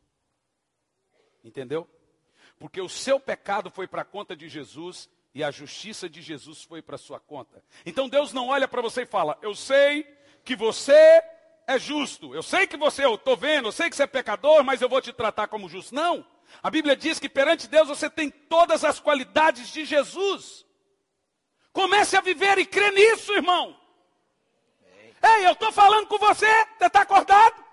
Entendeu? 1.44 1.90
Porque 2.60 2.82
o 2.82 2.90
seu 2.90 3.20
pecado 3.20 3.72
foi 3.72 3.88
para 3.88 4.02
a 4.02 4.06
conta 4.06 4.36
de 4.36 4.49
Jesus 4.49 5.10
e 5.34 5.44
a 5.44 5.52
justiça 5.52 6.10
de 6.10 6.22
Jesus 6.22 6.64
foi 6.64 6.82
para 6.82 6.95
a 6.95 6.99
sua 6.99 7.20
conta. 7.20 7.64
Então 7.86 8.10
Deus 8.10 8.34
não 8.34 8.49
olha 8.49 8.68
para 8.68 8.82
você 8.82 9.03
e 9.03 9.06
fala: 9.06 9.38
Eu 9.41 9.56
sei 9.56 10.03
que 10.44 10.56
você 10.56 11.22
é 11.72 11.80
justo. 11.80 12.34
Eu 12.35 12.43
sei 12.43 12.68
que 12.68 12.77
você, 12.77 13.03
eu 13.06 13.15
estou 13.15 13.35
vendo, 13.35 13.68
eu 13.68 13.72
sei 13.72 13.89
que 13.89 13.95
você 13.95 14.03
é 14.03 14.07
pecador, 14.07 14.64
mas 14.64 14.81
eu 14.81 14.89
vou 14.89 15.02
te 15.02 15.11
tratar 15.14 15.48
como 15.48 15.69
justo. 15.69 15.93
Não. 15.95 16.26
A 16.61 16.69
Bíblia 16.69 16.95
diz 16.95 17.19
que 17.19 17.30
perante 17.30 17.68
Deus 17.68 17.88
você 17.88 18.10
tem 18.10 18.30
todas 18.30 18.84
as 18.84 18.99
qualidades 18.99 19.69
de 19.69 19.85
Jesus. 19.85 20.65
Comece 21.72 22.18
a 22.18 22.22
viver 22.22 22.57
e 22.57 22.65
crer 22.65 22.91
nisso, 22.91 23.34
irmão. 23.34 23.77
Ei, 25.23 25.45
eu 25.45 25.53
estou 25.53 25.72
falando 25.72 26.07
com 26.07 26.18
você, 26.18 26.48
você 26.77 26.85
está 26.88 27.02
acordado? 27.02 27.64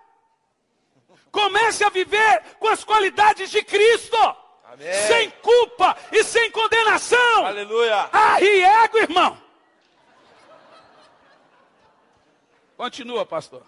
Comece 1.31 1.83
a 1.83 1.89
viver 1.89 2.43
com 2.59 2.69
as 2.69 2.85
qualidades 2.85 3.51
de 3.51 3.63
Cristo. 3.63 4.17
Amém. 4.65 4.93
Sem 4.93 5.31
culpa 5.31 5.97
e 6.13 6.23
sem 6.23 6.51
condenação. 6.51 7.47
Aleluia. 7.47 8.09
Arriego, 8.13 8.99
irmão. 8.99 9.43
Continua, 12.77 13.27
pastor. 13.27 13.63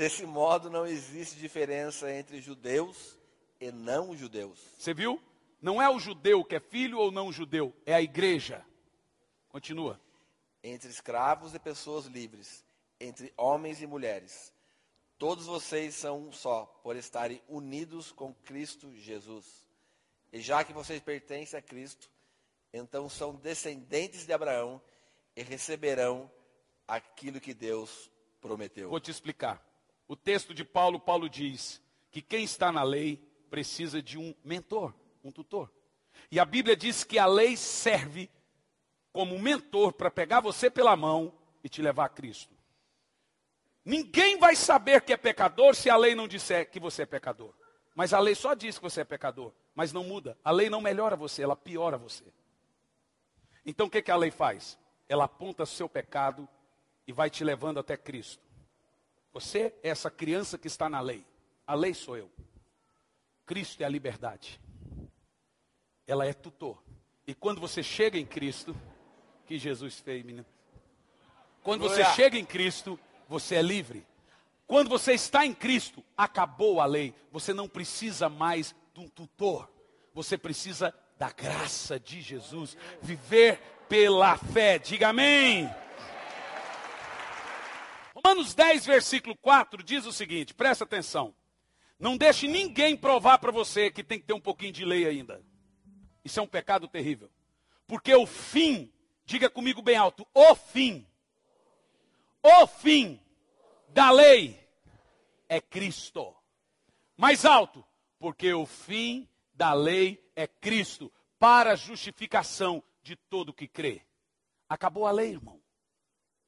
Desse 0.00 0.24
modo, 0.24 0.70
não 0.70 0.86
existe 0.86 1.38
diferença 1.38 2.10
entre 2.10 2.40
judeus 2.40 3.18
e 3.60 3.70
não 3.70 4.16
judeus. 4.16 4.58
Você 4.78 4.94
viu? 4.94 5.22
Não 5.60 5.82
é 5.82 5.90
o 5.90 5.98
judeu 5.98 6.42
que 6.42 6.56
é 6.56 6.58
filho 6.58 6.98
ou 6.98 7.10
não 7.10 7.30
judeu, 7.30 7.70
é 7.84 7.92
a 7.92 8.00
igreja. 8.00 8.64
Continua. 9.50 10.00
Entre 10.64 10.88
escravos 10.88 11.54
e 11.54 11.58
pessoas 11.58 12.06
livres, 12.06 12.64
entre 12.98 13.30
homens 13.36 13.82
e 13.82 13.86
mulheres. 13.86 14.54
Todos 15.18 15.44
vocês 15.44 15.96
são 15.96 16.28
um 16.28 16.32
só, 16.32 16.64
por 16.82 16.96
estarem 16.96 17.42
unidos 17.46 18.10
com 18.10 18.32
Cristo 18.32 18.90
Jesus. 18.96 19.66
E 20.32 20.40
já 20.40 20.64
que 20.64 20.72
vocês 20.72 20.98
pertencem 21.02 21.58
a 21.58 21.62
Cristo, 21.62 22.10
então 22.72 23.06
são 23.10 23.34
descendentes 23.34 24.24
de 24.24 24.32
Abraão 24.32 24.80
e 25.36 25.42
receberão 25.42 26.32
aquilo 26.88 27.38
que 27.38 27.52
Deus 27.52 28.10
prometeu. 28.40 28.88
Vou 28.88 28.98
te 28.98 29.10
explicar. 29.10 29.68
O 30.10 30.16
texto 30.16 30.52
de 30.52 30.64
Paulo, 30.64 30.98
Paulo 30.98 31.30
diz 31.30 31.80
que 32.10 32.20
quem 32.20 32.42
está 32.42 32.72
na 32.72 32.82
lei 32.82 33.16
precisa 33.48 34.02
de 34.02 34.18
um 34.18 34.34
mentor, 34.42 34.92
um 35.22 35.30
tutor. 35.30 35.70
E 36.32 36.40
a 36.40 36.44
Bíblia 36.44 36.76
diz 36.76 37.04
que 37.04 37.16
a 37.16 37.26
lei 37.26 37.56
serve 37.56 38.28
como 39.12 39.38
mentor 39.38 39.92
para 39.92 40.10
pegar 40.10 40.40
você 40.40 40.68
pela 40.68 40.96
mão 40.96 41.32
e 41.62 41.68
te 41.68 41.80
levar 41.80 42.06
a 42.06 42.08
Cristo. 42.08 42.52
Ninguém 43.84 44.36
vai 44.36 44.56
saber 44.56 45.00
que 45.02 45.12
é 45.12 45.16
pecador 45.16 45.76
se 45.76 45.88
a 45.88 45.96
lei 45.96 46.16
não 46.16 46.26
disser 46.26 46.68
que 46.68 46.80
você 46.80 47.02
é 47.02 47.06
pecador. 47.06 47.54
Mas 47.94 48.12
a 48.12 48.18
lei 48.18 48.34
só 48.34 48.52
diz 48.54 48.78
que 48.78 48.82
você 48.82 49.02
é 49.02 49.04
pecador, 49.04 49.52
mas 49.76 49.92
não 49.92 50.02
muda. 50.02 50.36
A 50.42 50.50
lei 50.50 50.68
não 50.68 50.80
melhora 50.80 51.14
você, 51.14 51.44
ela 51.44 51.54
piora 51.54 51.96
você. 51.96 52.24
Então 53.64 53.86
o 53.86 53.90
que, 53.90 54.02
que 54.02 54.10
a 54.10 54.16
lei 54.16 54.32
faz? 54.32 54.76
Ela 55.08 55.26
aponta 55.26 55.64
seu 55.64 55.88
pecado 55.88 56.48
e 57.06 57.12
vai 57.12 57.30
te 57.30 57.44
levando 57.44 57.78
até 57.78 57.96
Cristo. 57.96 58.49
Você 59.32 59.72
é 59.82 59.90
essa 59.90 60.10
criança 60.10 60.58
que 60.58 60.66
está 60.66 60.88
na 60.88 61.00
lei. 61.00 61.24
A 61.66 61.74
lei 61.74 61.94
sou 61.94 62.16
eu. 62.16 62.30
Cristo 63.46 63.82
é 63.82 63.84
a 63.84 63.88
liberdade. 63.88 64.60
Ela 66.06 66.26
é 66.26 66.32
tutor. 66.32 66.82
E 67.26 67.34
quando 67.34 67.60
você 67.60 67.82
chega 67.82 68.18
em 68.18 68.26
Cristo, 68.26 68.76
que 69.46 69.58
Jesus 69.58 70.00
fez, 70.00 70.24
menino. 70.24 70.46
Quando 71.62 71.82
você 71.82 72.04
chega 72.06 72.38
em 72.38 72.44
Cristo, 72.44 72.98
você 73.28 73.56
é 73.56 73.62
livre. 73.62 74.06
Quando 74.66 74.88
você 74.88 75.12
está 75.12 75.44
em 75.44 75.52
Cristo, 75.52 76.04
acabou 76.16 76.80
a 76.80 76.86
lei. 76.86 77.14
Você 77.32 77.52
não 77.52 77.68
precisa 77.68 78.28
mais 78.28 78.74
de 78.94 79.00
um 79.00 79.08
tutor. 79.08 79.68
Você 80.14 80.38
precisa 80.38 80.94
da 81.18 81.30
graça 81.30 81.98
de 81.98 82.20
Jesus. 82.20 82.76
Viver 83.02 83.60
pela 83.88 84.36
fé. 84.36 84.78
Diga 84.78 85.08
amém. 85.08 85.68
Romanos 88.30 88.54
10, 88.54 88.86
versículo 88.86 89.36
4 89.36 89.82
diz 89.82 90.06
o 90.06 90.12
seguinte: 90.12 90.54
presta 90.54 90.84
atenção. 90.84 91.34
Não 91.98 92.16
deixe 92.16 92.46
ninguém 92.46 92.96
provar 92.96 93.38
para 93.38 93.50
você 93.50 93.90
que 93.90 94.04
tem 94.04 94.20
que 94.20 94.26
ter 94.26 94.32
um 94.32 94.40
pouquinho 94.40 94.72
de 94.72 94.84
lei 94.84 95.06
ainda. 95.06 95.44
Isso 96.24 96.38
é 96.38 96.42
um 96.42 96.46
pecado 96.46 96.86
terrível. 96.86 97.30
Porque 97.86 98.14
o 98.14 98.26
fim 98.26 98.90
Diga 99.30 99.48
comigo 99.48 99.80
bem 99.80 99.96
alto: 99.96 100.26
o 100.34 100.56
fim. 100.56 101.06
O 102.42 102.66
fim 102.66 103.20
da 103.90 104.10
lei 104.10 104.58
é 105.48 105.60
Cristo. 105.60 106.34
Mais 107.16 107.44
alto, 107.44 107.86
porque 108.18 108.52
o 108.52 108.66
fim 108.66 109.28
da 109.54 109.72
lei 109.72 110.20
é 110.34 110.48
Cristo 110.48 111.12
para 111.38 111.74
a 111.74 111.76
justificação 111.76 112.82
de 113.04 113.14
todo 113.14 113.54
que 113.54 113.68
crê. 113.68 114.02
Acabou 114.68 115.06
a 115.06 115.12
lei, 115.12 115.30
irmão. 115.30 115.62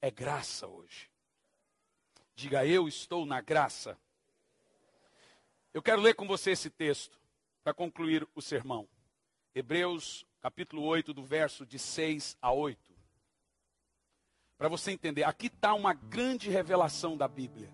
É 0.00 0.10
graça 0.10 0.66
hoje. 0.66 1.11
Diga, 2.43 2.66
eu 2.66 2.89
estou 2.89 3.24
na 3.24 3.40
graça. 3.40 3.97
Eu 5.73 5.81
quero 5.81 6.02
ler 6.02 6.14
com 6.14 6.27
você 6.27 6.51
esse 6.51 6.69
texto 6.69 7.16
para 7.62 7.73
concluir 7.73 8.27
o 8.35 8.43
sermão. 8.43 8.89
Hebreus 9.55 10.27
capítulo 10.40 10.82
8, 10.82 11.14
do 11.14 11.23
verso 11.23 11.64
de 11.64 11.78
6 11.78 12.36
a 12.43 12.51
8. 12.51 12.93
Para 14.59 14.69
você 14.69 14.90
entender, 14.90 15.23
aqui 15.23 15.47
está 15.47 15.73
uma 15.73 15.94
grande 15.94 16.51
revelação 16.51 17.16
da 17.16 17.28
Bíblia. 17.28 17.73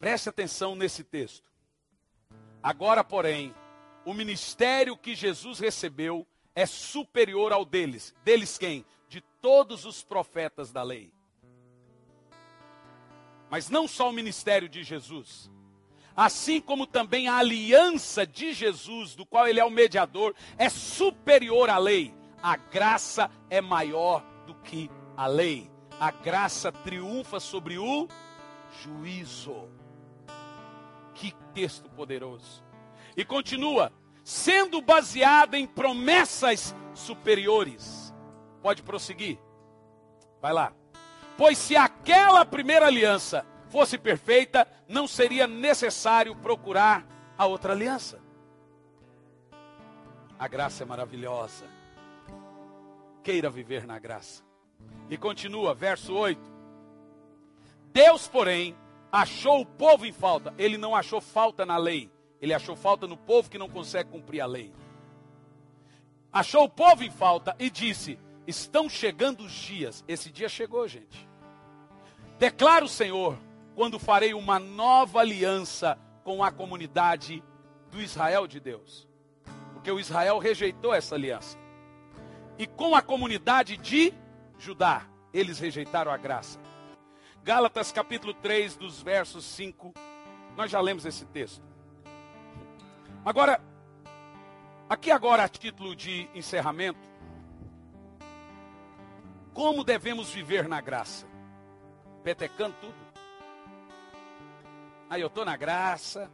Preste 0.00 0.28
atenção 0.28 0.74
nesse 0.74 1.04
texto. 1.04 1.48
Agora, 2.60 3.04
porém, 3.04 3.54
o 4.04 4.12
ministério 4.12 4.98
que 4.98 5.14
Jesus 5.14 5.60
recebeu 5.60 6.26
é 6.56 6.66
superior 6.66 7.52
ao 7.52 7.64
deles. 7.64 8.12
Deles 8.24 8.58
quem? 8.58 8.84
De 9.08 9.20
todos 9.20 9.84
os 9.84 10.02
profetas 10.02 10.72
da 10.72 10.82
lei. 10.82 11.13
Mas 13.50 13.68
não 13.70 13.86
só 13.86 14.10
o 14.10 14.12
ministério 14.12 14.68
de 14.68 14.82
Jesus, 14.82 15.50
assim 16.16 16.60
como 16.60 16.86
também 16.86 17.28
a 17.28 17.36
aliança 17.36 18.26
de 18.26 18.52
Jesus, 18.52 19.14
do 19.14 19.26
qual 19.26 19.46
ele 19.46 19.60
é 19.60 19.64
o 19.64 19.70
mediador, 19.70 20.34
é 20.56 20.68
superior 20.68 21.70
à 21.70 21.78
lei. 21.78 22.14
A 22.42 22.56
graça 22.56 23.30
é 23.48 23.60
maior 23.60 24.24
do 24.46 24.54
que 24.56 24.90
a 25.16 25.26
lei. 25.26 25.70
A 25.98 26.10
graça 26.10 26.70
triunfa 26.70 27.40
sobre 27.40 27.78
o 27.78 28.08
juízo. 28.82 29.68
Que 31.14 31.32
texto 31.54 31.88
poderoso. 31.90 32.64
E 33.16 33.24
continua, 33.24 33.92
sendo 34.24 34.82
baseada 34.82 35.56
em 35.56 35.66
promessas 35.66 36.74
superiores. 36.94 38.12
Pode 38.62 38.82
prosseguir. 38.82 39.38
Vai 40.40 40.52
lá. 40.52 40.72
Pois 41.36 41.58
se 41.58 41.76
aquela 41.76 42.44
primeira 42.44 42.86
aliança 42.86 43.44
fosse 43.68 43.98
perfeita, 43.98 44.68
não 44.88 45.06
seria 45.08 45.46
necessário 45.46 46.34
procurar 46.36 47.04
a 47.36 47.46
outra 47.46 47.72
aliança. 47.72 48.20
A 50.38 50.46
graça 50.46 50.82
é 50.82 50.86
maravilhosa. 50.86 51.66
Queira 53.22 53.50
viver 53.50 53.86
na 53.86 53.98
graça. 53.98 54.44
E 55.08 55.16
continua, 55.16 55.74
verso 55.74 56.14
8. 56.14 56.40
Deus, 57.92 58.28
porém, 58.28 58.76
achou 59.10 59.60
o 59.60 59.66
povo 59.66 60.04
em 60.04 60.12
falta. 60.12 60.54
Ele 60.58 60.76
não 60.76 60.94
achou 60.94 61.20
falta 61.20 61.64
na 61.64 61.76
lei. 61.76 62.10
Ele 62.40 62.52
achou 62.52 62.76
falta 62.76 63.06
no 63.06 63.16
povo 63.16 63.48
que 63.48 63.58
não 63.58 63.68
consegue 63.68 64.10
cumprir 64.10 64.40
a 64.40 64.46
lei. 64.46 64.72
Achou 66.32 66.64
o 66.64 66.68
povo 66.68 67.02
em 67.02 67.10
falta 67.10 67.56
e 67.58 67.70
disse: 67.70 68.18
Estão 68.46 68.88
chegando 68.88 69.44
os 69.44 69.52
dias. 69.52 70.04
Esse 70.06 70.30
dia 70.30 70.48
chegou, 70.48 70.86
gente. 70.86 71.28
Declara 72.38 72.84
o 72.84 72.88
Senhor 72.88 73.38
quando 73.74 73.98
farei 73.98 74.34
uma 74.34 74.58
nova 74.58 75.20
aliança 75.20 75.98
com 76.22 76.42
a 76.42 76.50
comunidade 76.50 77.42
do 77.90 78.00
Israel 78.00 78.46
de 78.46 78.60
Deus. 78.60 79.08
Porque 79.72 79.90
o 79.90 80.00
Israel 80.00 80.38
rejeitou 80.38 80.94
essa 80.94 81.14
aliança. 81.14 81.58
E 82.58 82.66
com 82.66 82.94
a 82.94 83.02
comunidade 83.02 83.76
de 83.76 84.12
Judá, 84.58 85.06
eles 85.32 85.58
rejeitaram 85.58 86.12
a 86.12 86.16
graça. 86.16 86.60
Gálatas 87.42 87.92
capítulo 87.92 88.32
3, 88.32 88.76
dos 88.76 89.02
versos 89.02 89.44
5, 89.44 89.92
nós 90.56 90.70
já 90.70 90.80
lemos 90.80 91.04
esse 91.04 91.26
texto. 91.26 91.62
Agora, 93.24 93.60
aqui 94.88 95.10
agora 95.10 95.44
a 95.44 95.48
título 95.48 95.94
de 95.94 96.28
encerramento, 96.34 96.98
como 99.54 99.84
devemos 99.84 100.30
viver 100.30 100.68
na 100.68 100.80
graça? 100.80 101.26
Petecando 102.24 102.74
tudo. 102.80 102.94
Aí 105.08 105.20
eu 105.20 105.28
estou 105.28 105.44
na 105.44 105.56
graça, 105.56 106.28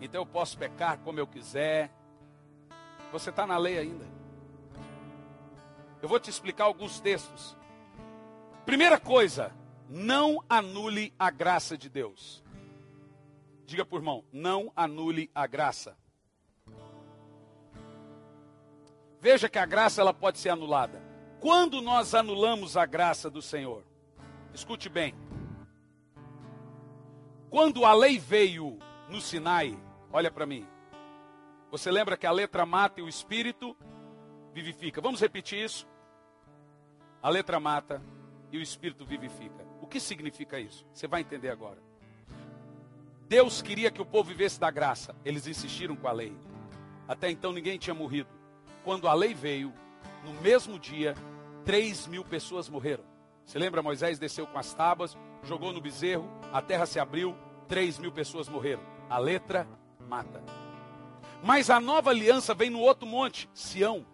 então 0.00 0.22
eu 0.22 0.26
posso 0.26 0.58
pecar 0.58 0.98
como 0.98 1.20
eu 1.20 1.26
quiser. 1.26 1.90
Você 3.12 3.30
está 3.30 3.46
na 3.46 3.56
lei 3.56 3.78
ainda. 3.78 4.04
Eu 6.02 6.08
vou 6.08 6.18
te 6.18 6.28
explicar 6.28 6.64
alguns 6.64 7.00
textos. 7.00 7.56
Primeira 8.66 8.98
coisa, 8.98 9.54
não 9.88 10.42
anule 10.48 11.14
a 11.18 11.30
graça 11.30 11.78
de 11.78 11.88
Deus. 11.88 12.42
Diga 13.64 13.84
por 13.84 14.00
irmão, 14.00 14.24
não 14.32 14.72
anule 14.74 15.30
a 15.32 15.46
graça. 15.46 15.96
Veja 19.20 19.48
que 19.48 19.58
a 19.58 19.66
graça 19.66 20.00
ela 20.00 20.14
pode 20.14 20.38
ser 20.38 20.48
anulada. 20.48 21.09
Quando 21.40 21.80
nós 21.80 22.14
anulamos 22.14 22.76
a 22.76 22.84
graça 22.84 23.30
do 23.30 23.40
Senhor, 23.40 23.82
escute 24.52 24.90
bem. 24.90 25.14
Quando 27.48 27.86
a 27.86 27.94
lei 27.94 28.18
veio 28.18 28.78
no 29.08 29.22
Sinai, 29.22 29.74
olha 30.12 30.30
para 30.30 30.44
mim. 30.44 30.68
Você 31.70 31.90
lembra 31.90 32.18
que 32.18 32.26
a 32.26 32.30
letra 32.30 32.66
mata 32.66 33.00
e 33.00 33.02
o 33.02 33.08
espírito 33.08 33.74
vivifica. 34.52 35.00
Vamos 35.00 35.18
repetir 35.18 35.64
isso? 35.64 35.88
A 37.22 37.30
letra 37.30 37.58
mata 37.58 38.02
e 38.52 38.58
o 38.58 38.62
espírito 38.62 39.06
vivifica. 39.06 39.66
O 39.80 39.86
que 39.86 39.98
significa 39.98 40.60
isso? 40.60 40.86
Você 40.92 41.06
vai 41.06 41.22
entender 41.22 41.48
agora. 41.48 41.78
Deus 43.26 43.62
queria 43.62 43.90
que 43.90 44.02
o 44.02 44.06
povo 44.06 44.28
vivesse 44.28 44.60
da 44.60 44.70
graça. 44.70 45.16
Eles 45.24 45.46
insistiram 45.46 45.96
com 45.96 46.06
a 46.06 46.12
lei. 46.12 46.36
Até 47.08 47.30
então 47.30 47.50
ninguém 47.50 47.78
tinha 47.78 47.94
morrido. 47.94 48.28
Quando 48.84 49.08
a 49.08 49.14
lei 49.14 49.32
veio, 49.32 49.72
no 50.24 50.32
mesmo 50.40 50.78
dia, 50.78 51.14
3 51.64 52.06
mil 52.06 52.24
pessoas 52.24 52.68
morreram. 52.68 53.04
Você 53.44 53.58
lembra? 53.58 53.82
Moisés 53.82 54.18
desceu 54.18 54.46
com 54.46 54.58
as 54.58 54.72
tábuas, 54.72 55.16
jogou 55.42 55.72
no 55.72 55.80
bezerro, 55.80 56.30
a 56.52 56.62
terra 56.62 56.86
se 56.86 57.00
abriu, 57.00 57.36
3 57.68 57.98
mil 57.98 58.12
pessoas 58.12 58.48
morreram. 58.48 58.82
A 59.08 59.18
letra 59.18 59.66
mata. 60.08 60.42
Mas 61.42 61.70
a 61.70 61.80
nova 61.80 62.10
aliança 62.10 62.54
vem 62.54 62.70
no 62.70 62.80
outro 62.80 63.06
monte, 63.06 63.48
Sião. 63.54 64.06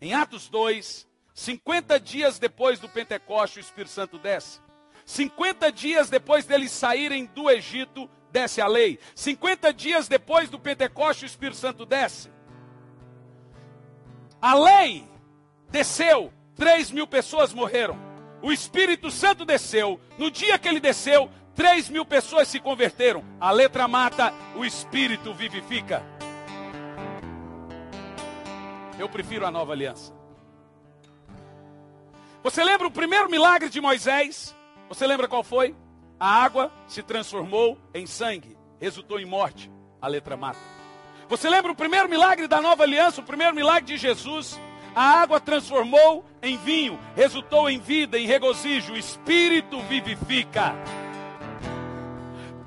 Em 0.00 0.12
Atos 0.12 0.48
2, 0.48 1.08
50 1.32 1.98
dias 2.00 2.38
depois 2.38 2.78
do 2.78 2.88
Pentecoste, 2.88 3.58
o 3.58 3.60
Espírito 3.60 3.92
Santo 3.92 4.18
desce. 4.18 4.60
50 5.06 5.70
dias 5.70 6.10
depois 6.10 6.44
deles 6.44 6.72
saírem 6.72 7.26
do 7.26 7.50
Egito, 7.50 8.08
desce 8.30 8.60
a 8.60 8.66
lei. 8.66 8.98
50 9.14 9.72
dias 9.72 10.08
depois 10.08 10.50
do 10.50 10.58
Pentecoste, 10.58 11.24
o 11.24 11.26
Espírito 11.26 11.56
Santo 11.56 11.86
desce. 11.86 12.30
A 14.44 14.54
lei 14.54 15.08
desceu, 15.70 16.32
3 16.56 16.90
mil 16.90 17.06
pessoas 17.06 17.54
morreram 17.54 18.14
o 18.44 18.52
Espírito 18.52 19.10
Santo 19.10 19.42
desceu. 19.42 19.98
No 20.18 20.30
dia 20.30 20.58
que 20.58 20.68
ele 20.68 20.78
desceu, 20.78 21.30
3 21.54 21.88
mil 21.88 22.04
pessoas 22.04 22.46
se 22.46 22.60
converteram. 22.60 23.24
A 23.40 23.50
letra 23.50 23.88
mata, 23.88 24.34
o 24.54 24.66
Espírito 24.66 25.32
vivifica. 25.32 26.02
Eu 28.98 29.08
prefiro 29.08 29.46
a 29.46 29.50
nova 29.50 29.72
aliança. 29.72 30.12
Você 32.42 32.62
lembra 32.62 32.86
o 32.86 32.90
primeiro 32.90 33.30
milagre 33.30 33.70
de 33.70 33.80
Moisés? 33.80 34.54
Você 34.90 35.06
lembra 35.06 35.26
qual 35.26 35.42
foi? 35.42 35.74
A 36.20 36.44
água 36.44 36.70
se 36.86 37.02
transformou 37.02 37.78
em 37.94 38.06
sangue, 38.06 38.58
resultou 38.78 39.18
em 39.18 39.24
morte. 39.24 39.72
A 40.02 40.06
letra 40.06 40.36
mata. 40.36 40.73
Você 41.28 41.48
lembra 41.48 41.72
o 41.72 41.76
primeiro 41.76 42.08
milagre 42.08 42.46
da 42.46 42.60
nova 42.60 42.82
aliança, 42.82 43.20
o 43.20 43.24
primeiro 43.24 43.54
milagre 43.54 43.94
de 43.94 43.96
Jesus? 43.96 44.60
A 44.94 45.22
água 45.22 45.40
transformou 45.40 46.24
em 46.42 46.56
vinho, 46.56 46.98
resultou 47.16 47.68
em 47.68 47.80
vida, 47.80 48.18
em 48.18 48.26
regozijo. 48.26 48.92
O 48.92 48.96
Espírito 48.96 49.80
vivifica. 49.80 50.74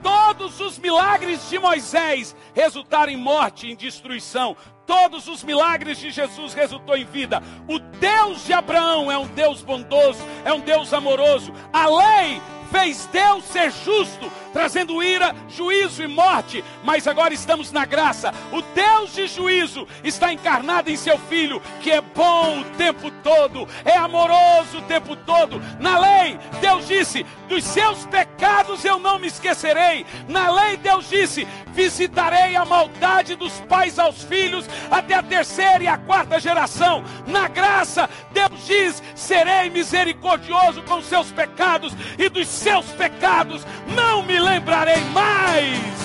Todos 0.01 0.59
os 0.59 0.77
milagres 0.77 1.49
de 1.49 1.59
Moisés 1.59 2.35
resultaram 2.53 3.11
em 3.11 3.17
morte, 3.17 3.67
em 3.67 3.75
destruição. 3.75 4.55
Todos 4.85 5.27
os 5.27 5.43
milagres 5.43 5.97
de 5.99 6.11
Jesus 6.11 6.53
resultou 6.53 6.95
em 6.95 7.05
vida. 7.05 7.41
O 7.67 7.77
Deus 7.79 8.45
de 8.45 8.53
Abraão 8.53 9.11
é 9.11 9.17
um 9.17 9.27
Deus 9.27 9.61
bondoso, 9.61 10.19
é 10.43 10.53
um 10.53 10.61
Deus 10.61 10.93
amoroso. 10.93 11.53
A 11.71 11.88
lei 11.88 12.41
fez 12.71 13.05
Deus 13.07 13.43
ser 13.45 13.71
justo, 13.71 14.31
trazendo 14.57 15.03
ira, 15.03 15.35
juízo 15.47 16.01
e 16.01 16.07
morte, 16.07 16.63
mas 16.84 17.07
agora 17.07 17.31
estamos 17.31 17.71
na 17.71 17.85
graça. 17.85 18.34
O 18.51 18.59
Deus 18.73 19.13
de 19.13 19.27
juízo 19.27 19.88
está 20.03 20.34
encarnado 20.34 20.89
em 20.89 20.97
seu 20.97 21.15
Filho, 21.29 21.61
que 21.79 21.91
é 21.91 22.01
bom 22.01 22.61
o 22.61 22.63
tempo 22.75 23.11
todo, 23.21 23.67
é 23.85 23.95
amoroso 23.95 24.79
o 24.79 24.81
tempo 24.81 25.15
todo. 25.15 25.61
Na 25.79 25.99
lei, 25.99 26.39
Deus 26.59 26.88
disse: 26.88 27.23
dos 27.47 27.63
seus 27.63 28.03
pecados 28.07 28.84
eu 28.84 28.97
não 28.97 29.19
me 29.19 29.27
esquecerei. 29.27 30.07
Na 30.27 30.49
lei, 30.49 30.77
Deus 30.77 31.07
disse: 31.07 31.47
visitarei 31.67 32.55
a 32.55 32.65
maldade 32.65 33.35
dos 33.35 33.59
pais 33.61 33.99
aos 33.99 34.23
filhos, 34.23 34.67
até 34.89 35.13
a 35.13 35.21
terceira 35.21 35.84
e 35.84 35.88
a 35.88 35.99
quarta 35.99 36.39
geração. 36.39 37.03
Na 37.27 37.47
graça, 37.47 38.09
Deus 38.31 38.65
diz: 38.65 39.03
serei 39.13 39.69
misericordioso 39.69 40.81
com 40.81 40.99
seus 41.03 41.31
pecados 41.31 41.93
e 42.17 42.27
dos 42.27 42.47
seus 42.47 42.88
pecados 42.93 43.63
não 43.95 44.23
me 44.23 44.39
lembrarei 44.49 45.03
mais. 45.14 45.98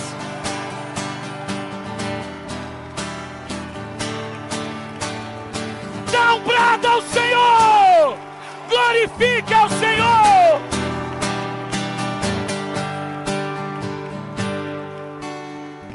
Dá 6.10 6.34
um 6.34 6.40
brado 6.42 6.86
ao 6.86 7.02
Senhor! 7.02 8.18
Glorifique 8.68 9.54
ao 9.54 9.68
Senhor! 9.70 10.60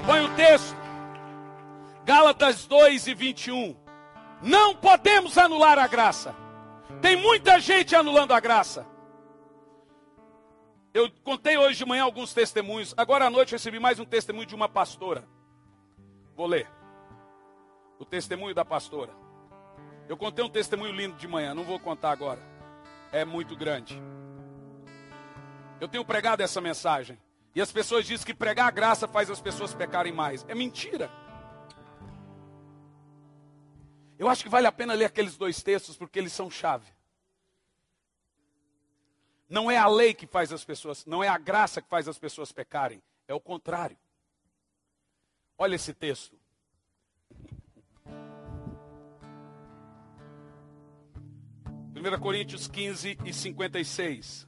Põe 0.06 0.22
o 0.22 0.30
texto. 0.30 0.78
Gálatas 2.06 2.66
2 2.66 3.08
e 3.08 3.14
21. 3.14 3.76
Não 4.42 4.74
podemos 4.76 5.38
anular 5.38 5.78
a 5.78 5.88
graça. 5.88 6.34
Tem 7.02 7.18
muita 7.18 7.60
gente 7.60 7.96
anulando 7.96 8.34
a 8.34 8.40
graça. 8.40 8.86
Eu 10.98 11.12
contei 11.24 11.56
hoje 11.56 11.78
de 11.78 11.86
manhã 11.86 12.02
alguns 12.02 12.34
testemunhos. 12.34 12.92
Agora 12.98 13.28
à 13.28 13.30
noite 13.30 13.52
recebi 13.52 13.80
mais 13.80 14.00
um 14.00 14.04
testemunho 14.04 14.48
de 14.48 14.56
uma 14.56 14.68
pastora. 14.68 15.28
Vou 16.36 16.48
ler. 16.48 16.68
O 18.00 18.04
testemunho 18.04 18.56
da 18.56 18.66
pastora. 18.66 19.14
Eu 20.10 20.18
contei 20.18 20.44
um 20.44 20.50
testemunho 20.50 20.92
lindo 20.92 21.16
de 21.16 21.28
manhã, 21.28 21.54
não 21.54 21.64
vou 21.64 21.80
contar 21.80 22.10
agora. 22.10 22.42
É 23.12 23.24
muito 23.24 23.56
grande. 23.56 24.02
Eu 25.80 25.88
tenho 25.88 26.04
pregado 26.04 26.42
essa 26.42 26.60
mensagem. 26.60 27.20
E 27.54 27.62
as 27.62 27.72
pessoas 27.72 28.04
dizem 28.04 28.26
que 28.26 28.34
pregar 28.34 28.68
a 28.68 28.72
graça 28.72 29.08
faz 29.08 29.30
as 29.30 29.40
pessoas 29.40 29.76
pecarem 29.76 30.12
mais. 30.12 30.44
É 30.50 30.56
mentira. 30.56 31.12
Eu 34.18 34.28
acho 34.28 34.42
que 34.42 34.50
vale 34.50 34.66
a 34.66 34.72
pena 34.72 34.96
ler 34.96 35.06
aqueles 35.06 35.38
dois 35.38 35.62
textos 35.62 35.96
porque 35.96 36.18
eles 36.18 36.34
são 36.34 36.50
chave. 36.50 36.97
Não 39.50 39.72
é 39.72 39.78
a 39.78 39.88
lei 39.88 40.14
que 40.14 40.28
faz 40.28 40.52
as 40.52 40.64
pessoas, 40.66 41.06
não 41.06 41.24
é 41.24 41.28
a 41.28 41.38
graça 41.38 41.82
que 41.82 41.90
faz 41.90 42.08
as 42.08 42.20
pessoas 42.20 42.52
pecarem, 42.52 43.02
é 43.28 43.34
o 43.34 43.40
contrário. 43.40 43.98
Olha 45.58 45.76
esse 45.76 45.94
texto. 45.94 46.38
Primeira 51.94 52.20
Coríntios 52.20 52.68
15 52.68 53.18
e 53.26 53.34
56. 53.34 54.48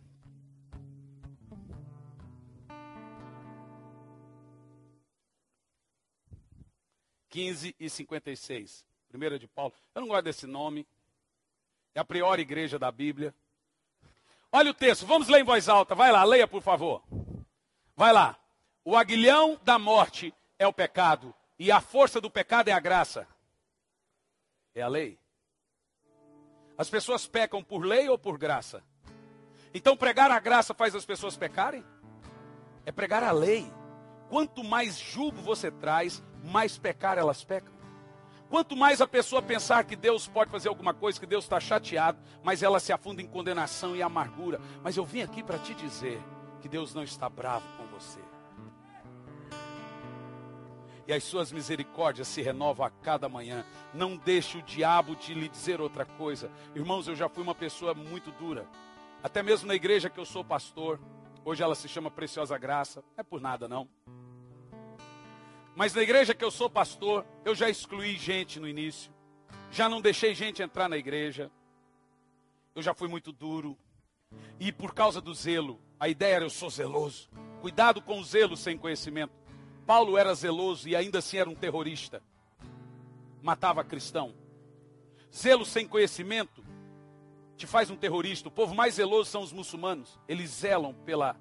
Quinze 7.29 7.75
e 7.79 7.89
cinquenta 7.89 8.31
e 8.31 8.35
seis. 8.35 8.83
Primeira 9.07 9.37
de 9.37 9.47
Paulo. 9.47 9.73
Eu 9.93 10.01
não 10.01 10.07
gosto 10.09 10.23
desse 10.23 10.47
nome. 10.47 10.85
É 11.93 11.99
a 11.99 12.05
priori 12.05 12.41
igreja 12.41 12.79
da 12.79 12.91
Bíblia. 12.91 13.33
Olha 14.51 14.71
o 14.71 14.73
texto, 14.73 15.05
vamos 15.05 15.27
ler 15.27 15.41
em 15.41 15.43
voz 15.43 15.69
alta. 15.69 15.93
Vai 15.93 16.11
lá, 16.11 16.23
leia 16.23 16.47
por 16.47 16.61
favor. 16.61 17.03
Vai 17.95 18.11
lá. 18.11 18.37
O 18.83 18.97
aguilhão 18.97 19.59
da 19.63 19.77
morte 19.77 20.33
é 20.57 20.65
o 20.65 20.73
pecado, 20.73 21.33
e 21.57 21.71
a 21.71 21.79
força 21.79 22.19
do 22.19 22.29
pecado 22.29 22.69
é 22.69 22.71
a 22.71 22.79
graça. 22.79 23.27
É 24.73 24.81
a 24.81 24.87
lei. 24.87 25.19
As 26.77 26.89
pessoas 26.89 27.27
pecam 27.27 27.63
por 27.63 27.85
lei 27.85 28.09
ou 28.09 28.17
por 28.17 28.37
graça? 28.37 28.83
Então 29.73 29.95
pregar 29.95 30.31
a 30.31 30.39
graça 30.39 30.73
faz 30.73 30.95
as 30.95 31.05
pessoas 31.05 31.37
pecarem? 31.37 31.83
É 32.85 32.91
pregar 32.91 33.23
a 33.23 33.31
lei. 33.31 33.71
Quanto 34.29 34.63
mais 34.63 34.97
julgo 34.97 35.41
você 35.41 35.69
traz, 35.69 36.23
mais 36.43 36.77
pecar 36.77 37.17
elas 37.17 37.43
pecam. 37.43 37.73
Quanto 38.49 38.75
mais 38.75 38.99
a 38.99 39.07
pessoa 39.07 39.43
pensar 39.43 39.83
que 39.83 39.95
Deus 39.95 40.27
pode 40.27 40.49
fazer 40.49 40.69
alguma 40.69 40.91
coisa, 40.91 41.19
que 41.19 41.25
Deus 41.27 41.45
está 41.45 41.59
chateado, 41.59 42.17
mas 42.43 42.63
ela 42.63 42.79
se 42.79 42.91
afunda 42.91 43.21
em 43.21 43.27
condenação 43.27 43.95
e 43.95 44.01
amargura. 44.01 44.59
Mas 44.83 44.97
eu 44.97 45.05
vim 45.05 45.21
aqui 45.21 45.43
para 45.43 45.59
te 45.59 45.75
dizer 45.75 46.19
que 46.59 46.67
Deus 46.67 46.95
não 46.95 47.03
está 47.03 47.29
bravo 47.29 47.65
com 47.77 47.85
você. 47.87 48.19
E 51.07 51.13
as 51.13 51.23
suas 51.23 51.51
misericórdias 51.51 52.27
se 52.27 52.41
renovam 52.41 52.85
a 52.85 52.89
cada 52.89 53.29
manhã. 53.29 53.63
Não 53.93 54.17
deixe 54.17 54.57
o 54.57 54.63
diabo 54.63 55.15
de 55.15 55.33
lhe 55.33 55.47
dizer 55.47 55.79
outra 55.79 56.05
coisa. 56.05 56.51
Irmãos, 56.75 57.07
eu 57.07 57.15
já 57.15 57.29
fui 57.29 57.43
uma 57.43 57.55
pessoa 57.55 57.93
muito 57.93 58.31
dura. 58.31 58.67
Até 59.21 59.43
mesmo 59.43 59.67
na 59.67 59.75
igreja 59.75 60.09
que 60.09 60.19
eu 60.19 60.25
sou 60.25 60.43
pastor. 60.43 60.99
Hoje 61.45 61.61
ela 61.63 61.75
se 61.75 61.87
chama 61.87 62.11
Preciosa 62.11 62.57
Graça. 62.57 63.01
Não 63.01 63.21
é 63.21 63.23
por 63.23 63.41
nada, 63.41 63.67
não. 63.67 63.87
Mas 65.75 65.93
na 65.93 66.01
igreja 66.01 66.33
que 66.33 66.43
eu 66.43 66.51
sou 66.51 66.69
pastor, 66.69 67.25
eu 67.45 67.55
já 67.55 67.69
excluí 67.69 68.17
gente 68.17 68.59
no 68.59 68.67
início. 68.67 69.11
Já 69.71 69.87
não 69.87 70.01
deixei 70.01 70.33
gente 70.33 70.61
entrar 70.61 70.89
na 70.89 70.97
igreja. 70.97 71.51
Eu 72.75 72.81
já 72.81 72.93
fui 72.93 73.07
muito 73.07 73.31
duro. 73.31 73.77
E 74.59 74.71
por 74.71 74.93
causa 74.93 75.21
do 75.21 75.33
zelo, 75.33 75.79
a 75.99 76.07
ideia 76.07 76.35
era 76.35 76.45
eu 76.45 76.49
sou 76.49 76.69
zeloso. 76.69 77.29
Cuidado 77.61 78.01
com 78.01 78.19
o 78.19 78.23
zelo 78.23 78.55
sem 78.57 78.77
conhecimento. 78.77 79.33
Paulo 79.85 80.17
era 80.17 80.33
zeloso 80.33 80.87
e 80.87 80.95
ainda 80.95 81.19
assim 81.19 81.37
era 81.37 81.49
um 81.49 81.55
terrorista. 81.55 82.21
Matava 83.41 83.83
cristão. 83.83 84.33
Zelo 85.33 85.65
sem 85.65 85.87
conhecimento 85.87 86.63
te 87.55 87.67
faz 87.67 87.89
um 87.89 87.95
terrorista. 87.95 88.47
O 88.47 88.51
povo 88.51 88.73
mais 88.73 88.95
zeloso 88.95 89.29
são 89.29 89.41
os 89.41 89.51
muçulmanos. 89.51 90.19
Eles 90.27 90.49
zelam 90.49 90.93
pela 91.05 91.35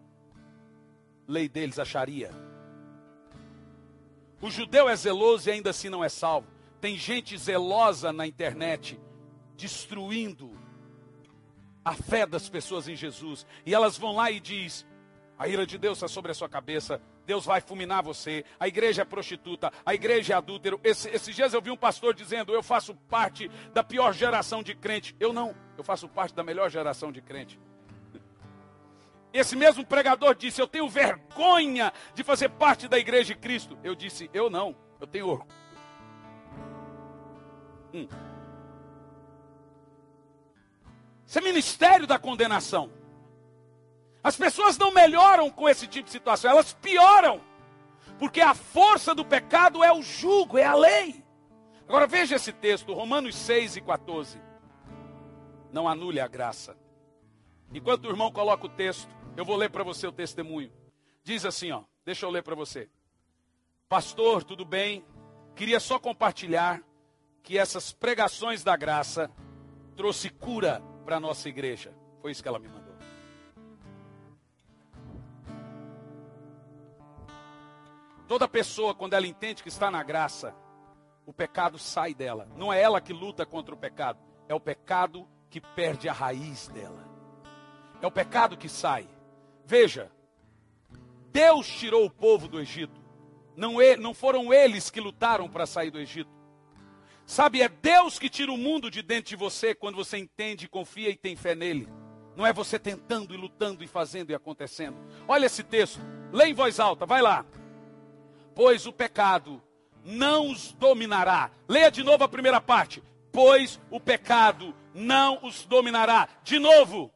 lei 1.27 1.49
deles, 1.49 1.79
a 1.79 1.85
Sharia. 1.85 2.31
O 4.41 4.51
judeu 4.51 4.89
é 4.89 4.95
zeloso 4.95 5.49
e 5.49 5.53
ainda 5.53 5.71
assim 5.71 5.89
não 5.89 6.05
é 6.05 6.09
salvo. 6.09 6.49
Tem 6.81 6.97
gente 6.97 7.37
zelosa 7.37 8.13
na 8.13 8.27
internet, 8.27 9.01
destruindo 9.57 10.57
a 11.85 11.95
fé 11.95 12.25
das 12.25 12.49
pessoas 12.49 12.87
em 12.89 12.95
Jesus. 12.95 13.47
E 13.67 13.75
elas 13.75 13.99
vão 13.99 14.15
lá 14.15 14.31
e 14.31 14.39
diz: 14.39 14.87
a 15.39 15.49
ira 15.49 15.67
de 15.67 15.77
Deus 15.77 15.99
está 15.99 16.07
sobre 16.07 16.31
a 16.31 16.35
sua 16.35 16.49
cabeça, 16.49 17.01
Deus 17.27 17.45
vai 17.45 17.61
fulminar 17.61 18.03
você. 18.03 18.45
A 18.61 18.69
igreja 18.69 19.03
é 19.03 19.05
prostituta, 19.05 19.73
a 19.85 19.95
igreja 19.95 20.35
é 20.35 20.37
adúltero. 20.37 20.81
Esse, 20.85 21.09
esses 21.11 21.35
dias 21.35 21.53
eu 21.53 21.61
vi 21.61 21.71
um 21.71 21.77
pastor 21.77 22.15
dizendo: 22.15 22.53
Eu 22.53 22.63
faço 22.63 22.95
parte 22.95 23.49
da 23.75 23.83
pior 23.83 24.13
geração 24.13 24.63
de 24.63 24.75
crente. 24.75 25.17
Eu 25.19 25.33
não, 25.33 25.55
eu 25.77 25.85
faço 25.85 26.09
parte 26.09 26.35
da 26.35 26.45
melhor 26.45 26.71
geração 26.71 27.11
de 27.11 27.21
crente. 27.21 27.59
Esse 29.39 29.55
mesmo 29.55 29.85
pregador 29.85 30.35
disse: 30.35 30.61
Eu 30.61 30.67
tenho 30.67 30.89
vergonha 30.89 31.93
de 32.15 32.25
fazer 32.25 32.49
parte 32.49 32.89
da 32.89 32.99
igreja 32.99 33.35
de 33.35 33.37
Cristo. 33.37 33.79
Eu 33.85 33.95
disse: 33.95 34.29
Eu 34.33 34.51
não, 34.51 34.75
eu 35.01 35.07
tenho 35.07 35.29
orgulho. 35.29 35.59
Hum. 37.95 38.09
Isso 41.27 41.39
é 41.39 41.43
ministério 41.43 42.07
da 42.07 42.19
condenação. 42.19 42.91
As 44.23 44.37
pessoas 44.37 44.77
não 44.77 44.91
melhoram 44.91 45.51
com 45.51 45.69
esse 45.69 45.87
tipo 45.87 46.07
de 46.07 46.11
situação, 46.11 46.51
elas 46.51 46.73
pioram. 46.73 47.41
Porque 48.19 48.41
a 48.41 48.55
força 48.55 49.15
do 49.15 49.25
pecado 49.25 49.85
é 49.85 49.93
o 49.93 50.03
jugo, 50.03 50.59
é 50.59 50.65
a 50.65 50.75
lei. 50.75 51.25
Agora 51.87 52.07
veja 52.07 52.37
esse 52.37 52.53
texto, 52.53 52.93
Romanos 52.93 53.37
6 53.37 53.77
e 53.77 53.81
14. 53.81 54.41
Não 55.73 55.87
anule 55.87 56.19
a 56.19 56.27
graça. 56.27 56.77
Enquanto 57.73 58.07
o 58.07 58.09
irmão 58.09 58.33
coloca 58.33 58.67
o 58.67 58.69
texto, 58.69 59.09
eu 59.39 59.45
vou 59.45 59.55
ler 59.55 59.71
para 59.71 59.85
você 59.85 60.05
o 60.05 60.11
testemunho. 60.11 60.73
Diz 61.23 61.45
assim, 61.45 61.71
ó, 61.71 61.85
deixa 62.05 62.27
eu 62.27 62.31
ler 62.31 62.43
para 62.43 62.57
você. 62.57 62.91
Pastor, 63.89 64.43
tudo 64.43 64.65
bem? 64.65 65.05
Queria 65.55 65.79
só 65.79 65.97
compartilhar 65.97 66.83
que 67.41 67.57
essas 67.57 67.93
pregações 67.93 68.65
da 68.65 68.77
graça 68.77 69.31
trouxe 69.95 70.29
cura 70.29 70.83
para 71.05 71.19
a 71.19 71.21
nossa 71.21 71.49
igreja. 71.49 71.95
Foi 72.21 72.33
isso 72.33 72.43
que 72.43 72.49
ela 72.49 72.59
me 72.59 72.67
mandou. 72.67 72.97
Toda 78.27 78.49
pessoa, 78.49 78.93
quando 78.93 79.15
ela 79.15 79.27
entende 79.27 79.63
que 79.63 79.69
está 79.69 79.89
na 79.89 80.03
graça, 80.03 80.53
o 81.25 81.33
pecado 81.33 81.79
sai 81.79 82.13
dela. 82.13 82.49
Não 82.57 82.73
é 82.73 82.83
ela 82.83 83.01
que 83.01 83.13
luta 83.13 83.47
contra 83.47 83.73
o 83.73 83.79
pecado, 83.79 84.19
é 84.49 84.55
o 84.55 84.59
pecado 84.59 85.29
que 85.49 85.61
perde 85.61 86.09
a 86.09 86.13
raiz 86.13 86.67
dela. 86.67 87.07
É 88.03 88.07
o 88.07 88.11
pecado 88.11 88.57
que 88.57 88.69
sai. 88.69 89.09
Veja, 89.69 90.11
Deus 91.31 91.69
tirou 91.69 92.07
o 92.07 92.11
povo 92.11 92.49
do 92.49 92.59
Egito. 92.59 92.99
Não, 93.55 93.75
não 93.99 94.15
foram 94.15 94.51
eles 94.51 94.89
que 94.89 94.99
lutaram 94.99 95.47
para 95.47 95.67
sair 95.67 95.91
do 95.91 96.01
Egito. 96.01 96.31
Sabe, 97.27 97.61
é 97.61 97.69
Deus 97.69 98.19
que 98.19 98.31
tira 98.31 98.51
o 98.51 98.57
mundo 98.57 98.91
de 98.91 99.03
dentro 99.03 99.29
de 99.29 99.37
você 99.37 99.75
quando 99.75 99.97
você 99.97 100.17
entende, 100.17 100.71
confia 100.71 101.11
e 101.11 101.17
tem 101.19 101.37
fé 101.37 101.55
nele. 101.55 101.87
Não 102.35 102.47
é 102.47 102.53
você 102.53 102.79
tentando 102.79 103.35
e 103.35 103.37
lutando 103.37 103.85
e 103.85 103.87
fazendo 103.87 104.31
e 104.31 104.35
acontecendo. 104.35 104.97
Olha 105.29 105.45
esse 105.45 105.63
texto, 105.63 106.01
lê 106.33 106.47
em 106.47 106.55
voz 106.55 106.81
alta, 106.81 107.05
vai 107.05 107.21
lá. 107.21 107.45
Pois 108.55 108.87
o 108.87 108.93
pecado 108.93 109.63
não 110.03 110.51
os 110.51 110.73
dominará. 110.73 111.51
Leia 111.69 111.91
de 111.91 112.03
novo 112.03 112.25
a 112.25 112.29
primeira 112.29 112.59
parte. 112.59 113.03
Pois 113.31 113.79
o 113.91 114.01
pecado 114.01 114.75
não 114.95 115.45
os 115.45 115.67
dominará. 115.67 116.27
De 116.43 116.59
novo. 116.59 117.13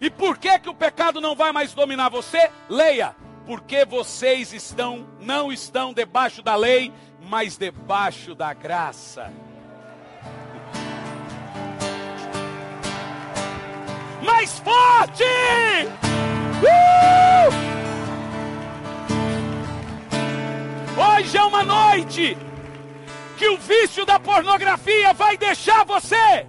E 0.00 0.08
por 0.08 0.38
que 0.38 0.58
que 0.60 0.68
o 0.68 0.74
pecado 0.74 1.20
não 1.20 1.34
vai 1.34 1.52
mais 1.52 1.72
dominar 1.74 2.08
você? 2.08 2.50
Leia. 2.68 3.16
Porque 3.46 3.84
vocês 3.84 4.52
estão 4.52 5.06
não 5.20 5.50
estão 5.50 5.92
debaixo 5.92 6.42
da 6.42 6.54
lei, 6.54 6.92
mas 7.20 7.56
debaixo 7.56 8.34
da 8.34 8.52
graça. 8.52 9.32
Mais 14.22 14.58
forte! 14.58 15.24
Uh! 16.62 17.68
Hoje 21.00 21.36
é 21.36 21.42
uma 21.42 21.64
noite 21.64 22.36
que 23.36 23.48
o 23.48 23.56
vício 23.56 24.04
da 24.04 24.20
pornografia 24.20 25.12
vai 25.14 25.36
deixar 25.36 25.84
você. 25.84 26.46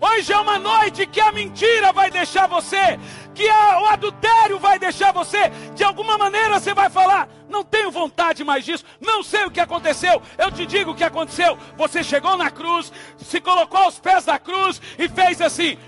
Hoje 0.00 0.32
é 0.32 0.38
uma 0.38 0.58
noite 0.58 1.06
que 1.06 1.20
a 1.20 1.32
mentira 1.32 1.92
vai 1.92 2.10
deixar 2.10 2.46
você, 2.46 2.98
que 3.34 3.48
a, 3.48 3.80
o 3.80 3.86
adultério 3.86 4.58
vai 4.58 4.78
deixar 4.78 5.12
você. 5.12 5.50
De 5.74 5.84
alguma 5.84 6.18
maneira 6.18 6.58
você 6.60 6.74
vai 6.74 6.90
falar: 6.90 7.28
não 7.48 7.64
tenho 7.64 7.90
vontade 7.90 8.44
mais 8.44 8.64
disso, 8.64 8.84
não 9.00 9.22
sei 9.22 9.44
o 9.44 9.50
que 9.50 9.60
aconteceu. 9.60 10.20
Eu 10.36 10.50
te 10.50 10.66
digo 10.66 10.90
o 10.90 10.94
que 10.94 11.04
aconteceu. 11.04 11.56
Você 11.76 12.02
chegou 12.02 12.36
na 12.36 12.50
cruz, 12.50 12.92
se 13.18 13.40
colocou 13.40 13.80
aos 13.80 13.98
pés 13.98 14.24
da 14.24 14.38
cruz 14.38 14.80
e 14.98 15.08
fez 15.08 15.40
assim. 15.40 15.78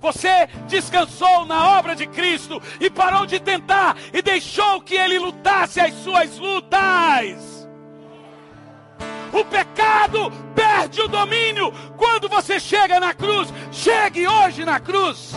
Você 0.00 0.46
descansou 0.68 1.46
na 1.46 1.78
obra 1.78 1.96
de 1.96 2.06
Cristo 2.06 2.62
e 2.78 2.90
parou 2.90 3.26
de 3.26 3.40
tentar 3.40 3.96
e 4.12 4.20
deixou 4.20 4.80
que 4.80 4.94
Ele 4.94 5.18
lutasse 5.18 5.80
as 5.80 5.94
suas 5.94 6.38
lutas. 6.38 7.55
O 9.38 9.44
pecado 9.44 10.32
perde 10.54 11.02
o 11.02 11.08
domínio 11.08 11.70
quando 11.98 12.26
você 12.26 12.58
chega 12.58 12.98
na 12.98 13.12
cruz. 13.12 13.52
Chegue 13.70 14.26
hoje 14.26 14.64
na 14.64 14.80
cruz. 14.80 15.34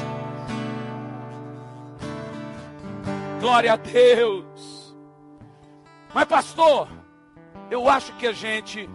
Glória 3.41 3.73
a 3.73 3.76
Deus. 3.76 4.95
Mas, 6.13 6.26
pastor, 6.26 6.88
eu 7.69 7.89
acho 7.89 8.13
que 8.13 8.26
a 8.26 8.31
gente 8.31 8.89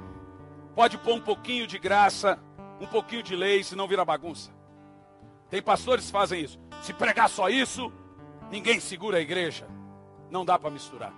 pode 0.75 0.97
pôr 0.97 1.17
um 1.17 1.21
pouquinho 1.21 1.67
de 1.67 1.79
graça, 1.79 2.39
um 2.81 2.87
pouquinho 2.87 3.23
de 3.23 3.37
lei, 3.37 3.63
senão 3.63 3.87
vira 3.87 4.07
bagunça. 4.07 4.51
Tem 5.51 5.61
pastores 5.61 6.07
que 6.07 6.13
fazem 6.13 6.41
isso. 6.41 6.59
Se 6.81 6.95
pregar 6.95 7.29
só 7.29 7.51
isso, 7.51 7.93
ninguém 8.51 8.81
segura 8.81 9.19
a 9.19 9.21
igreja. 9.21 9.69
Não 10.31 10.47
dá 10.47 10.59
para 10.59 10.71
misturar. 10.71 11.13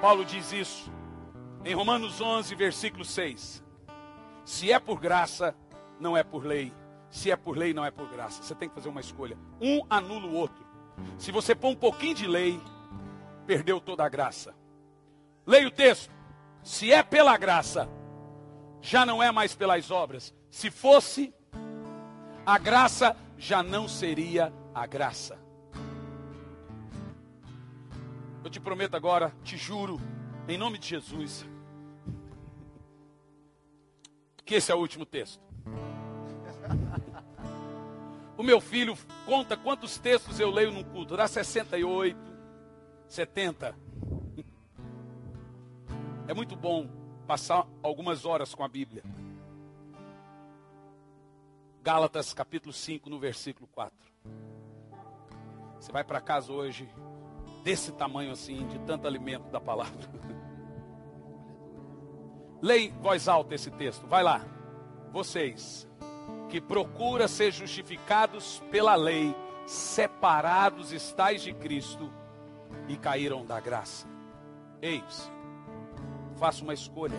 Paulo 0.00 0.24
diz 0.24 0.52
isso 0.52 0.99
em 1.64 1.74
Romanos 1.74 2.20
11, 2.20 2.54
versículo 2.54 3.04
6. 3.04 3.62
Se 4.44 4.72
é 4.72 4.78
por 4.78 4.98
graça, 5.00 5.54
não 5.98 6.16
é 6.16 6.22
por 6.22 6.44
lei. 6.44 6.72
Se 7.10 7.30
é 7.30 7.36
por 7.36 7.56
lei, 7.56 7.74
não 7.74 7.84
é 7.84 7.90
por 7.90 8.08
graça. 8.08 8.42
Você 8.42 8.54
tem 8.54 8.68
que 8.68 8.74
fazer 8.74 8.88
uma 8.88 9.00
escolha. 9.00 9.36
Um 9.60 9.82
anula 9.90 10.26
o 10.26 10.34
outro. 10.34 10.64
Se 11.18 11.30
você 11.32 11.54
pôr 11.54 11.70
um 11.70 11.76
pouquinho 11.76 12.14
de 12.14 12.26
lei, 12.26 12.60
perdeu 13.46 13.80
toda 13.80 14.04
a 14.04 14.08
graça. 14.08 14.54
Leia 15.46 15.68
o 15.68 15.70
texto. 15.70 16.12
Se 16.62 16.92
é 16.92 17.02
pela 17.02 17.36
graça, 17.36 17.88
já 18.80 19.04
não 19.04 19.22
é 19.22 19.30
mais 19.32 19.54
pelas 19.54 19.90
obras. 19.90 20.34
Se 20.50 20.70
fosse, 20.70 21.34
a 22.44 22.58
graça 22.58 23.16
já 23.36 23.62
não 23.62 23.88
seria 23.88 24.52
a 24.74 24.86
graça. 24.86 25.38
Eu 28.42 28.50
te 28.50 28.60
prometo 28.60 28.94
agora, 28.94 29.34
te 29.42 29.56
juro, 29.56 30.00
em 30.48 30.56
nome 30.56 30.78
de 30.78 30.88
Jesus. 30.88 31.46
Que 34.50 34.56
esse 34.56 34.72
é 34.72 34.74
o 34.74 34.78
último 34.78 35.06
texto. 35.06 35.40
O 38.36 38.42
meu 38.42 38.60
filho 38.60 38.98
conta 39.24 39.56
quantos 39.56 39.96
textos 39.96 40.40
eu 40.40 40.50
leio 40.50 40.72
num 40.72 40.82
culto. 40.82 41.16
Dá 41.16 41.28
68, 41.28 42.18
70. 43.06 43.76
É 46.26 46.34
muito 46.34 46.56
bom 46.56 46.88
passar 47.28 47.64
algumas 47.80 48.24
horas 48.24 48.52
com 48.52 48.64
a 48.64 48.68
Bíblia. 48.68 49.04
Gálatas 51.80 52.34
capítulo 52.34 52.72
5, 52.72 53.08
no 53.08 53.20
versículo 53.20 53.68
4. 53.68 53.96
Você 55.78 55.92
vai 55.92 56.02
para 56.02 56.20
casa 56.20 56.52
hoje, 56.52 56.88
desse 57.62 57.92
tamanho 57.92 58.32
assim, 58.32 58.66
de 58.66 58.80
tanto 58.80 59.06
alimento 59.06 59.48
da 59.48 59.60
palavra. 59.60 60.10
Leia 62.62 62.88
em 62.88 62.92
voz 63.00 63.28
alta 63.28 63.54
esse 63.54 63.70
texto. 63.70 64.06
Vai 64.06 64.22
lá. 64.22 64.44
Vocês 65.12 65.88
que 66.48 66.60
procuram 66.60 67.28
ser 67.28 67.52
justificados 67.52 68.60
pela 68.70 68.96
lei, 68.96 69.34
separados 69.66 70.92
estáis 70.92 71.42
de 71.42 71.54
Cristo 71.54 72.12
e 72.88 72.96
caíram 72.96 73.46
da 73.46 73.60
graça. 73.60 74.06
Eis, 74.82 75.30
faça 76.36 76.62
uma 76.62 76.74
escolha. 76.74 77.16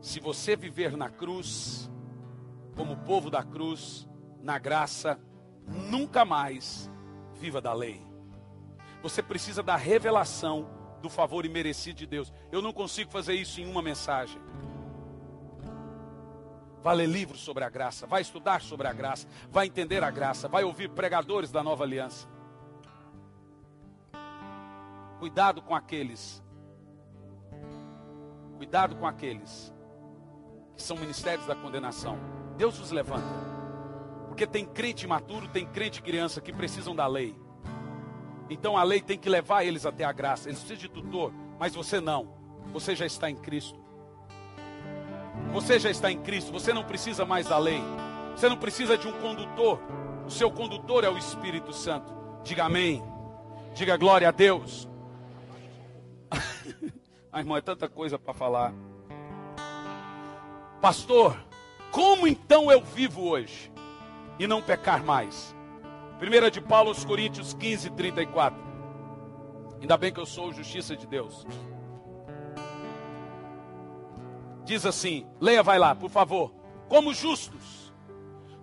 Se 0.00 0.20
você 0.20 0.54
viver 0.54 0.96
na 0.96 1.08
cruz, 1.08 1.90
como 2.76 2.96
povo 2.98 3.30
da 3.30 3.42
cruz, 3.42 4.06
na 4.42 4.58
graça, 4.58 5.18
nunca 5.66 6.24
mais 6.24 6.90
viva 7.34 7.60
da 7.60 7.72
lei. 7.72 8.06
Você 9.02 9.22
precisa 9.22 9.62
da 9.62 9.76
revelação 9.76 10.68
do 11.00 11.08
favor 11.08 11.44
imerecido 11.44 11.98
de 11.98 12.06
Deus. 12.06 12.32
Eu 12.50 12.62
não 12.62 12.72
consigo 12.72 13.10
fazer 13.10 13.34
isso 13.34 13.60
em 13.60 13.66
uma 13.70 13.82
mensagem. 13.82 14.40
Vai 16.82 16.96
ler 16.96 17.06
livros 17.06 17.40
sobre 17.40 17.64
a 17.64 17.68
graça, 17.68 18.06
vai 18.06 18.22
estudar 18.22 18.60
sobre 18.60 18.86
a 18.86 18.92
graça, 18.92 19.26
vai 19.50 19.66
entender 19.66 20.02
a 20.04 20.10
graça, 20.10 20.48
vai 20.48 20.64
ouvir 20.64 20.88
pregadores 20.90 21.50
da 21.50 21.62
nova 21.62 21.84
aliança. 21.84 22.28
Cuidado 25.18 25.60
com 25.60 25.74
aqueles. 25.74 26.42
Cuidado 28.56 28.96
com 28.96 29.06
aqueles 29.06 29.72
que 30.76 30.82
são 30.82 30.96
ministérios 30.96 31.46
da 31.46 31.56
condenação. 31.56 32.16
Deus 32.56 32.78
os 32.78 32.92
levanta. 32.92 33.26
Porque 34.28 34.46
tem 34.46 34.64
crente 34.64 35.04
imaturo, 35.04 35.48
tem 35.48 35.66
crente 35.66 36.00
criança 36.00 36.40
que 36.40 36.52
precisam 36.52 36.94
da 36.94 37.06
lei. 37.06 37.34
Então 38.50 38.76
a 38.76 38.82
lei 38.82 39.00
tem 39.00 39.18
que 39.18 39.28
levar 39.28 39.64
eles 39.64 39.84
até 39.84 40.04
a 40.04 40.12
graça. 40.12 40.48
Eles 40.48 40.60
precisam 40.60 40.82
de 40.82 40.88
tutor, 40.88 41.32
mas 41.58 41.74
você 41.74 42.00
não. 42.00 42.28
Você 42.72 42.94
já 42.94 43.06
está 43.06 43.30
em 43.30 43.36
Cristo. 43.36 43.78
Você 45.52 45.78
já 45.78 45.90
está 45.90 46.10
em 46.10 46.18
Cristo. 46.18 46.52
Você 46.52 46.72
não 46.72 46.84
precisa 46.84 47.24
mais 47.24 47.46
da 47.46 47.58
lei. 47.58 47.82
Você 48.34 48.48
não 48.48 48.56
precisa 48.56 48.96
de 48.96 49.08
um 49.08 49.12
condutor. 49.20 49.80
O 50.26 50.30
seu 50.30 50.50
condutor 50.50 51.04
é 51.04 51.08
o 51.08 51.18
Espírito 51.18 51.72
Santo. 51.72 52.12
Diga 52.42 52.64
amém. 52.64 53.02
Diga 53.74 53.96
glória 53.96 54.28
a 54.28 54.32
Deus. 54.32 54.88
Ai, 57.32 57.42
irmão, 57.42 57.56
é 57.56 57.60
tanta 57.60 57.88
coisa 57.88 58.18
para 58.18 58.34
falar. 58.34 58.72
Pastor, 60.80 61.36
como 61.90 62.26
então 62.26 62.70
eu 62.70 62.82
vivo 62.82 63.28
hoje 63.28 63.72
e 64.38 64.46
não 64.46 64.62
pecar 64.62 65.02
mais? 65.04 65.54
1 66.20 66.50
de 66.50 66.60
Paulo 66.60 66.88
aos 66.88 67.04
Coríntios 67.04 67.54
15, 67.54 67.90
34. 67.90 68.58
Ainda 69.80 69.96
bem 69.96 70.12
que 70.12 70.18
eu 70.18 70.26
sou 70.26 70.52
justiça 70.52 70.96
de 70.96 71.06
Deus. 71.06 71.46
Diz 74.64 74.84
assim: 74.84 75.26
leia, 75.40 75.62
vai 75.62 75.78
lá, 75.78 75.94
por 75.94 76.10
favor. 76.10 76.52
Como 76.88 77.14
justos, 77.14 77.92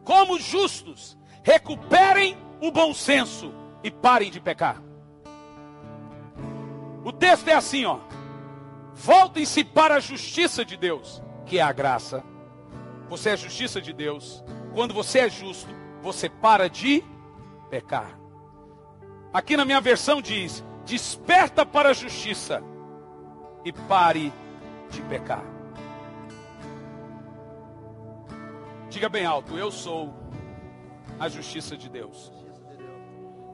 como 0.04 0.38
justos, 0.38 1.18
recuperem 1.44 2.38
o 2.62 2.72
bom 2.72 2.94
senso 2.94 3.54
e 3.84 3.90
parem 3.90 4.30
de 4.30 4.42
pecar. 4.42 4.82
O 7.04 7.12
texto 7.12 7.48
é 7.48 7.54
assim, 7.54 7.86
ó. 7.86 8.00
Voltem-se 8.94 9.64
para 9.64 9.96
a 9.96 10.00
justiça 10.00 10.66
de 10.66 10.76
Deus, 10.76 11.22
que 11.46 11.60
é 11.60 11.62
a 11.62 11.72
graça. 11.72 12.24
Você 13.10 13.30
é 13.30 13.34
a 13.34 13.38
justiça 13.38 13.80
de 13.80 13.94
Deus. 13.94 14.44
Quando 14.74 14.94
você 14.94 15.20
é 15.20 15.30
justo, 15.30 15.70
você 16.02 16.28
para 16.30 16.68
de 16.68 17.04
pecar. 17.70 18.20
Aqui 19.34 19.58
na 19.58 19.66
minha 19.66 19.82
versão 19.82 20.22
diz: 20.22 20.64
desperta 20.86 21.66
para 21.66 21.90
a 21.90 21.94
justiça 21.94 22.64
e 23.64 23.74
pare 23.74 24.32
de 24.90 25.02
pecar. 25.04 25.44
Diga 28.90 29.10
bem 29.10 29.26
alto: 29.26 29.58
eu 29.58 29.72
sou 29.72 30.14
a 31.20 31.28
justiça 31.28 31.76
de 31.76 31.90
Deus. 31.90 32.32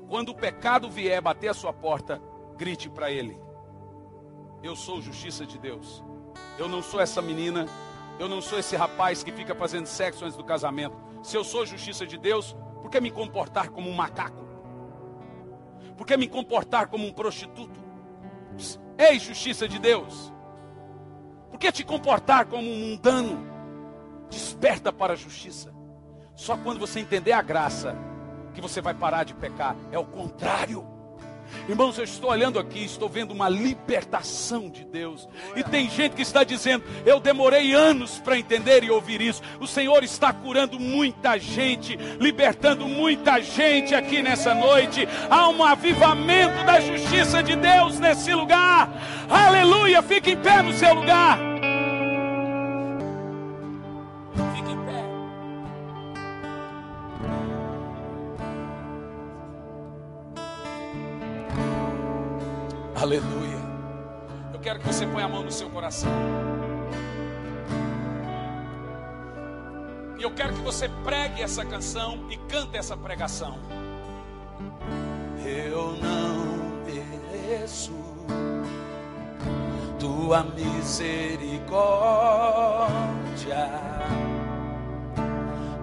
Quando 0.07 0.29
o 0.29 0.35
pecado 0.35 0.89
vier 0.89 1.21
bater 1.21 1.47
a 1.47 1.53
sua 1.53 1.71
porta, 1.71 2.21
grite 2.57 2.89
para 2.89 3.09
ele: 3.09 3.39
Eu 4.61 4.75
sou 4.75 5.01
justiça 5.01 5.45
de 5.45 5.57
Deus. 5.57 6.03
Eu 6.59 6.67
não 6.67 6.83
sou 6.83 6.99
essa 6.99 7.21
menina, 7.21 7.65
eu 8.19 8.27
não 8.27 8.41
sou 8.41 8.59
esse 8.59 8.75
rapaz 8.75 9.23
que 9.23 9.31
fica 9.31 9.55
fazendo 9.55 9.85
sexo 9.85 10.25
antes 10.25 10.38
do 10.38 10.43
casamento. 10.43 10.95
Se 11.23 11.35
eu 11.35 11.43
sou 11.43 11.65
justiça 11.65 12.05
de 12.05 12.17
Deus, 12.17 12.55
por 12.81 12.89
que 12.89 12.99
me 12.99 13.11
comportar 13.11 13.69
como 13.69 13.89
um 13.89 13.93
macaco? 13.93 14.43
Por 15.97 16.05
que 16.05 16.17
me 16.17 16.27
comportar 16.27 16.87
como 16.87 17.05
um 17.05 17.13
prostituto? 17.13 17.79
Ei, 18.97 19.19
justiça 19.19 19.67
de 19.67 19.79
Deus! 19.79 20.33
Por 21.49 21.59
que 21.59 21.71
te 21.71 21.83
comportar 21.83 22.45
como 22.45 22.67
um 22.67 22.89
mundano? 22.89 23.39
Desperta 24.29 24.91
para 24.91 25.13
a 25.13 25.15
justiça. 25.15 25.73
Só 26.35 26.57
quando 26.57 26.79
você 26.79 26.99
entender 26.99 27.33
a 27.33 27.41
graça 27.41 27.95
que 28.53 28.61
você 28.61 28.81
vai 28.81 28.93
parar 28.93 29.23
de 29.23 29.33
pecar. 29.33 29.75
É 29.91 29.99
o 29.99 30.05
contrário. 30.05 30.85
Irmãos, 31.67 31.97
eu 31.97 32.03
estou 32.03 32.29
olhando 32.29 32.59
aqui, 32.59 32.83
estou 32.83 33.07
vendo 33.07 33.31
uma 33.31 33.47
libertação 33.47 34.69
de 34.69 34.83
Deus. 34.83 35.27
E 35.55 35.63
tem 35.63 35.89
gente 35.89 36.15
que 36.15 36.21
está 36.21 36.43
dizendo: 36.43 36.83
Eu 37.05 37.19
demorei 37.19 37.73
anos 37.73 38.19
para 38.19 38.37
entender 38.37 38.83
e 38.83 38.91
ouvir 38.91 39.21
isso. 39.21 39.41
O 39.59 39.67
Senhor 39.67 40.03
está 40.03 40.33
curando 40.33 40.79
muita 40.79 41.37
gente, 41.37 41.97
libertando 42.19 42.87
muita 42.87 43.41
gente 43.41 43.93
aqui 43.93 44.21
nessa 44.21 44.53
noite. 44.53 45.07
Há 45.29 45.49
um 45.49 45.63
avivamento 45.63 46.63
da 46.65 46.79
justiça 46.79 47.43
de 47.43 47.55
Deus 47.55 47.99
nesse 47.99 48.33
lugar. 48.33 48.89
Aleluia! 49.29 50.01
Fique 50.01 50.31
em 50.31 50.37
pé 50.37 50.61
no 50.61 50.73
seu 50.73 50.93
lugar. 50.93 51.50
Quero 64.72 64.80
que 64.80 64.88
você 64.88 65.06
ponha 65.06 65.26
a 65.26 65.27
mão 65.27 65.43
no 65.43 65.52
seu 65.52 65.69
coração. 65.69 66.10
E 70.18 70.23
eu 70.23 70.31
quero 70.31 70.53
que 70.53 70.61
você 70.61 70.88
pregue 71.03 71.41
essa 71.41 71.65
canção 71.65 72.26
e 72.30 72.38
cante 72.38 72.77
essa 72.77 72.95
pregação. 72.95 73.60
Eu 75.45 75.98
não 75.98 76.85
mereço 76.85 77.91
tua 79.99 80.41
misericórdia, 80.43 81.68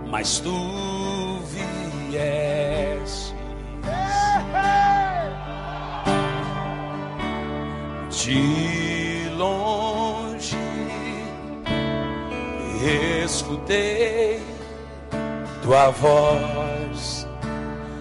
mas 0.07 0.41
tu 0.41 1.41
vieste 2.11 3.28
de 8.29 9.31
longe 9.39 10.59
escutei 13.25 14.43
tua 15.63 15.89
voz 15.89 17.27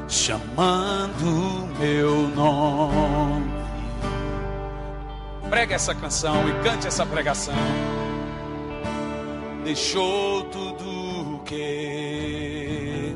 chamando 0.09 1.69
meu 1.79 2.27
nome. 2.27 3.49
Prega 5.49 5.75
essa 5.75 5.95
canção 5.95 6.49
e 6.49 6.53
cante 6.61 6.87
essa 6.87 7.05
pregação. 7.05 7.55
Deixou 9.63 10.43
tudo 10.45 11.41
que 11.45 13.15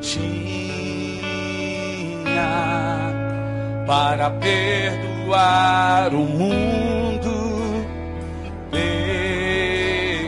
tinha 0.00 0.40
para 3.86 4.28
perdoar 4.30 5.19
o 6.12 6.24
mundo 6.24 7.86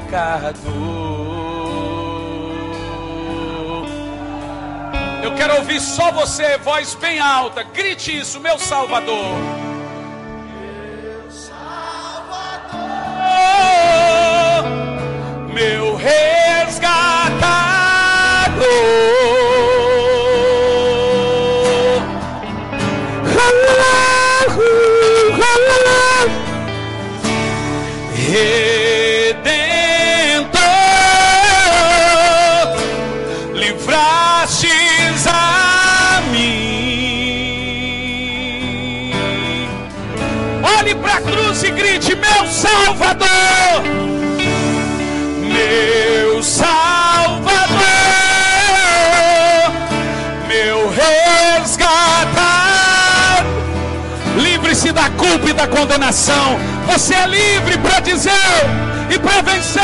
pecador. 0.03 0.63
Eu 5.23 5.35
quero 5.35 5.57
ouvir 5.57 5.81
só 5.81 6.11
você, 6.13 6.59
voz 6.59 6.95
bem 6.95 7.19
alta. 7.19 7.63
Grite 7.63 8.19
isso, 8.19 8.41
meu 8.41 8.59
Salvador. 8.59 9.37
meu 15.53 15.97
resgatador. 15.97 17.22
Salvador. 42.63 43.83
meu 45.41 46.41
Salvador, 46.41 47.83
meu 50.47 50.89
resgatador. 50.91 52.33
Livre-se 54.37 54.93
da 54.93 55.11
culpa 55.11 55.51
e 55.51 55.53
da 55.53 55.67
condenação. 55.67 56.57
Você 56.87 57.15
é 57.15 57.27
livre 57.27 57.79
para 57.79 57.99
dizer 57.99 58.31
e 59.11 59.19
para 59.19 59.43
vencer. 59.43 59.83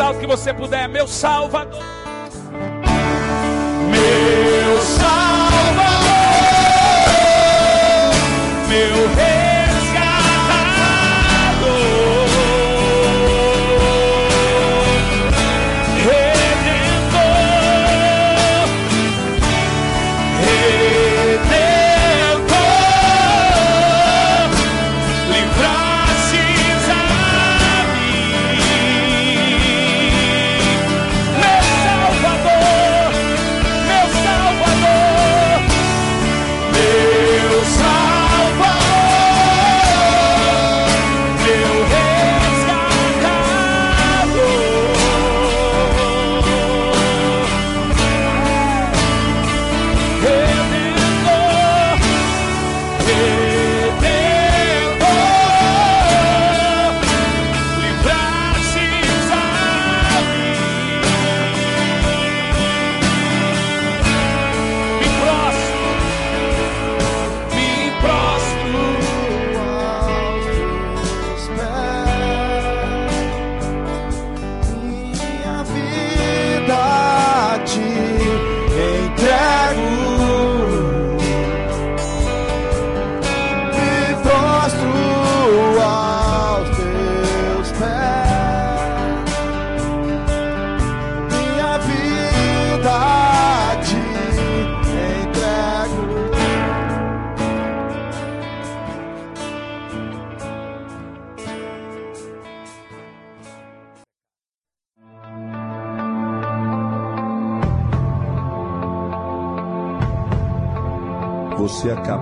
Mais 0.00 0.08
alto 0.08 0.18
que 0.18 0.26
você 0.26 0.52
puder. 0.52 0.88
Meu 0.88 1.06
Salvador. 1.06 1.69